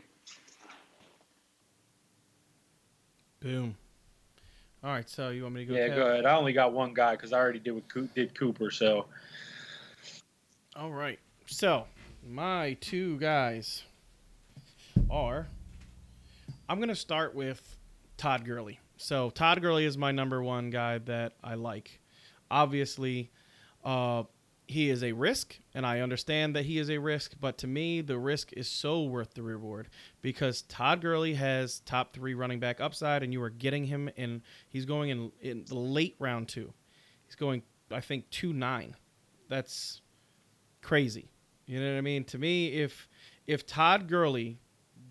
Boom. 3.40 3.76
All 4.82 4.90
right, 4.90 5.08
so 5.08 5.30
you 5.30 5.42
want 5.42 5.54
me 5.54 5.64
to 5.64 5.72
go? 5.72 5.78
Yeah, 5.78 5.88
Kev? 5.88 5.96
go 5.96 6.06
ahead. 6.06 6.26
I 6.26 6.36
only 6.36 6.52
got 6.52 6.72
one 6.72 6.94
guy 6.94 7.12
because 7.12 7.32
I 7.32 7.38
already 7.38 7.58
did 7.58 7.72
with 7.72 8.14
did 8.14 8.34
Cooper. 8.34 8.70
So 8.70 9.06
All 10.76 10.90
right. 10.90 11.18
So, 11.46 11.86
my 12.28 12.76
two 12.80 13.18
guys 13.18 13.84
are 15.10 15.48
I'm 16.68 16.78
going 16.78 16.90
to 16.90 16.96
start 16.96 17.34
with 17.34 17.76
Todd 18.16 18.44
Gurley. 18.44 18.78
So, 18.98 19.30
Todd 19.30 19.62
Gurley 19.62 19.84
is 19.84 19.96
my 19.96 20.12
number 20.12 20.42
one 20.42 20.70
guy 20.70 20.98
that 20.98 21.32
I 21.42 21.54
like. 21.54 22.00
Obviously, 22.50 23.30
uh, 23.84 24.24
he 24.68 24.90
is 24.90 25.02
a 25.02 25.12
risk, 25.12 25.58
and 25.74 25.86
I 25.86 26.00
understand 26.00 26.54
that 26.54 26.66
he 26.66 26.78
is 26.78 26.90
a 26.90 26.98
risk, 26.98 27.32
but 27.40 27.56
to 27.58 27.66
me, 27.66 28.02
the 28.02 28.18
risk 28.18 28.52
is 28.52 28.68
so 28.68 29.02
worth 29.02 29.32
the 29.32 29.42
reward 29.42 29.88
because 30.20 30.60
Todd 30.62 31.00
Gurley 31.00 31.34
has 31.34 31.80
top 31.80 32.12
three 32.12 32.34
running 32.34 32.60
back 32.60 32.78
upside, 32.78 33.22
and 33.22 33.32
you 33.32 33.42
are 33.42 33.48
getting 33.50 33.84
him 33.84 34.10
in, 34.14 34.42
he's 34.68 34.84
going 34.84 35.08
in, 35.08 35.32
in 35.40 35.64
the 35.66 35.74
late 35.74 36.16
round 36.18 36.48
two. 36.48 36.74
He's 37.24 37.34
going, 37.34 37.62
I 37.90 38.00
think, 38.00 38.28
2 38.28 38.52
9. 38.52 38.94
That's 39.48 40.02
crazy. 40.82 41.30
You 41.66 41.80
know 41.80 41.90
what 41.90 41.98
I 41.98 42.02
mean? 42.02 42.24
To 42.24 42.38
me, 42.38 42.68
if 42.68 43.08
if 43.46 43.66
Todd 43.66 44.06
Gurley 44.06 44.58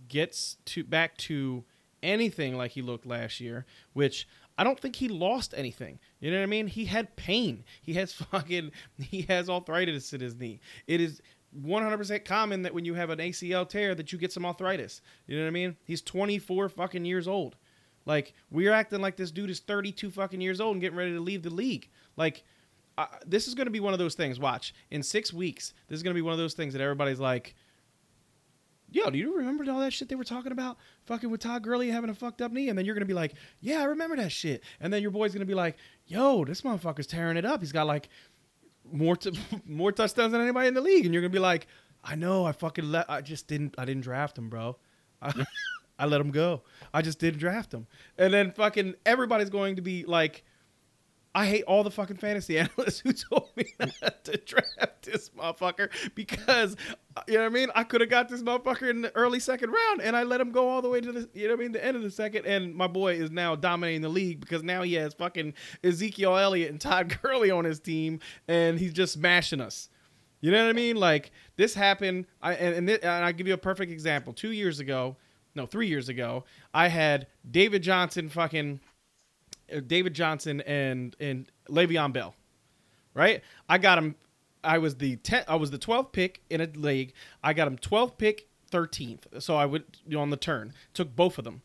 gets 0.08 0.58
to 0.66 0.84
back 0.84 1.18
to 1.18 1.64
anything 2.04 2.56
like 2.56 2.72
he 2.72 2.82
looked 2.82 3.06
last 3.06 3.40
year, 3.40 3.66
which 3.94 4.28
I 4.58 4.64
don't 4.64 4.80
think 4.80 4.96
he 4.96 5.08
lost 5.08 5.54
anything. 5.56 6.00
You 6.20 6.32
know 6.32 6.38
what 6.38 6.44
I 6.44 6.48
mean? 6.48 6.68
He 6.68 6.86
had 6.86 7.16
pain. 7.16 7.64
He 7.82 7.94
has 7.94 8.14
fucking 8.32 8.72
he 9.00 9.24
has 9.24 9.50
arthritis 9.50 10.14
in 10.14 10.22
his 10.22 10.36
knee. 10.36 10.60
It 10.88 11.02
is 11.02 11.22
100% 11.64 12.26
common 12.26 12.64
that 12.64 12.74
when 12.74 12.86
you 12.86 12.94
have 12.94 13.10
an 13.10 13.20
ACL 13.20 13.68
tear 13.68 13.96
that 13.96 14.12
you 14.12 14.18
get 14.18 14.34
some 14.34 14.46
arthritis. 14.46 15.02
You 15.28 15.38
know 15.38 15.44
what 15.44 15.50
I 15.50 15.52
mean? 15.52 15.76
He's 15.86 16.02
24 16.02 16.70
fucking 16.70 17.06
years 17.06 17.28
old. 17.28 17.56
Like 18.06 18.34
we're 18.52 18.74
acting 18.74 19.02
like 19.02 19.18
this 19.18 19.32
dude 19.32 19.50
is 19.50 19.60
32 19.60 20.12
fucking 20.12 20.42
years 20.42 20.62
old 20.62 20.76
and 20.76 20.82
getting 20.82 20.98
ready 20.98 21.14
to 21.14 21.20
leave 21.20 21.44
the 21.44 21.50
league. 21.50 21.90
Like 22.16 22.44
uh, 22.98 23.06
this 23.26 23.48
is 23.48 23.54
going 23.54 23.68
to 23.68 23.72
be 23.72 23.80
one 23.80 23.94
of 23.94 24.00
those 24.00 24.16
things. 24.16 24.40
Watch 24.40 24.74
in 24.90 25.04
six 25.04 25.32
weeks. 25.32 25.74
This 25.88 25.98
is 25.98 26.04
going 26.04 26.14
to 26.14 26.18
be 26.18 26.24
one 26.24 26.34
of 26.34 26.40
those 26.40 26.54
things 26.54 26.74
that 26.74 26.82
everybody's 26.82 27.20
like, 27.20 27.56
"Yo, 28.90 29.10
do 29.10 29.18
you 29.18 29.36
remember 29.38 29.70
all 29.72 29.80
that 29.80 29.94
shit 29.94 30.10
they 30.10 30.16
were 30.16 30.24
talking 30.24 30.52
about? 30.52 30.78
Fucking 31.06 31.30
with 31.30 31.42
Todd 31.42 31.64
Gurley 31.64 31.90
having 31.90 32.10
a 32.10 32.14
fucked 32.14 32.42
up 32.42 32.52
knee." 32.52 32.70
And 32.70 32.78
then 32.78 32.86
you're 32.86 32.96
going 32.96 33.02
to 33.02 33.06
be 33.08 33.14
like, 33.14 33.34
"Yeah, 33.60 33.82
I 33.82 33.86
remember 33.86 34.16
that 34.18 34.32
shit." 34.32 34.64
And 34.80 34.92
then 34.92 35.02
your 35.02 35.12
boy's 35.12 35.34
going 35.34 35.42
to 35.42 35.46
be 35.46 35.54
like, 35.54 35.78
"Yo, 36.06 36.46
this 36.46 36.62
motherfucker's 36.62 37.08
tearing 37.08 37.38
it 37.38 37.46
up. 37.46 37.62
He's 37.62 37.72
got 37.72 37.88
like 37.88 38.10
more 38.92 39.16
t- 39.16 39.38
more 39.66 39.92
touchdowns 39.92 40.32
than 40.32 40.42
anybody 40.42 40.68
in 40.68 40.74
the 40.74 40.82
league." 40.82 41.06
And 41.06 41.14
you're 41.14 41.22
going 41.22 41.32
to 41.32 41.36
be 41.36 41.42
like, 41.42 41.68
"I 42.04 42.16
know. 42.16 42.46
I 42.46 42.52
fucking 42.52 42.92
let. 42.92 43.10
I 43.10 43.22
just 43.22 43.48
didn't. 43.48 43.76
I 43.78 43.86
didn't 43.86 44.04
draft 44.04 44.38
him, 44.38 44.50
bro." 44.50 44.78
I, 45.22 45.34
I 46.00 46.06
let 46.06 46.22
him 46.22 46.32
go. 46.32 46.62
I 46.94 47.02
just 47.02 47.20
didn't 47.20 47.40
draft 47.40 47.74
him. 47.74 47.88
And 48.18 48.34
then 48.34 48.52
fucking 48.52 48.96
everybody's 49.06 49.50
going 49.50 49.78
to 49.78 49.82
be 49.82 50.06
like, 50.06 50.44
I 51.38 51.46
hate 51.46 51.66
all 51.66 51.84
the 51.84 51.92
fucking 51.92 52.18
fantasy 52.18 52.58
analysts 52.60 52.98
who 53.00 53.14
told 53.14 53.50
me 53.56 53.66
to 54.24 54.38
draft 54.38 55.04
this 55.04 55.30
motherfucker 55.30 55.92
because 56.16 56.76
you 57.28 57.36
know 57.36 57.42
what 57.42 57.46
I 57.46 57.50
mean. 57.50 57.70
I 57.76 57.84
could 57.84 58.02
have 58.02 58.10
got 58.10 58.28
this 58.28 58.42
motherfucker 58.42 58.90
in 58.90 59.02
the 59.02 59.16
early 59.16 59.40
second 59.40 59.70
round, 59.70 60.02
and 60.02 60.18
I 60.18 60.24
let 60.24 60.42
him 60.42 60.52
go 60.52 60.68
all 60.68 60.82
the 60.82 60.90
way 60.90 61.00
to 61.00 61.12
the 61.12 61.30
you 61.36 61.48
know 61.48 61.54
what 61.54 61.60
I 61.60 61.64
mean 61.64 61.74
the 61.74 61.86
end 61.86 61.96
of 61.96 62.02
the 62.02 62.10
second. 62.10 62.48
And 62.48 62.74
my 62.74 62.88
boy 62.88 63.14
is 63.14 63.30
now 63.30 63.56
dominating 63.56 64.02
the 64.02 64.10
league 64.10 64.40
because 64.40 64.64
now 64.64 64.82
he 64.82 64.96
has 64.96 65.14
fucking 65.14 65.54
Ezekiel 65.84 66.36
Elliott 66.36 66.72
and 66.72 66.82
Todd 66.82 67.16
Gurley 67.22 67.52
on 67.52 67.66
his 67.66 67.80
team, 67.80 68.20
and 68.48 68.80
he's 68.80 68.94
just 68.94 69.14
smashing 69.14 69.62
us. 69.62 69.90
You 70.42 70.50
know 70.50 70.64
what 70.64 70.70
I 70.72 70.74
mean? 70.74 70.96
Like 70.96 71.30
this 71.56 71.76
happened. 71.76 72.26
I 72.42 72.54
and 72.56 72.76
and, 72.78 72.88
thi- 72.88 73.04
and 73.08 73.24
I 73.26 73.32
give 73.32 73.48
you 73.48 73.54
a 73.54 73.60
perfect 73.60 73.92
example. 73.92 74.34
Two 74.34 74.54
years 74.54 74.80
ago, 74.80 75.18
no, 75.54 75.68
three 75.68 75.88
years 75.88 76.10
ago, 76.10 76.46
I 76.74 76.88
had 76.88 77.28
David 77.50 77.84
Johnson 77.84 78.28
fucking 78.28 78.80
uh, 78.80 78.87
Uh, 79.74 79.80
David 79.86 80.14
Johnson 80.14 80.62
and 80.62 81.16
and 81.20 81.52
Le'Veon 81.70 82.14
Bell, 82.14 82.36
right? 83.14 83.42
I 83.68 83.78
got 83.78 83.98
him. 83.98 84.16
I 84.64 84.80
was 84.80 84.96
the 84.96 85.16
10, 85.18 85.46
I 85.48 85.56
was 85.56 85.72
the 85.72 85.78
12th 85.78 86.12
pick 86.12 86.42
in 86.50 86.62
a 86.62 86.66
league. 86.66 87.14
I 87.44 87.54
got 87.54 87.68
him 87.68 87.78
12th 87.78 88.18
pick, 88.18 88.48
13th. 88.72 89.42
So 89.42 89.56
I 89.56 89.66
would 89.66 89.86
on 90.16 90.30
the 90.30 90.38
turn 90.38 90.74
took 90.94 91.16
both 91.16 91.38
of 91.38 91.44
them, 91.44 91.62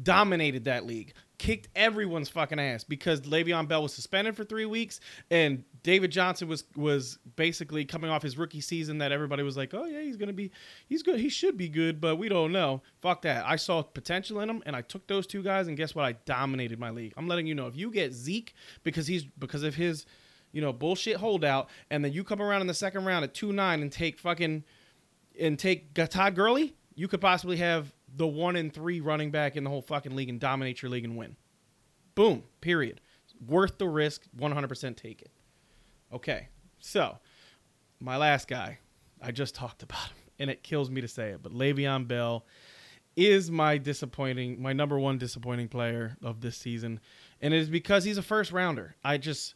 dominated 0.00 0.64
that 0.64 0.86
league, 0.86 1.12
kicked 1.38 1.68
everyone's 1.76 2.28
fucking 2.28 2.58
ass 2.58 2.84
because 2.84 3.22
Le'Veon 3.22 3.68
Bell 3.68 3.82
was 3.82 3.92
suspended 3.92 4.36
for 4.36 4.44
three 4.44 4.64
weeks 4.64 5.00
and 5.30 5.64
David 5.82 6.10
Johnson 6.10 6.48
was 6.48 6.64
was 6.74 7.18
basically 7.36 7.84
coming 7.84 8.10
off 8.10 8.22
his 8.22 8.36
rookie 8.36 8.60
season 8.60 8.98
that 8.98 9.12
everybody 9.12 9.42
was 9.42 9.56
like, 9.56 9.72
oh 9.72 9.84
yeah, 9.84 10.00
he's 10.00 10.16
gonna 10.16 10.32
be, 10.32 10.50
he's 10.88 11.02
good, 11.02 11.20
he 11.20 11.28
should 11.28 11.56
be 11.56 11.68
good, 11.68 12.00
but 12.00 12.16
we 12.16 12.28
don't 12.28 12.50
know. 12.50 12.82
Fuck 13.00 13.22
that. 13.22 13.46
I 13.46 13.56
saw 13.56 13.82
potential 13.82 14.40
in 14.40 14.50
him, 14.50 14.62
and 14.66 14.74
I 14.74 14.80
took 14.82 15.06
those 15.06 15.26
two 15.26 15.42
guys, 15.42 15.68
and 15.68 15.76
guess 15.76 15.94
what? 15.94 16.04
I 16.04 16.12
dominated 16.24 16.80
my 16.80 16.90
league. 16.90 17.12
I'm 17.16 17.28
letting 17.28 17.46
you 17.46 17.54
know 17.54 17.68
if 17.68 17.76
you 17.76 17.90
get 17.90 18.12
Zeke 18.12 18.54
because 18.82 19.06
he's 19.06 19.24
because 19.24 19.62
of 19.62 19.76
his, 19.76 20.06
you 20.52 20.60
know, 20.60 20.72
bullshit 20.72 21.18
holdout, 21.18 21.68
and 21.90 22.04
then 22.04 22.12
you 22.12 22.24
come 22.24 22.42
around 22.42 22.62
in 22.62 22.66
the 22.66 22.74
second 22.74 23.04
round 23.04 23.24
at 23.24 23.32
two 23.32 23.52
nine 23.52 23.80
and 23.80 23.92
take 23.92 24.18
fucking 24.18 24.64
and 25.38 25.58
take 25.58 25.94
Todd 25.94 26.34
Gurley, 26.34 26.74
you 26.96 27.06
could 27.08 27.20
possibly 27.20 27.58
have 27.58 27.92
the 28.16 28.26
one 28.26 28.56
and 28.56 28.72
three 28.72 29.00
running 29.00 29.30
back 29.30 29.56
in 29.56 29.64
the 29.64 29.70
whole 29.70 29.82
fucking 29.82 30.16
league 30.16 30.28
and 30.28 30.40
dominate 30.40 30.82
your 30.82 30.90
league 30.90 31.04
and 31.04 31.16
win. 31.16 31.36
Boom. 32.14 32.42
Period. 32.60 33.00
Worth 33.46 33.78
the 33.78 33.88
risk. 33.88 34.22
100% 34.38 34.96
take 34.96 35.22
it. 35.22 35.30
Okay. 36.12 36.48
So, 36.78 37.18
my 38.00 38.16
last 38.16 38.48
guy, 38.48 38.78
I 39.20 39.32
just 39.32 39.54
talked 39.54 39.82
about 39.82 40.08
him, 40.08 40.16
and 40.38 40.50
it 40.50 40.62
kills 40.62 40.90
me 40.90 41.00
to 41.00 41.08
say 41.08 41.30
it, 41.30 41.42
but 41.42 41.52
Le'Veon 41.52 42.06
Bell 42.06 42.44
is 43.16 43.50
my 43.50 43.78
disappointing, 43.78 44.60
my 44.60 44.72
number 44.72 44.98
one 44.98 45.18
disappointing 45.18 45.68
player 45.68 46.16
of 46.22 46.40
this 46.40 46.56
season, 46.56 47.00
and 47.40 47.54
it 47.54 47.58
is 47.58 47.70
because 47.70 48.04
he's 48.04 48.18
a 48.18 48.22
first 48.22 48.52
rounder. 48.52 48.94
I 49.02 49.16
just, 49.16 49.54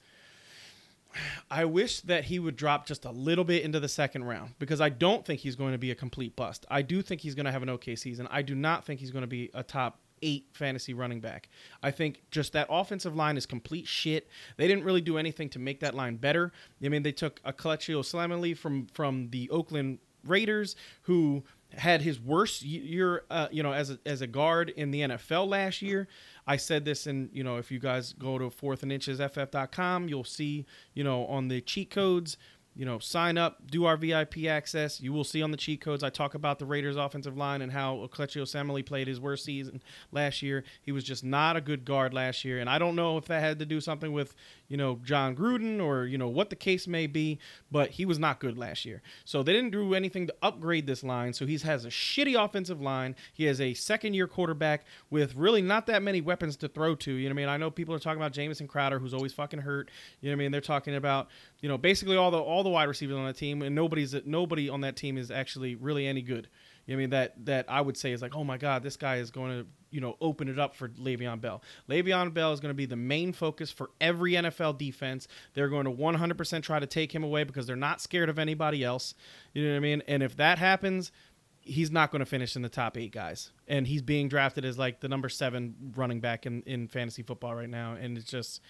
I 1.51 1.65
wish 1.65 2.01
that 2.03 2.25
he 2.25 2.39
would 2.39 2.57
drop 2.57 2.87
just 2.87 3.05
a 3.05 3.11
little 3.11 3.45
bit 3.45 3.63
into 3.63 3.81
the 3.81 3.89
second 3.89 4.25
round 4.25 4.55
because 4.59 4.81
I 4.81 4.89
don't 4.89 5.25
think 5.25 5.41
he's 5.41 5.57
going 5.57 5.73
to 5.73 5.79
be 5.79 5.91
a 5.91 5.95
complete 5.95 6.37
bust. 6.37 6.67
I 6.71 6.83
do 6.83 7.03
think 7.03 7.21
he's 7.21 7.35
going 7.35 7.47
to 7.47 7.53
have 7.53 7.63
an 7.63 7.71
okay 7.71 7.97
season. 7.97 8.29
I 8.31 8.43
do 8.43 8.55
not 8.55 8.85
think 8.85 9.01
he's 9.01 9.11
going 9.11 9.23
to 9.23 9.29
be 9.29 9.51
a 9.55 9.63
top 9.63 9.99
eight 10.23 10.47
fantasy 10.53 10.95
running 10.95 11.21
back. 11.21 11.49
I 11.83 11.91
think 11.91 12.23
just 12.31 12.53
that 12.53 12.67
offensive 12.71 13.17
line 13.17 13.37
is 13.37 13.47
complete 13.47 13.87
shit. 13.87 14.29
They 14.57 14.69
didn't 14.69 14.85
really 14.85 15.01
do 15.01 15.19
anything 15.19 15.49
to 15.51 15.59
make 15.59 15.81
that 15.81 15.95
line 15.95 16.17
better. 16.17 16.53
I 16.85 16.89
mean, 16.89 17.03
they 17.03 17.13
took 17.13 17.41
a 17.45 17.53
Kelechi 17.53 17.95
Osemele 17.95 18.57
from 18.57 18.87
from 18.87 19.31
the 19.31 19.49
Oakland 19.51 19.99
Raiders, 20.25 20.77
who 21.03 21.45
had 21.73 22.03
his 22.03 22.21
worst 22.21 22.63
year, 22.63 23.25
uh, 23.31 23.49
you 23.51 23.63
know, 23.63 23.73
as 23.73 23.91
a, 23.91 23.99
as 24.05 24.21
a 24.21 24.27
guard 24.27 24.71
in 24.71 24.91
the 24.91 25.01
NFL 25.03 25.49
last 25.49 25.83
year. 25.83 26.09
I 26.51 26.57
said 26.57 26.85
this, 26.85 27.07
and 27.07 27.31
you 27.33 27.45
know, 27.45 27.59
if 27.59 27.71
you 27.71 27.79
guys 27.79 28.13
go 28.13 28.37
to 28.37 28.51
fourth 28.51 28.83
and 28.83 28.91
inches 28.91 29.21
ff.com, 29.21 30.09
you'll 30.09 30.25
see, 30.25 30.67
you 30.95 31.05
know, 31.05 31.25
on 31.27 31.47
the 31.47 31.61
cheat 31.61 31.91
codes, 31.91 32.37
you 32.81 32.87
know, 32.87 32.99
sign 32.99 33.37
up, 33.37 33.71
do 33.71 33.85
our 33.85 33.99
VIP 33.99 34.47
access. 34.47 35.03
You 35.03 35.13
will 35.13 35.23
see 35.23 35.43
on 35.43 35.51
the 35.51 35.59
cheat 35.59 35.83
codes. 35.83 36.03
I 36.03 36.09
talk 36.09 36.35
about 36.35 36.59
the 36.59 36.65
Raiders' 36.65 36.97
offensive 36.97 37.37
line 37.37 37.61
and 37.61 37.71
how 37.71 38.09
Kelechi 38.11 38.41
Osemele 38.41 38.87
played 38.87 39.07
his 39.07 39.21
worst 39.21 39.45
season 39.45 39.83
last 40.13 40.41
year. 40.41 40.65
He 40.81 40.91
was 40.91 41.05
just 41.05 41.23
not 41.23 41.59
a 41.59 41.61
good 41.61 41.85
guard 41.85 42.15
last 42.15 42.43
year, 42.43 42.59
and 42.59 42.71
I 42.71 42.79
don't 42.79 42.97
know 42.97 43.19
if 43.19 43.27
that 43.27 43.43
had 43.43 43.59
to 43.59 43.67
do 43.67 43.83
something 43.83 44.15
with 44.15 44.35
you 44.69 44.79
know 44.79 44.99
Jon 45.05 45.37
Gruden 45.37 45.79
or 45.79 46.07
you 46.07 46.17
know 46.17 46.29
what 46.29 46.49
the 46.49 46.57
case 46.57 46.89
may 46.89 47.07
be, 47.07 47.39
but 47.71 47.91
he 47.91 48.07
was 48.07 48.19
not 48.19 48.41
good 48.41 48.57
last 48.57 48.87
year. 48.87 49.03
So 49.27 49.43
they 49.43 49.53
didn't 49.53 49.73
do 49.73 49.93
anything 49.93 50.27
to 50.29 50.35
upgrade 50.41 50.87
this 50.87 51.05
line. 51.05 51.35
So 51.35 51.45
he 51.45 51.59
has 51.59 51.85
a 51.85 51.91
shitty 51.91 52.43
offensive 52.43 52.81
line. 52.81 53.15
He 53.35 53.45
has 53.45 53.61
a 53.61 53.75
second-year 53.75 54.27
quarterback 54.27 54.87
with 55.11 55.35
really 55.35 55.61
not 55.61 55.87
that 55.89 56.03
many 56.03 56.23
weapons 56.23 56.57
to 56.57 56.69
throw 56.69 56.95
to. 56.95 57.13
You 57.13 57.29
know 57.29 57.35
what 57.35 57.41
I 57.41 57.43
mean? 57.43 57.49
I 57.51 57.57
know 57.59 57.71
people 57.71 57.95
are 57.95 57.99
talking 57.99 58.23
about 58.23 58.33
Jamison 58.33 58.67
Crowder, 58.67 58.99
who's 58.99 59.13
always 59.13 59.35
fucking 59.35 59.61
hurt. 59.61 59.91
You 60.23 60.31
know 60.31 60.37
what 60.37 60.41
I 60.41 60.45
mean? 60.45 60.53
They're 60.53 60.63
talking 60.63 60.95
about 60.95 61.29
you 61.61 61.69
know 61.69 61.79
basically 61.79 62.17
all 62.17 62.31
the 62.31 62.39
all 62.39 62.63
the 62.63 62.71
wide 62.71 62.89
receivers 62.89 63.17
on 63.17 63.27
that 63.27 63.37
team, 63.37 63.63
and 63.63 63.75
nobody's 63.75 64.15
nobody 64.25 64.69
on 64.69 64.81
that 64.83 64.97
team 64.97 65.19
is 65.19 65.31
actually 65.31 65.75
really 65.75 66.07
any 66.07 66.23
good. 66.23 66.49
You 66.87 66.95
know 66.95 66.99
I 66.99 67.03
mean 67.03 67.11
that 67.11 67.45
that 67.47 67.67
I 67.69 67.81
would 67.81 67.97
say 67.97 68.13
is 68.13 68.23
like, 68.23 68.35
oh 68.35 68.45
my 68.45 68.57
god, 68.57 68.83
this 68.83 68.97
guy 68.97 69.17
is 69.17 69.31
going 69.31 69.61
to 69.61 69.67
you 69.91 70.01
know 70.01 70.17
open 70.21 70.49
it 70.49 70.59
up 70.59 70.75
for 70.75 70.89
Le'Veon 70.89 71.41
Bell. 71.41 71.63
Le'Veon 71.89 72.33
Bell 72.33 72.53
is 72.53 72.61
going 72.61 72.71
to 72.71 72.77
be 72.77 72.87
the 72.87 72.97
main 72.97 73.33
focus 73.33 73.71
for 73.71 73.91
every 74.01 74.33
NFL 74.33 74.79
defense. 74.79 75.29
They're 75.55 75.69
going 75.69 75.85
to 75.85 75.91
100% 75.91 76.63
try 76.63 76.81
to 76.81 76.87
take 76.87 77.15
him 77.15 77.23
away 77.23 77.45
because 77.45 77.67
they're 77.67 77.77
not 77.77 78.01
scared 78.01 78.29
of 78.29 78.39
anybody 78.39 78.83
else. 78.83 79.15
You 79.53 79.65
know 79.65 79.71
what 79.71 79.77
I 79.77 79.81
mean? 79.81 80.03
And 80.09 80.23
if 80.23 80.37
that 80.37 80.59
happens, 80.59 81.13
he's 81.61 81.91
not 81.91 82.11
going 82.11 82.21
to 82.21 82.27
finish 82.27 82.57
in 82.57 82.63
the 82.63 82.69
top 82.69 82.97
eight 82.97 83.13
guys. 83.13 83.53
And 83.69 83.87
he's 83.87 84.03
being 84.03 84.29
drafted 84.29 84.65
as 84.65 84.79
like 84.79 85.01
the 85.01 85.09
number 85.09 85.29
seven 85.29 85.93
running 85.95 86.21
back 86.21 86.47
in 86.47 86.63
in 86.63 86.89
fantasy 86.89 87.23
football 87.23 87.55
right 87.55 87.71
now. 87.71 87.95
And 87.95 88.17
it's 88.17 88.31
just 88.31 88.61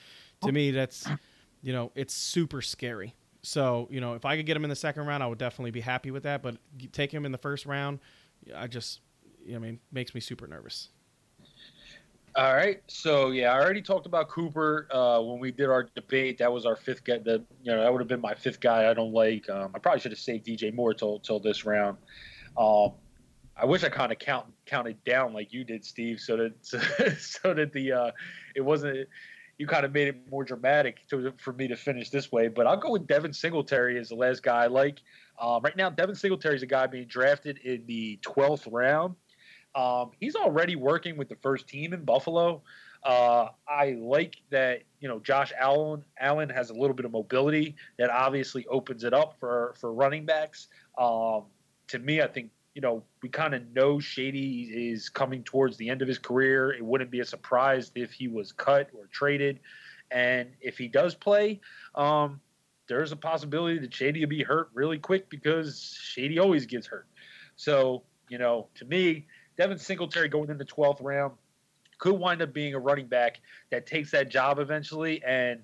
to 0.42 0.48
oh. 0.48 0.52
me 0.52 0.70
that's 0.70 1.08
you 1.62 1.72
know 1.72 1.92
it's 1.94 2.14
super 2.14 2.62
scary. 2.62 3.14
So, 3.42 3.88
you 3.90 4.00
know, 4.00 4.14
if 4.14 4.24
I 4.24 4.36
could 4.36 4.46
get 4.46 4.56
him 4.56 4.64
in 4.64 4.70
the 4.70 4.76
second 4.76 5.06
round, 5.06 5.22
I 5.22 5.26
would 5.26 5.38
definitely 5.38 5.70
be 5.70 5.80
happy 5.80 6.10
with 6.10 6.24
that. 6.24 6.42
But 6.42 6.56
take 6.92 7.12
him 7.12 7.24
in 7.24 7.32
the 7.32 7.38
first 7.38 7.64
round, 7.64 8.00
I 8.54 8.66
just, 8.66 9.00
you 9.44 9.52
know, 9.52 9.58
I 9.58 9.60
mean, 9.60 9.80
makes 9.92 10.14
me 10.14 10.20
super 10.20 10.46
nervous. 10.46 10.88
All 12.36 12.54
right. 12.54 12.80
So 12.86 13.30
yeah, 13.30 13.52
I 13.52 13.60
already 13.60 13.82
talked 13.82 14.06
about 14.06 14.28
Cooper 14.28 14.86
uh, 14.92 15.20
when 15.20 15.40
we 15.40 15.50
did 15.50 15.68
our 15.68 15.88
debate. 15.94 16.38
That 16.38 16.52
was 16.52 16.64
our 16.64 16.76
fifth 16.76 17.02
guy. 17.02 17.18
The 17.18 17.42
you 17.62 17.72
know 17.72 17.82
that 17.82 17.90
would 17.92 18.00
have 18.00 18.08
been 18.08 18.20
my 18.20 18.34
fifth 18.34 18.60
guy. 18.60 18.88
I 18.88 18.94
don't 18.94 19.12
like. 19.12 19.50
Um, 19.50 19.72
I 19.74 19.80
probably 19.80 20.00
should 20.00 20.12
have 20.12 20.18
saved 20.20 20.46
DJ 20.46 20.72
Moore 20.72 20.94
till 20.94 21.18
till 21.18 21.40
this 21.40 21.64
round. 21.64 21.96
Um, 22.56 22.92
I 23.56 23.64
wish 23.64 23.82
I 23.82 23.88
kind 23.88 24.12
of 24.12 24.20
count 24.20 24.46
counted 24.64 25.02
down 25.02 25.32
like 25.32 25.52
you 25.52 25.64
did, 25.64 25.84
Steve, 25.84 26.20
so 26.20 26.36
that 26.36 26.52
so, 26.62 26.78
so 27.18 27.52
that 27.52 27.72
the 27.72 27.92
uh, 27.92 28.10
it 28.54 28.60
wasn't 28.60 29.08
you 29.60 29.66
kind 29.66 29.84
of 29.84 29.92
made 29.92 30.08
it 30.08 30.16
more 30.30 30.42
dramatic 30.42 31.06
to, 31.08 31.34
for 31.36 31.52
me 31.52 31.68
to 31.68 31.76
finish 31.76 32.08
this 32.08 32.32
way. 32.32 32.48
But 32.48 32.66
I'll 32.66 32.78
go 32.78 32.92
with 32.92 33.06
Devin 33.06 33.34
Singletary 33.34 33.98
as 33.98 34.08
the 34.08 34.14
last 34.14 34.42
guy 34.42 34.64
I 34.64 34.66
like. 34.68 35.02
Um, 35.38 35.60
right 35.62 35.76
now, 35.76 35.90
Devin 35.90 36.14
Singletary 36.14 36.56
is 36.56 36.62
a 36.62 36.66
guy 36.66 36.86
being 36.86 37.06
drafted 37.06 37.58
in 37.58 37.84
the 37.86 38.18
12th 38.22 38.66
round. 38.72 39.16
Um, 39.74 40.12
he's 40.18 40.34
already 40.34 40.76
working 40.76 41.18
with 41.18 41.28
the 41.28 41.36
first 41.42 41.68
team 41.68 41.92
in 41.92 42.06
Buffalo. 42.06 42.62
Uh, 43.04 43.48
I 43.68 43.98
like 44.00 44.36
that 44.48 44.82
you 44.98 45.08
know 45.08 45.20
Josh 45.20 45.52
Allen 45.58 46.04
Allen 46.18 46.48
has 46.48 46.70
a 46.70 46.74
little 46.74 46.94
bit 46.94 47.04
of 47.04 47.12
mobility 47.12 47.76
that 47.98 48.10
obviously 48.10 48.66
opens 48.66 49.04
it 49.04 49.12
up 49.14 49.36
for 49.38 49.74
for 49.78 49.92
running 49.92 50.24
backs. 50.24 50.68
Um, 50.98 51.44
to 51.88 51.98
me, 51.98 52.22
I 52.22 52.26
think 52.26 52.50
you 52.74 52.80
know, 52.80 53.02
we 53.22 53.28
kind 53.28 53.54
of 53.54 53.62
know 53.74 53.98
Shady 53.98 54.90
is 54.92 55.08
coming 55.08 55.42
towards 55.42 55.76
the 55.76 55.88
end 55.88 56.02
of 56.02 56.08
his 56.08 56.18
career. 56.18 56.72
It 56.72 56.84
wouldn't 56.84 57.10
be 57.10 57.20
a 57.20 57.24
surprise 57.24 57.90
if 57.94 58.12
he 58.12 58.28
was 58.28 58.52
cut 58.52 58.88
or 58.96 59.06
traded. 59.10 59.60
And 60.10 60.50
if 60.60 60.78
he 60.78 60.88
does 60.88 61.14
play, 61.14 61.60
um, 61.94 62.40
there's 62.88 63.12
a 63.12 63.16
possibility 63.16 63.78
that 63.78 63.92
Shady 63.92 64.20
will 64.20 64.28
be 64.28 64.42
hurt 64.42 64.70
really 64.74 64.98
quick 64.98 65.28
because 65.30 65.98
Shady 66.00 66.38
always 66.38 66.66
gets 66.66 66.86
hurt. 66.86 67.06
So, 67.56 68.02
you 68.28 68.38
know, 68.38 68.68
to 68.76 68.84
me, 68.84 69.26
Devin 69.56 69.78
Singletary 69.78 70.28
going 70.28 70.50
in 70.50 70.58
the 70.58 70.64
12th 70.64 71.02
round 71.02 71.34
could 71.98 72.14
wind 72.14 72.40
up 72.40 72.52
being 72.52 72.74
a 72.74 72.78
running 72.78 73.06
back 73.06 73.40
that 73.70 73.86
takes 73.86 74.10
that 74.12 74.30
job 74.30 74.58
eventually. 74.58 75.22
And, 75.24 75.60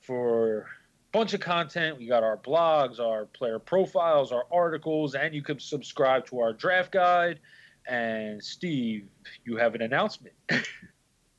for 0.00 0.58
a 0.58 0.64
bunch 1.12 1.34
of 1.34 1.40
content. 1.40 1.98
We 1.98 2.06
got 2.06 2.22
our 2.22 2.36
blogs, 2.36 3.00
our 3.00 3.26
player 3.26 3.58
profiles, 3.58 4.32
our 4.32 4.44
articles, 4.50 5.14
and 5.14 5.34
you 5.34 5.42
can 5.42 5.60
subscribe 5.60 6.26
to 6.26 6.40
our 6.40 6.52
draft 6.52 6.92
guide. 6.92 7.40
And 7.86 8.42
Steve, 8.42 9.08
you 9.44 9.56
have 9.56 9.74
an 9.74 9.82
announcement. 9.82 10.34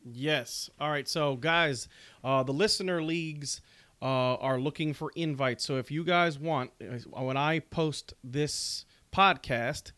Yes. 0.03 0.69
All 0.80 0.90
right. 0.90 1.07
So, 1.07 1.36
guys, 1.36 1.88
uh, 2.23 2.44
the 2.44 2.53
listener 2.53 3.03
leagues 3.03 3.61
uh, 4.02 4.06
are 4.36 4.60
looking 4.60 4.94
for 4.94 5.11
invites. 5.15 5.64
So, 5.64 5.78
if 5.78 5.91
you 5.91 6.03
guys 6.03 6.40
want, 6.40 6.72
uh, 6.82 7.22
when 7.22 7.38
I 7.38 7.60
post 7.60 8.14
this 8.23 8.86
podcast, 9.14 9.91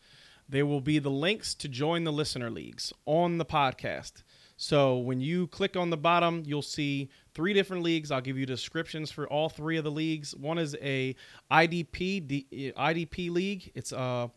there 0.48 0.66
will 0.66 0.82
be 0.82 0.98
the 0.98 1.10
links 1.10 1.54
to 1.54 1.68
join 1.68 2.04
the 2.04 2.12
listener 2.12 2.50
leagues 2.50 2.92
on 3.06 3.38
the 3.38 3.46
podcast. 3.46 4.22
So, 4.56 4.98
when 4.98 5.20
you 5.20 5.46
click 5.46 5.74
on 5.76 5.88
the 5.88 5.96
bottom, 5.96 6.42
you'll 6.44 6.62
see 6.62 7.08
three 7.34 7.54
different 7.54 7.82
leagues. 7.82 8.10
I'll 8.10 8.20
give 8.20 8.36
you 8.38 8.44
descriptions 8.46 9.10
for 9.10 9.26
all 9.26 9.48
three 9.48 9.78
of 9.78 9.84
the 9.84 9.90
leagues. 9.90 10.34
One 10.36 10.58
is 10.58 10.76
a 10.82 11.16
IDP 11.50 12.26
D, 12.26 12.72
IDP 12.76 13.30
league. 13.30 13.72
It's 13.74 13.92
uh 13.92 14.28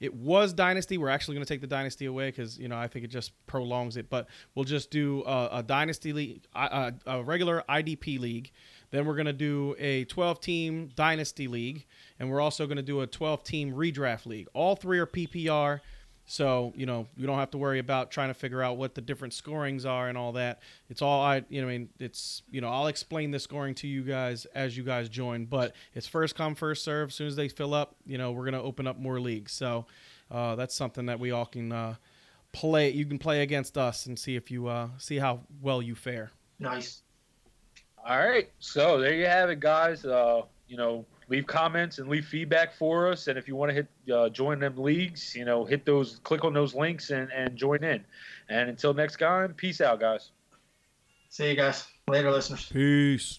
it 0.00 0.14
was 0.14 0.54
Dynasty. 0.54 0.96
We're 0.96 1.10
actually 1.10 1.34
going 1.34 1.44
to 1.44 1.48
take 1.52 1.60
the 1.60 1.66
Dynasty 1.66 2.06
away 2.06 2.28
because 2.28 2.58
you 2.58 2.68
know 2.68 2.76
I 2.76 2.88
think 2.88 3.04
it 3.04 3.08
just 3.08 3.32
prolongs 3.46 3.98
it. 3.98 4.08
But 4.08 4.28
we'll 4.54 4.64
just 4.64 4.90
do 4.90 5.22
a, 5.26 5.58
a 5.58 5.62
Dynasty 5.62 6.12
league, 6.12 6.42
a, 6.54 6.94
a 7.06 7.22
regular 7.22 7.62
IDP 7.68 8.18
league. 8.18 8.50
Then 8.90 9.04
we're 9.06 9.14
going 9.14 9.26
to 9.26 9.32
do 9.32 9.76
a 9.78 10.04
12-team 10.06 10.90
Dynasty 10.96 11.46
league, 11.46 11.86
and 12.18 12.28
we're 12.28 12.40
also 12.40 12.66
going 12.66 12.76
to 12.76 12.82
do 12.82 13.02
a 13.02 13.06
12-team 13.06 13.72
redraft 13.72 14.26
league. 14.26 14.48
All 14.52 14.74
three 14.74 14.98
are 14.98 15.06
PPR. 15.06 15.80
So, 16.30 16.72
you 16.76 16.86
know, 16.86 17.08
you 17.16 17.26
don't 17.26 17.40
have 17.40 17.50
to 17.50 17.58
worry 17.58 17.80
about 17.80 18.12
trying 18.12 18.28
to 18.28 18.34
figure 18.34 18.62
out 18.62 18.76
what 18.76 18.94
the 18.94 19.00
different 19.00 19.34
scorings 19.34 19.84
are 19.84 20.08
and 20.08 20.16
all 20.16 20.30
that. 20.34 20.60
It's 20.88 21.02
all 21.02 21.20
I, 21.20 21.42
you 21.48 21.60
know, 21.60 21.66
I 21.66 21.72
mean, 21.72 21.88
it's, 21.98 22.42
you 22.52 22.60
know, 22.60 22.68
I'll 22.68 22.86
explain 22.86 23.32
the 23.32 23.40
scoring 23.40 23.74
to 23.76 23.88
you 23.88 24.04
guys 24.04 24.44
as 24.54 24.76
you 24.76 24.84
guys 24.84 25.08
join, 25.08 25.46
but 25.46 25.74
it's 25.92 26.06
first 26.06 26.36
come, 26.36 26.54
first 26.54 26.84
serve. 26.84 27.08
As 27.08 27.16
soon 27.16 27.26
as 27.26 27.34
they 27.34 27.48
fill 27.48 27.74
up, 27.74 27.96
you 28.06 28.16
know, 28.16 28.30
we're 28.30 28.44
going 28.44 28.54
to 28.54 28.62
open 28.62 28.86
up 28.86 28.96
more 28.96 29.18
leagues. 29.18 29.50
So, 29.50 29.86
uh, 30.30 30.54
that's 30.54 30.72
something 30.72 31.06
that 31.06 31.18
we 31.18 31.32
all 31.32 31.46
can 31.46 31.72
uh, 31.72 31.96
play. 32.52 32.90
You 32.90 33.06
can 33.06 33.18
play 33.18 33.42
against 33.42 33.76
us 33.76 34.06
and 34.06 34.16
see 34.16 34.36
if 34.36 34.52
you 34.52 34.68
uh, 34.68 34.86
see 34.98 35.16
how 35.16 35.40
well 35.60 35.82
you 35.82 35.96
fare. 35.96 36.30
Nice. 36.60 37.02
All 38.06 38.20
right. 38.20 38.48
So 38.60 39.00
there 39.00 39.14
you 39.14 39.26
have 39.26 39.50
it, 39.50 39.58
guys. 39.58 40.04
Uh, 40.04 40.42
you 40.68 40.76
know, 40.76 41.04
leave 41.30 41.46
comments 41.46 41.98
and 41.98 42.08
leave 42.08 42.26
feedback 42.26 42.74
for 42.74 43.10
us. 43.10 43.28
And 43.28 43.38
if 43.38 43.48
you 43.48 43.56
want 43.56 43.70
to 43.70 43.74
hit 43.74 44.12
uh, 44.12 44.28
join 44.28 44.58
them 44.58 44.76
leagues, 44.76 45.34
you 45.34 45.44
know, 45.44 45.64
hit 45.64 45.86
those, 45.86 46.20
click 46.24 46.44
on 46.44 46.52
those 46.52 46.74
links 46.74 47.10
and, 47.10 47.30
and 47.32 47.56
join 47.56 47.82
in. 47.84 48.04
And 48.48 48.68
until 48.68 48.92
next 48.92 49.18
time, 49.18 49.54
peace 49.54 49.80
out, 49.80 50.00
guys. 50.00 50.32
See 51.28 51.48
you 51.48 51.56
guys 51.56 51.86
later, 52.08 52.30
listeners. 52.30 52.68
Peace. 52.70 53.38